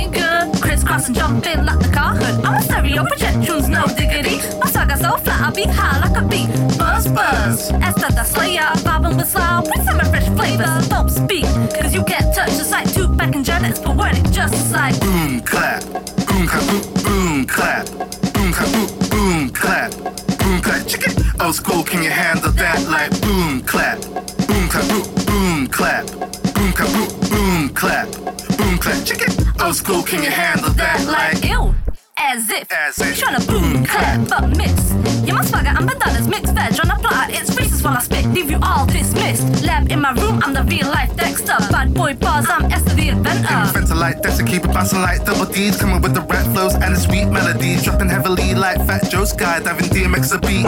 Crisscross 0.61 1.07
and 1.07 1.15
jump 1.15 1.45
in 1.47 1.65
like 1.65 1.79
the 1.79 1.89
car 1.89 2.15
hood. 2.15 2.45
I'm 2.45 2.55
a 2.55 2.61
stereo 2.61 3.03
project 3.05 3.45
tunes, 3.45 3.67
no 3.67 3.85
diggity. 3.87 4.37
My 4.59 4.67
saga 4.67 4.97
so 4.97 5.17
flat, 5.17 5.41
I'll 5.41 5.53
be 5.53 5.63
high 5.63 5.99
like 5.99 6.15
a 6.15 6.25
bee. 6.27 6.47
Buzz, 6.77 7.07
buzz. 7.07 7.71
Esther 7.71 8.13
the 8.13 8.23
Slayer, 8.23 8.69
vibing 8.85 9.17
with 9.17 9.27
style. 9.27 9.63
Bring 9.63 9.83
some 9.85 9.99
fresh 9.99 10.29
flavors. 10.29 10.87
Don't 10.87 11.09
speak, 11.09 11.45
cause 11.75 11.93
you 11.93 12.03
get 12.05 12.33
touched 12.35 12.57
just 12.57 12.71
like 12.71 12.91
Tupac 12.93 13.35
and 13.35 13.43
Janet's 13.43 13.79
poetic, 13.79 14.23
just 14.31 14.71
like 14.71 14.99
Boom, 14.99 15.41
clap. 15.41 15.83
Boom, 15.83 16.47
clap, 16.47 17.03
boom, 17.03 17.45
clap. 17.45 17.85
Boom, 18.33 18.51
clap, 18.53 18.71
boom, 18.71 19.09
boom, 19.09 19.49
clap. 19.49 19.91
Boom, 20.39 20.61
clap, 20.61 20.87
chicken. 20.87 21.13
Old 21.41 21.55
school, 21.55 21.83
can 21.83 22.03
you 22.03 22.11
handle 22.11 22.51
that? 22.51 22.79
Like 22.87 23.11
boom, 23.21 23.61
clap. 23.61 23.99
Boom, 24.47 24.69
clap, 24.69 24.87
boom, 24.87 25.25
boom, 25.25 25.67
clap. 25.67 26.40
Boom, 26.77 27.29
boom, 27.29 27.69
clap. 27.69 28.09
Boom, 28.57 28.77
clap, 28.77 29.05
chicken. 29.05 29.31
Old 29.61 29.75
school, 29.75 30.03
can 30.03 30.23
you 30.23 30.31
handle 30.31 30.69
that? 30.71 31.05
Like 31.05 31.43
ew. 31.43 31.75
As 32.23 32.49
if, 32.51 32.71
As 32.71 32.99
if. 32.99 33.19
tryna 33.19 33.45
boom, 33.47 33.83
clap, 33.83 34.29
but 34.29 34.55
mix. 34.55 34.93
Yeah, 35.25 35.33
my 35.33 35.43
swagger 35.43 35.69
and 35.69 35.87
bandanas 35.87 36.27
mix 36.27 36.51
veg 36.51 36.79
on 36.79 36.91
a 36.91 36.99
platter. 36.99 37.33
It's 37.33 37.49
lyrics 37.55 37.81
while 37.83 37.97
I 37.97 38.01
spit, 38.01 38.25
leave 38.27 38.51
you 38.51 38.59
all 38.61 38.85
dismissed. 38.85 39.65
Lab 39.65 39.91
in 39.91 40.01
my 40.01 40.11
room, 40.11 40.39
I'm 40.43 40.53
the 40.53 40.63
real 40.63 40.87
life 40.87 41.15
Dexter. 41.17 41.57
Bad 41.71 41.93
boy 41.95 42.13
bars, 42.13 42.45
I'm 42.47 42.71
Esther 42.71 42.93
the 42.93 43.09
inventor. 43.09 43.53
Inventor 43.53 43.95
like 43.95 44.21
Dexter, 44.21 44.43
keep 44.45 44.63
it 44.63 44.71
bouncing 44.71 45.01
like 45.01 45.25
double 45.25 45.45
D's. 45.45 45.77
Coming 45.81 45.99
with 46.01 46.13
the 46.13 46.21
rap 46.21 46.45
flows 46.53 46.75
and 46.75 46.95
the 46.95 46.99
sweet 46.99 47.25
melodies. 47.25 47.83
Dropping 47.83 48.09
heavily 48.09 48.53
like 48.53 48.77
Fat 48.85 49.09
Joe 49.09 49.25
Sky, 49.25 49.59
diving 49.59 49.89
DMX 49.89 50.31
a 50.31 50.39
beat. 50.39 50.63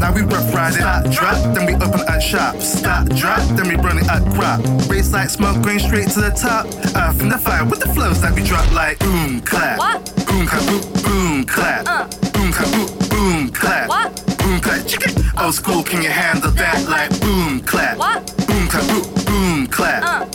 Now 0.00 0.12
we 0.12 0.22
rough 0.22 0.52
ride 0.54 0.72
it, 0.72 0.80
start 0.80 1.10
drop, 1.12 1.54
then 1.54 1.66
we 1.66 1.74
open 1.74 2.00
at 2.08 2.20
shop. 2.20 2.56
Start 2.60 3.10
drop, 3.10 3.42
then 3.56 3.68
we 3.68 3.76
run 3.76 3.98
it 3.98 4.08
at 4.08 4.24
crop. 4.34 4.60
Race 4.88 5.12
like 5.12 5.28
smoke 5.28 5.62
going 5.62 5.80
straight 5.80 6.08
to 6.16 6.20
the 6.22 6.30
top. 6.30 6.64
Earth 6.96 7.20
in 7.20 7.28
the 7.28 7.38
fire 7.38 7.64
with 7.64 7.80
the 7.80 7.92
flows 7.92 8.22
that 8.22 8.34
we 8.34 8.42
drop 8.42 8.66
like 8.72 8.98
boom 8.98 9.40
clap. 9.42 9.78
What? 9.78 10.23
Boom 10.34 10.46
clap, 10.48 10.66
boom, 10.66 11.02
boom 11.04 11.44
clap. 11.44 11.86
Uh. 11.86 12.08
Boom 12.32 12.50
clap, 12.52 12.72
boom, 12.72 13.08
boom 13.08 13.48
clap. 13.50 13.88
What? 13.88 14.38
Boom 14.38 14.60
clap, 14.60 14.84
chicken. 14.84 15.22
Old 15.38 15.54
school, 15.54 15.84
can 15.84 16.02
you 16.02 16.10
handle 16.10 16.50
that 16.50 16.88
like 16.88 17.20
boom 17.20 17.60
clap? 17.60 17.96
What? 17.96 18.36
Boom 18.48 18.66
clap, 18.66 18.84
boom, 18.88 19.24
boom 19.26 19.66
clap. 19.68 20.02
Uh. 20.02 20.33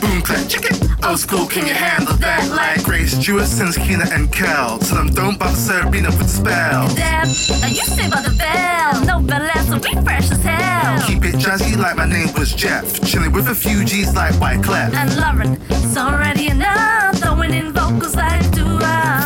Boom 0.00 0.22
clap, 0.22 0.48
chicken. 0.48 0.76
Old 1.04 1.18
school, 1.18 1.46
can 1.46 1.66
you 1.66 1.74
handle 1.74 2.14
that 2.16 2.48
like 2.50 2.84
Grace, 2.84 3.18
Stewart, 3.18 3.46
Sins, 3.46 3.76
Keena, 3.76 4.06
and 4.12 4.32
Kel? 4.32 4.78
Tell 4.78 4.98
them 4.98 5.08
don't 5.08 5.38
bother 5.38 5.56
Serena 5.56 6.08
with 6.10 6.18
the 6.18 6.28
spell. 6.28 6.88
Dab, 6.94 7.26
now 7.60 7.68
you 7.68 7.84
say 7.84 8.08
by 8.08 8.22
the 8.22 8.34
bell. 8.36 9.04
No 9.04 9.20
balance, 9.20 9.68
so 9.68 9.78
we 9.78 9.92
fresh 10.02 10.30
as 10.30 10.42
hell. 10.42 11.02
Keep 11.06 11.24
it 11.24 11.34
jazzy 11.36 11.76
like 11.76 11.96
my 11.96 12.06
name 12.06 12.28
was 12.34 12.52
Jeff. 12.54 13.00
Chilling 13.06 13.32
with 13.32 13.48
a 13.48 13.54
few 13.54 13.84
G's 13.84 14.14
like 14.14 14.34
Wyclef. 14.34 14.92
And 14.94 15.10
Lauryn, 15.10 15.60
it's 15.70 15.96
already 15.96 16.48
enough. 16.48 17.16
Throwing 17.18 17.54
in 17.54 17.72
vocals 17.72 18.14
like 18.16 18.50
do 18.52 18.77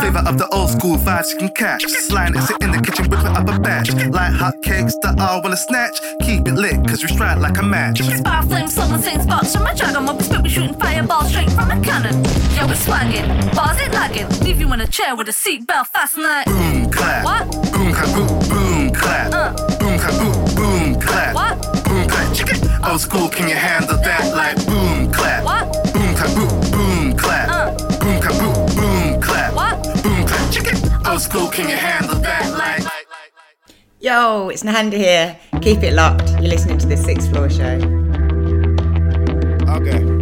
Flavor 0.03 0.27
of 0.27 0.37
the 0.37 0.49
old 0.49 0.69
school 0.69 0.97
vibes 0.97 1.31
you 1.31 1.37
can 1.37 1.49
catch. 1.55 1.85
It, 1.85 1.91
sit 1.91 2.61
in 2.61 2.71
the 2.71 2.81
kitchen, 2.83 3.09
whip 3.09 3.21
it 3.21 3.25
up 3.25 3.47
a 3.47 3.57
batch. 3.57 3.87
Like 4.11 4.33
hot 4.33 4.61
cakes 4.61 4.95
that 5.01 5.17
all 5.17 5.41
wanna 5.41 5.55
snatch. 5.55 5.95
Keep 6.19 6.45
it 6.49 6.55
lit, 6.55 6.85
cause 6.85 7.01
we 7.01 7.07
strike 7.07 7.39
like 7.39 7.57
a 7.57 7.63
match. 7.63 8.01
Spark 8.01 8.47
flames, 8.47 8.73
someone 8.73 9.01
saying 9.01 9.21
sparks 9.21 9.55
from 9.55 9.65
a 9.65 9.73
dragon. 9.73 10.05
We 10.05 10.21
spit, 10.21 10.41
we 10.43 10.49
shooting 10.49 10.73
fireballs 10.75 11.29
straight 11.29 11.49
from 11.51 11.71
a 11.71 11.79
cannon. 11.79 12.15
Yo, 12.51 12.67
we 12.67 12.75
swagging, 12.75 13.55
bars 13.55 13.79
it 13.79 13.93
lagging. 13.93 14.27
Leave 14.43 14.59
you 14.59 14.73
in 14.73 14.81
a 14.81 14.87
chair 14.87 15.15
with 15.15 15.29
a 15.29 15.31
seatbelt 15.31 15.87
fastened 15.87 16.25
like. 16.25 16.47
Boom 16.47 16.91
clap. 16.91 17.23
What? 17.23 17.71
Boom 17.71 17.93
clap, 17.93 18.11
boom, 18.13 18.27
boom 18.51 18.91
clap. 18.91 19.31
Uh. 19.31 19.53
Boom 19.79 19.97
clap, 19.99 20.15
boom, 20.19 20.55
boom 20.55 20.99
clap. 20.99 21.33
What? 21.33 21.85
Boom 21.85 22.09
clap, 22.09 22.35
chicken. 22.35 22.59
Old 22.83 22.99
school, 22.99 23.29
can 23.29 23.47
you 23.47 23.55
handle 23.55 23.95
that 23.95 24.35
like 24.35 24.57
boom 24.67 25.13
clap? 25.13 25.45
What? 25.45 25.52
Old 31.13 31.21
school, 31.21 31.47
can 31.47 31.69
you 31.69 31.75
handle 31.75 32.15
that 32.21 32.57
like? 32.57 32.91
Yo, 33.99 34.49
it's 34.49 34.63
Nahanda 34.63 34.93
here. 34.93 35.37
Keep 35.61 35.83
it 35.83 35.93
locked. 35.93 36.27
You're 36.41 36.49
listening 36.49 36.79
to 36.79 36.87
the 36.87 36.97
Sixth 36.97 37.29
Floor 37.29 37.51
Show. 37.51 37.75
Okay. 39.69 40.12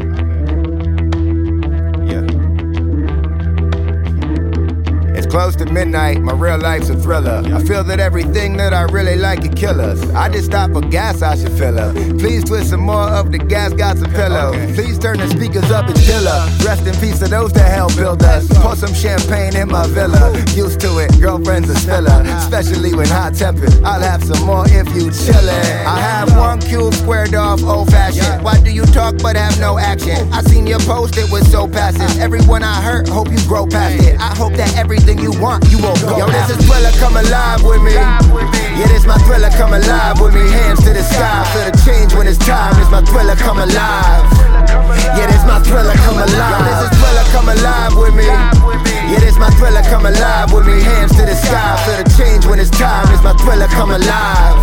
Close 5.31 5.55
to 5.55 5.65
midnight, 5.65 6.21
my 6.21 6.33
real 6.33 6.59
life's 6.59 6.89
a 6.89 6.95
thriller. 6.95 7.41
I 7.45 7.63
feel 7.63 7.85
that 7.85 8.01
everything 8.01 8.57
that 8.57 8.73
I 8.73 8.81
really 8.83 9.15
like 9.15 9.41
could 9.41 9.55
kill 9.55 9.79
us. 9.79 10.03
I 10.11 10.27
just 10.27 10.47
stop 10.47 10.71
for 10.71 10.81
gas, 10.81 11.21
I 11.21 11.37
should 11.37 11.53
fill 11.53 11.79
up. 11.79 11.95
Please 12.19 12.43
twist 12.43 12.71
some 12.71 12.81
more 12.81 13.07
of 13.07 13.31
the 13.31 13.37
gas, 13.37 13.71
got 13.73 13.97
some 13.97 14.11
pillow. 14.11 14.51
Please 14.75 14.99
turn 14.99 15.19
the 15.19 15.29
speakers 15.29 15.71
up 15.71 15.87
and 15.87 15.97
chill 16.03 16.27
up. 16.27 16.43
Rest 16.65 16.85
in 16.85 16.93
peace 16.95 17.19
to 17.19 17.29
those 17.29 17.53
that 17.53 17.71
helped 17.71 17.95
build 17.95 18.21
us. 18.23 18.45
Pour 18.61 18.75
some 18.75 18.93
champagne 18.93 19.55
in 19.55 19.69
my 19.69 19.87
villa. 19.87 20.35
Used 20.53 20.81
to 20.81 20.99
it, 20.99 21.09
girlfriends 21.21 21.69
are 21.69 21.75
stiller. 21.75 22.21
Especially 22.43 22.93
when 22.93 23.07
hot 23.07 23.33
tempered. 23.33 23.73
I'll 23.85 24.01
have 24.01 24.21
some 24.23 24.45
more 24.45 24.65
if 24.67 24.87
you 24.93 25.11
chillin'. 25.11 25.85
I 25.85 25.97
have 25.97 26.35
one 26.37 26.59
cube 26.59 26.93
squared 26.93 27.33
off, 27.35 27.63
old 27.63 27.89
fashioned. 27.89 28.43
Why 28.43 28.59
do 28.59 28.69
you 28.69 28.85
talk 28.87 29.15
but 29.23 29.37
have 29.37 29.57
no 29.61 29.77
action? 29.77 30.31
I 30.33 30.41
seen 30.41 30.67
your 30.67 30.79
post, 30.79 31.15
it 31.17 31.31
was 31.31 31.49
so 31.49 31.69
passive. 31.69 32.19
Everyone 32.19 32.63
I 32.63 32.81
hurt, 32.81 33.07
hope 33.07 33.31
you 33.31 33.39
grow 33.47 33.65
past 33.65 34.03
it. 34.03 34.19
I 34.19 34.35
hope 34.35 34.53
that 34.55 34.75
everything 34.75 35.20
you 35.21 35.31
want, 35.39 35.61
you 35.69 35.77
won't 35.77 36.01
go. 36.01 36.17
Yo, 36.17 36.25
this 36.25 36.49
is 36.49 36.57
Thriller, 36.65 36.91
come 36.97 37.15
alive 37.15 37.63
with 37.63 37.81
me. 37.85 37.93
Yeah, 37.93 38.87
this 38.89 39.05
my 39.05 39.17
thriller, 39.29 39.53
come 39.53 39.73
alive 39.73 40.19
with 40.19 40.33
me. 40.33 40.41
Hands 40.49 40.81
to 40.81 40.91
the 40.93 41.03
sky, 41.03 41.45
feel 41.53 41.69
the 41.69 41.75
change 41.85 42.13
when 42.17 42.25
it's 42.25 42.41
time. 42.41 42.73
This 42.79 42.89
my 42.89 43.01
thriller, 43.05 43.35
come 43.35 43.59
alive. 43.59 44.25
Yeah, 45.13 45.29
this 45.29 45.45
my 45.45 45.61
thriller, 45.61 45.93
come 46.01 46.17
alive. 46.17 46.57
Yo, 46.57 46.65
this 46.65 46.89
is 46.89 46.91
Thriller, 46.97 47.25
come 47.29 47.49
alive 47.49 47.93
with 47.93 48.15
me. 48.15 48.25
Yeah, 48.25 49.19
this 49.19 49.37
my 49.37 49.49
thriller, 49.59 49.83
come 49.85 50.05
alive 50.05 50.51
with 50.51 50.65
me. 50.65 50.81
Hands 50.81 51.11
to 51.11 51.23
the 51.27 51.35
sky, 51.35 51.77
feel 51.85 52.01
the 52.01 52.07
change 52.17 52.45
when 52.45 52.59
it's 52.59 52.71
time. 52.71 53.05
This 53.11 53.21
my 53.21 53.33
thriller, 53.37 53.67
come 53.67 53.91
alive. 53.91 54.57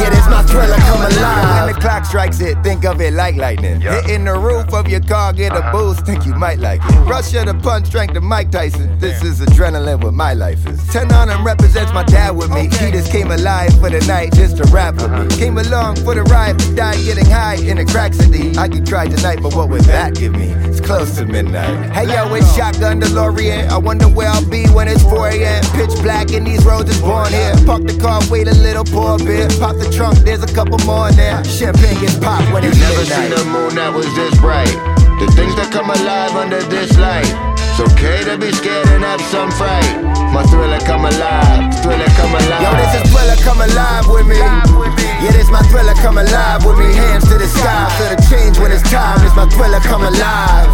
Yeah, 0.00 0.10
this 0.10 0.26
my 0.26 0.42
thriller, 0.42 0.76
come 0.76 1.02
alive. 1.02 1.66
When 1.66 1.74
the 1.74 1.80
clock 1.80 2.04
strikes 2.04 2.40
it, 2.40 2.56
think 2.62 2.84
of 2.84 3.00
it 3.00 3.12
like 3.12 3.36
lightning. 3.36 3.80
Hitting 3.80 4.24
the 4.24 4.34
roof 4.34 4.72
of 4.72 4.88
your 4.88 5.00
car, 5.00 5.32
get 5.32 5.52
a 5.52 5.56
uh-huh. 5.56 5.72
boost, 5.72 6.06
think 6.06 6.24
you 6.26 6.34
might 6.34 6.58
like 6.58 6.80
it. 6.84 6.94
Rush 7.08 7.34
of 7.34 7.46
the 7.46 7.54
punch, 7.54 7.86
strength 7.86 8.14
to 8.14 8.20
Mike 8.20 8.50
Tyson. 8.50 8.98
This 8.98 9.22
is 9.22 9.40
adrenaline 9.40 10.02
what 10.02 10.14
my 10.14 10.34
life 10.34 10.66
is. 10.66 10.86
10 10.88 11.12
on 11.12 11.28
him 11.28 11.44
represents 11.44 11.92
my 11.92 12.04
dad 12.04 12.36
with 12.36 12.50
me. 12.50 12.62
He 12.62 12.90
just 12.90 13.12
came 13.12 13.30
alive 13.30 13.72
for 13.80 13.90
the 13.90 14.00
night 14.06 14.32
just 14.34 14.56
to 14.58 14.64
rap 14.72 14.94
with 14.94 15.10
me. 15.10 15.18
Uh-huh. 15.18 15.36
Came 15.38 15.58
along 15.58 15.96
for 15.96 16.14
the 16.14 16.22
ride, 16.24 16.56
but 16.58 16.74
died 16.76 17.04
getting 17.04 17.26
high 17.26 17.56
in 17.56 17.78
a 17.78 17.84
crack 17.84 18.14
city. 18.14 18.56
I 18.56 18.68
could 18.68 18.86
cry 18.88 19.08
tonight, 19.08 19.40
but 19.42 19.54
what 19.54 19.68
would 19.68 19.82
that 19.82 20.14
give 20.14 20.32
me? 20.32 20.48
It's 20.68 20.80
close 20.80 21.16
to 21.16 21.26
midnight. 21.26 21.92
Hey 21.92 22.06
yo, 22.12 22.32
it's 22.34 22.54
shotgun 22.56 23.00
DeLorean. 23.00 23.68
I 23.68 23.78
wonder 23.78 24.08
where 24.08 24.28
I'll 24.28 24.48
be 24.48 24.66
when 24.70 24.88
it's 24.88 25.02
4 25.02 25.28
a.m. 25.28 25.62
Pitch 25.72 25.94
black 26.02 26.32
and 26.32 26.46
these 26.46 26.64
roads 26.64 26.90
is 26.90 27.00
born 27.00 27.30
here. 27.32 27.54
Park 27.66 27.84
the 27.84 27.98
car, 28.00 28.20
wait 28.30 28.48
a 28.48 28.54
little, 28.54 28.84
pour 28.84 29.16
a 29.16 29.18
beer. 29.18 29.48
Pop 29.60 29.76
the 29.76 29.81
trunk, 29.90 30.18
there's 30.22 30.42
a 30.42 30.52
couple 30.54 30.78
more 30.86 31.08
in 31.08 31.16
there. 31.16 31.42
Champagne 31.44 31.98
gets 32.00 32.18
popped 32.18 32.46
when 32.52 32.64
it's 32.64 32.78
Never 32.78 33.00
midnight. 33.02 33.30
seen 33.30 33.32
a 33.32 33.44
moon 33.50 33.74
that 33.74 33.92
was 33.92 34.06
this 34.14 34.34
bright. 34.38 34.70
The 35.18 35.26
things 35.34 35.54
that 35.56 35.70
come 35.72 35.90
alive 35.90 36.32
under 36.36 36.62
this 36.62 36.96
light. 36.98 37.28
It's 37.58 37.80
okay 37.80 38.22
to 38.28 38.36
be 38.36 38.52
scared 38.52 38.86
and 38.88 39.02
have 39.02 39.20
some 39.32 39.50
fright. 39.52 39.88
My 40.32 40.42
thriller 40.44 40.80
come 40.80 41.04
alive, 41.04 41.72
thriller 41.82 42.10
come 42.20 42.32
alive. 42.34 42.62
Yo, 42.62 42.70
this 42.76 42.92
is 43.00 43.12
Thriller, 43.12 43.36
come 43.44 43.60
alive 43.60 44.06
with 44.08 44.26
me. 44.28 45.01
Yeah, 45.22 45.30
this 45.30 45.50
my 45.50 45.62
thriller, 45.70 45.94
come 45.94 46.18
alive 46.18 46.66
with 46.66 46.78
me. 46.78 46.90
Hands 46.92 47.22
to 47.30 47.38
the 47.38 47.46
sky, 47.46 47.86
feel 47.94 48.10
the 48.10 48.18
change 48.26 48.58
when 48.58 48.72
it's 48.72 48.82
time. 48.90 49.22
This 49.22 49.34
my 49.36 49.46
thriller, 49.46 49.78
come 49.78 50.02
alive. 50.02 50.66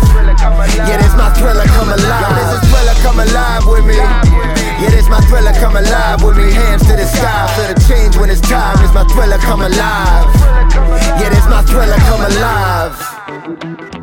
Yeah, 0.88 0.96
this 0.96 1.12
my 1.12 1.28
thriller, 1.36 1.68
come 1.76 1.92
alive. 1.92 2.32
This 2.32 2.56
is 2.56 2.68
Thriller, 2.72 2.96
come 3.04 3.20
alive 3.20 3.66
with 3.68 3.84
me. 3.84 4.00
Yeah, 4.80 4.88
this 4.88 5.08
my 5.08 5.20
thriller, 5.28 5.52
come 5.60 5.76
alive 5.76 6.24
with 6.24 6.38
me. 6.38 6.50
Hands 6.50 6.80
to 6.80 6.96
the 6.96 7.04
sky, 7.04 7.44
feel 7.56 7.68
the 7.74 7.80
change 7.84 8.16
when 8.16 8.30
it's 8.30 8.40
time. 8.40 8.80
This 8.80 8.92
my 8.94 9.04
thriller, 9.12 9.36
come 9.38 9.60
alive. 9.60 10.32
Yeah, 11.20 11.28
this 11.28 11.44
my 11.44 11.60
thriller, 11.68 12.00
come 12.08 12.24
alive. 12.24 13.97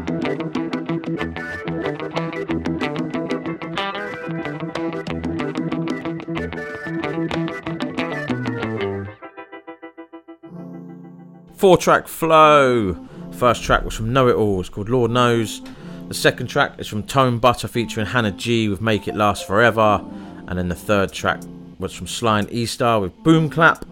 Four 11.57 11.77
track 11.77 12.07
flow. 12.07 13.07
First 13.31 13.63
track 13.63 13.85
was 13.85 13.93
from 13.93 14.11
Knowitall. 14.11 14.59
It's 14.59 14.69
called 14.69 14.89
Lord 14.89 15.11
Knows. 15.11 15.61
The 16.09 16.13
second 16.13 16.47
track 16.47 16.79
is 16.79 16.87
from 16.87 17.03
Tone 17.03 17.39
Butta 17.39 17.69
featuring 17.69 18.05
Hannah 18.05 18.31
G 18.31 18.67
with 18.67 18.81
Make 18.81 19.07
It 19.07 19.15
Last 19.15 19.47
Forever. 19.47 20.03
And 20.47 20.59
then 20.59 20.67
the 20.67 20.75
third 20.75 21.13
track 21.13 21.41
was 21.79 21.93
from 21.93 22.07
Sly 22.07 22.39
and 22.39 22.49
Estar 22.49 22.99
with 23.01 23.15
Boom 23.23 23.49
Klap. 23.49 23.83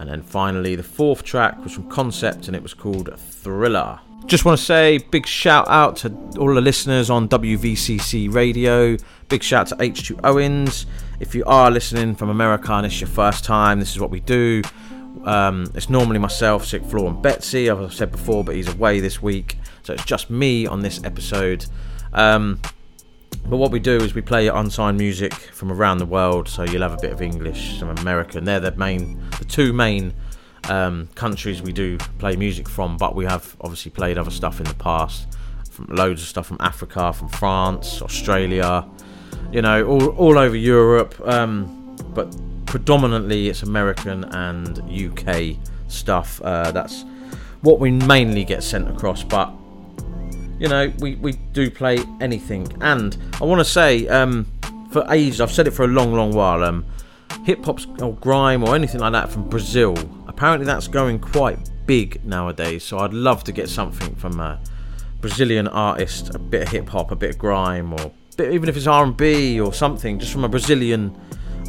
And 0.00 0.08
then 0.08 0.22
finally, 0.22 0.74
the 0.74 0.82
fourth 0.82 1.22
track 1.22 1.62
was 1.62 1.72
from 1.72 1.88
Koncept 1.90 2.48
and 2.48 2.56
it 2.56 2.62
was 2.62 2.74
called 2.74 3.14
Thriller. 3.18 4.00
Just 4.26 4.44
want 4.44 4.58
to 4.58 4.64
say 4.64 4.98
big 4.98 5.26
shout 5.26 5.68
out 5.68 5.96
to 5.98 6.08
all 6.38 6.54
the 6.54 6.60
listeners 6.60 7.10
on 7.10 7.28
WVCC 7.28 8.32
Radio. 8.32 8.96
Big 9.28 9.42
shout 9.42 9.66
to 9.68 9.76
H2 9.76 10.20
Owens. 10.24 10.86
If 11.20 11.34
you 11.34 11.44
are 11.44 11.70
listening 11.70 12.14
from 12.14 12.30
America 12.30 12.72
and 12.72 12.86
it's 12.86 13.00
your 13.00 13.08
first 13.08 13.44
time, 13.44 13.80
this 13.80 13.92
is 13.92 14.00
what 14.00 14.10
we 14.10 14.20
do. 14.20 14.62
Um, 15.24 15.70
it's 15.74 15.88
normally 15.88 16.18
myself, 16.18 16.66
Sick 16.66 16.84
Floor, 16.84 17.08
and 17.08 17.22
Betsy. 17.22 17.68
as 17.68 17.78
I've 17.78 17.94
said 17.94 18.10
before, 18.10 18.42
but 18.44 18.54
he's 18.54 18.68
away 18.68 19.00
this 19.00 19.22
week, 19.22 19.56
so 19.82 19.92
it's 19.92 20.04
just 20.04 20.30
me 20.30 20.66
on 20.66 20.80
this 20.80 21.02
episode. 21.04 21.66
Um, 22.12 22.60
but 23.48 23.56
what 23.56 23.70
we 23.70 23.80
do 23.80 23.96
is 23.96 24.14
we 24.14 24.22
play 24.22 24.48
unsigned 24.48 24.98
music 24.98 25.32
from 25.32 25.72
around 25.72 25.98
the 25.98 26.06
world, 26.06 26.48
so 26.48 26.62
you'll 26.64 26.82
have 26.82 26.92
a 26.92 27.00
bit 27.00 27.12
of 27.12 27.20
English, 27.20 27.78
some 27.78 27.88
American. 27.88 28.44
They're 28.44 28.60
the 28.60 28.72
main, 28.72 29.20
the 29.38 29.44
two 29.44 29.72
main 29.72 30.14
um, 30.68 31.08
countries 31.14 31.60
we 31.60 31.72
do 31.72 31.98
play 32.18 32.36
music 32.36 32.68
from. 32.68 32.96
But 32.96 33.14
we 33.14 33.24
have 33.24 33.56
obviously 33.60 33.90
played 33.90 34.18
other 34.18 34.30
stuff 34.30 34.60
in 34.60 34.66
the 34.66 34.74
past, 34.74 35.26
from 35.70 35.86
loads 35.86 36.22
of 36.22 36.28
stuff 36.28 36.46
from 36.46 36.58
Africa, 36.60 37.12
from 37.12 37.28
France, 37.28 38.00
Australia, 38.00 38.88
you 39.50 39.62
know, 39.62 39.84
all 39.86 40.08
all 40.10 40.38
over 40.38 40.56
Europe. 40.56 41.20
Um, 41.26 41.96
but 42.14 42.34
predominantly 42.72 43.50
it's 43.50 43.62
American 43.62 44.24
and 44.32 44.78
UK 44.90 45.58
stuff. 45.88 46.40
Uh, 46.40 46.70
that's 46.70 47.04
what 47.60 47.78
we 47.78 47.90
mainly 47.90 48.44
get 48.44 48.62
sent 48.62 48.88
across, 48.88 49.22
but 49.22 49.52
you 50.58 50.68
know, 50.68 50.90
we, 50.98 51.16
we 51.16 51.32
do 51.52 51.70
play 51.70 51.98
anything. 52.22 52.66
And 52.80 53.14
I 53.42 53.44
want 53.44 53.58
to 53.58 53.64
say, 53.66 54.08
um, 54.08 54.50
for 54.90 55.04
ages, 55.10 55.38
I've 55.42 55.52
said 55.52 55.68
it 55.68 55.72
for 55.72 55.84
a 55.84 55.88
long, 55.88 56.14
long 56.14 56.32
while. 56.32 56.64
Um, 56.64 56.86
hip 57.44 57.62
hop 57.62 57.80
or 58.00 58.14
grime 58.14 58.64
or 58.64 58.74
anything 58.74 59.00
like 59.00 59.12
that 59.12 59.30
from 59.30 59.50
Brazil. 59.50 59.94
Apparently, 60.26 60.64
that's 60.64 60.88
going 60.88 61.18
quite 61.18 61.58
big 61.84 62.24
nowadays. 62.24 62.84
So 62.84 63.00
I'd 63.00 63.12
love 63.12 63.44
to 63.44 63.52
get 63.52 63.68
something 63.68 64.14
from 64.14 64.40
a 64.40 64.58
Brazilian 65.20 65.68
artist, 65.68 66.34
a 66.34 66.38
bit 66.38 66.62
of 66.62 66.68
hip 66.70 66.88
hop, 66.88 67.10
a 67.10 67.16
bit 67.16 67.30
of 67.32 67.38
grime, 67.38 67.92
or 67.92 68.12
bit, 68.38 68.54
even 68.54 68.70
if 68.70 68.78
it's 68.78 68.86
R 68.86 69.04
and 69.04 69.14
B 69.14 69.60
or 69.60 69.74
something, 69.74 70.18
just 70.18 70.32
from 70.32 70.44
a 70.44 70.48
Brazilian 70.48 71.14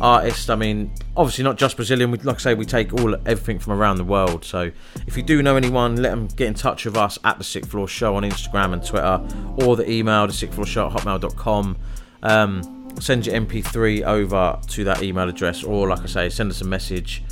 artist. 0.03 0.49
I 0.49 0.55
mean, 0.55 0.91
obviously 1.15 1.43
not 1.43 1.57
just 1.57 1.77
Brazilian. 1.77 2.11
We, 2.11 2.17
like 2.19 2.35
I 2.35 2.39
say, 2.39 2.53
we 2.53 2.65
take 2.65 2.93
all 2.93 3.15
everything 3.25 3.57
from 3.57 3.73
around 3.73 3.97
the 3.97 4.03
world. 4.03 4.43
So 4.45 4.71
if 5.07 5.17
you 5.17 5.23
do 5.23 5.41
know 5.41 5.55
anyone, 5.55 5.95
let 5.95 6.09
them 6.09 6.27
get 6.27 6.47
in 6.47 6.53
touch 6.53 6.85
with 6.85 6.97
us 6.97 7.17
at 7.23 7.38
the 7.38 7.43
Sixth 7.43 7.71
Floor 7.71 7.88
Show 7.88 8.15
on 8.15 8.23
Instagram 8.23 8.73
and 8.73 8.85
Twitter, 8.85 9.21
or 9.65 9.75
the 9.75 9.89
email 9.89 10.27
the 10.27 10.34
Sixth 10.34 10.55
Floor 10.55 10.67
Show 10.67 10.88
at 10.88 10.93
hotmail.com. 10.93 11.77
Um, 12.21 12.91
send 12.99 13.25
your 13.25 13.35
MP3 13.35 14.03
over 14.03 14.59
to 14.67 14.84
that 14.84 15.01
email 15.01 15.27
address, 15.30 15.63
or 15.63 15.88
like 15.88 16.01
I 16.01 16.07
say, 16.07 16.30
send 16.30 16.51
us 16.51 16.61
a 16.61 16.65
message, 16.65 17.23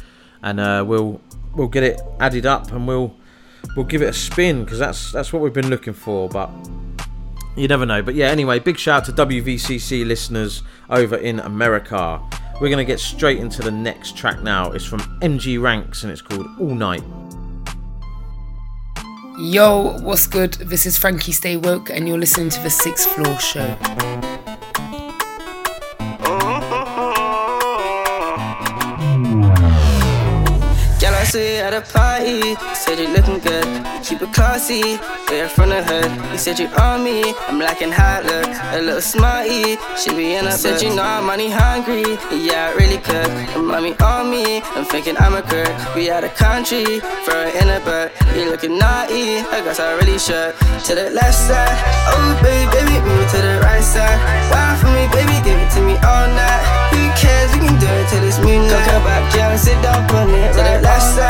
and 0.42 0.60
uh, 0.60 0.84
we'll 0.88 1.22
we'll 1.54 1.68
get 1.68 1.84
it 1.84 2.02
added 2.20 2.46
up 2.46 2.72
and 2.72 2.88
we'll 2.88 3.14
we'll 3.76 3.86
give 3.86 4.02
it 4.02 4.08
a 4.08 4.14
spin 4.14 4.64
because 4.64 4.80
that's 4.80 5.12
that's 5.12 5.34
what 5.34 5.42
we've 5.42 5.54
been 5.54 5.70
looking 5.70 5.94
for. 5.94 6.30
But 6.30 6.50
you 7.56 7.68
never 7.68 7.86
know. 7.86 8.02
But 8.02 8.16
yeah, 8.16 8.28
anyway, 8.28 8.60
big 8.60 8.78
shout 8.78 9.10
out 9.10 9.16
to 9.16 9.26
WVCC 9.26 10.06
listeners 10.06 10.64
over 10.90 11.18
in 11.18 11.40
America. 11.40 12.22
We're 12.62 12.70
going 12.70 12.78
to 12.78 12.86
get 12.86 13.00
straight 13.00 13.40
into 13.40 13.64
the 13.64 13.72
next 13.72 14.16
track 14.16 14.44
now. 14.44 14.72
It's 14.72 14.86
from 14.86 15.00
Mgrankz 15.20 16.04
and 16.04 16.12
it's 16.12 16.22
called 16.22 16.46
All 16.60 16.76
Night. 16.76 17.02
Yo, 19.40 19.98
what's 20.02 20.28
good? 20.28 20.54
This 20.54 20.86
is 20.86 20.96
Frankie 20.96 21.32
Stay 21.32 21.58
Woke, 21.58 21.90
and 21.90 22.08
you're 22.08 22.20
listening 22.20 22.50
to 22.50 22.60
the 22.60 22.70
Sixth 22.70 23.12
Floor 23.14 23.40
Show. 23.40 24.41
See 31.32 31.58
at 31.58 31.74
a 31.74 31.80
party. 31.80 32.56
Said 32.76 33.00
you 33.00 33.08
looking 33.16 33.40
good, 33.40 33.64
keep 34.04 34.22
it 34.22 34.34
classy. 34.34 35.00
Way 35.30 35.40
in 35.48 35.48
front 35.48 35.72
of 35.72 35.86
her, 35.86 36.04
you 36.32 36.38
said 36.38 36.60
you 36.60 36.68
on 36.76 37.04
me. 37.06 37.34
I'm 37.48 37.58
lacking 37.58 37.92
hot 37.92 38.26
look, 38.26 38.52
a 38.76 38.82
little 38.82 39.00
smarty. 39.00 39.78
She 39.96 40.10
be 40.12 40.36
in 40.36 40.46
a 40.46 40.52
Said 40.52 40.82
you 40.82 40.94
know 40.94 41.04
I'm 41.04 41.26
money 41.26 41.50
hungry. 41.50 42.04
Yeah, 42.36 42.68
I 42.68 42.76
really 42.76 42.98
could. 42.98 43.32
And 43.56 43.66
mommy 43.66 43.96
on 44.04 44.30
me, 44.30 44.62
I'm 44.76 44.84
thinking 44.84 45.16
I'm 45.18 45.36
a 45.36 45.42
crook. 45.42 45.72
We 45.96 46.12
out 46.12 46.26
of 46.26 46.36
country, 46.36 47.00
for 47.24 47.40
in 47.60 47.68
a 47.78 47.80
butt. 47.88 48.12
You 48.36 48.52
looking 48.52 48.78
naughty, 48.78 49.40
I 49.56 49.64
guess 49.64 49.80
I 49.80 49.96
really 50.04 50.20
should. 50.20 50.52
To 50.88 50.92
the 51.00 51.12
left 51.16 51.40
side, 51.48 51.78
oh 52.12 52.28
baby, 52.44 52.68
baby, 52.76 52.96
move 53.08 53.26
to 53.32 53.40
the 53.40 53.56
right 53.64 53.84
side. 53.84 54.20
Wine 54.52 54.76
for 54.84 54.92
me, 54.92 55.08
baby, 55.16 55.40
give 55.48 55.56
it 55.56 55.72
to 55.76 55.82
me 55.88 55.96
all 56.04 56.28
night. 56.36 56.64
Who 56.92 57.00
cares? 57.16 57.48
We 57.56 57.60
can 57.64 57.80
do 57.80 57.88
it 57.88 58.08
till 58.12 58.28
it's. 58.28 58.38
Go 58.42 58.80
come 58.84 59.04
back, 59.08 59.24
girl, 59.34 59.58
sit 59.58 59.80
down, 59.82 60.08
put 60.10 60.28
it 60.28 60.52
to 60.52 60.60
the 60.60 60.80
left 60.84 61.04
side. 61.16 61.21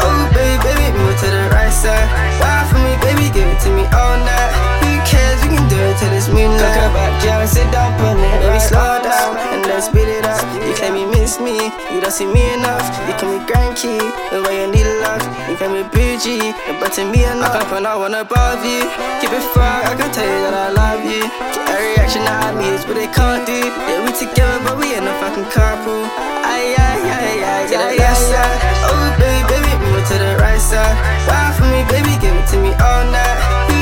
Oh 0.00 0.30
baby, 0.34 0.62
baby, 0.62 0.86
move 0.98 1.16
to 1.20 1.26
the 1.26 1.48
right 1.52 1.72
side. 1.72 2.08
Wine 2.40 2.66
for 2.68 2.78
me, 2.84 2.92
baby, 3.00 3.32
give 3.32 3.48
it 3.48 3.60
to 3.64 3.70
me 3.70 3.84
all 3.92 4.16
night. 4.20 4.97
Cares? 5.08 5.40
We 5.42 5.56
can 5.56 5.64
do 5.72 5.80
it 5.80 5.96
till 5.96 6.12
it's 6.12 6.28
moonlight. 6.28 6.60
Go 6.60 6.68
come 6.68 6.92
back, 6.92 7.12
girl, 7.24 7.46
sit 7.48 7.64
down, 7.72 7.96
put 7.96 8.20
it. 8.20 8.28
Baby, 8.44 8.60
slow 8.60 9.00
down 9.00 9.40
and 9.40 9.64
let's 9.64 9.88
speed 9.88 10.08
it 10.08 10.24
up. 10.28 10.44
You 10.60 10.76
claim 10.76 10.96
you 11.00 11.08
miss 11.08 11.40
me, 11.40 11.72
you 11.88 11.98
don't 12.04 12.12
see 12.12 12.28
me 12.28 12.44
enough. 12.52 12.84
You 13.08 13.16
call 13.16 13.32
me 13.32 13.40
grandkey, 13.48 13.96
the 14.30 14.44
way 14.44 14.60
you 14.62 14.68
need 14.68 14.88
love. 15.00 15.24
You 15.48 15.56
claim 15.56 15.72
me 15.72 15.82
bougie, 15.88 16.52
but 16.76 16.92
to 17.00 17.08
me 17.08 17.24
enough. 17.24 17.56
I 17.56 17.64
can 17.64 17.66
put 17.72 17.82
no 17.82 17.98
one 18.04 18.14
above 18.14 18.60
you. 18.68 18.84
Keep 19.24 19.32
it 19.32 19.44
far, 19.56 19.80
I 19.88 19.96
can 19.96 20.12
tell 20.12 20.28
you 20.28 20.40
that 20.44 20.54
I 20.54 20.68
love 20.76 21.00
you. 21.00 21.24
Get 21.24 21.72
a 21.72 21.76
reaction 21.96 22.22
out 22.28 22.52
of 22.52 22.60
me 22.60 22.68
is 22.76 22.84
what 22.84 23.00
they 23.00 23.08
can't 23.08 23.48
do. 23.48 23.56
Yeah, 23.56 24.04
we 24.04 24.12
together, 24.12 24.60
but 24.60 24.76
we 24.76 24.92
ain't 24.92 25.08
no 25.08 25.14
fucking 25.24 25.48
couple. 25.48 26.04
Ay, 26.44 26.76
ay, 26.76 27.00
ay, 27.00 27.32
ay, 27.48 27.62
to 27.72 27.76
the 27.80 27.90
left 27.96 28.20
side. 28.20 28.58
Oh, 28.84 29.08
baby, 29.16 29.40
baby, 29.48 29.72
move 29.88 30.04
to 30.04 30.16
the 30.20 30.36
right 30.36 30.60
side. 30.60 30.96
Wine 31.24 31.52
for 31.56 31.64
me, 31.72 31.80
baby, 31.88 32.12
give 32.20 32.36
it 32.36 32.46
to 32.52 32.56
me 32.60 32.76
all 32.76 33.08
night. 33.08 33.77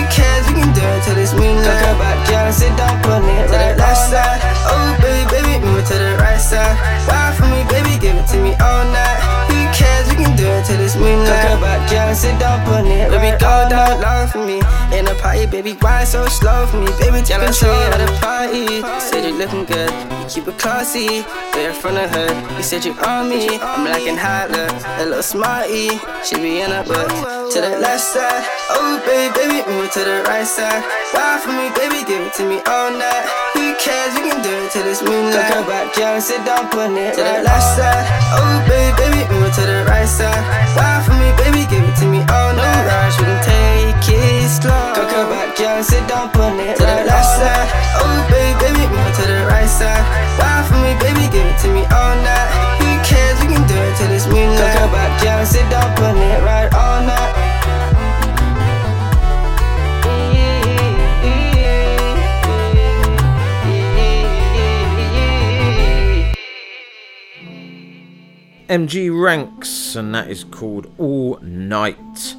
Who 0.77 0.83
cares? 0.83 1.09
We 1.09 1.09
can 1.09 1.17
do 1.17 1.17
it 1.17 1.17
till 1.17 1.17
it's. 1.17 1.33
Go 1.33 1.73
come 1.81 1.99
back, 1.99 2.29
girl, 2.29 2.53
sit 2.53 2.77
down, 2.77 3.01
put 3.01 3.25
it 3.25 3.49
to 3.49 3.57
the 3.57 3.81
left 3.81 4.13
side. 4.13 4.41
Oh, 4.69 4.93
baby, 5.01 5.25
baby, 5.33 5.65
move 5.65 5.81
it 5.81 5.87
to 5.89 5.97
the 5.97 6.17
right 6.21 6.37
side. 6.37 6.77
Wine 7.09 7.33
for 7.33 7.49
me, 7.49 7.65
baby, 7.73 7.97
give 7.97 8.17
it 8.17 8.27
to 8.29 8.37
me 8.45 8.53
all 8.61 8.85
night. 8.93 9.17
Who 9.49 9.57
cares? 9.73 10.05
We 10.13 10.21
can 10.21 10.37
do 10.37 10.45
it 10.45 10.69
till 10.69 10.81
it's. 10.85 10.93
Go 10.97 11.09
come 11.49 11.65
back, 11.65 11.81
girl, 11.89 12.13
sit 12.15 12.37
down, 12.37 12.61
put 12.69 12.85
it. 12.85 13.09
Baby, 13.09 13.33
go 13.41 13.69
down 13.73 14.05
low 14.05 14.29
for 14.29 14.45
me. 14.45 14.61
In 14.93 15.07
a 15.09 15.15
party, 15.17 15.47
baby, 15.47 15.73
why 15.81 16.05
so 16.05 16.25
slow 16.27 16.67
for 16.67 16.79
me? 16.79 16.91
Baby, 16.99 17.21
take 17.23 17.41
control 17.43 17.75
at 17.93 18.01
a 18.01 18.09
party. 18.21 18.81
You 18.81 19.01
said 19.01 19.25
you're 19.25 19.37
looking 19.37 19.65
good, 19.65 19.91
you 19.91 20.27
keep 20.29 20.49
it 20.49 20.59
classy. 20.59 21.25
In 21.57 21.73
front 21.73 21.99
of 21.99 22.11
her, 22.11 22.31
you 22.57 22.63
said 22.63 22.85
you 22.85 22.93
on 23.05 23.29
me. 23.29 23.59
I'm 23.59 23.85
lacking 23.85 24.17
hot 24.17 24.51
look, 24.51 24.73
a 25.01 25.05
little 25.05 25.23
smarty. 25.23 25.99
She 26.25 26.37
be 26.37 26.61
in 26.61 26.71
a 26.73 26.83
book. 26.85 27.11
To 27.53 27.61
the 27.61 27.79
left 27.79 28.03
side, 28.03 28.45
oh 28.71 29.01
baby, 29.07 29.33
baby, 29.35 29.59
move 29.71 29.91
to 29.93 30.01
the 30.01 30.23
right 30.29 30.47
side. 30.47 30.83
Why 31.13 31.39
for 31.41 31.53
me, 31.53 31.71
baby, 31.75 32.05
give 32.07 32.21
it 32.21 32.35
to 32.35 32.45
me 32.45 32.61
all 32.67 32.91
night. 32.91 33.25
Who 33.55 33.75
cares? 33.81 34.15
We 34.15 34.29
can 34.29 34.43
do 34.43 34.53
it 34.65 34.71
till 34.73 34.87
it's 34.87 35.03
moonlight. 35.03 35.53
Come 35.53 35.67
back, 35.67 35.95
girl, 35.95 36.21
sit 36.21 36.45
down, 36.45 36.69
put 36.69 36.91
it 36.93 37.15
to 37.15 37.23
the 37.23 37.43
left 37.43 37.69
side. 37.77 38.05
Oh 38.37 38.65
baby, 38.69 38.93
baby, 38.97 39.21
move 39.35 39.53
to 39.55 39.63
the 39.63 39.85
right 39.89 40.09
side. 40.09 40.43
Why 40.77 41.03
for 41.05 41.15
me, 41.17 41.33
baby, 41.41 41.65
give 41.71 41.85
it 41.85 41.97
to 42.01 42.07
me 42.07 42.19
all 42.19 42.27
night. 42.29 42.36
No 42.57 42.65
rush, 42.65 43.21
we 43.21 43.25
can 43.29 43.41
take 43.45 44.09
it 44.17 44.49
slow. 44.49 44.97
Go 44.97 45.05
come 45.07 45.29
back, 45.29 45.57
girl, 45.57 45.83
sit 45.83 46.09
down, 46.09 46.31
put 46.33 46.57
it 46.57 46.77
to 46.77 46.85
the 46.85 47.05
left 47.05 47.29
side. 47.37 47.69
Oh 48.01 48.17
baby, 48.33 48.57
baby, 48.65 48.85
move 48.89 49.13
to 49.21 49.25
the 49.29 49.45
right 49.47 49.69
side. 49.69 50.05
Why 50.41 50.65
for 50.65 50.81
me, 50.81 50.97
baby, 50.99 51.29
give 51.29 51.45
it 51.45 51.59
to 51.63 51.69
me 51.69 51.85
all 51.93 52.17
night. 52.25 52.49
Who 52.81 52.89
cares? 53.05 53.37
We 53.45 53.53
can 53.53 53.65
do 53.69 53.77
it 53.77 53.95
till 54.01 54.11
it's 54.11 54.27
moonlight. 54.27 54.73
Go 54.73 54.81
come 54.81 54.93
back, 54.93 55.13
girl, 55.23 55.45
sit 55.45 55.69
down, 55.69 55.89
put 55.97 56.17
it 56.17 56.43
right 56.43 56.73
all 56.73 57.05
night. 57.05 57.47
Mgrankz, 68.69 69.95
and 69.95 70.15
that 70.15 70.29
is 70.29 70.43
called 70.43 70.93
All 70.99 71.39
Night. 71.41 72.35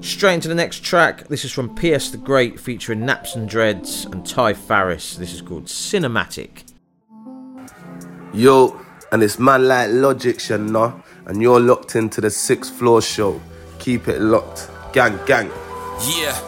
Straight 0.00 0.34
into 0.34 0.48
the 0.48 0.54
next 0.54 0.82
track. 0.84 1.28
This 1.28 1.44
is 1.44 1.52
from 1.52 1.74
PS 1.74 2.10
the 2.10 2.18
Great 2.18 2.58
featuring 2.58 3.00
NapsNdreds 3.00 4.10
and 4.12 4.24
Ty 4.24 4.54
Farris. 4.54 5.16
This 5.16 5.32
is 5.32 5.42
called 5.42 5.66
Cinematic. 5.66 6.64
Yo, 8.32 8.80
and 9.10 9.22
it's 9.22 9.38
man 9.38 9.66
like 9.66 9.90
Logic, 9.90 10.48
you 10.48 10.58
know, 10.58 11.02
and 11.26 11.42
you're 11.42 11.60
locked 11.60 11.96
into 11.96 12.20
the 12.20 12.30
sixth 12.30 12.72
floor 12.74 13.02
show. 13.02 13.40
Keep 13.78 14.08
it 14.08 14.20
locked. 14.20 14.70
Gang, 14.92 15.18
gang. 15.26 15.50
Yeah. 16.16 16.38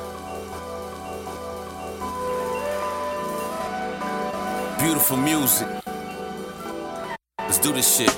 Beautiful 4.78 5.16
music. 5.16 5.68
Let's 7.39 7.59
do 7.59 7.72
this 7.72 7.97
shit. 7.97 8.16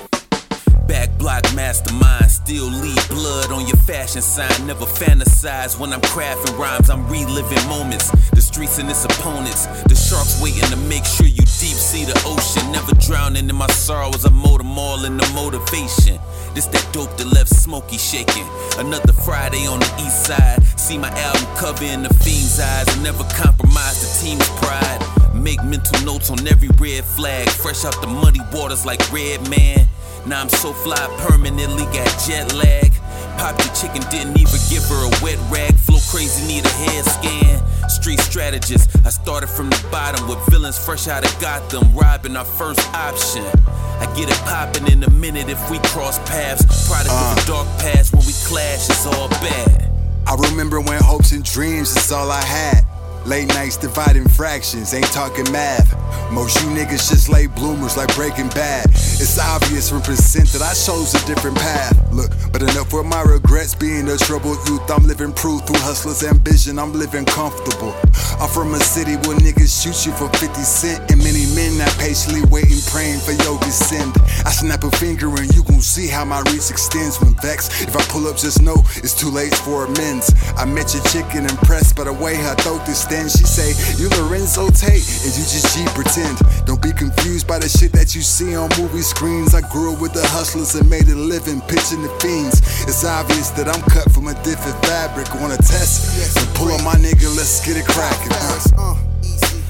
Back 0.87 1.17
block 1.17 1.43
mastermind, 1.55 2.32
still 2.43 2.67
leave 2.67 3.07
blood 3.09 3.51
on 3.51 3.65
your 3.67 3.77
fashion 3.77 4.21
sign. 4.21 4.67
Never 4.67 4.85
fantasize 4.85 5.79
when 5.79 5.93
I'm 5.93 6.01
crafting 6.01 6.57
rhymes, 6.57 6.89
I'm 6.89 7.07
reliving 7.07 7.65
moments. 7.69 8.11
The 8.31 8.41
streets 8.41 8.79
and 8.79 8.89
its 8.89 9.05
opponents, 9.05 9.65
the 9.83 9.95
sharks 9.95 10.41
waiting 10.41 10.69
to 10.69 10.75
make 10.75 11.05
sure 11.05 11.25
you 11.25 11.45
deep 11.63 11.79
sea 11.79 12.03
the 12.03 12.19
ocean. 12.25 12.71
Never 12.71 12.93
drowning 12.95 13.49
in 13.49 13.55
my 13.55 13.67
sorrows, 13.67 14.25
I 14.25 14.29
mold 14.29 14.59
them 14.59 14.77
all 14.77 15.05
in 15.05 15.15
the 15.15 15.27
motivation. 15.33 16.19
This 16.53 16.67
that 16.67 16.85
dope 16.91 17.15
that 17.17 17.27
left 17.27 17.49
Smokey 17.49 17.97
shaking. 17.97 18.47
Another 18.77 19.13
Friday 19.13 19.65
on 19.65 19.79
the 19.79 19.91
east 20.03 20.25
side. 20.25 20.61
See 20.77 20.97
my 20.97 21.09
album 21.09 21.47
cover 21.55 21.85
in 21.85 22.03
the 22.03 22.13
fiend's 22.25 22.59
eyes. 22.59 22.87
I 22.89 23.01
never 23.01 23.23
compromise 23.39 23.97
the 24.03 24.09
team's 24.19 24.49
pride. 24.59 24.99
Make 25.33 25.63
mental 25.63 25.97
notes 26.05 26.29
on 26.29 26.45
every 26.47 26.69
red 26.77 27.05
flag. 27.05 27.49
Fresh 27.49 27.85
out 27.85 27.95
the 28.01 28.07
muddy 28.07 28.41
waters 28.51 28.85
like 28.85 28.99
Redman. 29.11 29.87
Now 30.25 30.41
I'm 30.41 30.49
so 30.49 30.71
fly 30.71 31.05
permanently, 31.27 31.83
got 31.85 32.07
jet 32.25 32.53
lag. 32.53 32.91
Popped 33.37 33.59
the 33.59 33.69
chicken, 33.75 34.01
didn't 34.09 34.39
even 34.39 34.59
give 34.69 34.83
her 34.87 35.03
a 35.03 35.11
wet 35.21 35.37
rag. 35.51 35.75
Flow 35.75 35.99
crazy, 36.09 36.47
need 36.47 36.65
a 36.65 36.69
head 36.69 37.03
scan. 37.03 37.89
Street 37.89 38.19
strategist, 38.21 38.89
I 39.05 39.09
started 39.09 39.47
from 39.47 39.69
the 39.69 39.87
bottom 39.91 40.27
with 40.29 40.39
villains 40.47 40.77
fresh 40.77 41.09
out 41.09 41.25
of 41.25 41.41
Gotham, 41.41 41.93
robbing 41.93 42.37
our 42.37 42.45
first 42.45 42.79
option. 42.93 43.43
I 43.99 44.05
get 44.15 44.29
it 44.29 44.39
popping 44.45 44.87
in 44.87 45.03
a 45.03 45.09
minute 45.09 45.49
if 45.49 45.59
we 45.69 45.77
cross 45.79 46.19
paths. 46.19 46.87
Product 46.87 47.11
of 47.11 47.37
a 47.37 47.41
uh. 47.41 47.45
dark 47.45 47.67
past, 47.79 48.13
when 48.13 48.25
we 48.25 48.33
clash, 48.45 48.89
it's 48.89 49.05
all 49.05 49.27
bad. 49.27 49.91
I 50.25 50.35
remember 50.49 50.79
when 50.79 51.03
hopes 51.03 51.33
and 51.33 51.43
dreams 51.43 51.95
is 51.97 52.11
all 52.13 52.31
I 52.31 52.41
had. 52.41 52.92
Late 53.25 53.47
nights 53.47 53.77
dividing 53.77 54.27
fractions, 54.27 54.93
ain't 54.93 55.05
talking 55.05 55.49
math. 55.49 55.95
Most 56.31 56.61
you 56.61 56.69
niggas 56.69 57.09
just 57.09 57.29
late 57.29 57.53
bloomers 57.55 57.95
like 57.95 58.13
Breaking 58.15 58.49
Bad. 58.49 58.85
It's 58.89 59.39
obvious 59.39 59.89
from 59.89 60.01
percent 60.01 60.49
that 60.49 60.61
I 60.61 60.73
chose 60.73 61.13
a 61.15 61.25
different 61.25 61.55
path. 61.55 61.95
Look, 62.11 62.31
but 62.51 62.61
enough 62.61 62.91
with 62.91 63.05
my 63.05 63.21
regrets 63.21 63.75
being 63.75 64.09
a 64.09 64.17
troubled 64.17 64.57
youth. 64.67 64.89
I'm 64.91 65.07
living 65.07 65.31
proof 65.31 65.63
through 65.63 65.79
hustler's 65.79 66.23
ambition. 66.23 66.77
I'm 66.77 66.91
living 66.91 67.23
comfortable. 67.23 67.95
I'm 68.41 68.49
from 68.49 68.73
a 68.73 68.79
city 68.79 69.15
where 69.23 69.37
niggas 69.37 69.71
shoot 69.71 70.05
you 70.05 70.11
for 70.17 70.27
50 70.37 70.59
cent, 70.61 71.11
and 71.11 71.23
many 71.23 71.45
men 71.55 71.77
not 71.77 71.95
patiently 71.97 72.43
waiting 72.51 72.81
praying 72.91 73.19
for 73.19 73.31
your 73.31 73.57
descend. 73.59 74.11
I 74.43 74.51
snap 74.51 74.83
a 74.83 74.91
finger 74.97 75.29
and 75.29 75.47
you 75.55 75.63
gon' 75.63 75.81
see 75.81 76.07
how 76.07 76.25
my 76.25 76.39
reach 76.51 76.69
extends 76.69 77.21
when 77.21 77.35
vexed. 77.35 77.87
If 77.87 77.95
I 77.95 78.03
pull 78.11 78.27
up, 78.27 78.35
just 78.35 78.61
know 78.61 78.83
it's 78.97 79.13
too 79.13 79.29
late 79.29 79.55
for 79.55 79.85
amends. 79.85 80.33
I 80.57 80.65
met 80.65 80.93
your 80.93 81.03
chicken 81.05 81.45
impressed 81.45 81.95
by 81.95 82.03
the 82.03 82.13
way 82.13 82.35
her 82.35 82.55
throat 82.55 82.85
distends. 83.13 83.37
She 83.37 83.45
say, 83.45 83.69
You 84.01 84.09
Larenz 84.09 84.55
Tate, 84.79 85.05
and 85.25 85.31
you 85.37 85.43
just 85.45 85.75
G 85.75 85.85
pretend. 85.93 86.37
Don't 86.65 86.81
be 86.81 86.91
confused 86.91 87.47
by 87.47 87.59
the 87.59 87.69
shit 87.69 87.91
that 87.93 88.15
you 88.15 88.21
see 88.21 88.55
on 88.55 88.69
movie 88.77 89.01
screens. 89.01 89.53
I 89.53 89.61
grew 89.69 89.93
up 89.93 90.01
with 90.01 90.13
the 90.13 90.25
hustlers 90.27 90.75
and 90.75 90.89
made 90.89 91.07
a 91.07 91.15
living 91.15 91.61
pitching 91.61 92.01
the 92.01 92.09
fiends. 92.19 92.59
It's 92.83 93.03
obvious 93.05 93.49
that 93.51 93.67
I'm 93.67 93.81
cut 93.89 94.11
from 94.11 94.27
a 94.27 94.33
different 94.43 94.77
fabric. 94.85 95.27
Wanna 95.35 95.57
test? 95.57 96.35
Then 96.35 96.47
pull 96.55 96.71
up 96.71 96.83
my 96.83 96.95
nigga, 96.95 97.29
let's 97.35 97.65
get 97.65 97.77
it 97.77 97.85
cracking. 97.85 98.33
Uh, 98.77 98.97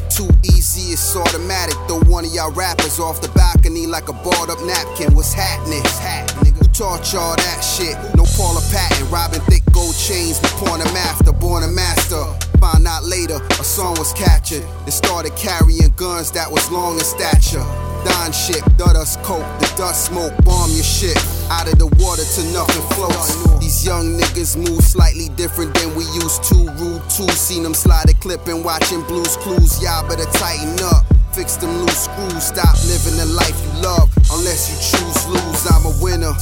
Too 0.09 0.29
easy, 0.43 0.93
it's 0.93 1.15
automatic. 1.15 1.75
Throw 1.87 1.99
one 2.05 2.25
of 2.25 2.33
y'all 2.33 2.51
rappers 2.51 2.99
off 2.99 3.21
the 3.21 3.29
balcony 3.29 3.87
like 3.87 4.09
a 4.09 4.13
balled 4.13 4.49
up 4.49 4.61
napkin. 4.61 5.15
What's 5.15 5.33
happening? 5.33 5.81
Who 5.81 6.62
taught 6.73 7.13
y'all 7.13 7.37
that 7.37 7.61
shit? 7.61 7.93
No 8.17 8.25
Paula 8.33 8.59
Patton, 8.73 9.09
robbing 9.09 9.41
thick 9.45 9.61
gold 9.71 9.95
chains. 9.95 10.41
We 10.41 10.49
porn 10.57 10.81
them 10.81 10.95
after, 10.97 11.31
born 11.31 11.63
a 11.63 11.67
master. 11.67 12.25
Found 12.59 12.87
out 12.87 13.03
later, 13.03 13.37
a 13.59 13.63
song 13.63 13.95
was 13.97 14.11
captured. 14.13 14.65
They 14.85 14.91
started 14.91 15.35
carrying 15.35 15.93
guns 15.95 16.31
that 16.31 16.49
was 16.49 16.69
long 16.71 16.95
in 16.95 17.05
stature. 17.05 17.63
Don 18.03 18.31
shit, 18.33 18.63
us 18.81 19.15
coke, 19.17 19.45
the 19.59 19.71
dust 19.77 20.07
smoke, 20.07 20.33
bomb 20.43 20.71
your 20.71 20.83
shit. 20.83 21.17
Out 21.51 21.71
of 21.71 21.77
the 21.77 21.87
water 22.01 22.25
to 22.25 22.41
nothing 22.51 22.83
floats. 22.97 23.35
These 23.59 23.85
young 23.85 24.17
niggas 24.17 24.57
move 24.57 24.81
slightly 24.81 25.29
different 25.35 25.73
than 25.75 25.93
we 25.95 26.03
used 26.15 26.43
to. 26.49 26.55
Rude 26.79 27.03
too, 27.09 27.29
seen 27.35 27.63
them 27.63 27.73
slide 27.73 28.09
a 28.09 28.13
clip 28.15 28.47
and 28.47 28.65
watching 28.65 29.03
Blues 29.03 29.37
Clues. 29.37 29.81
Y'all 29.81 30.07
better 30.07 30.25
tighten 30.31 30.79
up. 30.83 31.05
Fix 31.33 31.57
them 31.57 31.77
loose 31.79 32.05
screws. 32.05 32.43
Stop 32.43 32.75
living 32.85 33.17
the 33.17 33.25
life 33.25 33.57
you 33.65 33.81
love. 33.81 34.12
Unless 34.33 34.65
you 34.71 34.97
choose 34.97 35.27
lose, 35.27 35.67
I'm 35.69 35.85
a 35.85 35.93
winner. 36.01 36.33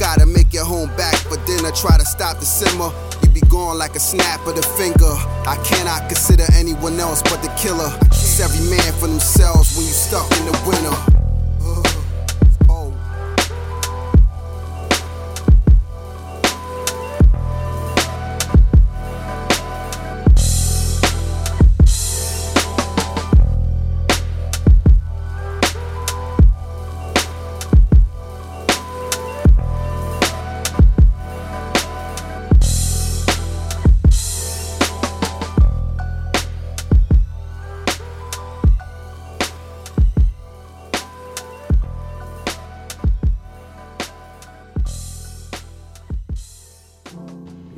Gotta 0.00 0.26
make 0.26 0.52
your 0.52 0.64
home 0.64 0.90
back 0.96 1.14
for 1.14 1.36
dinner. 1.46 1.70
Try 1.70 1.96
to 1.96 2.04
stop 2.04 2.40
the 2.40 2.44
simmer. 2.44 2.90
You 3.22 3.28
be 3.30 3.40
gone 3.42 3.78
like 3.78 3.94
a 3.94 4.00
snap 4.00 4.44
of 4.48 4.56
the 4.56 4.62
finger. 4.62 5.14
I 5.46 5.56
cannot 5.64 6.08
consider 6.08 6.42
anyone 6.54 6.98
else 6.98 7.22
but 7.22 7.42
the 7.42 7.48
killer. 7.56 7.96
It's 8.06 8.40
every 8.40 8.68
man 8.68 8.92
for 8.98 9.06
themselves 9.06 9.76
when 9.76 9.86
you 9.86 9.92
stuck 9.92 10.26
in 10.38 10.46
the 10.46 10.58
winter. 10.66 11.25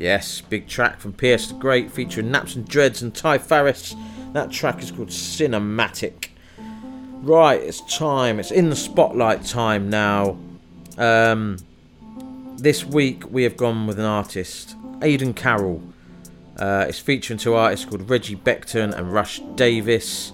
Yes, 0.09 0.41
big 0.41 0.67
track 0.67 1.01
from 1.01 1.13
PS 1.13 1.49
the 1.49 1.55
Great 1.59 1.91
featuring 1.91 2.31
NapsNdreds 2.31 3.03
and 3.03 3.15
Ty 3.15 3.37
Farris. 3.37 3.95
That 4.33 4.51
track 4.51 4.83
is 4.83 4.91
called 4.91 5.11
Cinematic. 5.11 6.31
Right, 7.21 7.61
it's 7.61 7.83
time. 7.95 8.41
It's 8.41 8.51
in 8.51 8.71
the 8.71 8.75
spotlight 8.75 9.45
time 9.45 9.91
now. 9.91 10.39
Um, 10.97 11.59
this 12.57 12.87
week 12.87 13.31
we 13.31 13.43
have 13.43 13.59
gone 13.59 13.87
with 13.87 13.99
an 13.99 14.07
artist, 14.07 14.77
Aidan 15.03 15.35
Carroll. 15.35 15.83
Uh, 16.59 16.87
it's 16.89 16.99
featuring 16.99 17.39
two 17.39 17.53
artists 17.53 17.85
called 17.85 18.09
Reggie 18.09 18.37
Becton 18.37 18.95
and 18.95 19.13
Rush 19.13 19.41
Davis, 19.57 20.33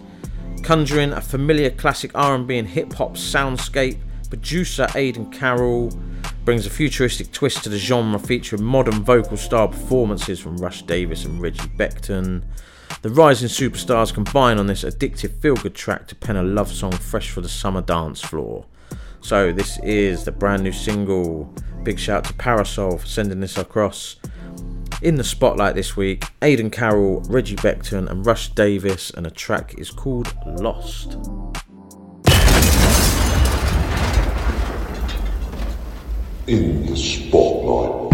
conjuring 0.63 1.13
a 1.13 1.21
familiar 1.21 1.71
classic 1.71 2.13
R&B 2.15 2.57
and 2.57 2.69
hip 2.69 2.93
hop 2.93 3.15
soundscape. 3.15 3.99
Producer 4.31 4.87
Aidan 4.95 5.33
Carroll 5.33 5.91
brings 6.45 6.67
a 6.67 6.71
futuristic 6.71 7.33
twist 7.33 7.63
to 7.65 7.69
the 7.69 7.79
genre, 7.79 8.19
featuring 8.19 8.63
modern 8.63 9.03
vocal 9.03 9.37
style 9.37 9.69
performances 9.69 10.39
from 10.39 10.59
Rush 10.59 10.83
Davis 10.83 11.25
and 11.25 11.41
Reggie 11.41 11.69
Becton. 11.79 12.43
The 13.03 13.11
rising 13.11 13.49
superstars 13.49 14.13
combine 14.13 14.59
on 14.59 14.67
this 14.67 14.85
addictive 14.85 15.41
feel 15.41 15.57
good 15.57 15.75
track 15.75 16.07
to 16.09 16.15
pen 16.15 16.37
a 16.37 16.43
love 16.43 16.73
song 16.73 16.93
fresh 16.93 17.31
for 17.31 17.41
the 17.41 17.49
summer 17.49 17.81
dance 17.81 18.21
floor. 18.21 18.67
So, 19.21 19.53
this 19.53 19.79
is 19.83 20.25
the 20.25 20.33
brand 20.33 20.63
new 20.63 20.73
single. 20.73 21.55
Big 21.83 21.99
shout 21.99 22.25
to 22.25 22.35
Parasol 22.35 22.99
for 22.99 23.07
sending 23.07 23.41
this 23.41 23.57
across. 23.57 24.17
In 25.03 25.17
the 25.17 25.25
spotlight 25.25 25.75
this 25.75 25.97
week, 25.97 26.25
Aidan 26.41 26.71
Carroll, 26.71 27.21
Reggie 27.23 27.57
Becton, 27.57 28.11
and 28.11 28.25
Rush 28.25 28.49
Davis, 28.51 29.11
and 29.11 29.27
the 29.27 29.31
track 29.31 29.75
is 29.79 29.91
called 29.91 30.35
Lost. 30.47 31.19
In 36.47 36.85
the 36.85 36.95
spotlight. 36.95 38.13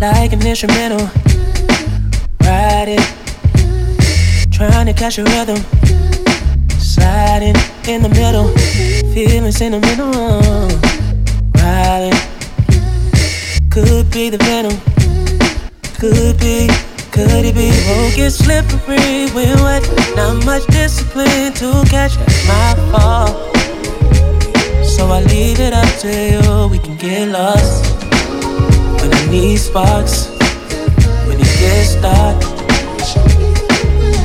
like 0.00 0.32
an 0.32 0.46
instrumental. 0.46 1.10
Ride 2.40 2.88
it, 2.88 4.50
trying 4.50 4.86
to 4.86 4.94
catch 4.94 5.18
a 5.18 5.24
rhythm. 5.24 5.58
Sliding 6.78 7.75
in 7.88 8.02
the 8.02 8.08
middle, 8.08 8.48
feeling 9.14 9.52
sentimental. 9.52 10.10
Riding, 11.54 12.18
could 13.70 14.10
be 14.10 14.28
the 14.28 14.38
venom, 14.38 14.76
could 16.00 16.36
be, 16.40 16.66
could 17.12 17.44
it 17.44 17.54
be? 17.54 17.70
Won't 17.88 18.16
get 18.16 18.30
slippery 18.32 19.30
when 19.30 19.56
wet. 19.62 19.82
Not 20.16 20.44
much 20.44 20.66
discipline 20.66 21.52
to 21.54 21.84
catch 21.88 22.18
my 22.48 22.74
fall. 22.90 23.28
So 24.82 25.06
I 25.06 25.22
leave 25.28 25.60
it 25.60 25.72
up 25.72 25.88
to 26.00 26.08
you. 26.08 26.68
We 26.68 26.78
can 26.78 26.96
get 26.96 27.28
lost 27.28 27.84
when 29.00 29.14
I 29.14 29.26
need 29.30 29.58
sparks, 29.58 30.28
when 31.26 31.38
it 31.38 31.52
gets 31.60 31.94
dark. 32.02 32.42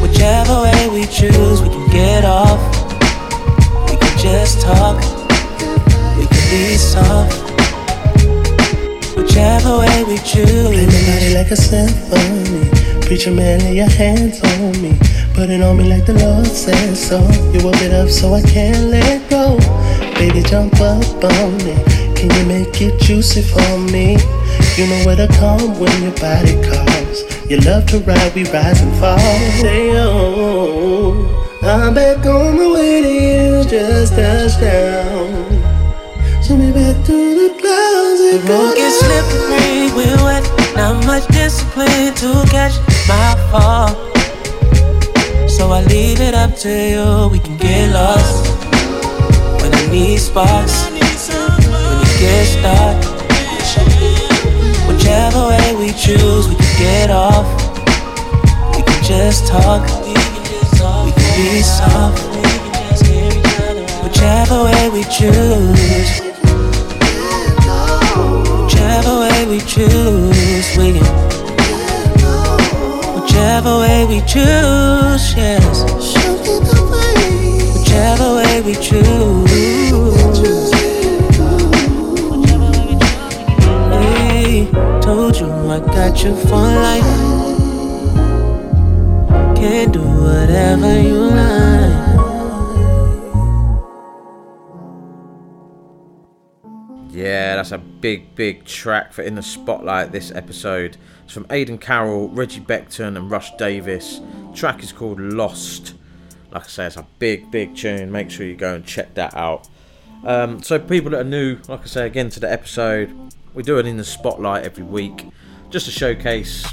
Whichever 0.01 0.63
way 0.63 0.89
we 0.89 1.05
choose, 1.05 1.61
we 1.61 1.69
can 1.69 1.89
get 1.91 2.25
off. 2.25 2.80
Just 4.21 4.61
talk, 4.61 4.97
we 6.15 6.27
can 6.27 6.45
be 6.51 6.77
soft. 6.77 7.41
Whichever 9.17 9.79
way 9.79 10.03
we 10.03 10.17
choose. 10.17 10.45
Play 10.45 10.85
my 10.85 11.01
body 11.09 11.33
like 11.33 11.49
a 11.49 11.55
symphony. 11.55 12.69
Preacher 13.01 13.31
man, 13.31 13.61
lay 13.61 13.77
your 13.77 13.89
hands 13.89 14.39
on 14.43 14.79
me. 14.79 14.95
Put 15.33 15.49
it 15.49 15.63
on 15.63 15.75
me 15.75 15.85
like 15.85 16.05
the 16.05 16.13
Lord 16.13 16.45
says 16.45 17.07
so. 17.09 17.19
You 17.51 17.65
whip 17.65 17.81
it 17.81 17.93
up 17.93 18.09
so 18.09 18.35
I 18.35 18.43
can't 18.43 18.91
let 18.91 19.27
go. 19.27 19.57
Baby, 20.19 20.43
jump 20.43 20.75
up 20.75 21.23
on 21.23 21.57
me. 21.65 21.73
Can 22.13 22.29
you 22.29 22.45
make 22.45 22.79
it 22.79 23.01
juicy 23.01 23.41
for 23.41 23.79
me? 23.89 24.17
You 24.77 24.85
know 24.85 25.03
where 25.03 25.15
to 25.15 25.27
come 25.39 25.79
when 25.79 26.03
your 26.03 26.15
body 26.21 26.61
calls. 26.69 27.25
You 27.49 27.57
love 27.61 27.87
to 27.87 27.97
ride, 27.99 28.35
we 28.35 28.43
rise 28.51 28.81
and 28.81 28.93
fall. 28.99 29.17
Say, 29.17 29.97
oh, 29.97 31.40
I'm 31.63 31.93
back 31.93 32.25
on 32.25 32.57
my 32.57 32.73
way 32.73 33.03
to 33.03 33.07
you, 33.07 33.63
just 33.69 34.15
touched 34.15 34.59
down. 34.59 35.45
Send 36.41 36.59
me 36.59 36.71
back 36.71 37.05
to 37.05 37.17
the 37.37 37.49
clouds 37.61 38.19
The 38.19 38.41
road 38.49 38.75
gets 38.75 38.97
slippery, 38.97 39.93
we're 39.93 40.23
wet. 40.25 40.41
Not 40.75 41.05
much 41.05 41.27
discipline 41.27 42.15
to 42.15 42.43
catch 42.49 42.79
my 43.07 43.37
fall. 43.51 43.93
So 45.47 45.69
I 45.69 45.83
leave 45.85 46.19
it 46.19 46.33
up 46.33 46.55
to 46.61 46.69
you. 46.69 47.29
We 47.31 47.37
can 47.37 47.57
get 47.57 47.93
lost 47.93 48.43
when 49.61 49.71
I 49.71 49.87
need 49.91 50.17
sparks. 50.17 50.85
When 50.85 50.95
you 50.95 51.03
get 52.17 52.45
stuck. 52.57 52.97
Whichever 54.87 55.49
way 55.49 55.75
we 55.77 55.93
choose, 55.93 56.47
we 56.49 56.55
can 56.55 56.79
get 56.79 57.09
off. 57.11 57.45
We 58.75 58.81
can 58.81 59.03
just 59.03 59.45
talk. 59.45 60.00
Be 61.41 61.61
soft. 61.63 62.21
Whichever 64.03 64.63
way 64.65 64.89
we 64.93 65.03
choose. 65.05 66.21
Whichever 68.61 69.13
way 69.21 69.45
we 69.49 69.59
choose, 69.61 70.77
we 70.77 70.99
can. 70.99 71.11
Whichever 73.15 73.79
way 73.79 74.05
we 74.05 74.19
choose, 74.21 75.33
yes. 75.35 75.83
Whichever 77.73 78.35
way 78.35 78.61
we 78.61 78.75
choose. 78.75 79.91
Told 85.01 85.35
you 85.39 85.47
I 85.47 85.79
got 85.79 86.23
you 86.23 86.35
for 86.35 86.67
life. 86.85 87.40
Can 89.61 89.91
do 89.91 90.01
whatever 90.01 90.99
you 90.99 91.19
like. 91.19 91.91
Yeah, 97.11 97.57
that's 97.57 97.71
a 97.71 97.77
big, 97.77 98.33
big 98.33 98.65
track 98.65 99.13
for 99.13 99.21
In 99.21 99.35
the 99.35 99.43
Spotlight 99.43 100.11
this 100.11 100.31
episode. 100.31 100.97
It's 101.25 101.33
from 101.33 101.45
Aidan 101.51 101.77
Carroll, 101.77 102.29
Reggie 102.29 102.59
Becton, 102.59 103.15
and 103.15 103.29
Rush 103.29 103.55
Davis. 103.57 104.19
The 104.49 104.55
track 104.55 104.81
is 104.81 104.91
called 104.91 105.19
Lost. 105.19 105.93
Like 106.49 106.63
I 106.63 106.67
say, 106.67 106.85
it's 106.87 106.97
a 106.97 107.05
big, 107.19 107.51
big 107.51 107.75
tune. 107.75 108.11
Make 108.11 108.31
sure 108.31 108.47
you 108.47 108.55
go 108.55 108.73
and 108.73 108.83
check 108.83 109.13
that 109.13 109.35
out. 109.35 109.69
Um, 110.25 110.63
so, 110.63 110.79
people 110.79 111.11
that 111.11 111.19
are 111.19 111.23
new, 111.23 111.59
like 111.67 111.81
I 111.81 111.85
say 111.85 112.07
again 112.07 112.31
to 112.31 112.39
the 112.39 112.51
episode, 112.51 113.15
we 113.53 113.61
do 113.61 113.77
it 113.77 113.85
in 113.85 113.97
the 113.97 114.05
spotlight 114.05 114.63
every 114.63 114.85
week 114.85 115.27
just 115.69 115.85
to 115.85 115.91
showcase 115.91 116.65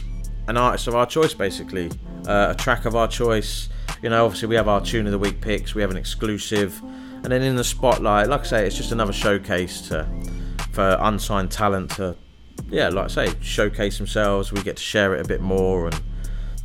an 0.48 0.56
artist 0.56 0.88
of 0.88 0.94
our 0.94 1.06
choice, 1.06 1.34
basically. 1.34 1.90
Uh, 2.26 2.48
a 2.50 2.54
track 2.54 2.84
of 2.84 2.96
our 2.96 3.06
choice. 3.06 3.68
You 4.02 4.10
know, 4.10 4.24
obviously, 4.24 4.48
we 4.48 4.56
have 4.56 4.66
our 4.66 4.80
tune 4.80 5.06
of 5.06 5.12
the 5.12 5.18
week 5.18 5.40
picks, 5.40 5.74
we 5.74 5.82
have 5.82 5.90
an 5.90 5.96
exclusive. 5.96 6.80
And 7.22 7.26
then 7.26 7.42
in 7.42 7.56
the 7.56 7.64
spotlight, 7.64 8.28
like 8.28 8.40
I 8.40 8.44
say, 8.44 8.66
it's 8.66 8.76
just 8.76 8.92
another 8.92 9.12
showcase 9.12 9.88
to, 9.88 10.06
for 10.72 10.96
unsigned 11.00 11.50
talent 11.50 11.90
to, 11.92 12.16
yeah, 12.68 12.88
like 12.88 13.06
I 13.06 13.08
say, 13.08 13.34
showcase 13.40 13.98
themselves. 13.98 14.52
We 14.52 14.62
get 14.62 14.76
to 14.76 14.82
share 14.82 15.14
it 15.14 15.24
a 15.24 15.28
bit 15.28 15.40
more, 15.40 15.86
and 15.86 16.00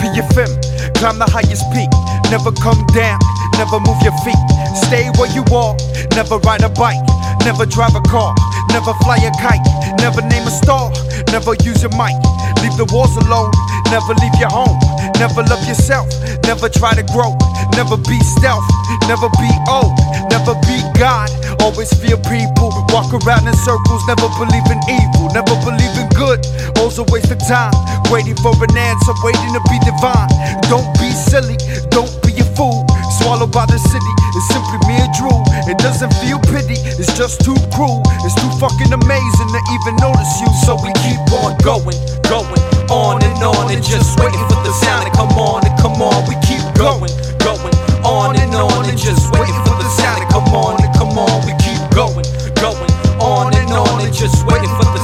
PFM, 0.00 0.50
climb 0.96 1.20
the 1.20 1.30
highest 1.30 1.62
peak. 1.70 1.88
Never 2.28 2.50
come 2.50 2.84
down, 2.86 3.20
never 3.52 3.78
move 3.78 4.02
your 4.02 4.18
feet. 4.26 4.34
Stay 4.74 5.08
where 5.16 5.30
you 5.30 5.44
are, 5.54 5.76
never 6.16 6.38
ride 6.38 6.62
a 6.62 6.68
bike, 6.68 6.98
never 7.46 7.64
drive 7.64 7.94
a 7.94 8.02
car, 8.10 8.34
never 8.74 8.92
fly 9.06 9.14
a 9.22 9.30
kite, 9.38 9.62
never 10.02 10.20
name 10.26 10.42
a 10.42 10.50
star, 10.50 10.90
never 11.30 11.54
use 11.62 11.86
a 11.86 11.90
mic. 11.94 12.18
Leave 12.58 12.74
the 12.74 12.88
walls 12.90 13.14
alone, 13.22 13.54
never 13.94 14.18
leave 14.18 14.34
your 14.42 14.50
home, 14.50 14.74
never 15.22 15.46
love 15.46 15.62
yourself, 15.70 16.10
never 16.42 16.66
try 16.66 16.90
to 16.98 17.06
grow, 17.14 17.38
never 17.78 17.94
be 17.94 18.18
stealth, 18.34 18.66
never 19.06 19.30
be 19.38 19.50
old, 19.70 19.94
never 20.26 20.58
be 20.66 20.82
God. 20.98 21.30
Always 21.62 21.94
fear 21.94 22.18
people, 22.26 22.74
walk 22.90 23.14
around 23.14 23.46
in 23.46 23.54
circles, 23.62 24.02
never 24.10 24.26
believe 24.42 24.66
in 24.66 24.82
evil, 24.90 25.30
never 25.30 25.54
believe 25.62 25.94
in 26.02 26.10
good. 26.18 26.42
Always 26.82 26.98
a 26.98 27.06
waste 27.14 27.30
of 27.30 27.38
time, 27.46 27.74
waiting 28.10 28.34
for 28.42 28.58
an 28.58 28.74
answer, 28.74 29.14
waiting 29.22 29.54
to 29.54 29.62
be 29.70 29.78
divine. 29.86 30.30
Don't 30.66 30.90
be 30.98 31.14
silly, 31.14 31.54
don't 31.94 32.10
be 32.26 32.34
a 32.42 32.46
fool. 32.58 32.85
Swallowed 33.26 33.50
by 33.50 33.66
the 33.66 33.74
city, 33.74 34.12
it's 34.38 34.46
simply 34.54 34.78
mere 34.86 35.02
drool. 35.18 35.42
It 35.66 35.82
doesn't 35.82 36.14
feel 36.22 36.38
pity, 36.46 36.78
it's 36.94 37.10
just 37.18 37.42
too 37.42 37.58
cruel. 37.74 37.98
It's 38.22 38.38
too 38.38 38.46
fucking 38.62 38.94
amazing 38.94 39.50
to 39.50 39.60
even 39.74 39.98
notice 39.98 40.30
you, 40.38 40.46
so 40.62 40.78
we 40.78 40.94
keep 41.02 41.18
on 41.42 41.58
going, 41.58 41.98
going 42.30 42.62
on 42.86 43.18
and 43.18 43.34
on 43.42 43.74
and 43.74 43.82
just 43.82 44.14
waiting 44.22 44.46
for 44.46 44.62
the 44.62 44.70
sound 44.78 45.10
to 45.10 45.12
come 45.18 45.34
on 45.42 45.66
and 45.66 45.74
come 45.82 45.98
on. 45.98 46.22
We 46.30 46.38
keep 46.46 46.62
going, 46.78 47.10
going 47.42 47.74
on 48.06 48.38
and 48.38 48.54
on 48.54 48.86
and 48.86 48.94
just 48.94 49.26
waiting 49.34 49.58
for 49.66 49.74
the 49.74 49.90
sound 49.98 50.22
to 50.22 50.26
come 50.30 50.46
on 50.54 50.78
and 50.78 50.94
come 50.94 51.18
on. 51.18 51.42
We 51.42 51.58
keep 51.58 51.82
going, 51.98 52.30
going 52.62 52.94
on 53.18 53.50
and 53.58 53.74
on 53.74 54.06
and 54.06 54.14
just 54.14 54.46
waiting 54.46 54.70
for 54.78 54.86
the 54.86 54.95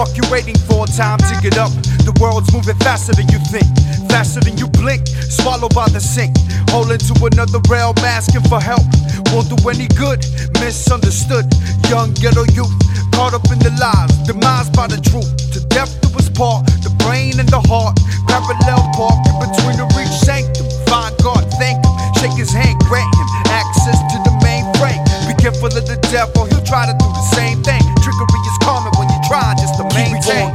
fuck 0.00 0.16
you 0.16 0.24
waiting 0.32 0.56
for? 0.64 0.86
Time 0.86 1.18
to 1.18 1.34
get 1.44 1.58
up. 1.58 1.68
The 2.08 2.16
world's 2.20 2.48
moving 2.56 2.76
faster 2.80 3.12
than 3.12 3.28
you 3.28 3.38
think, 3.52 3.68
faster 4.08 4.40
than 4.40 4.56
you 4.56 4.66
blink. 4.80 5.06
Swallowed 5.06 5.74
by 5.74 5.88
the 5.92 6.00
sink, 6.00 6.32
holding 6.72 6.96
to 6.96 7.14
another 7.28 7.60
realm, 7.68 7.92
asking 8.00 8.48
for 8.48 8.60
help. 8.60 8.84
Won't 9.28 9.52
do 9.52 9.56
any 9.68 9.88
good, 10.00 10.24
misunderstood. 10.56 11.44
Young 11.92 12.16
ghetto 12.16 12.48
youth, 12.56 12.72
caught 13.12 13.36
up 13.36 13.44
in 13.52 13.60
the 13.60 13.72
lies, 13.76 14.12
demised 14.24 14.72
by 14.72 14.88
the 14.88 14.96
truth. 15.04 15.28
To 15.52 15.60
death 15.68 15.92
do 16.00 16.08
us 16.16 16.30
part, 16.32 16.64
the 16.80 16.92
brain 17.04 17.36
and 17.36 17.48
the 17.52 17.60
heart. 17.68 18.00
Parallel 18.24 18.88
park 18.96 19.20
in 19.28 19.36
between 19.36 19.76
the 19.76 19.86
reach 20.00 20.16
sanctum. 20.24 20.64
Find 20.88 21.12
God, 21.20 21.44
thank 21.60 21.76
him, 21.84 21.92
shake 22.16 22.38
his 22.40 22.52
hand, 22.52 22.80
grant 22.88 23.12
him 23.20 23.28
access 23.50 24.00
to 24.12 24.16
the 24.24 24.32
mainframe. 24.40 25.02
Be 25.28 25.34
careful 25.36 25.68
of 25.68 25.84
the 25.84 25.98
devil, 26.08 26.46
he'll 26.46 26.64
try 26.64 26.86
to 26.86 26.94
do 26.96 27.06
the 27.06 27.26
same 27.36 27.62
thing. 27.62 27.82
Trickery 28.00 28.40
is 28.48 28.58
common 28.62 28.92
when 28.96 29.08
you 29.10 29.18
try 29.28 29.54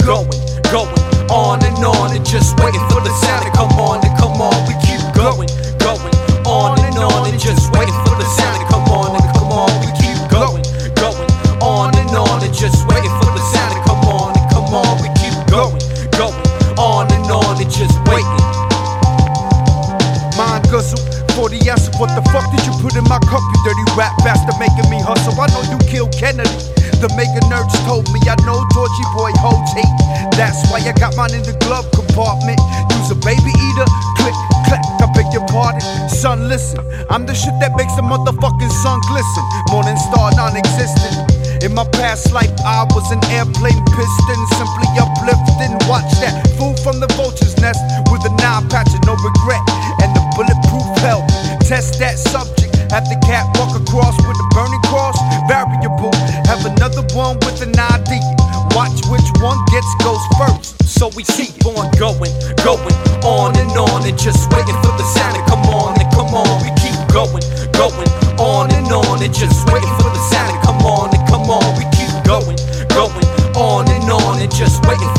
going, 0.05 0.29
going 0.69 0.93
on 1.33 1.57
and 1.65 1.81
on 1.81 2.13
and 2.13 2.21
just 2.21 2.53
waiting 2.61 2.85
for 2.93 3.01
the 3.01 3.09
sound 3.25 3.41
to 3.41 3.51
come 3.57 3.73
on 3.81 4.05
and 4.05 4.13
come 4.21 4.37
on. 4.37 4.53
We 4.69 4.77
keep 4.85 5.01
going, 5.17 5.49
going 5.81 6.13
on 6.45 6.77
and 6.85 6.93
on 7.01 7.25
and 7.25 7.41
just 7.41 7.73
waiting 7.73 7.97
for 8.05 8.13
the 8.13 8.27
sound 8.37 8.61
to 8.61 8.65
come 8.69 8.85
on 8.93 9.17
and 9.17 9.25
come 9.33 9.49
on. 9.49 9.73
We 9.81 9.89
keep 9.97 10.21
going, 10.29 10.61
going 10.93 11.25
on 11.57 11.89
and 11.97 12.13
on 12.13 12.37
and 12.45 12.53
just 12.53 12.85
waiting 12.85 13.09
for 13.17 13.33
the 13.33 13.41
sound 13.49 13.73
to 13.73 13.81
come 13.89 14.05
on 14.05 14.37
and 14.37 14.45
come 14.53 14.69
on. 14.77 14.93
We 15.01 15.09
keep 15.17 15.33
going, 15.49 15.81
going 16.13 16.37
on 16.77 17.09
and 17.09 17.25
on 17.33 17.57
and 17.57 17.71
just 17.73 17.97
waiting. 18.05 18.45
Mind 20.37 20.69
guzzle, 20.69 21.01
40 21.33 21.65
acid, 21.65 21.97
what 21.97 22.13
the 22.13 22.21
fuck 22.29 22.45
did 22.53 22.61
you 22.69 22.77
put 22.77 22.93
in 22.93 23.03
my 23.09 23.17
cup, 23.25 23.41
you 23.41 23.57
dirty 23.65 23.85
rap 23.97 24.13
bastard 24.21 24.53
making 24.61 24.85
me 24.93 25.01
hustle? 25.01 25.33
I 25.41 25.49
know 25.49 25.65
you 25.65 25.81
killed 25.89 26.13
Kennedy. 26.13 26.64
The 27.03 27.11
maker 27.13 27.43
nerds 27.51 27.75
told 27.85 28.07
me 28.15 28.19
I 28.25 28.35
know 28.47 28.57
Georgie 28.73 29.09
boy 29.13 29.31
holds 29.37 29.71
hate. 29.75 29.95
That's 30.39 30.57
why 30.71 30.79
I 30.81 30.93
got 30.95 31.15
mine 31.19 31.35
in 31.35 31.43
the 31.43 31.53
glove 31.61 31.85
compartment. 31.91 32.57
Use 32.97 33.11
a 33.11 33.17
baby 33.21 33.51
eater, 33.51 33.87
click, 34.17 34.37
clack, 34.65 34.81
I 35.03 35.07
beg 35.13 35.29
your 35.35 35.45
pardon. 35.51 35.83
Son, 36.09 36.47
listen, 36.47 36.81
I'm 37.09 37.27
the 37.27 37.35
shit 37.35 37.53
that 37.61 37.75
makes 37.75 37.93
the 37.93 38.01
motherfucking 38.01 38.73
sun 38.81 38.99
glisten. 39.11 39.43
Morning 39.69 39.99
star 39.99 40.31
non 40.33 40.55
existent. 40.57 41.29
In 41.61 41.73
my 41.73 41.85
past 41.93 42.31
life, 42.31 42.51
I 42.65 42.87
was 42.95 43.11
an 43.11 43.21
airplane 43.31 43.81
piston, 43.91 44.41
simply 44.57 44.89
uplifting. 44.97 45.73
Watch 45.87 46.09
that 46.23 46.33
fool 46.57 46.75
from 46.81 46.99
the 46.99 47.07
vulture's 47.13 47.55
nest 47.61 47.81
with 48.09 48.25
a 48.25 48.33
nine 48.41 48.67
patch 48.69 48.89
and 48.91 49.05
no 49.05 49.13
regret, 49.19 49.61
and 50.01 50.09
the 50.15 50.23
bulletproof 50.33 50.87
helmet. 51.03 51.29
Test 51.67 51.99
that 51.99 52.17
subject. 52.17 52.64
Have 52.93 53.07
the 53.09 53.17
cat 53.25 53.45
walk 53.57 53.73
across 53.73 54.15
with 54.25 54.37
a 54.37 54.47
burning 54.53 54.81
cross. 54.89 55.17
Variable. 55.47 56.13
Have 56.45 56.65
another 56.65 57.03
one 57.15 57.39
with 57.45 57.61
an 57.61 57.73
idea. 57.73 58.23
Watch 58.77 58.99
which 59.07 59.29
one 59.41 59.57
gets 59.71 59.87
goes 60.03 60.21
first. 60.37 60.75
So 60.85 61.09
we 61.15 61.23
keep 61.23 61.65
on 61.65 61.89
going, 61.97 62.31
going 62.63 62.97
on 63.23 63.57
and 63.57 63.71
on 63.73 64.05
and 64.05 64.17
just 64.19 64.51
waiting 64.51 64.77
for 64.83 64.93
the 64.95 65.07
sound 65.15 65.35
to 65.35 65.41
come 65.49 65.63
on 65.71 65.99
and 65.99 66.09
come 66.13 66.31
on. 66.35 66.51
We 66.63 66.71
keep 66.79 66.95
going, 67.11 67.43
going 67.73 68.11
on 68.39 68.71
and 68.71 68.87
on 68.91 69.23
and 69.23 69.33
just 69.33 69.65
waiting 69.71 69.95
for 69.99 70.11
the 70.11 70.23
sound 70.29 70.53
to 70.53 70.59
come 70.65 70.81
on 70.83 71.15
and 71.15 71.23
come 71.27 71.47
on. 71.49 71.65
We 71.79 71.85
keep 71.95 72.11
going, 72.23 72.59
going 72.91 73.27
on 73.55 73.89
and 73.89 74.07
on 74.11 74.39
and 74.41 74.51
just 74.53 74.85
waiting 74.85 75.14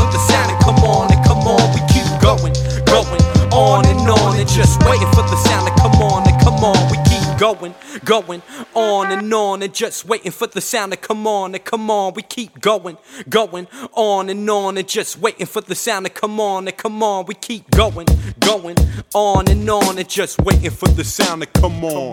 going, 8.07 8.41
on 8.75 9.13
and 9.13 9.35
on 9.35 9.63
and 9.63 9.75
just 9.75 10.07
waiting 10.07 10.33
for 10.33 10.47
the 10.47 10.61
sound 10.61 10.93
to 10.93 10.97
come 10.97 11.27
on 11.27 11.53
and 11.55 11.65
come 11.65 11.91
on. 11.91 12.15
We 12.15 12.23
keep 12.23 12.61
going, 12.61 12.99
going 13.29 13.67
on 13.93 14.31
and 14.31 14.49
on 14.49 14.79
and 14.79 14.89
just 14.89 15.19
waiting 15.19 15.47
for 15.47 15.61
the 15.61 15.75
sound 15.75 16.07
to 16.07 16.13
come 16.13 16.39
on 16.41 16.69
and 16.69 16.77
come 16.77 17.03
on. 17.03 17.27
We 17.27 17.35
keep 17.35 17.69
going, 17.73 18.07
going 18.41 18.77
on 19.13 19.51
and 19.51 19.69
on 19.69 19.99
and 19.99 20.09
just 20.09 20.41
waiting 20.41 20.71
for 20.71 20.87
the 20.89 21.03
sound 21.05 21.43
to 21.43 21.49
come 21.49 21.85
on. 21.85 22.13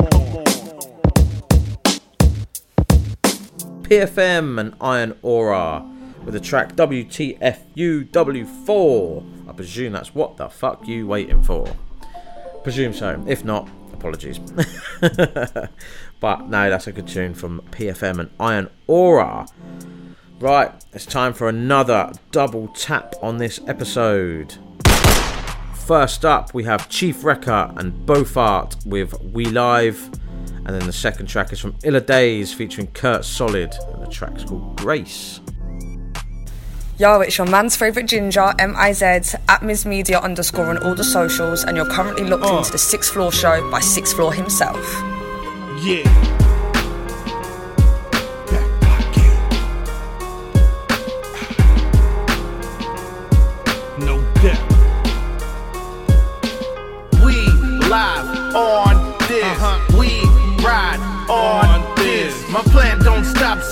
PFM 3.83 4.59
and 4.59 4.73
Iron 4.81 5.15
Ora 5.21 5.87
with 6.25 6.33
the 6.33 6.39
track 6.39 6.75
WTFUW4. 6.75 9.47
I 9.47 9.51
presume 9.51 9.93
that's 9.93 10.15
what 10.15 10.37
the 10.37 10.49
fuck 10.49 10.87
you 10.87 11.05
waiting 11.05 11.43
for. 11.43 11.67
Presume 12.63 12.93
so. 12.93 13.23
If 13.27 13.45
not, 13.45 13.69
apologies. 14.03 14.39
but 16.19 16.49
no, 16.49 16.69
that's 16.69 16.88
a 16.88 16.91
good 16.91 17.07
tune 17.07 17.34
from 17.34 17.61
PFM 17.71 18.19
and 18.19 18.30
Iron 18.38 18.69
Ora. 18.88 19.47
Right, 20.39 20.71
it's 20.91 21.05
time 21.05 21.31
for 21.34 21.47
another 21.47 22.11
double 22.31 22.67
tap 22.69 23.15
on 23.21 23.38
this 23.38 23.61
episode. 23.65 24.55
First 25.73 26.25
up, 26.25 26.53
we 26.53 26.65
have 26.65 26.89
Chief 26.89 27.21
Reckah 27.21 27.77
and 27.77 27.93
Bofaat 28.05 28.85
with 28.85 29.19
We 29.21 29.45
Live. 29.45 30.09
And 30.65 30.67
then 30.67 30.85
the 30.85 30.93
second 30.93 31.27
track 31.27 31.53
is 31.53 31.59
from 31.59 31.75
Illah 31.84 32.01
Dayz 32.01 32.53
featuring 32.53 32.88
Kurt 32.88 33.23
Solid. 33.23 33.73
And 33.93 34.01
the 34.01 34.07
track's 34.07 34.43
called 34.43 34.75
Grace. 34.77 35.39
Yo, 36.99 37.21
it's 37.21 37.37
your 37.37 37.47
man's 37.47 37.75
favourite 37.75 38.07
ginger, 38.07 38.53
M-I-Z, 38.59 39.05
at 39.49 39.63
Ms 39.63 39.85
Media 39.85 40.19
underscore 40.19 40.67
on 40.67 40.77
all 40.77 40.93
the 40.93 41.03
socials, 41.03 41.63
and 41.63 41.75
you're 41.75 41.89
currently 41.89 42.23
locked 42.23 42.43
Uh. 42.45 42.57
into 42.57 42.71
the 42.71 42.77
Sixth 42.77 43.11
Floor 43.13 43.31
show 43.31 43.67
by 43.71 43.79
Sixth 43.79 44.15
Floor 44.15 44.31
himself. 44.33 44.77
Yeah. 45.81 46.03
No 53.99 54.19
doubt. 54.41 54.69
We 57.23 57.35
live 57.87 58.55
on 58.55 58.95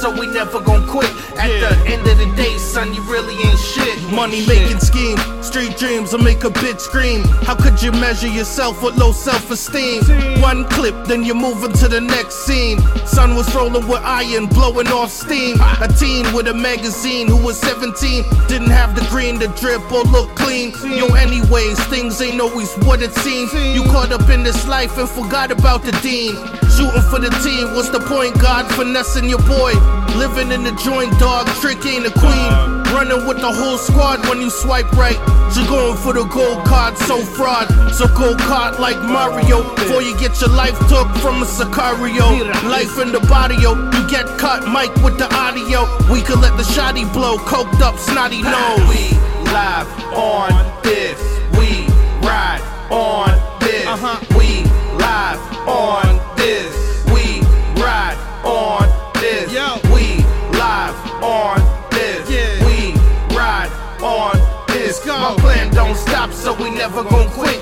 so 0.01 0.09
we 0.19 0.25
never 0.25 0.59
gon' 0.59 0.87
quit. 0.87 1.09
At 1.37 1.53
the 1.61 1.77
end 1.85 2.07
of 2.07 2.17
the 2.17 2.25
day, 2.35 2.57
son, 2.57 2.91
you 2.91 3.03
really 3.03 3.35
ain't 3.47 3.59
shit. 3.59 4.01
Money 4.11 4.45
making 4.47 4.79
scheme, 4.79 5.17
street 5.43 5.77
dreams 5.77 6.11
will 6.11 6.23
make 6.23 6.43
a 6.43 6.49
bitch 6.49 6.79
scream. 6.79 7.21
How 7.45 7.55
could 7.55 7.79
you 7.83 7.91
measure 7.91 8.27
yourself 8.27 8.81
with 8.81 8.97
low 8.97 9.11
self 9.11 9.51
esteem? 9.51 10.01
One 10.41 10.65
clip, 10.65 10.95
then 11.05 11.23
you're 11.23 11.35
moving 11.35 11.71
to 11.73 11.87
the 11.87 12.01
next 12.01 12.45
scene. 12.47 12.79
Son 13.05 13.35
was 13.35 13.53
rolling 13.53 13.87
with 13.87 14.01
iron, 14.03 14.47
blowing 14.47 14.87
off 14.87 15.11
steam. 15.11 15.57
A 15.81 15.87
teen 15.87 16.25
with 16.33 16.47
a 16.47 16.53
magazine 16.53 17.27
who 17.27 17.37
was 17.37 17.59
17 17.59 18.23
didn't 18.47 18.71
have 18.71 18.95
the 18.95 19.05
green 19.11 19.39
to 19.39 19.49
drip 19.49 19.83
or 19.91 20.03
look 20.05 20.35
clean. 20.35 20.71
Yo, 20.97 21.13
anyways, 21.13 21.79
things 21.85 22.19
ain't 22.21 22.41
always 22.41 22.73
what 22.85 23.03
it 23.03 23.13
seems. 23.13 23.53
You 23.53 23.83
caught 23.83 24.11
up 24.11 24.27
in 24.29 24.41
this 24.41 24.67
life 24.67 24.97
and 24.97 25.07
forgot 25.07 25.51
about 25.51 25.83
the 25.83 25.91
dean. 26.01 26.35
Shooting 26.75 27.01
for 27.11 27.19
the 27.19 27.29
team, 27.43 27.73
what's 27.75 27.89
the 27.89 27.99
point? 27.99 28.39
God 28.39 28.65
finessing 28.75 29.27
your 29.29 29.41
boy. 29.43 29.73
Living 30.15 30.51
in 30.51 30.63
the 30.63 30.71
joint, 30.83 31.11
dog, 31.19 31.47
trick 31.61 31.85
ain't 31.85 32.05
a 32.05 32.11
queen. 32.11 32.51
Running 32.95 33.25
with 33.27 33.39
the 33.39 33.51
whole 33.51 33.77
squad 33.77 34.25
when 34.27 34.39
you 34.41 34.49
swipe 34.49 34.91
right. 34.93 35.19
You're 35.55 35.67
going 35.67 35.97
for 35.97 36.13
the 36.13 36.23
gold 36.25 36.65
card, 36.65 36.97
so 36.97 37.19
fraud. 37.23 37.67
So 37.93 38.07
go 38.07 38.35
card 38.37 38.79
like 38.79 38.97
Mario. 39.03 39.63
Before 39.75 40.01
you 40.01 40.17
get 40.17 40.39
your 40.39 40.49
life 40.49 40.77
took 40.87 41.07
from 41.19 41.41
a 41.41 41.45
Sicario. 41.45 42.27
Life 42.69 42.97
in 42.99 43.11
the 43.11 43.19
body, 43.27 43.55
yo. 43.55 43.75
You 43.75 44.09
get 44.09 44.25
cut, 44.39 44.67
Mike 44.67 44.95
with 45.03 45.17
the 45.17 45.27
audio. 45.35 45.85
We 46.11 46.21
could 46.21 46.39
let 46.39 46.55
the 46.57 46.63
shoddy 46.63 47.05
blow, 47.05 47.37
coked 47.37 47.81
up, 47.81 47.97
snotty 47.97 48.41
nose. 48.41 48.79
We 48.87 49.11
live 49.51 49.87
on 50.15 50.51
this. 50.83 51.19
We 51.57 51.87
ride 52.25 52.63
on 52.89 53.31
this. 53.59 53.85
uh-huh. 53.87 54.19
We 54.37 54.63
live 54.97 55.39
on 55.67 56.20
this. 56.41 57.05
We 57.13 57.41
ride 57.81 58.17
on 58.43 58.89
this. 59.13 59.47
We 59.93 60.25
live 60.57 60.97
on 61.21 61.59
this. 61.91 62.29
We 62.65 62.93
ride 63.35 63.71
on 64.01 64.33
this. 64.67 65.05
My 65.05 65.35
plan 65.37 65.71
don't 65.73 65.95
stop, 65.95 66.31
so 66.31 66.53
we 66.53 66.71
never 66.71 67.03
gon' 67.03 67.29
quit. 67.29 67.60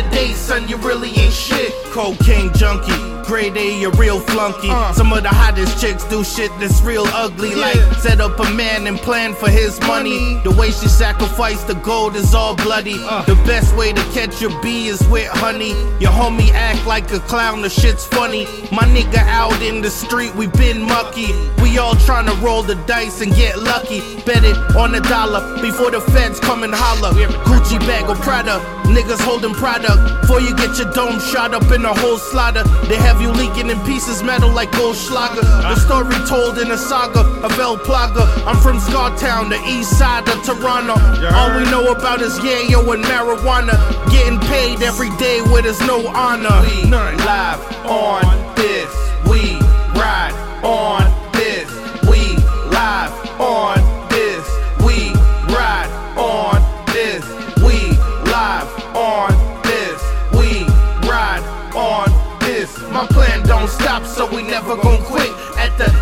The 0.00 0.06
end 0.06 0.14
of 0.14 0.20
the 0.20 0.28
day, 0.28 0.32
son, 0.34 0.68
you 0.68 0.76
really 0.78 1.10
ain't 1.10 1.32
shit. 1.32 1.72
Cocaine 1.92 2.52
junkie, 2.54 2.92
grade 3.24 3.56
A, 3.56 3.84
a 3.84 3.90
real 3.90 4.20
flunky. 4.20 4.70
Uh. 4.70 4.92
Some 4.92 5.12
of 5.12 5.22
the 5.22 5.28
hottest 5.28 5.80
chicks 5.80 6.04
do 6.04 6.24
shit 6.24 6.50
that's 6.58 6.80
real 6.82 7.04
ugly, 7.08 7.54
like 7.54 7.76
set 7.98 8.20
up 8.20 8.38
a 8.38 8.48
man 8.54 8.86
and 8.86 8.96
plan 8.98 9.34
for 9.34 9.50
his 9.50 9.78
money. 9.80 10.40
The 10.44 10.52
way 10.52 10.70
she 10.70 10.88
sacrificed 10.88 11.66
the 11.66 11.74
gold 11.74 12.16
is 12.16 12.34
all 12.34 12.56
bloody. 12.56 12.96
Uh. 12.98 13.24
The 13.24 13.34
best 13.46 13.76
way 13.76 13.92
to 13.92 14.02
catch 14.14 14.40
your 14.40 14.58
bee 14.62 14.86
is 14.86 15.06
with 15.08 15.28
honey. 15.28 15.74
Your 16.00 16.12
homie 16.12 16.50
act 16.52 16.86
like 16.86 17.10
a 17.12 17.20
clown, 17.20 17.60
the 17.62 17.68
shit's 17.68 18.06
funny. 18.06 18.44
My 18.72 18.84
nigga 18.84 19.18
out 19.26 19.60
in 19.60 19.82
the 19.82 19.90
street, 19.90 20.34
we 20.34 20.46
been 20.46 20.82
mucky. 20.82 21.32
We 21.60 21.78
all 21.78 21.94
tryna 21.94 22.40
roll 22.40 22.62
the 22.62 22.76
dice 22.86 23.20
and 23.20 23.34
get 23.34 23.58
lucky. 23.58 24.00
Bet 24.22 24.44
it 24.44 24.56
on 24.76 24.94
a 24.94 25.00
dollar 25.00 25.60
before 25.60 25.90
the 25.90 26.00
feds 26.00 26.40
come 26.40 26.62
and 26.62 26.74
holler. 26.74 27.12
Gucci 27.44 27.78
bag 27.80 28.08
or 28.08 28.16
Prada, 28.16 28.60
niggas 28.86 29.20
holding 29.20 29.52
product. 29.90 30.20
Before 30.20 30.40
you 30.40 30.54
get 30.54 30.78
your 30.78 30.90
dome 30.92 31.18
shot 31.18 31.54
up 31.54 31.70
in 31.72 31.84
a 31.84 31.92
whole 31.92 32.18
slaughter, 32.18 32.62
they 32.86 32.96
have 32.96 33.20
you 33.20 33.30
leaking 33.32 33.70
in 33.70 33.78
pieces 33.84 34.22
metal 34.22 34.50
like 34.50 34.70
gold 34.72 34.94
Goldschlager. 34.94 35.42
The 35.42 35.76
story 35.76 36.14
told 36.28 36.58
in 36.58 36.70
a 36.70 36.78
saga 36.78 37.20
of 37.44 37.58
El 37.58 37.76
Plaga. 37.78 38.24
I'm 38.46 38.56
from 38.58 38.78
Scartown, 38.78 39.48
the 39.48 39.60
east 39.68 39.98
side 39.98 40.28
of 40.28 40.42
Toronto. 40.44 40.94
All 41.34 41.56
we 41.56 41.64
know 41.70 41.92
about 41.92 42.22
is 42.22 42.38
yayo 42.38 42.94
and 42.94 43.04
marijuana. 43.04 43.74
Getting 44.10 44.38
paid 44.40 44.82
every 44.82 45.10
day 45.16 45.40
where 45.42 45.62
there's 45.62 45.80
no 45.80 46.06
honor. 46.08 46.60
We 46.62 46.84
live 46.84 47.60
on 47.86 48.54
this. 48.56 48.90
We 49.28 49.58
ride 49.98 50.34
on 50.62 51.19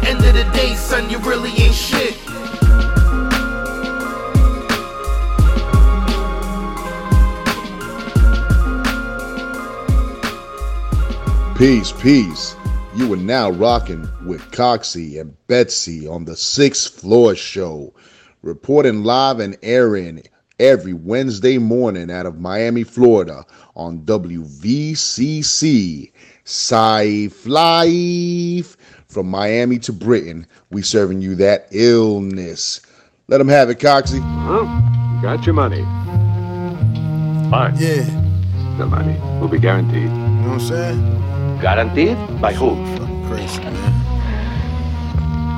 End 0.06 0.24
of 0.24 0.34
the 0.34 0.44
day, 0.52 0.74
son, 0.74 1.10
you 1.10 1.18
really 1.18 1.50
ain't 1.50 1.74
shit. 1.74 2.16
Peace, 11.56 11.92
peace. 11.92 12.54
You 12.94 13.12
are 13.12 13.16
now 13.16 13.50
rocking 13.50 14.08
with 14.24 14.40
Coxie 14.52 15.20
and 15.20 15.36
Betsy 15.48 16.06
on 16.06 16.24
the 16.24 16.36
Sixth 16.36 17.00
Floor 17.00 17.34
Show, 17.34 17.92
reporting 18.42 19.02
live 19.04 19.40
and 19.40 19.58
airing 19.62 20.22
every 20.60 20.92
Wednesday 20.92 21.58
morning 21.58 22.10
out 22.10 22.26
of 22.26 22.38
Miami, 22.38 22.84
Florida 22.84 23.44
on 23.74 24.00
WVCC. 24.04 24.52
Safe 26.44 27.46
Life. 27.46 28.76
From 29.08 29.26
Miami 29.30 29.78
to 29.80 29.92
Britain, 29.92 30.46
we 30.70 30.82
serving 30.82 31.22
you 31.22 31.34
that 31.36 31.68
illness. 31.70 32.82
Let 33.28 33.38
them 33.38 33.48
have 33.48 33.70
it, 33.70 33.78
Coxie. 33.78 34.20
Well, 34.46 34.66
you 35.16 35.22
got 35.22 35.46
your 35.46 35.54
money. 35.54 35.82
Fine. 37.48 37.76
Yeah. 37.78 38.04
The 38.76 38.84
money 38.84 39.18
will 39.40 39.48
be 39.48 39.58
guaranteed. 39.58 40.02
You 40.02 40.08
know 40.10 40.50
what 40.50 40.60
I'm 40.60 40.60
saying? 40.60 41.00
Guaranteed? 41.62 42.18
By 42.38 42.52
who? 42.52 42.76
Crazy, 43.28 43.62
man. 43.62 43.74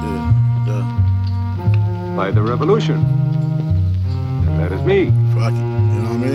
Yeah, 0.06 0.32
yeah. 0.68 2.14
By 2.16 2.30
the 2.30 2.42
revolution. 2.42 3.04
And 4.46 4.60
that 4.60 4.70
is 4.70 4.80
me. 4.82 5.06
Fuck 5.34 5.52
it. 5.52 5.56
You 5.56 6.02
know 6.02 6.12
what 6.14 6.22
I 6.22 6.30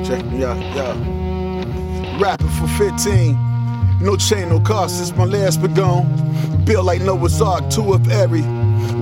mean? 0.00 0.04
Check 0.04 0.24
me 0.26 0.44
out, 0.44 0.58
yo. 0.74 0.96
Rapping 2.18 2.48
for 2.48 2.66
15. 2.66 3.51
No 4.02 4.16
chain, 4.16 4.48
no 4.48 4.58
cost. 4.58 5.00
It's 5.00 5.16
my 5.16 5.24
last 5.24 5.62
begun. 5.62 6.04
Built 6.64 6.84
like 6.84 7.02
Noah's 7.02 7.40
Ark, 7.40 7.70
two 7.70 7.92
of 7.92 8.10
every. 8.10 8.42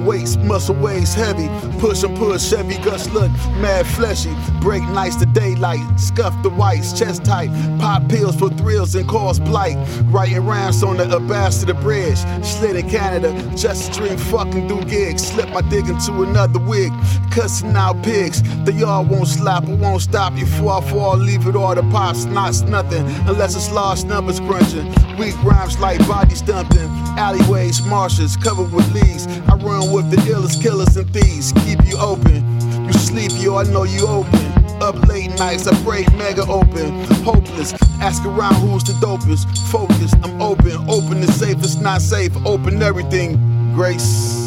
Weights, 0.05 0.36
muscle 0.36 0.74
weighs 0.74 1.15
heavy. 1.15 1.48
Push 1.78 2.02
and 2.02 2.16
push, 2.16 2.48
Chevy 2.48 2.77
guts 2.78 3.09
look 3.11 3.31
mad 3.61 3.86
fleshy. 3.86 4.35
Break 4.61 4.82
nights 4.82 5.16
to 5.16 5.27
daylight. 5.27 5.81
Scuff 5.98 6.35
the 6.43 6.51
whites, 6.51 6.98
chest 6.98 7.24
tight. 7.24 7.51
Pop 7.78 8.09
pills 8.09 8.36
for 8.36 8.51
thrills 8.51 8.94
and 8.94 9.09
cause 9.09 9.39
blight. 9.40 9.77
Writing 10.05 10.44
rhymes 10.44 10.82
on 10.82 10.97
the 10.97 11.05
Ambassador 11.05 11.74
Bridge. 11.74 12.19
Slid 12.43 12.77
in 12.77 12.89
Canada, 12.89 13.32
just 13.57 13.90
a 13.90 13.94
dream 13.98 14.19
fucking 14.19 14.69
do 14.69 14.82
gigs. 14.85 15.27
Slip 15.27 15.48
my 15.51 15.62
dig 15.62 15.89
into 15.89 16.23
another 16.23 16.59
wig. 16.59 16.93
Cussing 17.31 17.77
out 17.77 18.02
pigs. 18.02 18.43
They 18.65 18.82
all 18.82 19.05
won't 19.05 19.28
slap, 19.28 19.65
I 19.65 19.74
won't 19.74 20.02
stop 20.02 20.36
you. 20.36 20.47
I 20.69 20.81
fall, 20.82 21.16
leave 21.16 21.47
it 21.47 21.57
all 21.57 21.74
to 21.74 21.82
pops. 21.90 22.24
Knots 22.24 22.62
nothing 22.62 23.07
unless 23.28 23.57
it's 23.57 23.70
large 23.73 24.05
numbers 24.05 24.40
crunching. 24.40 24.86
Weak 25.16 25.36
rhymes 25.44 25.78
like 25.78 25.98
body 26.09 26.35
stumping. 26.35 26.89
Alleyways, 27.19 27.85
marshes 27.86 28.36
covered 28.36 28.73
with 28.73 28.93
leaves. 28.94 29.27
I 29.48 29.55
run 29.57 29.69
with 29.78 30.10
the 30.10 30.16
illest 30.32 30.62
killers 30.62 30.97
and 30.97 31.09
thieves. 31.12 31.52
Keep 31.64 31.86
you 31.86 31.97
open. 31.98 32.42
You 32.86 32.92
sleep, 32.94 33.32
yo, 33.36 33.56
I 33.56 33.64
know 33.64 33.84
you 33.84 34.06
open. 34.06 34.40
Up 34.82 34.97
late 35.06 35.30
nights, 35.38 35.66
I 35.66 35.82
break 35.82 36.12
mega 36.14 36.42
open. 36.42 37.05
Hopeless, 37.22 37.72
ask 38.01 38.24
around 38.24 38.55
who's 38.55 38.84
the 38.84 38.92
dopest. 38.94 39.47
Focus, 39.70 40.12
I'm 40.22 40.40
open. 40.40 40.72
Open 40.88 41.18
is 41.18 41.38
safe, 41.38 41.59
it's 41.59 41.76
not 41.76 42.01
safe. 42.01 42.32
Open 42.47 42.82
everything. 42.82 43.36
Grace. 43.74 44.39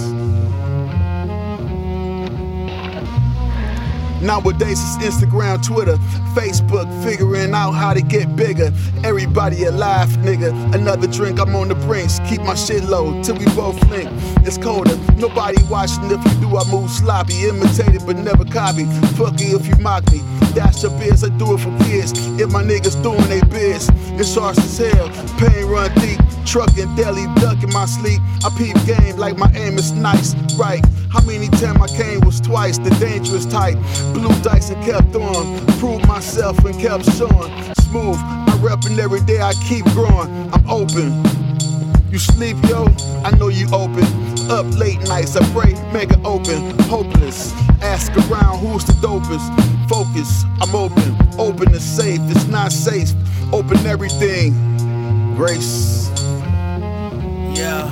Nowadays 4.24 4.80
it's 4.82 4.98
Instagram, 5.04 5.62
Twitter, 5.62 5.98
Facebook, 6.34 6.88
figuring 7.04 7.54
out 7.54 7.74
how 7.74 7.94
to 7.94 8.02
get 8.02 8.36
bigger. 8.38 8.72
Everybody 9.04 9.66
alive, 9.66 10.08
nigga. 10.24 10.74
Another 10.74 11.08
drink, 11.08 11.42
I'm 11.42 11.54
on 11.56 11.68
the 11.68 11.76
brinks. 11.76 12.20
Keep 12.30 12.42
my 12.42 12.56
shit 12.56 12.86
low 12.86 13.22
till 13.22 13.36
we 13.36 13.46
both 13.48 13.76
link. 13.90 14.10
It's 14.48 14.58
colder, 14.58 14.96
nobody 15.18 15.62
watching. 15.70 16.06
If 16.06 16.24
you 16.24 16.48
do, 16.48 16.58
I 16.58 16.64
move 16.72 16.90
sloppy. 16.90 17.44
Imitated 17.44 18.06
but 18.06 18.16
never 18.16 18.46
copy. 18.46 18.86
Fuck 19.18 19.42
you 19.42 19.58
if 19.58 19.68
you 19.68 19.76
mock 19.78 20.10
me. 20.10 20.22
That's 20.56 20.84
your 20.84 20.92
biz, 21.00 21.24
I 21.24 21.30
do 21.38 21.56
it 21.56 21.60
for 21.60 21.76
kids. 21.84 22.14
If 22.40 22.50
my 22.52 22.64
niggas 22.64 23.02
doing 23.04 23.28
they 23.28 23.42
biz, 23.50 23.90
it's 24.20 24.36
harsh 24.36 24.58
as 24.58 24.78
hell. 24.78 25.10
Pain 25.38 25.66
run 25.66 25.94
deep. 25.96 26.20
Trucking, 26.46 26.96
deli, 26.96 27.26
duck 27.42 27.62
in 27.64 27.72
my 27.72 27.86
sleep. 27.86 28.22
I 28.46 28.50
peep 28.58 28.76
game 28.86 29.18
like 29.18 29.38
my 29.38 29.52
aim 29.56 29.78
is 29.78 29.92
nice, 29.92 30.36
right? 30.56 30.86
How 31.14 31.22
many 31.22 31.48
times 31.48 31.80
I 31.80 31.96
came 31.96 32.22
was 32.22 32.42
twice 32.42 32.80
the 32.80 32.90
dangerous 33.00 33.46
type. 33.46 33.78
Blue 34.16 34.34
dice 34.42 34.72
and 34.72 34.84
kept 34.84 35.16
on. 35.16 35.64
Proved 35.78 36.08
myself 36.08 36.58
and 36.66 36.74
kept 36.80 37.06
showing. 37.14 37.54
Smooth, 37.76 38.18
I 38.18 38.58
reppin' 38.64 38.98
every 38.98 39.22
day, 39.22 39.40
I 39.40 39.54
keep 39.70 39.86
growing. 39.94 40.28
I'm 40.52 40.68
open. 40.68 41.14
You 42.10 42.18
sleep, 42.18 42.58
yo? 42.68 42.88
I 43.24 43.30
know 43.38 43.50
you 43.50 43.68
open. 43.72 44.04
Up 44.50 44.66
late 44.76 45.00
nights, 45.08 45.36
I 45.36 45.46
pray, 45.54 45.74
mega 45.94 46.20
open. 46.26 46.78
Hopeless. 46.90 47.54
Ask 47.84 48.12
around 48.18 48.58
who's 48.58 48.84
the 48.84 48.94
dopest. 48.94 49.48
Focus, 49.88 50.46
I'm 50.62 50.74
open. 50.74 51.16
Open 51.40 51.76
is 51.76 51.84
safe, 51.84 52.22
it's 52.32 52.48
not 52.48 52.72
safe. 52.72 53.14
Open 53.54 53.78
everything. 53.86 55.36
Grace. 55.36 56.10
Yeah, 57.56 57.88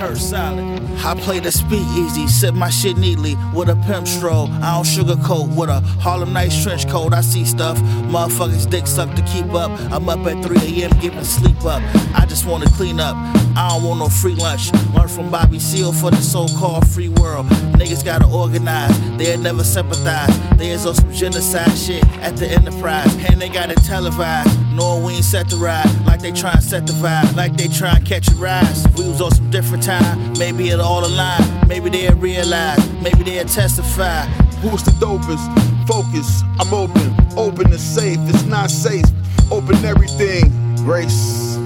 I 0.00 1.14
play 1.18 1.40
the 1.40 1.50
speakeasy, 1.50 2.26
sip 2.28 2.54
my 2.54 2.70
shit 2.70 2.96
neatly 2.96 3.36
with 3.54 3.68
a 3.68 3.76
pimp 3.86 4.06
stroll. 4.06 4.48
I 4.62 4.74
don't 4.74 4.84
sugarcoat 4.84 5.56
with 5.56 5.70
a 5.70 5.80
Harlem 6.00 6.32
Nights 6.32 6.62
trench 6.62 6.88
coat. 6.88 7.12
I 7.12 7.20
see 7.20 7.44
stuff. 7.44 7.78
Motherfuckers 8.12 8.68
dick 8.68 8.86
suck 8.86 9.14
to 9.16 9.22
keep 9.22 9.52
up. 9.54 9.70
I'm 9.92 10.08
up 10.08 10.26
at 10.26 10.44
3 10.44 10.56
a.m. 10.82 10.90
giving 11.00 11.24
sleep 11.24 11.64
up. 11.64 11.82
I 12.14 12.26
just 12.26 12.46
wanna 12.46 12.66
clean 12.66 13.00
up. 13.00 13.16
I 13.56 13.70
don't 13.70 13.82
want 13.82 13.98
no 14.00 14.08
free 14.08 14.34
lunch. 14.34 14.72
Learn 14.94 15.08
from 15.08 15.30
Bobby 15.30 15.58
Seale 15.58 15.92
for 15.92 16.10
the 16.10 16.22
so-called 16.22 16.86
free 16.88 17.08
world. 17.08 17.46
Niggas 17.78 18.04
gotta 18.04 18.26
organize. 18.26 18.96
They 19.16 19.24
had 19.24 19.40
never 19.40 19.64
sympathize. 19.64 20.36
They 20.58 20.70
is 20.70 20.86
on 20.86 20.94
some 20.94 21.12
genocide 21.12 21.76
shit 21.76 22.04
at 22.18 22.36
the 22.36 22.46
enterprise. 22.46 23.12
And 23.30 23.40
they 23.40 23.48
gotta 23.48 23.74
it 23.74 24.67
televised. 24.78 25.04
We 25.04 25.14
ain't 25.14 25.24
set 25.24 25.48
the 25.48 25.56
ride. 25.56 26.06
Like 26.06 26.20
they 26.20 26.32
try 26.32 26.52
and 26.52 26.62
set 26.62 26.86
the 26.86 26.92
vibe. 26.94 27.36
Like 27.36 27.56
they 27.56 27.68
try 27.68 27.96
and 27.96 28.06
catch 28.06 28.28
a 28.28 28.34
rise. 28.34 28.84
If 28.84 28.98
we 28.98 29.08
was 29.08 29.20
on 29.20 29.30
some 29.30 29.50
different 29.50 29.82
time, 29.82 30.32
maybe 30.38 30.70
it'll 30.70 30.84
all 30.84 31.04
align. 31.04 31.68
Maybe 31.68 31.90
they'll 31.90 32.16
realize. 32.16 32.78
Maybe 33.02 33.22
they'll 33.22 33.44
testify. 33.46 34.26
Who's 34.62 34.82
the 34.82 34.92
dopest? 34.92 35.46
Focus, 35.86 36.42
I'm 36.60 36.74
open. 36.74 37.14
Open 37.38 37.72
is 37.72 37.82
safe, 37.82 38.18
it's 38.28 38.44
not 38.44 38.70
safe. 38.70 39.04
Open 39.50 39.76
everything. 39.84 40.52
Grace. 40.76 41.56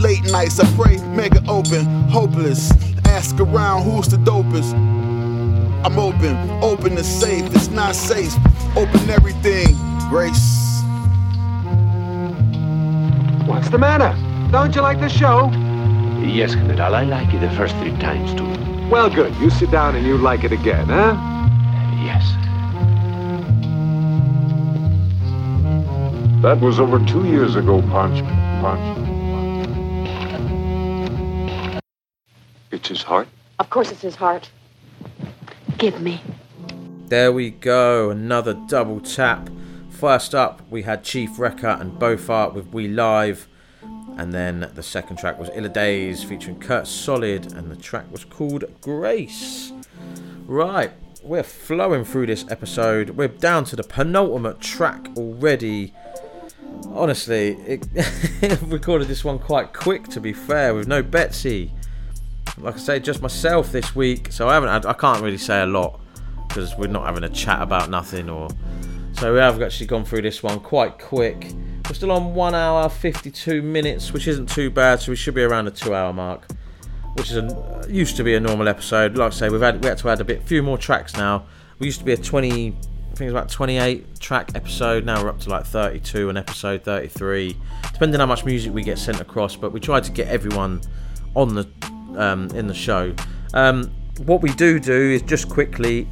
Late 0.00 0.24
nights, 0.30 0.60
I 0.60 0.66
pray, 0.76 0.98
mega 1.16 1.42
open, 1.48 1.86
hopeless. 2.10 2.70
Ask 3.06 3.40
around 3.40 3.84
who's 3.84 4.08
the 4.08 4.18
dopest. 4.18 4.74
I'm 5.84 5.98
open, 5.98 6.34
open 6.62 6.96
is 6.96 7.06
safe, 7.06 7.44
it's 7.54 7.68
not 7.68 7.94
safe. 7.94 8.34
Open 8.74 9.10
everything. 9.10 9.76
Grace. 10.08 10.80
What's 13.46 13.68
the 13.68 13.76
matter? 13.76 14.16
Don't 14.50 14.74
you 14.74 14.80
like 14.80 14.98
the 14.98 15.10
show? 15.10 15.50
Yes, 16.24 16.52
General, 16.52 16.94
I 16.94 17.02
like 17.02 17.34
it 17.34 17.40
the 17.40 17.50
first 17.50 17.76
three 17.76 17.94
times 17.98 18.32
too. 18.32 18.48
Well, 18.88 19.10
good. 19.10 19.36
You 19.36 19.50
sit 19.50 19.70
down 19.70 19.94
and 19.94 20.06
you 20.06 20.16
like 20.16 20.42
it 20.42 20.52
again, 20.52 20.86
huh? 20.86 21.18
Yes. 22.02 22.24
That 26.42 26.60
was 26.60 26.80
over 26.80 26.98
two 27.04 27.26
years 27.26 27.56
ago, 27.56 27.82
Punch. 27.82 28.22
Punch. 28.62 28.98
It's 32.70 32.88
his 32.88 33.02
heart. 33.02 33.28
Of 33.58 33.68
course 33.68 33.92
it's 33.92 34.00
his 34.00 34.14
heart. 34.14 34.48
Give 35.78 36.00
me. 36.00 36.20
There 37.08 37.32
we 37.32 37.50
go, 37.50 38.10
another 38.10 38.54
double 38.54 39.00
tap. 39.00 39.50
First 39.90 40.34
up, 40.34 40.62
we 40.70 40.82
had 40.82 41.04
Chief 41.04 41.30
Reckah 41.36 41.80
and 41.80 41.92
Bofaat 41.98 42.54
with 42.54 42.72
We 42.72 42.88
Live. 42.88 43.48
And 44.16 44.32
then 44.32 44.70
the 44.74 44.82
second 44.82 45.16
track 45.16 45.38
was 45.38 45.50
Illah 45.54 45.70
Dayz 45.70 46.24
featuring 46.24 46.60
Kurt 46.60 46.86
Solid, 46.86 47.52
and 47.52 47.70
the 47.70 47.76
track 47.76 48.10
was 48.12 48.24
called 48.24 48.64
Grace. 48.80 49.72
Right, 50.46 50.92
we're 51.22 51.42
flowing 51.42 52.04
through 52.04 52.26
this 52.26 52.44
episode. 52.48 53.10
We're 53.10 53.28
down 53.28 53.64
to 53.66 53.76
the 53.76 53.82
penultimate 53.82 54.60
track 54.60 55.08
already. 55.16 55.92
Honestly, 56.92 57.56
it 57.66 58.60
recorded 58.62 59.08
this 59.08 59.24
one 59.24 59.38
quite 59.38 59.72
quick 59.72 60.06
to 60.08 60.20
be 60.20 60.32
fair, 60.32 60.74
with 60.74 60.86
no 60.86 61.02
Betsy. 61.02 61.72
Like 62.58 62.74
I 62.74 62.78
say, 62.78 63.00
just 63.00 63.20
myself 63.20 63.72
this 63.72 63.94
week, 63.96 64.30
so 64.30 64.48
I 64.48 64.54
haven't 64.54 64.68
had, 64.68 64.86
I 64.86 64.92
can't 64.92 65.22
really 65.22 65.38
say 65.38 65.62
a 65.62 65.66
lot 65.66 66.00
because 66.48 66.76
we're 66.76 66.86
not 66.86 67.04
having 67.04 67.24
a 67.24 67.28
chat 67.28 67.60
about 67.60 67.90
nothing 67.90 68.30
or 68.30 68.48
so 69.12 69.32
we 69.32 69.38
have 69.38 69.60
actually 69.62 69.86
gone 69.86 70.04
through 70.04 70.22
this 70.22 70.42
one 70.42 70.58
quite 70.60 70.98
quick. 70.98 71.52
We're 71.88 71.94
still 71.94 72.10
on 72.10 72.34
1 72.34 72.54
hour 72.54 72.88
52 72.88 73.62
minutes, 73.62 74.12
which 74.12 74.26
isn't 74.26 74.48
too 74.48 74.70
bad, 74.70 75.00
so 75.00 75.12
we 75.12 75.16
should 75.16 75.34
be 75.34 75.42
around 75.42 75.66
the 75.66 75.70
2 75.70 75.94
hour 75.94 76.12
mark, 76.12 76.50
which 77.14 77.30
is 77.30 77.36
a, 77.36 77.86
used 77.88 78.16
to 78.16 78.24
be 78.24 78.34
a 78.34 78.40
normal 78.40 78.68
episode. 78.68 79.16
Like 79.16 79.32
I 79.32 79.34
say, 79.34 79.48
we've 79.48 79.60
had 79.60 79.82
we 79.82 79.88
had 79.88 79.98
to 79.98 80.10
add 80.10 80.20
a 80.20 80.24
bit 80.24 80.42
few 80.42 80.62
more 80.62 80.78
tracks 80.78 81.14
now. 81.16 81.46
We 81.78 81.86
used 81.86 82.00
to 82.00 82.04
be 82.04 82.12
a 82.12 82.16
20 82.16 82.76
I 83.14 83.16
think 83.16 83.28
it's 83.28 83.32
about 83.32 83.48
28 83.48 84.18
track 84.18 84.50
episode. 84.56 85.04
Now 85.04 85.22
we're 85.22 85.28
up 85.28 85.38
to 85.40 85.48
like 85.48 85.64
32 85.64 86.28
and 86.28 86.36
episode 86.36 86.82
33, 86.82 87.56
depending 87.92 88.18
how 88.18 88.26
much 88.26 88.44
music 88.44 88.74
we 88.74 88.82
get 88.82 88.98
sent 88.98 89.20
across. 89.20 89.54
But 89.54 89.70
we 89.70 89.78
try 89.78 90.00
to 90.00 90.10
get 90.10 90.26
everyone 90.26 90.80
on 91.36 91.54
the 91.54 91.68
um, 92.16 92.50
in 92.50 92.66
the 92.66 92.74
show. 92.74 93.14
Um, 93.52 93.90
what 94.24 94.42
we 94.42 94.52
do 94.54 94.78
do 94.78 94.92
is 94.92 95.22
just 95.22 95.48
quickly 95.48 96.08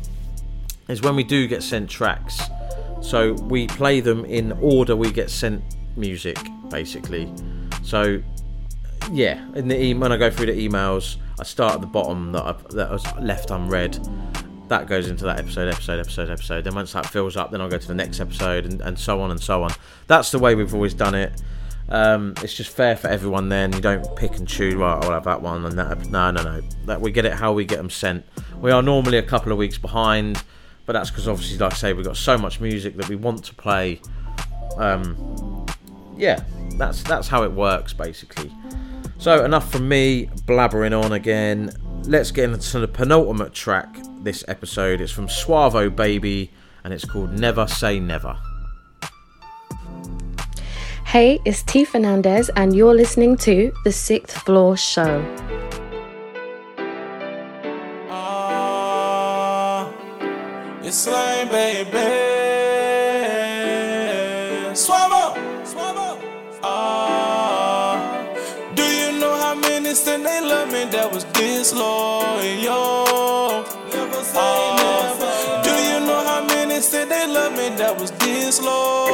is 0.88 1.02
when 1.02 1.16
we 1.16 1.24
do 1.24 1.46
get 1.46 1.62
sent 1.62 1.88
tracks. 1.88 2.40
So 3.00 3.34
we 3.34 3.66
play 3.66 4.00
them 4.00 4.24
in 4.24 4.52
order 4.60 4.94
we 4.94 5.10
get 5.10 5.30
sent 5.30 5.62
music, 5.96 6.38
basically. 6.70 7.32
So 7.82 8.22
yeah, 9.10 9.44
in 9.54 9.68
the 9.68 9.80
e- 9.80 9.94
when 9.94 10.12
I 10.12 10.16
go 10.16 10.30
through 10.30 10.46
the 10.46 10.68
emails, 10.68 11.16
I 11.38 11.44
start 11.44 11.74
at 11.74 11.80
the 11.80 11.86
bottom 11.86 12.32
that 12.32 12.42
I, 12.42 12.52
that 12.74 12.90
was 12.90 13.04
left 13.16 13.50
unread. 13.50 13.98
That 14.68 14.86
goes 14.86 15.08
into 15.08 15.24
that 15.24 15.38
episode, 15.38 15.68
episode, 15.68 15.98
episode, 15.98 16.30
episode. 16.30 16.64
Then 16.64 16.74
once 16.74 16.92
that 16.92 17.06
fills 17.06 17.36
up, 17.36 17.50
then 17.50 17.60
I'll 17.60 17.68
go 17.68 17.78
to 17.78 17.88
the 17.88 17.94
next 17.94 18.20
episode, 18.20 18.64
and, 18.64 18.80
and 18.80 18.98
so 18.98 19.20
on 19.20 19.30
and 19.30 19.40
so 19.40 19.62
on. 19.62 19.72
That's 20.06 20.30
the 20.30 20.38
way 20.38 20.54
we've 20.54 20.74
always 20.74 20.94
done 20.94 21.14
it. 21.14 21.42
Um, 21.88 22.34
it's 22.42 22.54
just 22.54 22.70
fair 22.70 22.96
for 22.96 23.08
everyone. 23.08 23.48
Then 23.48 23.72
you 23.72 23.80
don't 23.80 24.16
pick 24.16 24.36
and 24.38 24.48
choose. 24.48 24.74
Well, 24.76 25.02
I'll 25.02 25.10
have 25.10 25.24
that 25.24 25.42
one 25.42 25.64
and 25.64 25.78
that. 25.78 26.06
No, 26.08 26.30
no, 26.30 26.42
no. 26.42 26.62
That 26.86 27.00
we 27.00 27.10
get 27.10 27.24
it 27.24 27.34
how 27.34 27.52
we 27.52 27.64
get 27.64 27.76
them 27.76 27.90
sent. 27.90 28.24
We 28.60 28.70
are 28.70 28.82
normally 28.82 29.18
a 29.18 29.22
couple 29.22 29.52
of 29.52 29.58
weeks 29.58 29.78
behind, 29.78 30.42
but 30.86 30.92
that's 30.94 31.10
because 31.10 31.28
obviously, 31.28 31.58
like 31.58 31.72
I 31.72 31.76
say, 31.76 31.92
we've 31.92 32.06
got 32.06 32.16
so 32.16 32.38
much 32.38 32.60
music 32.60 32.96
that 32.96 33.08
we 33.08 33.16
want 33.16 33.44
to 33.44 33.54
play. 33.54 34.00
Um, 34.76 35.66
yeah, 36.16 36.42
that's 36.76 37.02
that's 37.02 37.28
how 37.28 37.42
it 37.42 37.52
works 37.52 37.92
basically. 37.92 38.50
So 39.18 39.44
enough 39.44 39.70
from 39.70 39.88
me 39.88 40.26
blabbering 40.46 41.00
on 41.00 41.12
again. 41.12 41.72
Let's 42.04 42.32
get 42.32 42.50
into 42.50 42.80
the 42.80 42.88
penultimate 42.88 43.52
track 43.52 43.96
this 44.18 44.44
episode. 44.48 45.00
It's 45.00 45.12
from 45.12 45.28
Suavo 45.28 45.94
Baby 45.94 46.50
and 46.84 46.92
it's 46.92 47.04
called 47.04 47.38
Never 47.38 47.66
Say 47.68 48.00
Nevah. 48.00 48.51
Hey, 51.12 51.42
it's 51.44 51.62
T 51.62 51.84
Fernandez, 51.84 52.48
and 52.56 52.74
you're 52.74 52.94
listening 52.94 53.36
to 53.44 53.70
The 53.84 53.92
Sixth 53.92 54.34
Floor 54.34 54.78
Show. 54.78 55.20
It's 60.82 61.06
like, 61.06 61.50
baby. 61.50 61.90
Swallow, 64.74 65.36
swallow. 65.66 66.18
Ah, 66.62 68.00
do 68.74 68.82
you 68.82 69.12
know 69.20 69.34
how 69.34 69.54
many 69.54 69.92
said 69.92 70.24
they 70.24 70.40
love 70.40 70.72
me 70.72 70.86
that 70.92 71.12
was 71.12 71.24
disloyal? 71.24 72.24
Never 73.92 74.24
say 74.24 74.76
never. 74.76 74.81
They 77.12 77.26
love 77.28 77.52
me 77.52 77.68
that 77.76 77.92
was 78.00 78.10
disloyal? 78.12 79.12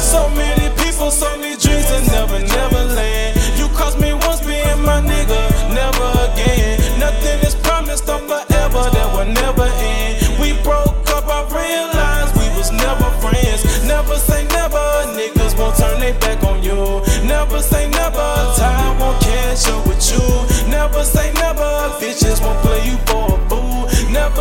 So 0.00 0.28
many 0.32 0.72
people, 0.80 1.10
so 1.10 1.28
many 1.36 1.56
dreams 1.60 1.88
and 1.92 2.06
never, 2.08 2.40
never 2.40 2.82
land. 2.96 3.36
You 3.60 3.68
cost 3.76 4.00
me 4.00 4.14
once 4.14 4.40
being 4.40 4.80
my 4.80 5.00
nigga, 5.04 5.40
never 5.76 6.08
again. 6.32 6.80
Nothing 6.98 7.38
is 7.44 7.54
promised 7.56 8.08
or 8.08 8.18
forever, 8.24 8.82
that 8.96 9.08
will 9.12 9.28
never 9.28 9.68
end. 9.68 10.40
We 10.40 10.56
broke 10.64 11.04
up, 11.12 11.28
I 11.28 11.44
realized 11.52 12.32
we 12.40 12.48
was 12.56 12.72
never 12.72 13.08
friends. 13.20 13.60
Never 13.84 14.16
say 14.16 14.44
never, 14.56 14.84
niggas 15.12 15.58
won't 15.58 15.76
turn 15.76 16.00
their 16.00 16.16
back 16.18 16.42
on 16.44 16.62
you. 16.62 17.04
Never 17.28 17.60
say 17.60 17.88
never, 17.90 18.28
time 18.56 18.98
won't 18.98 19.20
catch 19.20 19.68
up 19.68 19.86
with 19.86 20.00
you. 20.10 20.24
Never 20.70 21.04
say 21.04 21.32
never, 21.34 21.68
bitches 22.00 22.40
won't 22.40 22.58
play 22.64 22.80
you 22.88 22.96
for 22.96 23.02
a 23.02 23.04
fool. 23.04 23.05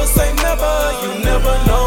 Never 0.06 0.20
say 0.20 0.34
never, 0.36 0.92
you 1.02 1.26
never 1.26 1.66
know 1.66 1.85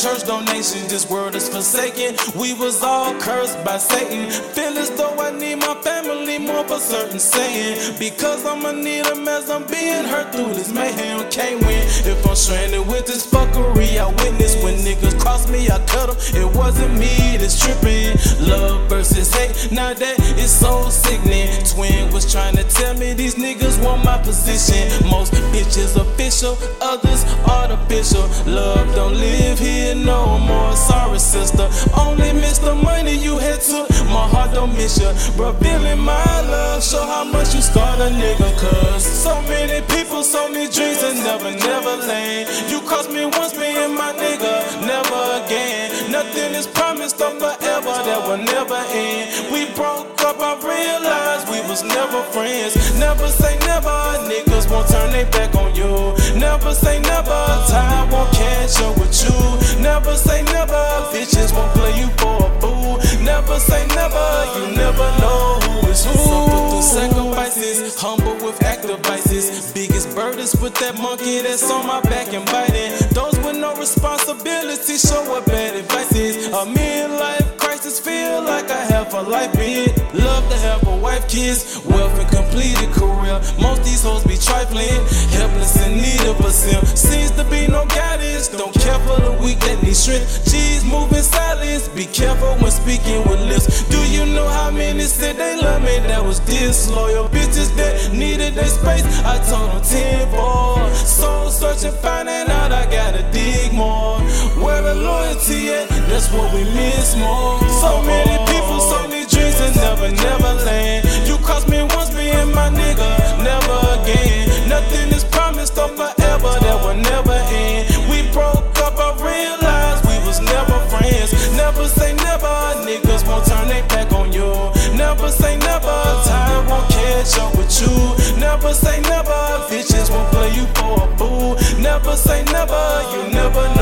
church 0.00 0.24
donations. 0.26 0.88
This 0.88 1.08
world 1.10 1.34
is 1.34 1.48
forsaken. 1.48 2.16
We 2.34 2.54
was 2.54 2.82
all 2.82 3.12
cursed 3.20 3.62
by 3.64 3.76
Satan. 3.76 4.30
Feel 4.30 4.78
as 4.78 4.90
though 4.96 5.14
I 5.18 5.30
need 5.30 5.56
my 5.56 5.74
family 5.82 6.38
more 6.38 6.64
for 6.64 6.78
certain 6.78 7.18
saying. 7.18 7.98
Because 7.98 8.46
I'ma 8.46 8.72
need 8.72 9.04
them 9.04 9.28
as 9.28 9.50
I'm 9.50 9.66
being 9.66 10.04
hurt 10.04 10.32
through 10.32 10.54
this 10.54 10.72
mayhem. 10.72 11.28
Can't 11.30 11.60
win 11.66 11.84
if 12.08 12.26
I'm 12.26 12.34
stranded 12.34 12.86
with 12.86 13.06
this 13.06 13.26
fuckery. 13.26 13.98
I 13.98 14.08
witness 14.24 14.56
when 14.62 14.76
niggas 14.78 15.20
cross 15.20 15.50
me, 15.50 15.68
I 15.68 15.78
cut 15.84 16.06
them. 16.08 16.16
It 16.40 16.56
wasn't 16.56 16.94
me 16.94 17.36
that's 17.36 17.60
tripping. 17.60 18.16
Love 18.48 18.88
versus 18.88 19.32
hate. 19.34 19.70
Now 19.70 19.92
that 19.92 20.18
is 20.38 20.50
so 20.50 20.88
sickening. 20.88 21.52
Twin 21.64 22.10
was 22.10 22.30
trying 22.30 22.56
to 22.56 22.64
tell 22.64 22.94
me 22.94 23.12
these 23.12 23.34
niggas 23.34 23.82
want 23.84 24.02
my 24.04 24.16
position. 24.16 24.88
Most 25.10 25.34
bitches 25.52 25.96
official, 26.00 26.56
others 26.80 27.24
artificial. 27.44 28.26
Love 28.46 28.94
don't 28.94 29.14
live 29.14 29.58
here 29.58 29.89
no 29.94 30.38
more. 30.38 30.74
Sorry, 30.76 31.18
sister. 31.18 31.68
Only 31.96 32.32
miss 32.32 32.58
the 32.58 32.74
money 32.74 33.16
you 33.16 33.38
had 33.38 33.60
took. 33.60 33.88
My 34.10 34.26
heart 34.28 34.52
don't 34.54 34.74
miss 34.74 34.98
you. 34.98 35.10
Revealing 35.36 36.00
my 36.00 36.40
love. 36.42 36.82
Show 36.82 37.04
how 37.04 37.24
much 37.24 37.54
you 37.54 37.62
scarred 37.62 38.00
a 38.00 38.10
nigga. 38.10 38.50
Cause 38.58 39.04
so 39.04 39.40
many 39.42 39.80
people, 39.94 40.22
so 40.22 40.48
many 40.48 40.70
dreams 40.70 41.02
and 41.02 41.18
never, 41.18 41.50
never 41.50 41.96
land. 42.06 42.48
You 42.70 42.80
cost 42.82 43.10
me 43.10 43.24
once 43.26 43.52
being 43.52 43.94
my 43.94 44.12
nigga. 44.12 44.54
Never 44.86 45.22
again. 45.44 46.10
Nothing 46.10 46.54
is 46.54 46.66
promised 46.66 47.20
or 47.20 47.30
forever. 47.38 47.94
That 48.06 48.20
will 48.26 48.38
never 48.38 48.80
end. 48.92 49.52
We 49.52 49.66
broke 49.74 50.20
up, 50.22 50.40
I 50.40 50.54
realized 50.60 51.48
we 51.48 51.60
was 51.68 51.82
never 51.82 52.22
friends. 52.34 52.76
Never 52.98 53.28
say 53.28 53.58
never. 53.66 53.96
Niggas 54.28 54.70
won't 54.70 54.88
turn 54.88 55.12
their 55.12 55.26
back 55.30 55.54
on 55.54 55.74
you. 55.74 56.14
Never 56.50 56.74
say 56.74 56.98
never. 57.02 57.40
Time 57.70 58.10
won't 58.10 58.32
catch 58.32 58.80
up 58.82 58.98
with 58.98 59.14
you. 59.22 59.80
Never 59.80 60.16
say 60.16 60.42
never. 60.42 60.82
Bitches 61.12 61.54
won't 61.54 61.72
play 61.74 61.96
you 62.00 62.08
for 62.18 62.44
a 62.44 62.50
fool. 62.60 62.98
Never 63.22 63.60
say 63.60 63.86
never. 63.94 64.26
You 64.56 64.74
never 64.74 65.06
know 65.22 65.60
who 65.62 65.88
is 65.88 66.04
who. 66.04 66.82
Sacrifices. 66.82 67.94
Humble 68.00 68.34
with 68.44 68.60
active 68.64 68.98
vices. 69.06 69.72
Biggest 69.72 70.08
is 70.08 70.60
with 70.60 70.74
that 70.80 70.98
monkey 70.98 71.40
that's 71.40 71.70
on 71.70 71.86
my 71.86 72.00
back 72.00 72.32
and 72.32 72.44
biting. 72.46 72.98
Those 73.14 73.38
with 73.44 73.56
no 73.56 73.76
responsibility 73.76 74.98
show 74.98 75.22
what 75.30 75.46
bad 75.46 75.76
advice 75.76 76.12
is. 76.16 76.48
A 76.48 76.66
midlife 76.66 77.59
crisis 77.80 78.00
feel 78.00 78.42
like 78.42 78.70
I 78.70 78.84
have 78.92 79.12
a 79.14 79.22
life 79.22 79.52
bid. 79.54 79.96
Love 80.14 80.48
to 80.50 80.56
have 80.58 80.86
a 80.86 80.96
wife, 80.96 81.26
kids, 81.28 81.80
wealth 81.86 82.18
and 82.18 82.28
completed 82.28 82.90
career. 82.92 83.40
Most 83.58 83.84
these 83.84 84.02
hoes 84.02 84.24
be 84.24 84.36
trifling, 84.36 85.00
helpless 85.32 85.76
in 85.86 85.96
need 85.96 86.20
of 86.28 86.40
a 86.40 86.50
sim. 86.50 86.84
Seems 86.84 87.30
to 87.32 87.44
be 87.44 87.66
no 87.68 87.86
guidance. 87.86 88.48
Don't 88.48 88.74
care 88.74 88.98
for 89.00 89.20
the 89.20 89.32
weak 89.42 89.58
that 89.60 89.82
need 89.82 89.96
strength. 89.96 90.50
G's 90.50 90.84
moving 90.84 91.22
silence. 91.22 91.88
Be 91.88 92.04
careful 92.06 92.54
when 92.60 92.70
speaking 92.70 93.20
with 93.28 93.40
lips. 93.48 93.88
Do 93.88 94.00
you 94.10 94.26
know 94.26 94.48
how 94.48 94.70
many 94.70 95.04
said 95.04 95.36
they 95.36 95.56
love 95.56 95.82
me 95.82 95.98
that 96.08 96.22
was 96.22 96.40
disloyal? 96.40 97.28
Bitches 97.28 97.74
that 97.76 98.12
needed 98.12 98.54
their 98.54 98.66
space. 98.66 99.04
I 99.24 99.38
told 99.48 99.70
them 99.70 99.82
10 99.82 100.28
for. 100.32 100.94
Soul 100.94 101.48
searching, 101.48 101.96
finding 102.02 102.50
out 102.50 102.72
I 102.72 102.84
gotta 102.90 103.22
dig 103.32 103.72
more. 103.72 104.20
Where 104.62 104.82
the 104.82 104.94
loyalty 104.94 105.70
at? 105.70 105.88
That's 106.10 106.30
what 106.32 106.52
we 106.52 106.64
miss 106.64 107.16
more. 107.16 107.60
So 107.80 108.02
many 108.02 108.36
people, 108.52 108.78
so 108.78 109.08
many 109.08 109.24
dreams 109.24 109.58
and 109.60 109.74
never, 109.76 110.10
never 110.10 110.52
land. 110.68 111.08
You 111.26 111.38
cost 111.38 111.66
me 111.66 111.82
once 111.96 112.10
being 112.10 112.52
my 112.52 112.68
nigga, 112.68 113.08
never 113.42 113.78
again. 113.96 114.68
Nothing 114.68 115.08
is 115.16 115.24
promised 115.24 115.78
or 115.78 115.88
forever, 115.88 116.52
that 116.60 116.76
will 116.84 117.00
never 117.00 117.38
end. 117.48 117.88
We 118.10 118.28
broke 118.36 118.76
up, 118.84 119.00
I 119.00 119.16
realized 119.16 120.04
we 120.04 120.16
was 120.28 120.40
never 120.40 120.78
friends. 120.92 121.32
Never 121.56 121.88
say 121.88 122.12
never, 122.16 122.52
niggas 122.84 123.26
won't 123.26 123.46
turn 123.46 123.68
their 123.68 123.86
back 123.88 124.12
on 124.12 124.30
you. 124.30 124.52
Never 124.94 125.30
say 125.30 125.56
never, 125.56 125.96
time 126.28 126.68
won't 126.68 126.86
catch 126.90 127.38
up 127.38 127.56
with 127.56 127.72
you. 127.80 127.96
Never 128.36 128.74
say 128.74 129.00
never, 129.08 129.40
bitches 129.72 130.10
won't 130.10 130.28
play 130.36 130.52
you 130.52 130.66
for 130.76 131.08
a 131.08 131.16
fool. 131.16 131.56
Never 131.80 132.14
say 132.14 132.44
never, 132.52 132.84
you 133.12 133.32
never 133.32 133.64
know 133.76 133.79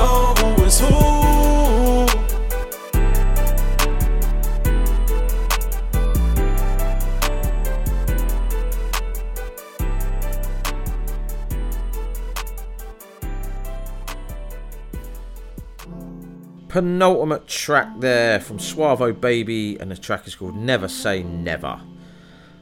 penultimate 16.78 17.48
track 17.48 17.88
there 17.98 18.38
from 18.38 18.59
Suavo 18.59 19.18
Baby, 19.20 19.76
and 19.80 19.90
the 19.90 19.96
track 19.96 20.28
is 20.28 20.36
called 20.36 20.55
Never 20.55 20.86
Say 20.86 21.24
Nevah. 21.24 21.80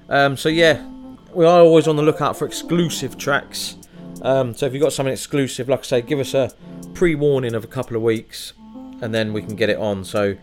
Um, 0.09 0.39
so 0.39 0.49
yeah, 0.49 0.89
we 1.35 1.45
are 1.45 1.61
always 1.61 1.87
on 1.87 1.97
the 1.97 2.03
lookout 2.03 2.35
for 2.35 2.47
exclusive 2.47 3.19
tracks. 3.19 3.77
Um, 4.23 4.55
so 4.55 4.65
if 4.65 4.73
you've 4.73 4.83
got 4.83 4.95
something 4.95 5.13
exclusive, 5.13 5.69
like 5.69 5.81
I 5.81 5.83
say, 5.83 6.01
give 6.01 6.19
us 6.19 6.33
a 6.33 6.51
pre-warning 6.95 7.55
of 7.55 7.63
a 7.63 7.67
couple 7.67 7.95
of 7.95 8.03
weeks, 8.03 8.55
and 9.03 9.15
then 9.15 9.35
we 9.35 9.43
can 9.43 9.55
get 9.55 9.69
it 9.69 9.77
on. 9.77 10.03
So 10.03 10.35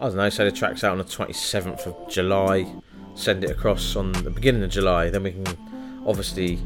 I 0.00 0.06
don't 0.08 0.16
know, 0.16 0.28
say 0.28 0.42
the 0.42 0.50
track's 0.50 0.82
out 0.82 0.90
on 0.90 0.98
the 0.98 1.04
27th 1.04 1.86
of 1.86 2.10
July, 2.10 2.66
send 3.14 3.44
it 3.44 3.50
across 3.50 3.94
on 3.94 4.10
the 4.10 4.30
beginning 4.30 4.64
of 4.64 4.70
July, 4.70 5.08
then 5.08 5.22
we 5.22 5.30
can 5.30 6.02
obviously 6.04 6.58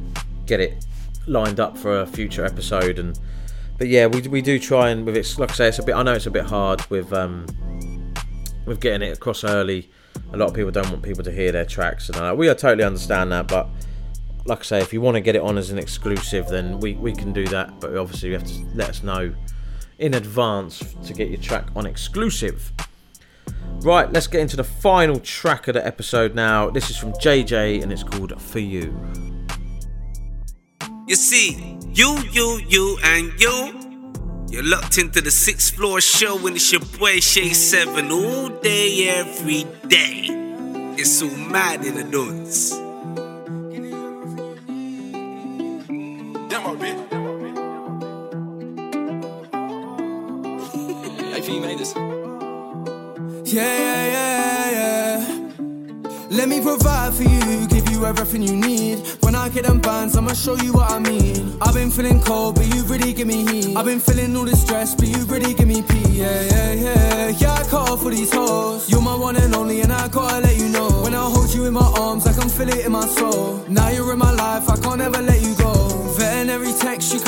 get 0.46 0.60
it 0.60 0.86
lined 1.26 1.60
up 1.60 1.76
for 1.76 2.00
a 2.00 2.06
future 2.06 2.42
episode 2.42 2.98
and 2.98 3.20
but 3.78 3.86
yeah, 3.88 4.06
we, 4.06 4.20
we 4.22 4.42
do 4.42 4.58
try 4.58 4.90
and 4.90 5.06
with 5.06 5.16
it. 5.16 5.38
Like 5.38 5.52
I 5.52 5.54
say, 5.54 5.68
it's 5.68 5.78
a 5.78 5.82
bit. 5.82 5.94
I 5.94 6.02
know 6.02 6.12
it's 6.12 6.26
a 6.26 6.30
bit 6.30 6.44
hard 6.44 6.84
with 6.90 7.12
um 7.12 7.46
with 8.66 8.80
getting 8.80 9.08
it 9.08 9.16
across 9.16 9.44
early. 9.44 9.88
A 10.32 10.36
lot 10.36 10.50
of 10.50 10.54
people 10.54 10.70
don't 10.70 10.90
want 10.90 11.02
people 11.02 11.24
to 11.24 11.32
hear 11.32 11.52
their 11.52 11.64
tracks, 11.64 12.08
and 12.08 12.18
uh, 12.18 12.34
we 12.36 12.46
totally 12.48 12.84
understand 12.84 13.32
that. 13.32 13.46
But 13.46 13.68
like 14.44 14.60
I 14.60 14.62
say, 14.62 14.78
if 14.80 14.92
you 14.92 15.00
want 15.00 15.14
to 15.14 15.20
get 15.20 15.36
it 15.36 15.42
on 15.42 15.56
as 15.56 15.70
an 15.70 15.78
exclusive, 15.78 16.48
then 16.48 16.80
we 16.80 16.94
we 16.94 17.12
can 17.12 17.32
do 17.32 17.46
that. 17.48 17.80
But 17.80 17.96
obviously, 17.96 18.30
you 18.30 18.34
have 18.34 18.46
to 18.48 18.66
let 18.74 18.90
us 18.90 19.02
know 19.02 19.32
in 19.98 20.14
advance 20.14 20.94
to 21.04 21.12
get 21.12 21.28
your 21.28 21.40
track 21.40 21.68
on 21.76 21.86
exclusive. 21.86 22.72
Right, 23.80 24.10
let's 24.12 24.26
get 24.26 24.40
into 24.40 24.56
the 24.56 24.64
final 24.64 25.20
track 25.20 25.68
of 25.68 25.74
the 25.74 25.86
episode 25.86 26.34
now. 26.34 26.68
This 26.68 26.90
is 26.90 26.96
from 26.96 27.12
JJ 27.12 27.82
and 27.82 27.92
it's 27.92 28.02
called 28.02 28.40
For 28.40 28.58
You. 28.58 29.37
You 31.08 31.16
see, 31.16 31.78
you, 31.94 32.18
you, 32.32 32.60
you, 32.68 32.98
and 33.02 33.32
you. 33.40 33.80
You're 34.50 34.62
locked 34.62 34.98
into 34.98 35.22
the 35.22 35.30
sixth 35.30 35.74
floor 35.74 36.02
show 36.02 36.46
and 36.46 36.54
it's 36.54 36.70
your 36.70 36.82
boy 36.98 37.20
Shay 37.20 37.54
7 37.54 38.10
all 38.10 38.50
day, 38.50 39.08
every 39.08 39.64
day. 39.88 40.26
It's 40.98 41.10
so 41.10 41.30
mad 41.30 41.82
in 41.86 41.94
the 41.94 42.04
nuts. 42.04 42.72
Demo, 46.50 46.76
bitch. 46.76 47.00
Hey, 51.32 51.40
P, 51.40 51.54
you 51.54 51.60
made 51.62 51.78
this. 51.78 51.94
Yeah, 53.50 53.64
yeah, 53.64 54.06
yeah, 54.06 54.52
yeah. 54.52 54.57
Let 56.30 56.48
me 56.48 56.60
provide 56.60 57.14
for 57.14 57.22
you, 57.22 57.66
give 57.68 57.88
you 57.88 58.04
everything 58.04 58.42
you 58.42 58.54
need. 58.54 58.98
When 59.20 59.34
I 59.34 59.48
get 59.48 59.64
them 59.64 59.80
bands, 59.80 60.14
I'ma 60.14 60.34
show 60.34 60.56
you 60.56 60.74
what 60.74 60.90
I 60.90 60.98
mean. 60.98 61.56
I've 61.62 61.74
been 61.74 61.90
feeling 61.90 62.20
cold, 62.20 62.56
but 62.56 62.66
you 62.74 62.84
really 62.84 63.14
give 63.14 63.26
me 63.26 63.46
heat. 63.46 63.76
I've 63.76 63.86
been 63.86 63.98
feeling 63.98 64.36
all 64.36 64.44
the 64.44 64.54
stress, 64.54 64.94
but 64.94 65.08
you 65.08 65.24
really 65.24 65.54
give 65.54 65.66
me 65.66 65.80
peace. 65.80 66.08
Yeah, 66.08 66.42
yeah, 66.42 66.72
yeah. 66.72 67.28
Yeah, 67.28 67.54
I 67.54 67.64
call 67.64 67.96
for 67.96 68.10
these 68.10 68.32
hoes. 68.32 68.90
You're 68.90 69.00
my 69.00 69.16
one 69.16 69.36
and 69.36 69.54
only, 69.54 69.80
and 69.80 69.90
I 69.90 70.08
gotta 70.08 70.40
let 70.40 70.56
you 70.58 70.68
know. 70.68 70.88
When 71.02 71.14
I 71.14 71.24
hold 71.30 71.52
you 71.54 71.64
in 71.64 71.72
my 71.72 71.90
arms, 71.98 72.26
I 72.26 72.34
can 72.34 72.50
feel 72.50 72.68
it 72.68 72.84
in 72.84 72.92
my 72.92 73.06
soul. 73.06 73.64
Now 73.68 73.88
you're 73.88 74.12
in 74.12 74.18
my 74.18 74.32
life, 74.32 74.68
I 74.68 74.76
can't 74.76 75.00
ever 75.00 75.22
let 75.22 75.40
you 75.40 75.47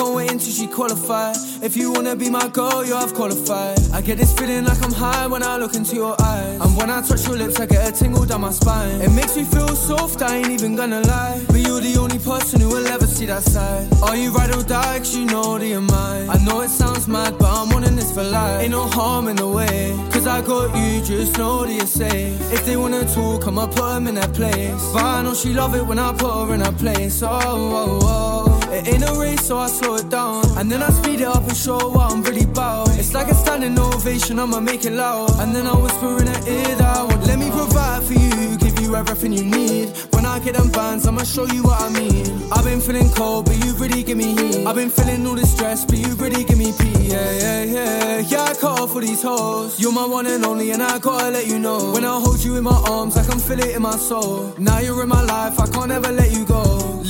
can't 0.01 0.15
wait 0.15 0.33
until 0.33 0.53
she 0.53 0.67
qualify. 0.67 1.33
If 1.63 1.77
you 1.77 1.93
wanna 1.93 2.17
be 2.17 2.31
my 2.31 2.49
girl, 2.49 2.85
you 2.85 2.95
have 2.95 3.13
qualified. 3.15 3.79
I 3.93 4.01
get 4.01 4.17
this 4.19 4.33
feeling 4.39 4.65
like 4.65 4.83
I'm 4.83 4.93
high 4.93 5.27
when 5.27 5.43
I 5.43 5.57
look 5.59 5.75
into 5.75 5.95
your 5.95 6.15
eyes. 6.23 6.59
And 6.61 6.77
when 6.77 6.89
I 6.91 7.03
touch 7.03 7.27
your 7.27 7.37
lips, 7.37 7.61
I 7.61 7.67
get 7.67 7.83
a 7.89 7.93
tingle 7.93 8.25
down 8.25 8.41
my 8.41 8.51
spine. 8.51 9.01
It 9.03 9.11
makes 9.11 9.37
me 9.37 9.45
feel 9.45 9.69
soft, 9.69 10.23
I 10.23 10.39
ain't 10.39 10.51
even 10.51 10.75
gonna 10.75 11.01
lie. 11.01 11.43
But 11.49 11.61
you're 11.67 11.81
the 11.81 11.97
only 11.99 12.19
person 12.19 12.61
who 12.61 12.69
will 12.69 12.87
ever 12.87 13.07
see 13.07 13.27
that 13.27 13.43
side. 13.43 13.87
Are 14.03 14.17
you 14.17 14.31
ride 14.33 14.55
or 14.55 14.63
die? 14.63 14.99
Cause 14.99 15.15
you 15.17 15.27
know 15.27 15.59
that 15.59 15.67
you're 15.67 15.89
mine. 15.99 16.31
I 16.31 16.39
know 16.47 16.63
it 16.63 16.71
sounds 16.71 17.07
mad, 17.07 17.37
but 17.39 17.51
I'm 17.59 17.69
wanting 17.69 17.97
this 17.97 18.11
for 18.13 18.25
life. 18.25 18.63
Ain't 18.63 18.71
no 18.71 18.87
harm 18.87 19.29
in 19.29 19.37
the 19.37 19.49
way. 19.49 19.95
Cause 20.13 20.27
I 20.27 20.41
got 20.41 20.75
you, 20.81 21.03
just 21.03 21.37
know 21.37 21.67
that 21.67 21.75
you're 21.75 21.95
safe. 22.03 22.41
If 22.53 22.65
they 22.65 22.77
wanna 22.77 23.05
talk, 23.15 23.47
I'ma 23.47 23.67
put 23.67 23.89
them 23.95 24.07
in 24.07 24.15
their 24.15 24.33
place. 24.39 24.83
But 24.95 25.05
I 25.05 25.23
know 25.23 25.35
she 25.35 25.53
love 25.53 25.75
it 25.75 25.85
when 25.85 25.99
I 25.99 26.13
put 26.13 26.33
her 26.33 26.55
in 26.55 26.61
her 26.61 26.73
place. 26.73 27.23
Oh, 27.23 27.29
oh, 27.31 28.01
oh. 28.03 28.50
It 28.73 28.87
ain't 28.87 29.09
a 29.09 29.13
race, 29.19 29.47
so 29.47 29.59
I 29.59 29.67
slow 29.69 29.97
it 29.97 30.09
down. 30.09 30.45
And 30.57 30.71
then 30.71 30.83
I 30.83 30.91
speed 30.91 31.21
it 31.21 31.27
up 31.27 31.43
and 31.43 31.57
show 31.57 31.79
what 31.91 32.13
I'm 32.13 32.23
really 32.23 32.45
about. 32.45 32.89
It's 32.99 33.13
like 33.13 33.29
a 33.29 33.35
standing 33.35 33.79
ovation, 33.79 34.39
I'ma 34.39 34.61
make 34.61 34.85
it 34.85 34.93
loud. 34.93 35.31
And 35.41 35.55
then 35.55 35.67
I 35.67 35.75
whisper 35.77 36.19
in 36.21 36.27
her 36.29 36.49
ear 36.49 36.77
that 36.77 36.97
I 36.97 37.03
want. 37.05 37.27
Let 37.27 37.39
me 37.39 37.51
provide 37.51 38.03
for 38.05 38.13
you, 38.15 38.57
give 38.59 38.79
you 38.81 38.95
everything 38.95 39.33
you 39.33 39.45
need. 39.45 39.91
When 40.13 40.25
I 40.25 40.39
get 40.39 40.55
them 40.55 40.71
bands, 40.71 41.07
I'ma 41.07 41.25
show 41.25 41.47
you 41.47 41.63
what 41.65 41.81
I 41.81 41.89
mean. 41.91 42.27
I've 42.53 42.65
been 42.65 42.81
feeling 42.81 43.11
cold, 43.11 43.47
but 43.47 43.57
you 43.65 43.75
really 43.75 44.03
give 44.03 44.17
me 44.17 44.35
heat. 44.35 44.67
I've 44.67 44.77
been 44.77 44.91
feeling 44.91 45.27
all 45.27 45.35
the 45.35 45.47
stress, 45.47 45.85
but 45.85 45.99
you 45.99 46.15
really 46.15 46.45
give 46.45 46.59
me 46.59 46.73
peace. 46.79 47.13
Yeah, 47.13 47.31
yeah, 47.39 47.63
yeah. 47.65 48.19
Yeah, 48.21 48.43
I 48.45 48.55
call 48.55 48.87
for 48.87 49.01
these 49.01 49.23
hoes. 49.23 49.81
You're 49.81 49.93
my 49.93 50.07
one 50.07 50.27
and 50.27 50.45
only, 50.45 50.71
and 50.71 50.83
I 50.83 50.99
gotta 50.99 51.31
let 51.31 51.47
you 51.47 51.59
know. 51.59 51.93
When 51.93 52.05
I 52.05 52.21
hold 52.21 52.43
you 52.45 52.57
in 52.57 52.65
my 52.65 52.81
arms, 52.89 53.17
I 53.17 53.25
can 53.25 53.39
feel 53.41 53.59
it 53.59 53.75
in 53.75 53.83
my 53.83 53.97
soul. 53.97 54.55
Now 54.59 54.79
you're 54.79 55.03
in 55.03 55.09
my 55.09 55.23
life, 55.23 55.59
I 55.59 55.67
can't 55.67 55.91
ever 55.91 56.13
let 56.13 56.31
you 56.31 56.45
go. 56.45 57.01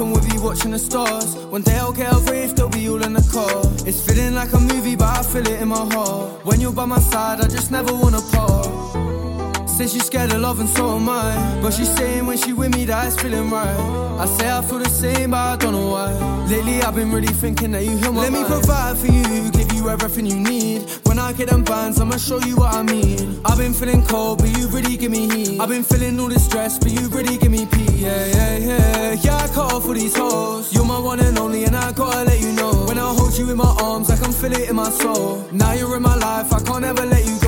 And 0.00 0.12
we'll 0.12 0.24
be 0.24 0.38
watching 0.38 0.70
the 0.72 0.78
stars. 0.78 1.36
One 1.46 1.62
day 1.62 1.76
I'll 1.76 1.92
get 1.92 2.12
a 2.12 2.18
rave, 2.30 2.54
they'll 2.56 2.68
be 2.68 2.88
all 2.88 3.02
in 3.02 3.12
the 3.12 3.26
car. 3.32 3.62
It's 3.86 4.00
feeling 4.04 4.34
like 4.34 4.52
a 4.52 4.60
movie, 4.60 4.96
but 4.96 5.18
I 5.18 5.22
feel 5.22 5.46
it 5.46 5.60
in 5.60 5.68
my 5.68 5.84
heart. 5.94 6.44
When 6.44 6.60
you're 6.60 6.72
by 6.72 6.86
my 6.86 7.00
side, 7.00 7.40
I 7.40 7.48
just 7.48 7.70
never 7.70 7.92
wanna 7.92 8.20
part. 8.32 8.53
Say 9.74 9.88
she's 9.88 10.06
scared 10.06 10.32
of 10.32 10.40
love 10.40 10.60
and 10.60 10.68
so 10.68 10.94
am 10.94 11.08
I. 11.08 11.58
But 11.60 11.72
she's 11.72 11.92
saying 11.96 12.26
when 12.26 12.38
she 12.38 12.52
with 12.52 12.72
me 12.76 12.84
that 12.84 13.08
it's 13.08 13.20
feeling 13.20 13.50
right. 13.50 13.76
I 14.20 14.26
say 14.26 14.48
I 14.48 14.62
feel 14.62 14.78
the 14.78 14.88
same, 14.88 15.32
but 15.32 15.36
I 15.36 15.56
don't 15.56 15.72
know 15.72 15.90
why. 15.90 16.12
Lately 16.46 16.80
I've 16.80 16.94
been 16.94 17.10
really 17.10 17.34
thinking 17.42 17.72
that 17.72 17.82
you 17.82 17.96
heal 17.96 18.12
my 18.12 18.22
Let 18.22 18.32
me 18.32 18.44
provide 18.44 18.96
for 18.96 19.08
you, 19.08 19.50
give 19.50 19.72
you 19.72 19.90
everything 19.90 20.26
you 20.26 20.38
need. 20.38 20.88
When 21.02 21.18
I 21.18 21.32
get 21.32 21.48
them 21.48 21.64
bands, 21.64 22.00
I'ma 22.00 22.18
show 22.18 22.38
you 22.38 22.54
what 22.54 22.72
I 22.72 22.84
mean. 22.84 23.40
I've 23.44 23.58
been 23.58 23.74
feeling 23.74 24.04
cold, 24.06 24.38
but 24.38 24.56
you 24.56 24.68
really 24.68 24.96
give 24.96 25.10
me 25.10 25.28
heat. 25.28 25.60
I've 25.60 25.70
been 25.70 25.82
feeling 25.82 26.20
all 26.20 26.28
the 26.28 26.38
stress, 26.38 26.78
but 26.78 26.92
you 26.92 27.08
really 27.08 27.36
give 27.36 27.50
me 27.50 27.66
peace. 27.66 27.90
Yeah, 27.90 28.26
yeah, 28.26 28.56
yeah. 28.58 29.12
Yeah, 29.24 29.36
I 29.38 29.48
call 29.48 29.80
for 29.80 29.94
these 29.94 30.16
hoes. 30.16 30.72
You're 30.72 30.84
my 30.84 31.00
one 31.00 31.18
and 31.18 31.36
only, 31.36 31.64
and 31.64 31.74
I 31.74 31.90
gotta 31.90 32.22
let 32.22 32.40
you 32.40 32.52
know. 32.52 32.86
When 32.86 32.98
I 32.98 33.12
hold 33.12 33.36
you 33.36 33.50
in 33.50 33.56
my 33.56 33.74
arms, 33.82 34.08
I 34.08 34.16
can 34.18 34.32
feel 34.32 34.52
it 34.52 34.68
in 34.70 34.76
my 34.76 34.90
soul. 34.90 35.44
Now 35.50 35.72
you're 35.72 35.96
in 35.96 36.02
my 36.02 36.14
life, 36.14 36.52
I 36.52 36.60
can't 36.60 36.84
ever 36.84 37.04
let 37.04 37.24
you 37.26 37.36
go. 37.40 37.43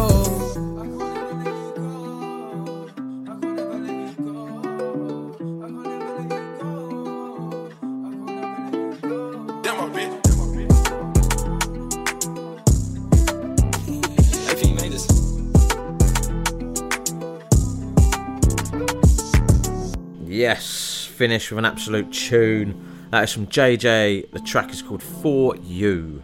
Yes, 20.37 21.07
finish 21.07 21.51
with 21.51 21.59
an 21.61 21.65
absolute 21.65 22.13
tune. 22.13 23.09
That 23.11 23.25
is 23.25 23.33
from 23.33 23.47
JJ. 23.47 24.33
The 24.33 24.41
track 24.41 24.71
is 24.71 24.83
called 24.83 25.03
For 25.03 25.57
You. 25.57 26.23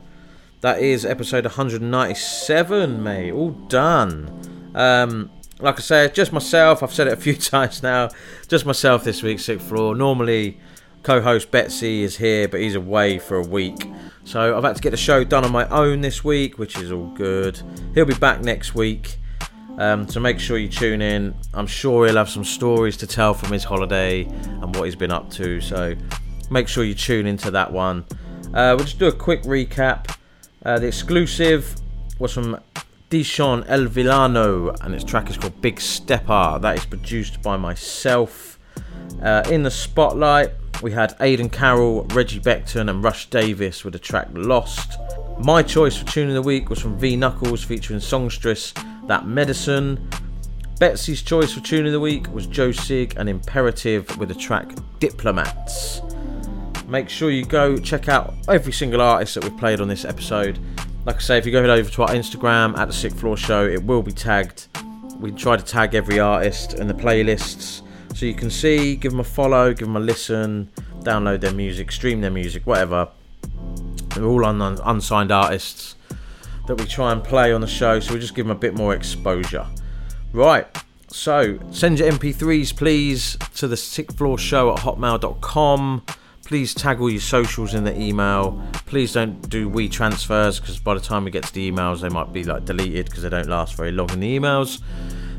That 0.61 0.83
is 0.83 1.07
episode 1.07 1.47
197, 1.47 3.03
mate. 3.03 3.33
All 3.33 3.53
done. 3.53 4.71
Um, 4.75 5.31
like 5.61 5.79
I 5.79 5.81
said, 5.81 6.15
just 6.15 6.31
myself. 6.31 6.83
I've 6.83 6.93
said 6.93 7.07
it 7.07 7.15
a 7.15 7.17
few 7.17 7.35
times 7.37 7.83
now. 7.83 8.11
Just 8.49 8.67
myself 8.67 9.03
this 9.03 9.23
week, 9.23 9.41
Sixth 9.41 9.67
Floor. 9.67 9.95
Normally, 9.95 10.61
co-host 11.05 11.51
Betsy 11.51 12.03
is 12.03 12.19
here, 12.19 12.49
but 12.49 12.61
he's 12.61 12.75
away 12.75 13.19
for 13.19 13.39
a 13.39 13.47
week. 13.47 13.91
So 14.25 14.55
I've 14.55 14.63
had 14.63 14.77
to 14.77 14.83
get 14.83 14.91
the 14.91 14.99
show 14.99 15.25
done 15.25 15.47
on 15.47 15.53
my 15.53 15.67
own 15.71 16.03
this 16.03 16.23
week, 16.23 16.59
which 16.59 16.77
is 16.77 16.93
all 16.93 17.07
good. 17.15 17.63
He'll 17.95 18.05
be 18.05 18.13
back 18.13 18.43
next 18.43 18.75
week. 18.75 19.17
Um, 19.79 20.09
so 20.09 20.21
make 20.21 20.39
sure 20.39 20.59
you 20.59 20.69
tune 20.69 21.03
in. 21.03 21.35
I'm 21.55 21.67
sure 21.67 22.07
he'll 22.07 22.17
have 22.17 22.29
some 22.29 22.45
stories 22.45 22.97
to 22.99 23.07
tell 23.07 23.35
from 23.35 23.53
his 23.53 23.65
holiday 23.65 24.25
and 24.25 24.75
what 24.77 24.85
he's 24.85 24.97
been 24.97 25.13
up 25.13 25.31
to. 25.33 25.61
So 25.61 25.95
make 26.51 26.69
sure 26.69 26.85
you 26.85 26.95
tune 26.95 27.27
into 27.27 27.51
that 27.51 27.73
one. 27.73 28.05
Uh, 28.49 28.75
we'll 28.77 28.85
just 28.85 28.99
do 28.99 29.07
a 29.07 29.13
quick 29.13 29.43
recap. 29.43 30.17
Uh, 30.65 30.79
the 30.79 30.87
exclusive 30.87 31.75
was 32.19 32.33
from 32.33 32.61
Dishon 33.11 33.65
El 33.69 33.87
Villano, 33.87 34.71
and 34.83 34.95
its 34.95 35.05
track 35.05 35.29
is 35.29 35.37
called 35.37 35.61
Big 35.61 35.77
Steppa. 35.77 36.61
That 36.61 36.79
is 36.79 36.87
produced 36.87 37.43
by 37.43 37.57
myself. 37.57 38.59
Uh, 39.23 39.43
in 39.51 39.63
the 39.63 39.71
spotlight, 39.71 40.51
we 40.83 40.93
had 40.93 41.15
Aidan 41.21 41.49
Carroll, 41.49 42.05
Reggie 42.15 42.41
Becton, 42.41 42.89
and 42.91 43.03
Rush 43.03 43.29
Davis 43.31 43.85
with 43.85 43.93
the 43.93 43.99
track 43.99 44.29
Lost. 44.33 44.99
My 45.41 45.63
choice 45.63 45.97
for 45.97 46.07
tune 46.07 46.29
of 46.29 46.35
the 46.35 46.43
week 46.43 46.71
was 46.71 46.79
from 46.79 46.99
V 46.99 47.17
Knuckles 47.17 47.65
featuring 47.65 48.01
songstress 48.01 48.73
That 49.07 49.27
Medicine. 49.27 50.09
Betsy's 50.79 51.23
choice 51.23 51.53
for 51.53 51.61
tune 51.61 51.87
of 51.87 51.93
the 51.93 52.01
week 52.01 52.33
was 52.33 52.47
Joe 52.47 52.73
Sig 52.73 53.15
and 53.17 53.29
IM'PERETIV 53.29 54.17
with 54.17 54.29
the 54.29 54.35
track 54.35 54.73
Diplomats. 54.99 56.01
Make 56.89 57.09
sure 57.09 57.31
you 57.31 57.45
go 57.45 57.77
check 57.79 58.09
out 58.09 58.35
every 58.49 58.73
single 58.73 59.01
artist 59.01 59.35
that 59.35 59.45
we've 59.45 59.57
played 59.57 59.81
on 59.81 59.89
this 59.89 60.05
episode. 60.05 60.59
Like 61.05 61.17
I 61.17 61.21
say, 61.21 61.39
if 61.39 61.47
you 61.47 61.53
go 61.53 61.61
head 61.61 61.71
over 61.71 61.91
to 61.91 62.03
our 62.03 62.11
Instagram 62.11 62.77
at 62.79 62.87
the 62.87 62.95
Sixth 62.95 63.19
Floor 63.19 63.37
Show, 63.37 63.67
it 63.67 63.83
will 63.83 64.03
be 64.03 64.13
tagged. 64.13 64.69
We 65.19 65.31
try 65.31 65.57
to 65.57 65.65
tag 65.65 65.95
every 65.95 66.19
artist 66.19 66.75
in 66.75 66.87
the 66.87 66.95
playlists 66.95 67.83
so 68.15 68.27
you 68.27 68.35
can 68.35 68.51
see, 68.51 68.95
give 68.97 69.13
them 69.13 69.21
a 69.21 69.25
follow, 69.25 69.71
give 69.73 69.89
them 69.89 69.97
a 69.97 70.01
listen, 70.01 70.71
download 71.01 71.41
their 71.41 71.53
music, 71.53 71.91
stream 71.91 72.21
their 72.21 72.31
music, 72.31 72.67
whatever. 72.67 73.09
They're 74.15 74.25
all 74.25 74.45
un- 74.45 74.79
unsigned 74.85 75.33
artists 75.33 75.97
that 76.67 76.77
we 76.77 76.87
try 76.87 77.13
and 77.13 77.23
play 77.23 77.53
on 77.53 77.61
the 77.61 77.67
show, 77.67 78.01
so 78.01 78.15
we 78.15 78.21
just 78.21 78.35
give 78.35 78.47
them 78.47 78.57
a 78.57 78.59
bit 78.59 78.75
more 78.75 78.95
exposure. 78.95 79.67
Right, 80.33 80.67
so 81.09 81.59
send 81.71 81.99
your 81.99 82.11
MP3s 82.11 82.77
please 82.77 83.37
to 83.57 83.69
the 83.69 83.77
Sixth 83.77 84.17
Floor 84.17 84.39
Show 84.39 84.73
at 84.73 84.81
hotmail.com. 84.81 86.05
Please 86.45 86.75
tag 86.75 87.01
all 87.01 87.11
your 87.11 87.21
socials 87.21 87.75
in 87.75 87.85
the 87.85 87.99
email. 87.99 88.63
Please 88.87 89.13
don't 89.13 89.49
do 89.49 89.71
WeTransfers 89.71 90.61
because 90.61 90.79
by 90.79 90.95
the 90.95 91.01
time 91.01 91.25
we 91.25 91.31
get 91.31 91.45
to 91.45 91.53
the 91.53 91.71
emails, 91.71 92.01
they 92.01 92.09
might 92.09 92.33
be 92.33 92.45
like 92.45 92.65
deleted 92.65 93.07
because 93.07 93.23
they 93.23 93.29
don't 93.29 93.49
last 93.49 93.75
very 93.75 93.93
long 93.93 94.11
in 94.11 94.21
the 94.21 94.39
emails. 94.39 94.83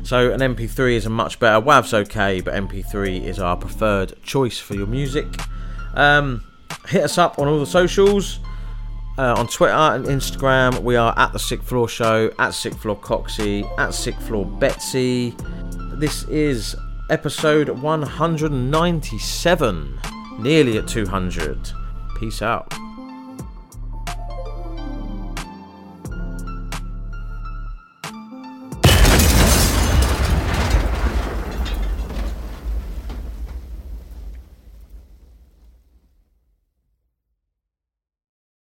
So 0.02 0.32
an 0.32 0.40
MP3 0.40 0.94
is 0.94 1.06
a 1.06 1.10
much 1.10 1.38
better. 1.38 1.64
WAV's 1.64 1.94
okay, 1.94 2.40
but 2.40 2.54
MP3 2.54 3.24
is 3.24 3.38
our 3.38 3.56
preferred 3.56 4.14
choice 4.22 4.58
for 4.58 4.74
your 4.74 4.86
music. 4.86 5.26
Um, 5.94 6.44
hit 6.88 7.02
us 7.02 7.16
up 7.16 7.38
on 7.38 7.48
all 7.48 7.60
the 7.60 7.66
socials. 7.66 8.40
Uh, 9.16 9.32
on 9.36 9.46
Twitter 9.46 9.72
and 9.72 10.06
Instagram, 10.06 10.82
we 10.82 10.96
are 10.96 11.16
at 11.16 11.32
the 11.32 11.38
Sixth 11.38 11.68
Floor 11.68 11.88
Show, 11.88 12.32
at 12.40 12.52
Sixth 12.52 12.80
Floor 12.80 12.98
Coxie, 12.98 13.64
at 13.78 13.94
Sixth 13.94 14.26
Floor 14.26 14.44
Betsy. 14.44 15.36
This 15.98 16.24
is 16.24 16.74
episode 17.10 17.68
197, 17.68 20.00
nearly 20.40 20.78
at 20.78 20.88
200. 20.88 21.70
Peace 22.18 22.42
out. 22.42 22.74